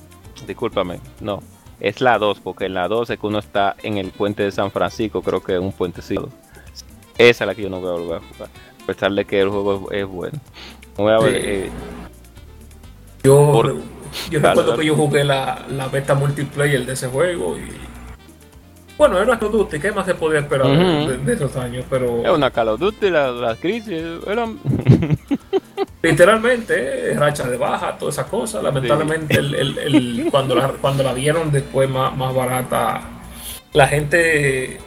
Discúlpame, 0.45 0.99
no. 1.21 1.41
Es 1.79 2.01
la 2.01 2.17
2, 2.17 2.41
porque 2.41 2.65
en 2.65 2.73
la 2.73 2.87
2 2.89 3.09
es 3.11 3.19
que 3.19 3.25
uno 3.27 3.39
está 3.39 3.75
en 3.83 3.97
el 3.97 4.09
puente 4.11 4.43
de 4.43 4.51
San 4.51 4.71
Francisco, 4.71 5.21
creo 5.21 5.41
que 5.41 5.53
es 5.53 5.59
un 5.59 5.71
puentecito. 5.71 6.29
Esa 7.17 7.43
es 7.43 7.47
la 7.47 7.55
que 7.55 7.61
yo 7.63 7.69
no 7.69 7.79
voy 7.79 7.89
a 7.89 7.93
volver 7.93 8.17
a 8.17 8.33
jugar. 8.33 8.49
A 8.83 8.85
pesar 8.85 9.11
de 9.11 9.25
que 9.25 9.41
el 9.41 9.49
juego 9.49 9.89
es, 9.91 9.99
es 10.01 10.05
bueno. 10.07 10.39
No 10.97 11.03
voy 11.05 11.13
a 11.13 11.19
ver, 11.19 11.33
Sí. 11.33 11.47
eh, 11.47 11.69
Yo, 13.23 13.51
Por- 13.51 13.73
yo 14.29 14.39
Dale, 14.39 14.49
recuerdo 14.49 14.71
dale. 14.71 14.81
que 14.81 14.87
yo 14.87 14.95
jugué 14.95 15.23
la, 15.23 15.65
la 15.69 15.87
beta 15.87 16.13
multiplayer 16.13 16.85
de 16.85 16.93
ese 16.93 17.07
juego 17.07 17.57
y. 17.57 17.61
Bueno, 18.97 19.19
era 19.19 19.37
Call 19.37 19.49
of 19.49 19.53
Duty, 19.55 19.79
¿qué 19.79 19.91
más 19.91 20.05
se 20.05 20.15
podía 20.15 20.39
esperar 20.39 20.67
de- 20.67 20.73
Ujú. 21.03 21.09
de, 21.09 21.17
de 21.17 21.33
esos 21.33 21.55
años? 21.57 21.83
Pero. 21.89 22.23
es 22.23 22.29
una 22.31 22.49
Call 22.51 22.69
of 22.69 22.79
Duty, 22.79 23.09
la, 23.09 23.31
la 23.31 23.55
crisis, 23.55 24.01
eran- 24.27 24.59
Literalmente, 26.01 27.11
eh, 27.11 27.13
racha 27.15 27.43
de 27.49 27.57
baja, 27.57 27.97
todas 27.97 28.15
esas 28.15 28.27
cosas. 28.27 28.63
Lamentablemente, 28.63 29.37
el, 29.37 29.55
el- 29.55 29.77
el- 29.79 30.27
cuando, 30.31 30.55
la, 30.55 30.69
cuando 30.69 31.03
la 31.03 31.13
dieron 31.15 31.51
después 31.51 31.89
más, 31.89 32.15
más 32.15 32.33
barata, 32.33 33.01
la 33.73 33.87
gente, 33.87 34.79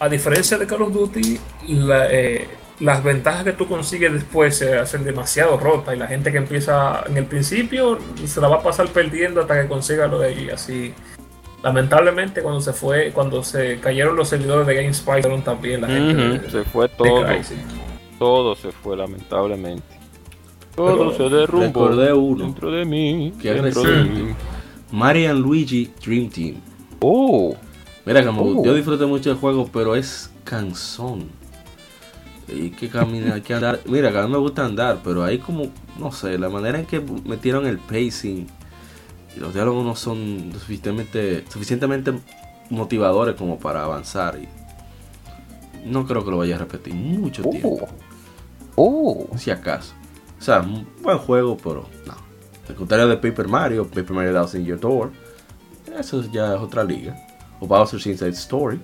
a 0.00 0.08
diferencia 0.08 0.58
de 0.58 0.66
Call 0.66 0.82
of 0.82 0.92
Duty, 0.92 1.38
la, 1.68 2.10
eh, 2.10 2.48
las 2.80 3.04
ventajas 3.04 3.44
que 3.44 3.52
tú 3.52 3.68
consigues 3.68 4.12
después 4.12 4.56
se 4.56 4.78
hacen 4.78 5.04
demasiado 5.04 5.58
rotas 5.58 5.94
y 5.94 5.98
la 5.98 6.06
gente 6.06 6.32
que 6.32 6.38
empieza 6.38 7.04
en 7.06 7.18
el 7.18 7.26
principio 7.26 7.98
se 8.24 8.40
la 8.40 8.48
va 8.48 8.56
a 8.56 8.62
pasar 8.62 8.88
perdiendo 8.88 9.42
hasta 9.42 9.60
que 9.60 9.68
consiga 9.68 10.06
lo 10.06 10.18
de 10.18 10.28
ahí. 10.28 10.48
Así, 10.50 10.94
lamentablemente, 11.62 12.40
cuando 12.40 12.62
se 12.62 12.72
fue, 12.72 13.12
cuando 13.12 13.44
se 13.44 13.78
cayeron 13.78 14.16
los 14.16 14.28
servidores 14.28 14.66
de 14.66 14.74
GameSpy, 14.76 15.20
fueron 15.20 15.42
también 15.42 15.82
la 15.82 15.88
gente. 15.88 16.50
Se 16.50 16.64
fue 16.64 16.88
todo, 16.88 17.26
todo 18.18 18.54
se 18.56 18.72
fue 18.72 18.96
lamentablemente. 18.96 20.00
Todo 20.74 21.12
Pero 21.12 21.16
se 21.30 21.36
derrumbó 21.36 21.88
recordé 21.88 22.12
uno. 22.14 22.44
dentro 22.44 22.70
de 22.70 22.84
mí. 22.86 23.34
Qué 23.42 23.52
dentro 23.52 23.82
de 23.82 24.04
mí. 24.04 24.34
Luigi 25.34 25.92
Dream 26.02 26.30
Team. 26.30 26.54
Oh, 27.00 27.54
Mira, 28.06 28.24
como 28.24 28.42
Oh. 28.42 28.64
yo 28.64 28.74
disfruté 28.74 29.06
mucho 29.06 29.30
del 29.30 29.38
juego, 29.38 29.68
pero 29.72 29.94
es 29.94 30.30
cansón. 30.44 31.28
Y 32.48 32.70
que 32.70 32.88
caminar, 32.88 33.34
hay 33.34 33.40
que 33.42 33.54
andar. 33.54 33.80
Mira, 33.86 34.10
que 34.10 34.18
a 34.18 34.26
mí 34.26 34.32
me 34.32 34.38
gusta 34.38 34.64
andar, 34.64 35.00
pero 35.04 35.22
hay 35.22 35.38
como, 35.38 35.70
no 35.98 36.10
sé, 36.10 36.36
la 36.38 36.48
manera 36.48 36.80
en 36.80 36.86
que 36.86 37.00
metieron 37.00 37.66
el 37.66 37.78
pacing 37.78 38.46
y 39.36 39.40
los 39.40 39.54
diálogos 39.54 39.84
no 39.84 39.94
son 39.94 40.50
suficientemente, 40.54 41.44
suficientemente 41.48 42.12
motivadores 42.70 43.36
como 43.36 43.58
para 43.58 43.84
avanzar. 43.84 44.38
Y 44.42 44.48
no 45.88 46.06
creo 46.06 46.24
que 46.24 46.30
lo 46.30 46.38
vaya 46.38 46.56
a 46.56 46.58
repetir 46.58 46.94
mucho 46.94 47.42
tiempo, 47.44 47.88
oh. 48.74 49.28
si 49.36 49.50
acaso. 49.50 49.94
O 50.38 50.42
sea, 50.42 50.60
un 50.60 50.86
buen 51.02 51.18
juego, 51.18 51.56
pero 51.56 51.86
no. 52.06 52.14
Al 52.68 52.74
contrario 52.74 53.06
de 53.08 53.16
Paper 53.16 53.46
Mario, 53.46 53.86
Paper 53.86 54.12
Mario 54.12 54.32
Thousand 54.32 54.64
Year 54.64 54.80
Door, 54.80 55.10
eso 55.98 56.24
ya 56.32 56.54
es 56.54 56.60
otra 56.60 56.82
liga. 56.82 57.16
O 57.60 57.66
Bowser's 57.66 58.06
Inside 58.06 58.30
Story. 58.30 58.80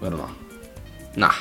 Pero 0.00 0.16
no. 0.16 0.28
Nah. 1.16 1.32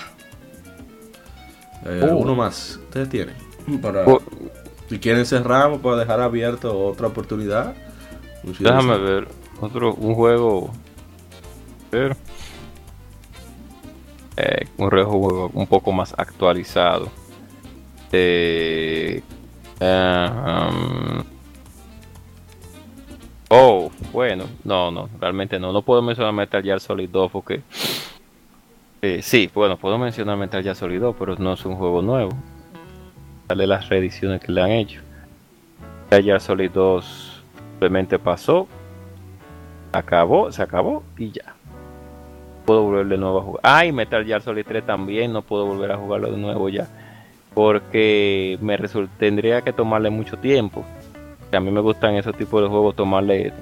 Eh, 1.86 2.02
Oh. 2.10 2.18
Uno 2.18 2.36
más. 2.36 2.80
Ustedes 2.84 3.10
tienen. 3.10 3.36
Para, 3.82 4.06
Oh. 4.08 4.22
Si 4.90 5.00
quieren 5.00 5.26
cerramos 5.26 5.82
para 5.82 5.98
dejar 5.98 6.22
abierto 6.22 6.78
otra 6.88 7.08
oportunidad. 7.08 7.76
Un 8.44 8.56
Déjame 8.60 8.98
ver. 8.98 9.28
Otro, 9.60 9.94
un 9.96 10.14
juego. 10.14 10.72
Eh, 11.92 12.14
un 14.78 14.90
juego 14.90 15.50
un 15.54 15.68
poco 15.68 15.92
más 15.92 16.14
actualizado. 16.18 17.10
Eh, 18.12 19.22
eh, 19.80 20.30
um, 20.32 21.24
oh, 23.56 23.92
bueno, 24.12 24.46
no, 24.64 24.92
no, 24.92 25.10
realmente 25.20 25.60
no. 25.60 25.72
No 25.72 25.82
puedo 25.82 26.02
mencionar 26.02 26.34
Metal 26.34 26.62
Gear 26.62 26.80
Solid 26.80 27.10
2 27.10 27.32
porque. 27.32 27.62
eh, 29.02 29.22
sí, 29.22 29.50
bueno, 29.54 29.78
puedo 29.78 29.98
mencionar 29.98 30.38
Metal 30.38 30.62
Gear 30.62 30.76
Solid 30.76 31.00
2, 31.00 31.16
pero 31.18 31.36
no 31.38 31.54
es 31.54 31.66
un 31.66 31.76
juego 31.76 32.02
nuevo. 32.02 32.32
Dale 33.48 33.68
las 33.68 33.90
reediciones 33.90 34.42
que 34.42 34.52
le 34.52 34.62
han 34.62 34.72
hecho. 34.72 35.02
Metal 36.06 36.24
Gear 36.24 36.42
Solid 36.42 36.72
2 36.72 37.44
simplemente 37.72 38.18
pasó, 38.18 38.68
acabó, 39.92 40.52
se 40.52 40.62
acabó 40.62 41.04
y 41.18 41.32
ya. 41.32 41.56
Puedo 42.66 42.84
volver 42.84 43.06
de 43.08 43.18
nuevo 43.18 43.40
a 43.40 43.42
jugar. 43.44 43.62
Ay, 43.64 43.92
Metal 43.92 44.26
Gear 44.26 44.42
Solid 44.42 44.66
3 44.66 44.86
también 44.86 45.32
no 45.32 45.42
puedo 45.42 45.66
volver 45.66 45.92
a 45.92 45.98
jugarlo 45.98 46.32
de 46.32 46.38
nuevo 46.38 46.70
ya. 46.70 46.88
Porque 47.54 48.58
me 48.60 48.78
tendría 49.20 49.62
que 49.62 49.72
tomarle 49.72 50.10
mucho 50.10 50.38
tiempo. 50.38 50.84
Que 51.56 51.60
a 51.60 51.62
mí 51.62 51.72
me 51.72 51.80
gustan 51.80 52.16
esos 52.16 52.36
tipos 52.36 52.62
de 52.62 52.68
juegos, 52.68 52.98
tomarle, 52.98 53.54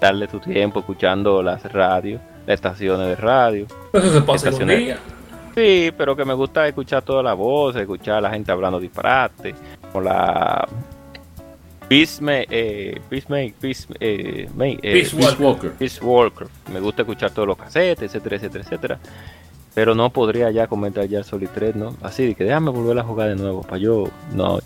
darle 0.00 0.26
tu 0.26 0.40
tiempo 0.40 0.80
escuchando 0.80 1.40
las 1.40 1.62
radios, 1.72 2.20
las 2.48 2.54
estaciones 2.56 3.06
de 3.06 3.14
radio. 3.14 3.64
Eso 3.92 4.12
se 4.12 4.20
pasa 4.22 4.48
en 4.48 4.54
un 4.54 4.60
Estaciones. 4.62 4.78
día. 4.78 4.98
Sí, 5.54 5.92
pero 5.96 6.16
que 6.16 6.24
me 6.24 6.34
gusta 6.34 6.66
escuchar 6.66 7.02
toda 7.02 7.22
la 7.22 7.34
voz, 7.34 7.76
escuchar 7.76 8.16
a 8.16 8.20
la 8.22 8.30
gente 8.30 8.50
hablando 8.50 8.80
disparate, 8.80 9.54
con 9.92 10.04
la 10.06 10.66
Peacemaker, 11.88 12.46
eh, 12.50 13.00
Peacemaker, 13.08 13.54
Peace, 13.60 13.86
eh, 14.00 14.48
ma- 14.56 14.66
eh, 14.66 14.78
Peace 14.82 15.14
Peace 15.14 15.16
Walker. 15.16 15.44
Walker. 15.46 15.70
Peace 15.78 16.04
Walker. 16.04 16.46
Me 16.72 16.80
gusta 16.80 17.02
escuchar 17.02 17.30
todos 17.30 17.46
los 17.46 17.56
casetes, 17.56 18.02
etcétera, 18.02 18.34
etcétera, 18.34 18.64
etcétera. 18.64 18.98
Pero 19.74 19.94
no 19.94 20.10
podría 20.10 20.50
ya 20.50 20.66
comentar 20.66 21.04
ya 21.06 21.22
Solid 21.22 21.50
3, 21.54 21.76
¿no? 21.76 21.94
Así 22.02 22.26
de 22.26 22.34
que 22.34 22.42
déjame 22.42 22.70
volver 22.72 22.98
a 22.98 23.04
jugar 23.04 23.28
de 23.28 23.36
nuevo. 23.36 23.62
Para 23.62 23.78
yo, 23.78 24.08
no. 24.34 24.58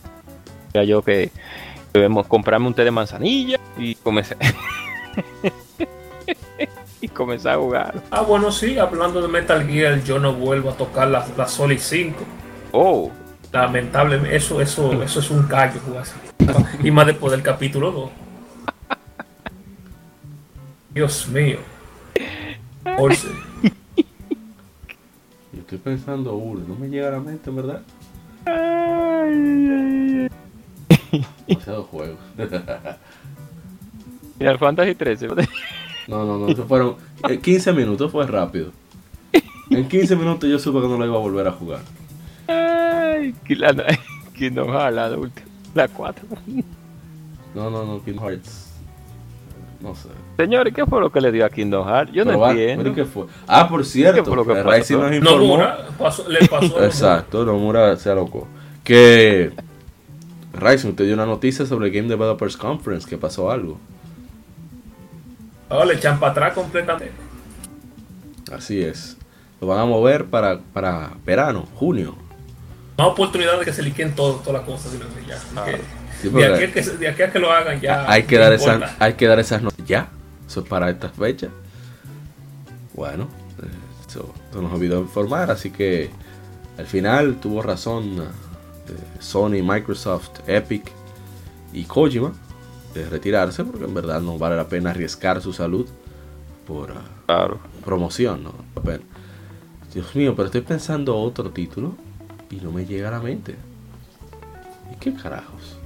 Ya 0.73 0.85
yo 0.85 1.03
que 1.03 1.31
debemos 1.93 2.27
comprarme 2.27 2.67
un 2.67 2.75
té 2.75 2.85
de 2.85 2.91
manzanilla 2.91 3.59
y 3.77 3.95
comencé. 3.97 4.37
y 7.01 7.09
comenzar 7.09 7.55
a 7.55 7.59
jugar. 7.59 8.03
Ah, 8.11 8.23
bueno, 8.23 8.53
sí, 8.53 8.79
hablando 8.79 9.21
de 9.21 9.29
Metal 9.29 9.67
Gear, 9.67 10.03
yo 10.05 10.19
no 10.19 10.33
vuelvo 10.33 10.71
a 10.71 10.77
tocar 10.77 11.09
la, 11.09 11.27
la 11.37 11.49
Solid 11.49 11.79
5. 11.79 12.17
Oh, 12.73 13.11
Lamentablemente, 13.53 14.35
eso, 14.35 14.63
eso, 14.63 15.03
eso 15.03 15.21
es 15.21 15.31
un 15.31 15.43
callo 15.43 15.79
jugar 15.81 16.03
así. 16.03 16.15
Y 16.83 16.91
más 16.91 17.07
después 17.07 17.33
del 17.33 17.43
capítulo 17.43 17.93
2. 17.93 18.11
Dios 20.95 21.29
mío. 21.29 21.59
Orce. 22.99 23.29
Yo 25.53 25.61
estoy 25.61 25.79
pensando 25.79 26.35
uno, 26.35 26.65
no 26.67 26.75
me 26.77 26.89
llega 26.89 27.09
a 27.09 27.13
la 27.13 27.21
mente, 27.21 27.51
en 27.51 27.57
verdad. 27.57 27.83
Demasiados 31.47 31.87
juegos. 31.87 32.19
Final 34.39 34.59
Fantasy 34.59 34.95
13. 34.95 35.29
No, 36.09 36.25
no, 36.25 36.39
no, 36.39 36.49
eso 36.49 36.65
fueron 36.67 36.97
eh, 37.29 37.39
15 37.39 37.73
minutos, 37.73 38.11
fue 38.11 38.27
rápido. 38.27 38.71
En 39.71 39.89
15 39.89 40.17
minutos 40.17 40.51
yo 40.51 40.59
supe 40.59 40.81
que 40.81 40.89
no 40.89 40.99
lo 40.99 41.07
iba 41.07 41.17
a 41.17 41.21
volver 41.21 41.47
a 41.49 41.53
jugar. 41.53 41.81
Ay, 42.49 43.35
que 43.45 43.55
la- 43.57 43.75
Kingdom 44.35 44.69
Hearts, 44.71 44.95
la 44.97 45.11
última. 45.17 45.47
La 45.75 45.89
4. 45.89 46.27
No, 47.55 47.71
no, 47.71 47.85
no, 47.85 48.03
Kingdom 48.05 48.25
Hearts. 48.29 48.71
No 49.81 49.95
sé. 49.95 50.09
Señores, 50.37 50.75
¿qué 50.75 50.85
fue 50.87 51.01
lo 51.01 51.11
que 51.11 51.21
le 51.21 51.31
dio 51.33 51.45
a 51.47 51.51
Kingdom 51.51 51.87
Hearts? 51.87 52.13
Yo 52.13 52.25
no 52.25 52.31
Pero 52.31 52.41
va- 52.41 52.51
entiendo. 52.51 52.83
pero 52.83 52.95
¿qué 52.95 53.05
fue? 53.05 53.27
Ah, 53.47 53.69
por 53.69 53.85
cierto, 53.85 54.23
¿Qué 54.23 54.29
fue 54.29 54.37
lo 54.37 54.45
que 54.45 54.53
eh, 54.53 54.63
pasó? 54.63 54.71
Ryzen 54.71 55.01
nos 55.01 55.13
informó. 55.15 55.39
Nomura 55.39 55.79
pasó- 55.99 56.29
le 56.29 56.47
pasó. 56.49 56.85
Exacto, 56.85 57.45
Nomura 57.45 57.97
se 57.97 58.11
alocó. 58.11 58.47
Que 58.85 59.53
Ryzen, 60.53 60.91
usted 60.91 61.05
dio 61.07 61.15
una 61.15 61.27
noticia 61.27 61.65
sobre 61.67 61.89
el 61.89 61.95
Game 61.95 62.09
Developers 62.09 62.57
Conference, 62.57 63.09
que 63.09 63.17
pasó 63.17 63.51
algo. 63.51 63.79
Ahora 65.69 65.87
le 65.87 65.95
echan 65.95 66.21
para 66.21 66.33
atrás 66.33 66.53
completamente. 66.55 67.13
Así 68.53 68.83
es. 68.83 69.17
Lo 69.61 69.69
van 69.69 69.79
a 69.79 69.85
mover 69.87 70.27
para, 70.27 70.59
para 70.75 71.13
verano, 71.25 71.67
junio. 71.75 72.15
Hay 72.99 73.07
oportunidad 73.07 73.59
de 73.59 73.65
que 73.65 73.73
se 73.73 73.83
liquen 73.83 74.15
todas 74.15 74.47
las 74.53 74.63
cosas. 74.63 74.93
ya. 75.27 75.39
Ah, 75.57 75.65
Sí, 76.21 76.29
de, 76.29 76.47
aquí 76.47 76.65
a 76.65 76.73
que, 76.73 76.83
se- 76.85 76.97
de 76.99 77.09
aquí 77.09 77.23
a 77.23 77.33
que 77.33 77.39
lo 77.41 77.51
hagan 77.51 77.81
ya. 77.81 78.05
hay, 78.09 78.25
que 78.25 78.37
no 78.37 78.43
dar 78.43 78.53
importa. 78.53 78.85
esas, 78.87 78.97
hay 79.01 79.15
que 79.15 79.27
dar 79.27 79.39
esas 79.41 79.63
noticias 79.63 79.89
ya. 79.89 80.09
Eso 80.47 80.61
es 80.61 80.69
para 80.69 80.89
estas 80.91 81.11
fechas. 81.13 81.51
Bueno, 82.95 83.25
eh, 83.61 83.67
eso, 84.09 84.33
eso 84.51 84.63
nos 84.63 84.73
olvidó 84.73 85.01
informar, 85.01 85.51
así 85.51 85.71
que 85.71 86.11
al 86.79 86.87
final 86.87 87.37
tuvo 87.41 87.63
razón 87.63 88.23
Sony, 89.21 89.63
Microsoft, 89.63 90.41
Epic 90.47 90.91
y 91.73 91.85
Kojima 91.85 92.33
de 92.95 93.09
retirarse 93.09 93.65
porque 93.65 93.85
en 93.85 93.95
verdad 93.95 94.21
no 94.21 94.39
vale 94.39 94.57
la 94.57 94.69
pena 94.69 94.91
arriesgar 94.91 95.41
su 95.41 95.53
salud 95.53 95.87
por 96.67 96.91
ah, 96.93 97.03
Claro. 97.27 97.59
promoción, 97.85 98.45
no. 98.45 98.53
Dios 99.95 100.15
mío, 100.15 100.35
pero 100.35 100.47
estoy 100.47 100.63
pensando 100.63 101.17
otro 101.17 101.51
título 101.51 101.95
y 102.51 102.57
no 102.57 102.73
me 102.73 102.85
llega 102.87 103.09
a 103.09 103.13
la 103.13 103.21
mente. 103.21 103.55
¿Y 104.93 104.97
qué 104.97 105.15
carajos? 105.15 105.77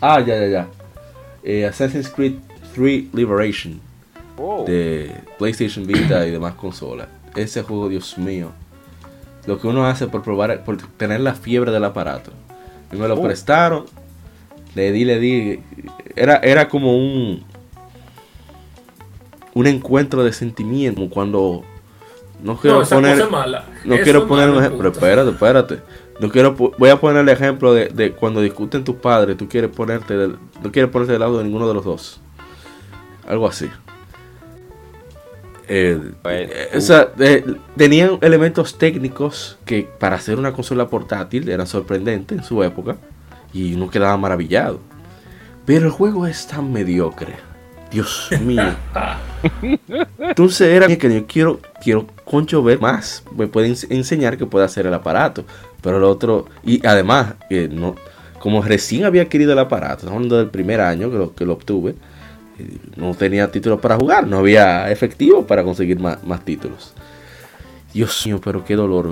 Ah, 0.00 0.20
ya, 0.20 0.38
ya, 0.38 0.46
ya. 0.46 0.68
Eh, 1.42 1.66
Assassin's 1.66 2.08
Creed 2.08 2.34
3 2.74 3.12
Liberation 3.12 3.80
Oh. 4.40 4.64
de 4.64 5.12
PlayStation 5.36 5.84
Vita 5.84 6.24
y 6.24 6.30
demás 6.30 6.54
consolas. 6.54 7.08
Ese 7.34 7.62
juego, 7.64 7.88
Dios 7.88 8.16
mío. 8.18 8.52
Lo 9.48 9.58
que 9.58 9.66
uno 9.66 9.86
hace 9.86 10.06
por 10.08 10.22
probar, 10.22 10.62
por 10.62 10.76
tener 10.76 11.20
la 11.20 11.32
fiebre 11.34 11.72
del 11.72 11.82
aparato. 11.84 12.32
Y 12.92 12.96
me 12.96 13.08
lo 13.08 13.14
Oh. 13.14 13.22
prestaron. 13.22 13.86
Le 14.74 14.92
di, 14.92 15.04
le 15.06 15.18
di. 15.18 15.60
Era, 16.14 16.36
era 16.36 16.68
como 16.68 16.94
un. 16.96 17.44
Un 19.54 19.66
encuentro 19.66 20.22
de 20.22 20.32
sentimiento. 20.34 21.00
Como 21.00 21.10
cuando. 21.10 21.64
No 22.42 22.56
quiero 22.58 22.80
No, 22.82 22.86
poner. 22.86 23.30
mala. 23.30 23.64
No 23.84 23.94
Eso 23.94 24.04
quiero 24.04 24.28
poner 24.28 24.50
un 24.50 24.58
ejemplo. 24.62 24.90
Espérate, 24.90 25.30
espérate. 25.30 25.78
No 26.20 26.28
quiero, 26.30 26.54
voy 26.54 26.90
a 26.90 27.00
poner 27.00 27.22
el 27.22 27.28
ejemplo 27.30 27.72
de, 27.72 27.88
de 27.88 28.12
cuando 28.12 28.40
discuten 28.42 28.84
tus 28.84 28.96
padres. 28.96 29.36
Tú 29.36 29.48
quieres 29.48 29.70
ponerte 29.70 30.14
del, 30.16 30.36
no 30.62 30.70
quieres 30.70 30.90
ponerte 30.90 31.12
del 31.12 31.20
lado 31.20 31.38
de 31.38 31.44
ninguno 31.44 31.66
de 31.66 31.74
los 31.74 31.84
dos. 31.84 32.20
Algo 33.26 33.46
así. 33.48 33.68
Eh, 35.68 35.98
Bueno, 36.22 36.50
eh, 36.52 36.68
o 36.76 36.80
sea, 36.80 37.08
eh, 37.18 37.44
tenían 37.76 38.18
elementos 38.22 38.78
técnicos 38.78 39.58
que 39.64 39.88
para 39.98 40.16
hacer 40.16 40.38
una 40.38 40.52
consola 40.52 40.88
portátil 40.88 41.48
eran 41.48 41.66
sorprendentes 41.66 42.38
en 42.38 42.44
su 42.44 42.62
época 42.64 42.96
y 43.52 43.74
uno 43.74 43.90
quedaba 43.90 44.16
maravillado. 44.16 44.80
Pero 45.66 45.86
el 45.86 45.92
juego 45.92 46.26
es 46.26 46.46
tan 46.46 46.72
mediocre. 46.72 47.34
Dios 47.90 48.30
mío. 48.42 48.62
Entonces 50.18 50.68
era 50.68 50.86
que 50.96 51.14
yo 51.14 51.26
quiero, 51.26 51.60
quiero 51.82 52.06
concho 52.24 52.62
ver 52.62 52.80
más. 52.80 53.22
Me 53.36 53.46
puede 53.46 53.68
ens- 53.70 53.86
enseñar 53.90 54.36
que 54.36 54.46
puede 54.46 54.64
hacer 54.64 54.86
el 54.86 54.94
aparato. 54.94 55.44
Pero 55.82 55.98
el 55.98 56.04
otro, 56.04 56.46
y 56.64 56.84
además, 56.86 57.34
que 57.48 57.68
no, 57.68 57.94
como 58.40 58.62
recién 58.62 59.04
había 59.04 59.22
adquirido 59.22 59.52
el 59.52 59.58
aparato, 59.58 59.98
estamos 60.00 60.14
hablando 60.16 60.38
del 60.38 60.48
primer 60.50 60.80
año 60.80 61.10
que 61.10 61.16
lo, 61.18 61.34
que 61.34 61.44
lo 61.44 61.52
obtuve, 61.54 61.90
eh, 61.90 61.94
no 62.96 63.14
tenía 63.14 63.50
títulos 63.50 63.80
para 63.80 63.96
jugar, 63.96 64.26
no 64.26 64.38
había 64.38 64.90
efectivo 64.90 65.46
para 65.46 65.62
conseguir 65.62 65.98
más, 65.98 66.22
más 66.24 66.44
títulos. 66.44 66.92
Dios 67.92 68.26
mío, 68.26 68.40
pero 68.42 68.64
qué 68.64 68.76
dolor. 68.76 69.10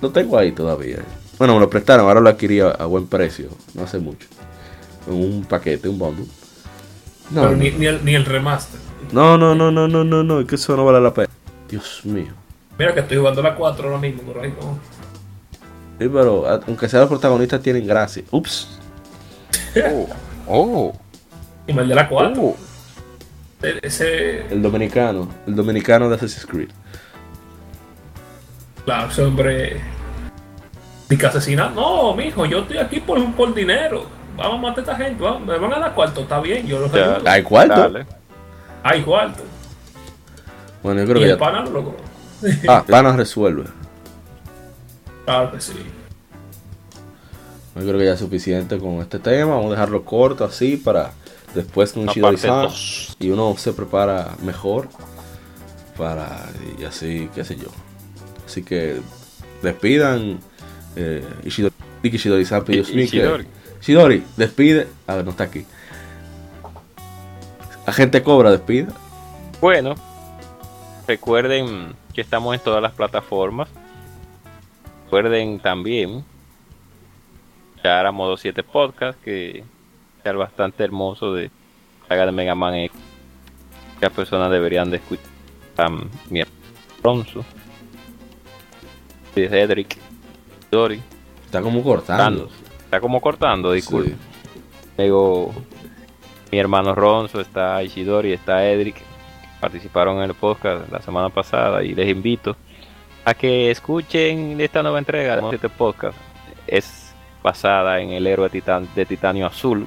Lo 0.00 0.10
tengo 0.10 0.36
ahí 0.38 0.52
todavía. 0.52 0.98
Bueno, 1.38 1.54
me 1.54 1.60
lo 1.60 1.70
prestaron, 1.70 2.06
ahora 2.06 2.20
lo 2.20 2.28
adquirí 2.28 2.60
a, 2.60 2.68
a 2.70 2.86
buen 2.86 3.06
precio, 3.06 3.48
no 3.74 3.84
hace 3.84 3.98
mucho. 3.98 4.28
En 5.08 5.14
un 5.14 5.44
paquete, 5.44 5.88
un 5.88 5.98
bundle. 5.98 6.26
No, 7.30 7.42
Pero 7.42 7.52
no. 7.52 7.56
ni, 7.56 7.70
ni 7.70 7.86
el, 7.86 8.04
ni 8.04 8.14
el 8.14 8.24
remaster. 8.24 8.78
No, 9.10 9.36
no, 9.38 9.54
no, 9.54 9.70
no, 9.70 9.88
no, 9.88 10.04
no, 10.04 10.22
no, 10.22 10.40
es 10.40 10.46
que 10.46 10.54
eso 10.56 10.76
no 10.76 10.84
vale 10.84 11.00
la 11.00 11.12
pena. 11.12 11.28
Dios 11.68 12.00
mío. 12.04 12.32
Mira 12.78 12.94
que 12.94 13.00
estoy 13.00 13.16
jugando 13.18 13.42
la 13.42 13.54
4 13.54 13.84
ahora 13.86 13.98
mismo, 13.98 14.22
pero 14.26 14.42
ahí 14.42 14.50
no. 14.60 14.78
Sí, 15.98 16.08
pero 16.12 16.46
aunque 16.66 16.88
sea 16.88 17.00
los 17.00 17.08
protagonistas 17.08 17.60
tienen 17.62 17.86
gracia. 17.86 18.22
Ups. 18.30 18.78
Oh. 20.48 20.92
Y 21.68 21.78
el 21.78 21.88
de 21.88 21.94
la 21.94 22.08
4. 22.08 22.42
Oh. 22.42 22.56
Ese. 23.62 24.46
El 24.52 24.62
dominicano. 24.62 25.28
El 25.46 25.54
dominicano 25.54 26.08
de 26.08 26.16
Assassin's 26.16 26.46
Creed. 26.46 26.70
Claro, 28.84 29.08
ese 29.10 29.22
hombre. 29.22 29.80
Ni 31.08 31.16
que 31.16 31.26
asesinar. 31.26 31.72
No, 31.72 32.14
mijo, 32.14 32.44
yo 32.46 32.60
estoy 32.60 32.78
aquí 32.78 33.00
por, 33.00 33.24
por 33.34 33.54
dinero. 33.54 34.06
Vamos 34.36 34.58
a 34.58 34.62
matar 34.62 34.78
a 34.78 34.80
esta 34.92 34.96
gente. 34.96 35.22
vamos, 35.22 35.42
me 35.46 35.58
van 35.58 35.74
a 35.74 35.78
dar 35.78 35.94
cuarto, 35.94 36.22
está 36.22 36.40
bien, 36.40 36.66
yo 36.66 36.80
los 36.80 36.92
Ya. 36.92 37.18
¿Hay 37.26 37.42
cuarto? 37.42 37.80
Dale. 37.80 38.06
Hay 38.82 39.02
cuarto. 39.02 39.42
Bueno, 40.82 41.00
yo 41.00 41.04
Y 41.04 41.08
creo 41.10 41.18
que 41.20 41.24
el 41.26 41.30
ya. 41.32 41.38
pana 41.38 41.60
lo 41.64 41.70
logró. 41.70 41.96
Ah, 42.68 42.82
Pana 42.88 43.16
resuelve. 43.16 43.64
Claro 45.24 45.52
que 45.52 45.60
sí. 45.60 45.74
Yo 47.76 47.82
creo 47.82 47.98
que 47.98 48.04
ya 48.06 48.14
es 48.14 48.18
suficiente 48.18 48.78
con 48.78 48.94
este 49.00 49.18
tema. 49.20 49.52
Vamos 49.54 49.68
a 49.68 49.70
dejarlo 49.72 50.04
corto 50.04 50.44
así 50.44 50.76
para 50.76 51.12
después 51.54 51.92
con 51.92 52.06
La 52.06 52.12
Shidori 52.12 52.36
parte 52.36 52.48
San. 52.48 52.62
dos. 52.62 53.16
Y 53.20 53.30
uno 53.30 53.54
se 53.56 53.72
prepara 53.72 54.34
mejor 54.42 54.88
para. 55.96 56.48
Y 56.78 56.84
así, 56.84 57.28
qué 57.34 57.44
sé 57.44 57.56
yo. 57.56 57.68
Así 58.46 58.62
que 58.62 59.00
despidan. 59.62 60.40
Eh, 60.96 61.26
Ishidori, 61.44 61.74
Ishidori 62.02 62.44
San, 62.44 62.64
Dios 62.64 62.88
mío. 62.88 62.96
que- 62.96 63.02
Ishidori. 63.04 63.46
Ishidori, 63.80 64.24
despide. 64.36 64.88
A 65.06 65.16
ver, 65.16 65.24
no 65.24 65.30
está 65.32 65.44
aquí. 65.44 65.64
Agente 67.86 68.22
Cobra, 68.22 68.50
despide. 68.50 68.86
Bueno, 69.60 69.94
recuerden 71.06 71.94
que 72.14 72.20
estamos 72.20 72.54
en 72.54 72.60
todas 72.60 72.80
las 72.82 72.92
plataformas. 72.92 73.68
Recuerden 75.04 75.58
también 75.58 76.24
escuchar 77.70 78.06
a 78.06 78.12
Modo 78.12 78.36
7 78.36 78.62
Podcast, 78.62 79.20
que 79.22 79.64
es 80.30 80.36
bastante 80.36 80.84
hermoso 80.84 81.32
de 81.34 81.50
saga 82.08 82.26
de 82.26 82.32
Mega 82.32 82.54
Man 82.54 82.74
X. 82.74 82.96
Que 83.98 84.06
las 84.06 84.12
personas 84.14 84.50
deberían 84.50 84.90
de 84.90 84.96
escuchar 84.96 85.26
a 85.78 85.88
mi 86.30 86.42
Alonso, 87.02 87.44
Cedric, 89.34 89.96
Dori, 90.70 91.00
Está 91.44 91.60
como 91.60 91.82
cortando. 91.82 92.48
Está 92.84 93.00
como 93.00 93.20
cortando, 93.20 93.72
disculpe. 93.72 94.10
Sí. 94.10 94.16
Luego, 94.98 95.52
mi 96.50 96.58
hermano 96.58 96.94
Ronzo, 96.94 97.40
está 97.40 97.82
Ishidori, 97.82 98.32
está 98.32 98.66
Edric. 98.66 98.96
Participaron 99.60 100.18
en 100.18 100.24
el 100.24 100.34
podcast 100.34 100.90
la 100.90 101.00
semana 101.00 101.28
pasada 101.28 101.82
y 101.82 101.94
les 101.94 102.08
invito 102.08 102.56
a 103.24 103.34
que 103.34 103.70
escuchen 103.70 104.60
esta 104.60 104.82
nueva 104.82 104.98
entrega 104.98 105.36
de 105.36 105.54
este 105.54 105.68
podcast. 105.68 106.16
Es 106.66 107.14
basada 107.42 108.00
en 108.00 108.10
el 108.10 108.26
héroe 108.26 108.48
titan- 108.50 108.88
de 108.94 109.04
titanio 109.06 109.46
azul, 109.46 109.86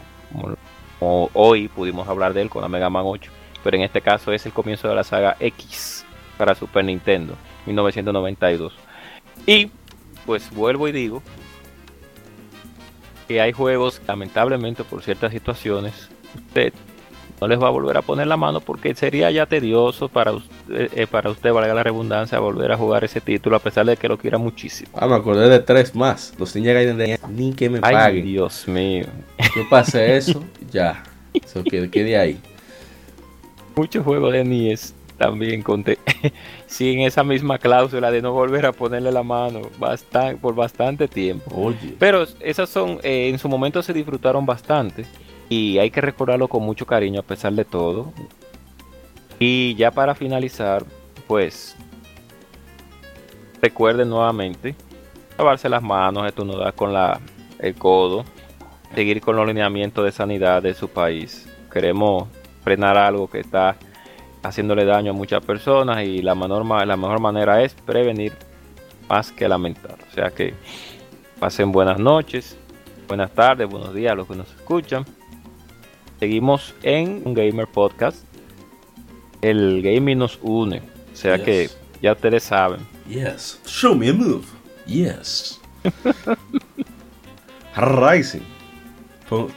como, 0.99 1.29
hoy 1.33 1.67
pudimos 1.67 2.07
hablar 2.07 2.33
de 2.33 2.41
él 2.41 2.49
con 2.49 2.61
la 2.61 2.69
Mega 2.69 2.89
Man 2.89 3.03
8, 3.05 3.31
pero 3.63 3.77
en 3.77 3.83
este 3.83 4.01
caso 4.01 4.31
es 4.31 4.45
el 4.45 4.53
comienzo 4.53 4.87
de 4.87 4.95
la 4.95 5.03
saga 5.03 5.35
X 5.39 6.05
para 6.37 6.55
Super 6.55 6.85
Nintendo, 6.85 7.35
1992. 7.65 8.73
Y 9.45 9.71
pues 10.25 10.49
vuelvo 10.51 10.87
y 10.87 10.91
digo 10.91 11.21
que 13.27 13.41
hay 13.41 13.51
juegos, 13.51 14.01
lamentablemente 14.07 14.83
por 14.83 15.01
ciertas 15.03 15.31
situaciones, 15.31 16.09
usted 16.35 16.73
no 17.41 17.47
les 17.47 17.61
va 17.61 17.67
a 17.67 17.71
volver 17.71 17.97
a 17.97 18.01
poner 18.01 18.27
la 18.27 18.37
mano 18.37 18.61
porque 18.61 18.95
sería 18.95 19.29
ya 19.31 19.45
tedioso 19.45 20.07
para 20.07 20.31
usted, 20.31 20.89
eh, 20.93 21.07
para 21.07 21.29
usted, 21.29 21.51
valga 21.51 21.73
la 21.73 21.83
redundancia, 21.83 22.39
volver 22.39 22.71
a 22.71 22.77
jugar 22.77 23.03
ese 23.03 23.21
título 23.21 23.57
a 23.57 23.59
pesar 23.59 23.85
de 23.85 23.97
que 23.97 24.07
lo 24.07 24.17
quiera 24.17 24.37
muchísimo. 24.37 24.89
Ah, 24.93 25.07
me 25.07 25.15
acordé 25.15 25.49
de 25.49 25.59
tres 25.59 25.95
más. 25.95 26.33
Los 26.37 26.55
Ninja 26.55 26.73
Gaiden 26.73 26.97
de 26.97 27.19
ni 27.29 27.53
que 27.53 27.69
me 27.69 27.79
Ay, 27.81 27.93
paguen. 27.93 28.25
Dios 28.25 28.67
mío. 28.67 29.05
Yo 29.55 29.63
pasé 29.69 30.17
eso, 30.17 30.43
ya. 30.71 31.03
Eso 31.33 31.63
que 31.63 31.89
quede 31.89 32.17
ahí. 32.17 32.39
Muchos 33.75 34.05
juegos 34.05 34.31
de 34.31 34.45
NES 34.45 34.95
también 35.17 35.61
conté 35.61 35.97
sin 36.67 37.01
esa 37.01 37.23
misma 37.23 37.57
cláusula 37.57 38.11
de 38.11 38.21
no 38.21 38.31
volver 38.31 38.65
a 38.65 38.71
ponerle 38.71 39.11
la 39.11 39.23
mano 39.23 39.61
por 40.41 40.55
bastante 40.55 41.07
tiempo. 41.09 41.51
Oye. 41.53 41.95
Pero 41.99 42.25
esas 42.39 42.69
son, 42.69 42.99
eh, 43.03 43.29
en 43.29 43.39
su 43.39 43.49
momento 43.49 43.83
se 43.83 43.93
disfrutaron 43.93 44.45
bastante 44.45 45.05
y 45.49 45.77
hay 45.77 45.91
que 45.91 46.01
recordarlo 46.01 46.47
con 46.47 46.63
mucho 46.63 46.85
cariño 46.85 47.19
a 47.19 47.23
pesar 47.23 47.53
de 47.53 47.65
todo. 47.65 48.13
Y 49.39 49.75
ya 49.75 49.91
para 49.91 50.15
finalizar, 50.15 50.85
pues 51.27 51.75
recuerden 53.61 54.09
nuevamente 54.09 54.75
lavarse 55.37 55.67
las 55.69 55.83
manos, 55.83 56.25
estornudar 56.27 56.73
con 56.73 56.93
la, 56.93 57.19
el 57.59 57.75
codo, 57.75 58.25
seguir 58.93 59.21
con 59.21 59.35
los 59.35 59.45
lineamientos 59.45 60.05
de 60.05 60.11
sanidad 60.11 60.61
de 60.61 60.73
su 60.73 60.87
país, 60.87 61.49
queremos 61.71 62.27
frenar 62.63 62.97
algo 62.97 63.29
que 63.29 63.39
está 63.39 63.75
haciéndole 64.43 64.85
daño 64.85 65.11
a 65.11 65.13
muchas 65.13 65.43
personas 65.43 66.03
y 66.03 66.21
la, 66.21 66.35
menor, 66.35 66.65
la 66.85 66.97
mejor 66.97 67.19
manera 67.19 67.61
es 67.61 67.73
prevenir 67.73 68.33
más 69.09 69.31
que 69.31 69.47
lamentar. 69.47 69.97
O 70.09 70.13
sea 70.13 70.29
que 70.29 70.53
pasen 71.39 71.71
buenas 71.71 71.99
noches, 71.99 72.57
buenas 73.07 73.31
tardes, 73.31 73.67
buenos 73.67 73.93
días 73.93 74.13
a 74.13 74.15
los 74.15 74.27
que 74.27 74.35
nos 74.35 74.49
escuchan. 74.49 75.05
Seguimos 76.19 76.73
en 76.83 77.21
un 77.25 77.33
Gamer 77.33 77.67
Podcast. 77.67 78.17
El 79.41 79.81
gaming 79.81 80.17
nos 80.17 80.39
une. 80.41 80.81
O 81.13 81.15
sea 81.15 81.43
que 81.43 81.69
ya 82.01 82.13
ustedes 82.13 82.43
saben. 82.43 82.79
Yes. 83.07 83.59
Show 83.65 83.95
me 83.95 84.09
a 84.09 84.13
move. 84.13 84.45
Yes. 84.87 85.59
Rising. 87.75 88.41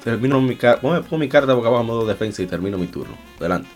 Termino 0.02 0.40
mi 0.40 0.56
carta. 0.56 0.80
Pongo 0.80 1.18
mi 1.18 1.28
carta 1.28 1.54
boca 1.54 1.68
abajo 1.68 1.84
modo 1.84 2.06
defensa 2.06 2.42
y 2.42 2.46
termino 2.46 2.76
mi 2.76 2.86
turno. 2.88 3.16
Adelante. 3.38 3.68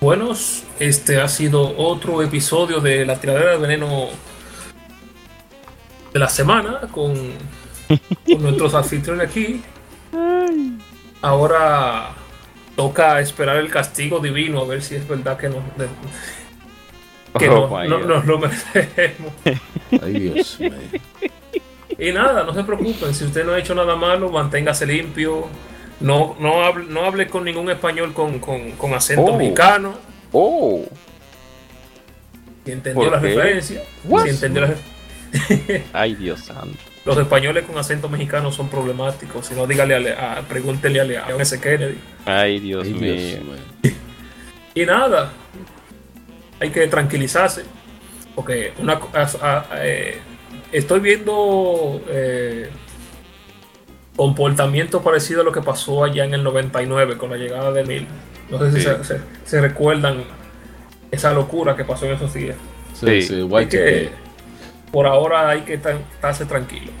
Buenos, 0.00 0.62
este 0.78 1.20
ha 1.20 1.26
sido 1.26 1.76
otro 1.76 2.22
episodio 2.22 2.78
de 2.80 3.04
la 3.04 3.20
tiradera 3.20 3.50
de 3.50 3.58
veneno 3.58 4.06
de 6.12 6.18
la 6.20 6.28
semana 6.28 6.82
con, 6.92 7.14
con 8.24 8.42
nuestros 8.42 8.74
anfitriones 8.74 9.28
aquí. 9.28 9.60
Ahora 11.22 12.10
toca 12.76 13.20
esperar 13.20 13.56
el 13.56 13.70
castigo 13.70 14.20
divino 14.20 14.60
a 14.60 14.66
ver 14.66 14.82
si 14.82 14.94
es 14.94 15.06
verdad 15.08 15.36
que 15.36 15.48
nos, 15.48 15.58
que 17.38 17.48
Oh, 17.48 17.84
no- 17.84 17.98
nos 18.00 18.24
lo 18.24 18.38
merecemos. 18.38 19.32
Ay, 20.02 20.12
Dios 20.12 20.58
mío. 20.60 20.72
Y 21.98 22.12
nada, 22.12 22.44
no 22.44 22.54
se 22.54 22.62
preocupen, 22.62 23.12
si 23.12 23.24
usted 23.24 23.44
no 23.44 23.52
ha 23.52 23.58
hecho 23.58 23.74
nada 23.74 23.96
malo, 23.96 24.30
manténgase 24.30 24.86
limpio. 24.86 25.48
No, 26.00 26.36
no, 26.38 26.62
hable, 26.64 26.84
no 26.88 27.04
hable 27.04 27.26
con 27.26 27.44
ningún 27.44 27.68
español 27.70 28.14
con, 28.14 28.38
con, 28.38 28.70
con 28.72 28.94
acento 28.94 29.22
Oh. 29.32 29.36
mexicano. 29.36 29.94
Oh, 30.32 30.84
Si 32.64 32.70
entendió 32.72 33.02
¿Por 33.04 33.12
la 33.12 33.20
qué? 33.20 33.26
referencia. 33.34 33.82
What? 34.04 34.24
Si 34.24 34.30
entendió 34.30 34.62
la- 34.62 34.74
ay 35.92 36.14
Dios 36.14 36.40
santo. 36.40 36.78
Los 37.08 37.16
españoles 37.18 37.64
con 37.64 37.78
acento 37.78 38.08
mexicano 38.10 38.52
son 38.52 38.68
problemáticos. 38.68 39.46
Si 39.46 39.54
no, 39.54 39.66
dígale 39.66 40.12
a, 40.12 40.34
a- 40.34 40.42
pregúntele 40.42 41.00
a 41.00 41.04
León 41.04 41.40
S. 41.40 41.58
Kennedy. 41.58 41.96
Ay 42.26 42.58
Dios 42.60 42.84
Ay, 42.84 42.92
mío. 42.94 43.14
Dios 43.14 43.44
mío. 43.44 43.92
Y 44.74 44.84
nada, 44.84 45.32
hay 46.60 46.68
que 46.70 46.86
tranquilizarse. 46.88 47.64
Porque 48.34 48.72
una, 48.78 49.00
co- 49.00 49.08
a- 49.14 49.22
a- 49.40 49.66
eh, 49.86 50.18
estoy 50.70 51.00
viendo 51.00 52.00
eh, 52.08 52.68
comportamiento 54.16 55.02
parecido 55.02 55.40
a 55.40 55.44
lo 55.44 55.52
que 55.52 55.62
pasó 55.62 56.04
allá 56.04 56.24
en 56.24 56.34
el 56.34 56.42
99 56.42 57.16
con 57.16 57.30
la 57.30 57.36
llegada 57.36 57.72
de 57.72 57.84
Mil. 57.84 58.06
No 58.50 58.58
sé 58.58 58.70
si 58.72 58.80
Sí. 58.80 58.86
se, 58.86 59.04
se- 59.04 59.20
se 59.44 59.60
recuerdan 59.60 60.24
esa 61.10 61.32
locura 61.32 61.74
que 61.74 61.84
pasó 61.84 62.06
en 62.06 62.12
esos 62.12 62.34
días. 62.34 62.56
Sí, 62.94 63.22
Sí. 63.22 63.34
que, 63.70 64.10
por 64.90 65.06
ahora 65.06 65.48
hay 65.48 65.62
que 65.62 65.74
estarse 65.74 66.44
tranquilo. 66.46 66.92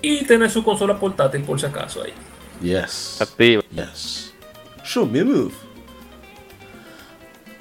Y 0.00 0.24
tener 0.24 0.50
su 0.50 0.62
consola 0.62 0.98
portátil 0.98 1.42
por 1.42 1.58
si 1.58 1.66
acaso 1.66 2.02
ahí. 2.02 2.12
Yes. 2.62 3.20
Activa. 3.20 3.62
Yes. 3.70 4.32
Show 4.84 5.06
me 5.06 5.20
a 5.20 5.24
move. 5.24 5.54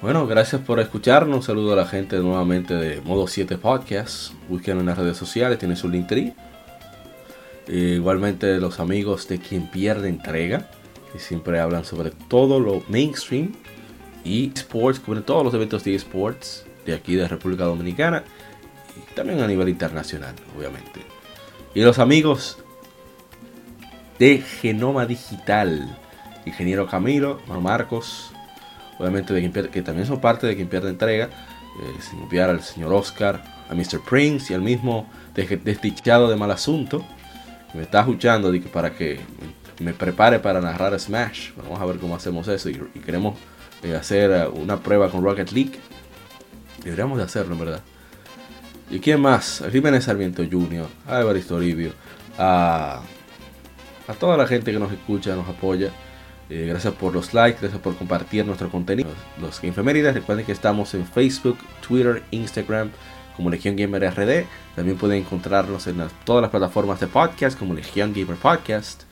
Bueno, 0.01 0.27
gracias 0.27 0.61
por 0.61 0.79
escucharnos. 0.79 1.37
Un 1.37 1.43
saludo 1.43 1.73
a 1.73 1.75
la 1.75 1.85
gente 1.85 2.17
nuevamente 2.17 2.75
de 2.75 3.01
Modo 3.01 3.27
7 3.27 3.57
Podcast. 3.57 4.33
Busquen 4.47 4.79
en 4.79 4.85
las 4.85 4.97
redes 4.97 5.17
sociales, 5.17 5.57
tiene 5.57 5.75
su 5.75 5.89
link 5.89 6.07
tree. 6.07 6.33
Eh, 7.67 7.95
igualmente 7.95 8.59
los 8.59 8.79
amigos 8.79 9.27
de 9.27 9.39
quien 9.39 9.69
pierde 9.69 10.07
entrega, 10.07 10.69
que 11.11 11.19
siempre 11.19 11.59
hablan 11.59 11.83
sobre 11.83 12.11
todo 12.11 12.59
lo 12.59 12.83
mainstream 12.87 13.53
y 14.23 14.51
sports, 14.55 14.99
cubren 14.99 15.23
todos 15.23 15.43
los 15.43 15.53
eventos 15.53 15.83
de 15.83 15.95
esports 15.95 16.65
de 16.85 16.93
aquí 16.93 17.15
de 17.15 17.27
República 17.27 17.65
Dominicana 17.65 18.23
también 19.17 19.41
a 19.41 19.47
nivel 19.47 19.67
internacional, 19.67 20.35
obviamente. 20.55 21.01
Y 21.73 21.81
los 21.81 21.97
amigos 21.97 22.59
de 24.19 24.37
Genoma 24.61 25.05
Digital, 25.07 25.97
ingeniero 26.45 26.87
Camilo, 26.87 27.41
Marcos, 27.61 28.31
obviamente 28.99 29.33
de 29.33 29.69
que 29.69 29.81
también 29.81 30.07
son 30.07 30.21
parte 30.21 30.45
de 30.45 30.55
quien 30.55 30.67
pierde 30.67 30.89
entrega, 30.89 31.25
eh, 31.25 31.99
sin 31.99 32.21
obviar 32.21 32.49
al 32.51 32.61
señor 32.61 32.93
Oscar, 32.93 33.43
a 33.69 33.73
Mr. 33.73 34.01
Prince 34.07 34.53
y 34.53 34.55
al 34.55 34.61
mismo 34.61 35.09
de- 35.33 35.57
desdichado 35.57 36.29
de 36.29 36.35
mal 36.35 36.51
asunto, 36.51 37.03
que 37.71 37.77
me 37.79 37.83
está 37.85 38.01
escuchando 38.01 38.51
que 38.51 38.59
para 38.61 38.91
que 38.95 39.19
me 39.79 39.93
prepare 39.93 40.39
para 40.39 40.61
narrar 40.61 40.97
Smash. 40.99 41.51
Vamos 41.57 41.81
a 41.81 41.85
ver 41.85 41.97
cómo 41.97 42.15
hacemos 42.15 42.47
eso 42.47 42.69
y, 42.69 42.79
y 42.93 42.99
queremos 42.99 43.35
eh, 43.83 43.95
hacer 43.95 44.29
eh, 44.31 44.47
una 44.47 44.77
prueba 44.77 45.09
con 45.09 45.23
Rocket 45.23 45.51
League. 45.51 45.79
Deberíamos 46.83 47.17
de 47.17 47.23
hacerlo, 47.23 47.53
en 47.53 47.59
verdad. 47.59 47.81
¿Y 48.89 48.99
quién 48.99 49.21
más? 49.21 49.61
A 49.61 49.69
Jiménez 49.69 50.05
Sarmiento 50.05 50.43
Jr., 50.49 50.87
a 51.07 51.19
Evaristo 51.19 51.55
Toribio, 51.55 51.91
a, 52.37 53.01
a 54.07 54.13
toda 54.13 54.37
la 54.37 54.47
gente 54.47 54.71
que 54.71 54.79
nos 54.79 54.91
escucha, 54.91 55.35
nos 55.35 55.47
apoya. 55.47 55.91
Eh, 56.49 56.67
gracias 56.69 56.93
por 56.93 57.13
los 57.13 57.33
likes, 57.33 57.59
gracias 57.59 57.81
por 57.81 57.97
compartir 57.97 58.45
nuestro 58.45 58.69
contenido. 58.69 59.09
Los 59.41 59.61
Infemérides, 59.63 60.13
recuerden 60.13 60.45
que 60.45 60.53
estamos 60.53 60.93
en 60.93 61.05
Facebook, 61.05 61.57
Twitter, 61.85 62.23
Instagram 62.31 62.89
como 63.35 63.49
Legión 63.49 63.75
Gamer 63.75 64.09
RD. 64.09 64.45
También 64.75 64.97
pueden 64.97 65.19
encontrarnos 65.19 65.85
en 65.87 66.01
todas 66.23 66.41
las 66.41 66.51
plataformas 66.51 67.01
de 67.01 67.07
podcast 67.07 67.59
como 67.59 67.73
Legión 67.73 68.13
Gamer 68.13 68.37
Podcast. 68.37 69.03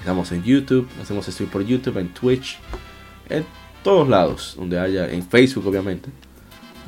Estamos 0.00 0.32
en 0.32 0.42
YouTube, 0.42 0.88
hacemos 1.00 1.26
stream 1.26 1.48
por 1.48 1.64
YouTube, 1.64 1.98
en 1.98 2.12
Twitch, 2.12 2.58
en 3.28 3.46
todos 3.84 4.08
lados 4.08 4.56
donde 4.58 4.80
haya, 4.80 5.08
en 5.08 5.22
Facebook 5.22 5.68
obviamente. 5.68 6.10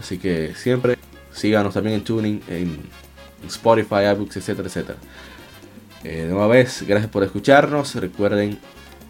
Así 0.01 0.19
que 0.19 0.53
siempre 0.57 0.99
síganos 1.35 1.75
también 1.75 1.97
en 1.97 2.05
Tuning, 2.05 2.41
en 2.49 2.81
Spotify, 3.47 4.07
iBooks, 4.15 4.37
etcétera, 4.37 4.69
etcétera. 4.69 4.99
Eh, 6.05 6.27
de 6.27 6.35
una 6.35 6.47
vez, 6.47 6.85
gracias 6.87 7.11
por 7.11 7.23
escucharnos. 7.23 7.95
Recuerden 7.95 8.59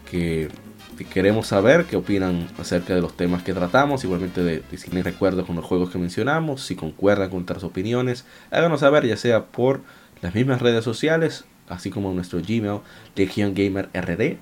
que, 0.09 0.49
que 0.97 1.05
queremos 1.05 1.47
saber 1.47 1.85
qué 1.85 1.97
opinan 1.97 2.47
acerca 2.57 2.95
de 2.95 3.01
los 3.01 3.15
temas 3.15 3.43
que 3.43 3.53
tratamos. 3.53 4.03
Igualmente 4.03 4.43
de, 4.43 4.63
si 4.71 4.85
tienen 4.85 5.03
recuerdos 5.03 5.45
con 5.45 5.55
los 5.55 5.65
juegos 5.65 5.89
que 5.89 5.97
mencionamos, 5.97 6.61
si 6.61 6.75
concuerdan 6.75 7.29
con 7.29 7.39
nuestras 7.39 7.63
opiniones. 7.63 8.25
Háganos 8.51 8.79
saber 8.79 9.05
ya 9.05 9.17
sea 9.17 9.45
por 9.45 9.81
las 10.21 10.33
mismas 10.33 10.61
redes 10.61 10.83
sociales, 10.83 11.45
así 11.69 11.89
como 11.89 12.13
nuestro 12.13 12.39
Gmail, 12.39 12.79
legiongamerrd, 13.15 14.37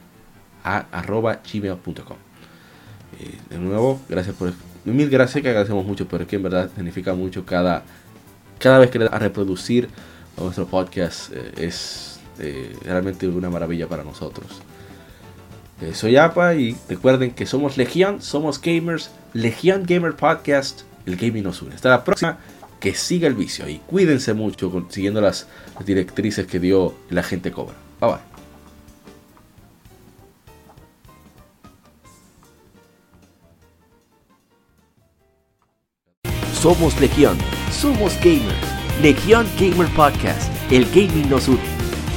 a 0.64 0.86
arroba 0.92 1.42
gmail.com. 1.52 2.18
Eh, 3.20 3.38
de 3.50 3.58
nuevo, 3.58 4.00
gracias 4.08 4.36
por 4.36 4.54
mil 4.86 5.10
gracias 5.10 5.42
que 5.42 5.50
agradecemos 5.50 5.86
mucho, 5.86 6.08
pero 6.08 6.24
es 6.24 6.30
que 6.30 6.36
en 6.36 6.44
verdad 6.44 6.70
significa 6.76 7.14
mucho 7.14 7.46
cada 7.46 7.84
cada 8.60 8.80
vez 8.80 8.90
que 8.90 9.00
le 9.00 9.06
da 9.06 9.16
a 9.16 9.20
reproducir 9.20 9.90
nuestro 10.38 10.66
podcast 10.66 11.32
eh, 11.34 11.52
es 11.58 12.20
eh, 12.40 12.76
realmente 12.84 13.28
una 13.28 13.50
maravilla 13.50 13.88
para 13.88 14.04
nosotros. 14.04 14.62
Eh, 15.82 15.94
soy 15.94 16.16
Apa 16.18 16.56
y 16.56 16.76
recuerden 16.88 17.32
que 17.32 17.46
somos 17.46 17.78
Legión, 17.78 18.22
somos 18.22 18.62
gamers, 18.62 19.12
Legión 19.34 19.84
Gamer 19.86 20.16
Podcast, 20.16 20.82
el 21.06 21.18
gaming 21.18 21.44
nos 21.44 21.62
une. 21.62 21.76
Hasta 21.76 21.90
la 21.90 22.04
próxima, 22.04 22.38
que 22.80 22.96
siga 22.96 23.28
el 23.28 23.36
vicio 23.36 23.68
y 23.68 23.80
cuídense 23.80 24.34
mucho 24.34 24.88
siguiendo 24.90 25.22
las 25.22 25.48
directrices 25.86 26.48
que 26.48 26.60
dio 26.60 26.96
la 27.10 27.24
gente 27.24 27.52
cobra. 27.52 27.76
Bye 28.00 28.12
bye. 28.12 28.33
Somos 36.64 36.98
Legión, 37.02 37.38
somos 37.74 38.18
gamers. 38.24 38.56
Legión 39.02 39.46
Gamer 39.60 39.90
Podcast, 39.90 40.50
el 40.72 40.86
gaming 40.92 41.30
nos 41.30 41.50
une. 41.50 41.60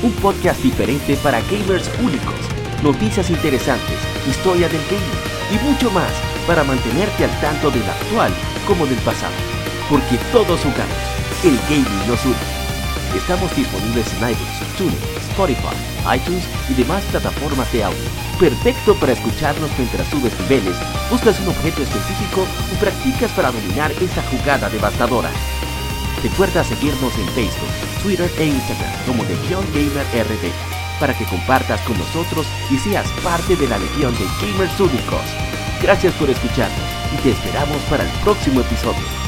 Un 0.05 0.13
podcast 0.23 0.63
diferente 0.63 1.17
para 1.17 1.41
gamers 1.51 1.91
únicos, 2.01 2.37
noticias 2.81 3.29
interesantes, 3.29 3.99
historia 4.25 4.69
del 4.69 4.81
gaming 4.83 5.51
y 5.51 5.69
mucho 5.69 5.91
más 5.91 6.13
para 6.47 6.63
mantenerte 6.63 7.25
al 7.25 7.41
tanto 7.41 7.73
del 7.73 7.83
actual 7.91 8.33
como 8.69 8.87
del 8.87 8.99
pasado. 8.99 9.35
Porque 9.91 10.17
todos 10.31 10.61
jugamos, 10.61 11.03
el 11.43 11.59
gaming 11.69 12.07
nos 12.07 12.25
une. 12.25 13.19
Estamos 13.19 13.51
disponibles 13.57 14.07
en 14.13 14.31
iBooks, 14.31 14.77
TuneIn, 14.79 15.16
Spotify, 15.37 15.77
iTunes 16.17 16.45
y 16.71 16.75
demás 16.75 17.05
plataformas 17.11 17.71
de 17.71 17.85
audio. 17.85 18.09
Perfecto 18.41 18.95
para 18.95 19.13
escucharnos 19.13 19.71
mientras 19.77 20.09
subes 20.09 20.33
niveles, 20.41 20.77
buscas 21.11 21.39
un 21.41 21.49
objeto 21.49 21.83
específico 21.83 22.47
o 22.73 22.81
practicas 22.81 23.31
para 23.33 23.53
dominar 23.53 23.93
esa 24.01 24.23
jugada 24.31 24.71
devastadora. 24.71 25.31
Recuerda 26.23 26.65
seguirnos 26.65 27.15
en 27.19 27.29
Facebook, 27.35 27.69
Twitter 28.03 28.31
e 28.39 28.47
Instagram 28.47 28.93
como 29.05 29.25
Legión 29.25 29.63
Gamer 29.75 30.07
RD 30.25 30.51
para 30.99 31.13
que 31.13 31.27
compartas 31.27 31.83
con 31.83 31.99
nosotros 31.99 32.47
y 32.71 32.79
seas 32.79 33.07
parte 33.23 33.55
de 33.57 33.69
la 33.69 33.77
legión 33.77 34.15
de 34.15 34.25
gamers 34.41 34.81
únicos. 34.81 35.21
Gracias 35.83 36.15
por 36.15 36.31
escucharnos 36.31 36.89
y 37.13 37.17
te 37.23 37.33
esperamos 37.33 37.83
para 37.91 38.05
el 38.05 38.11
próximo 38.21 38.63
episodio. 38.63 39.26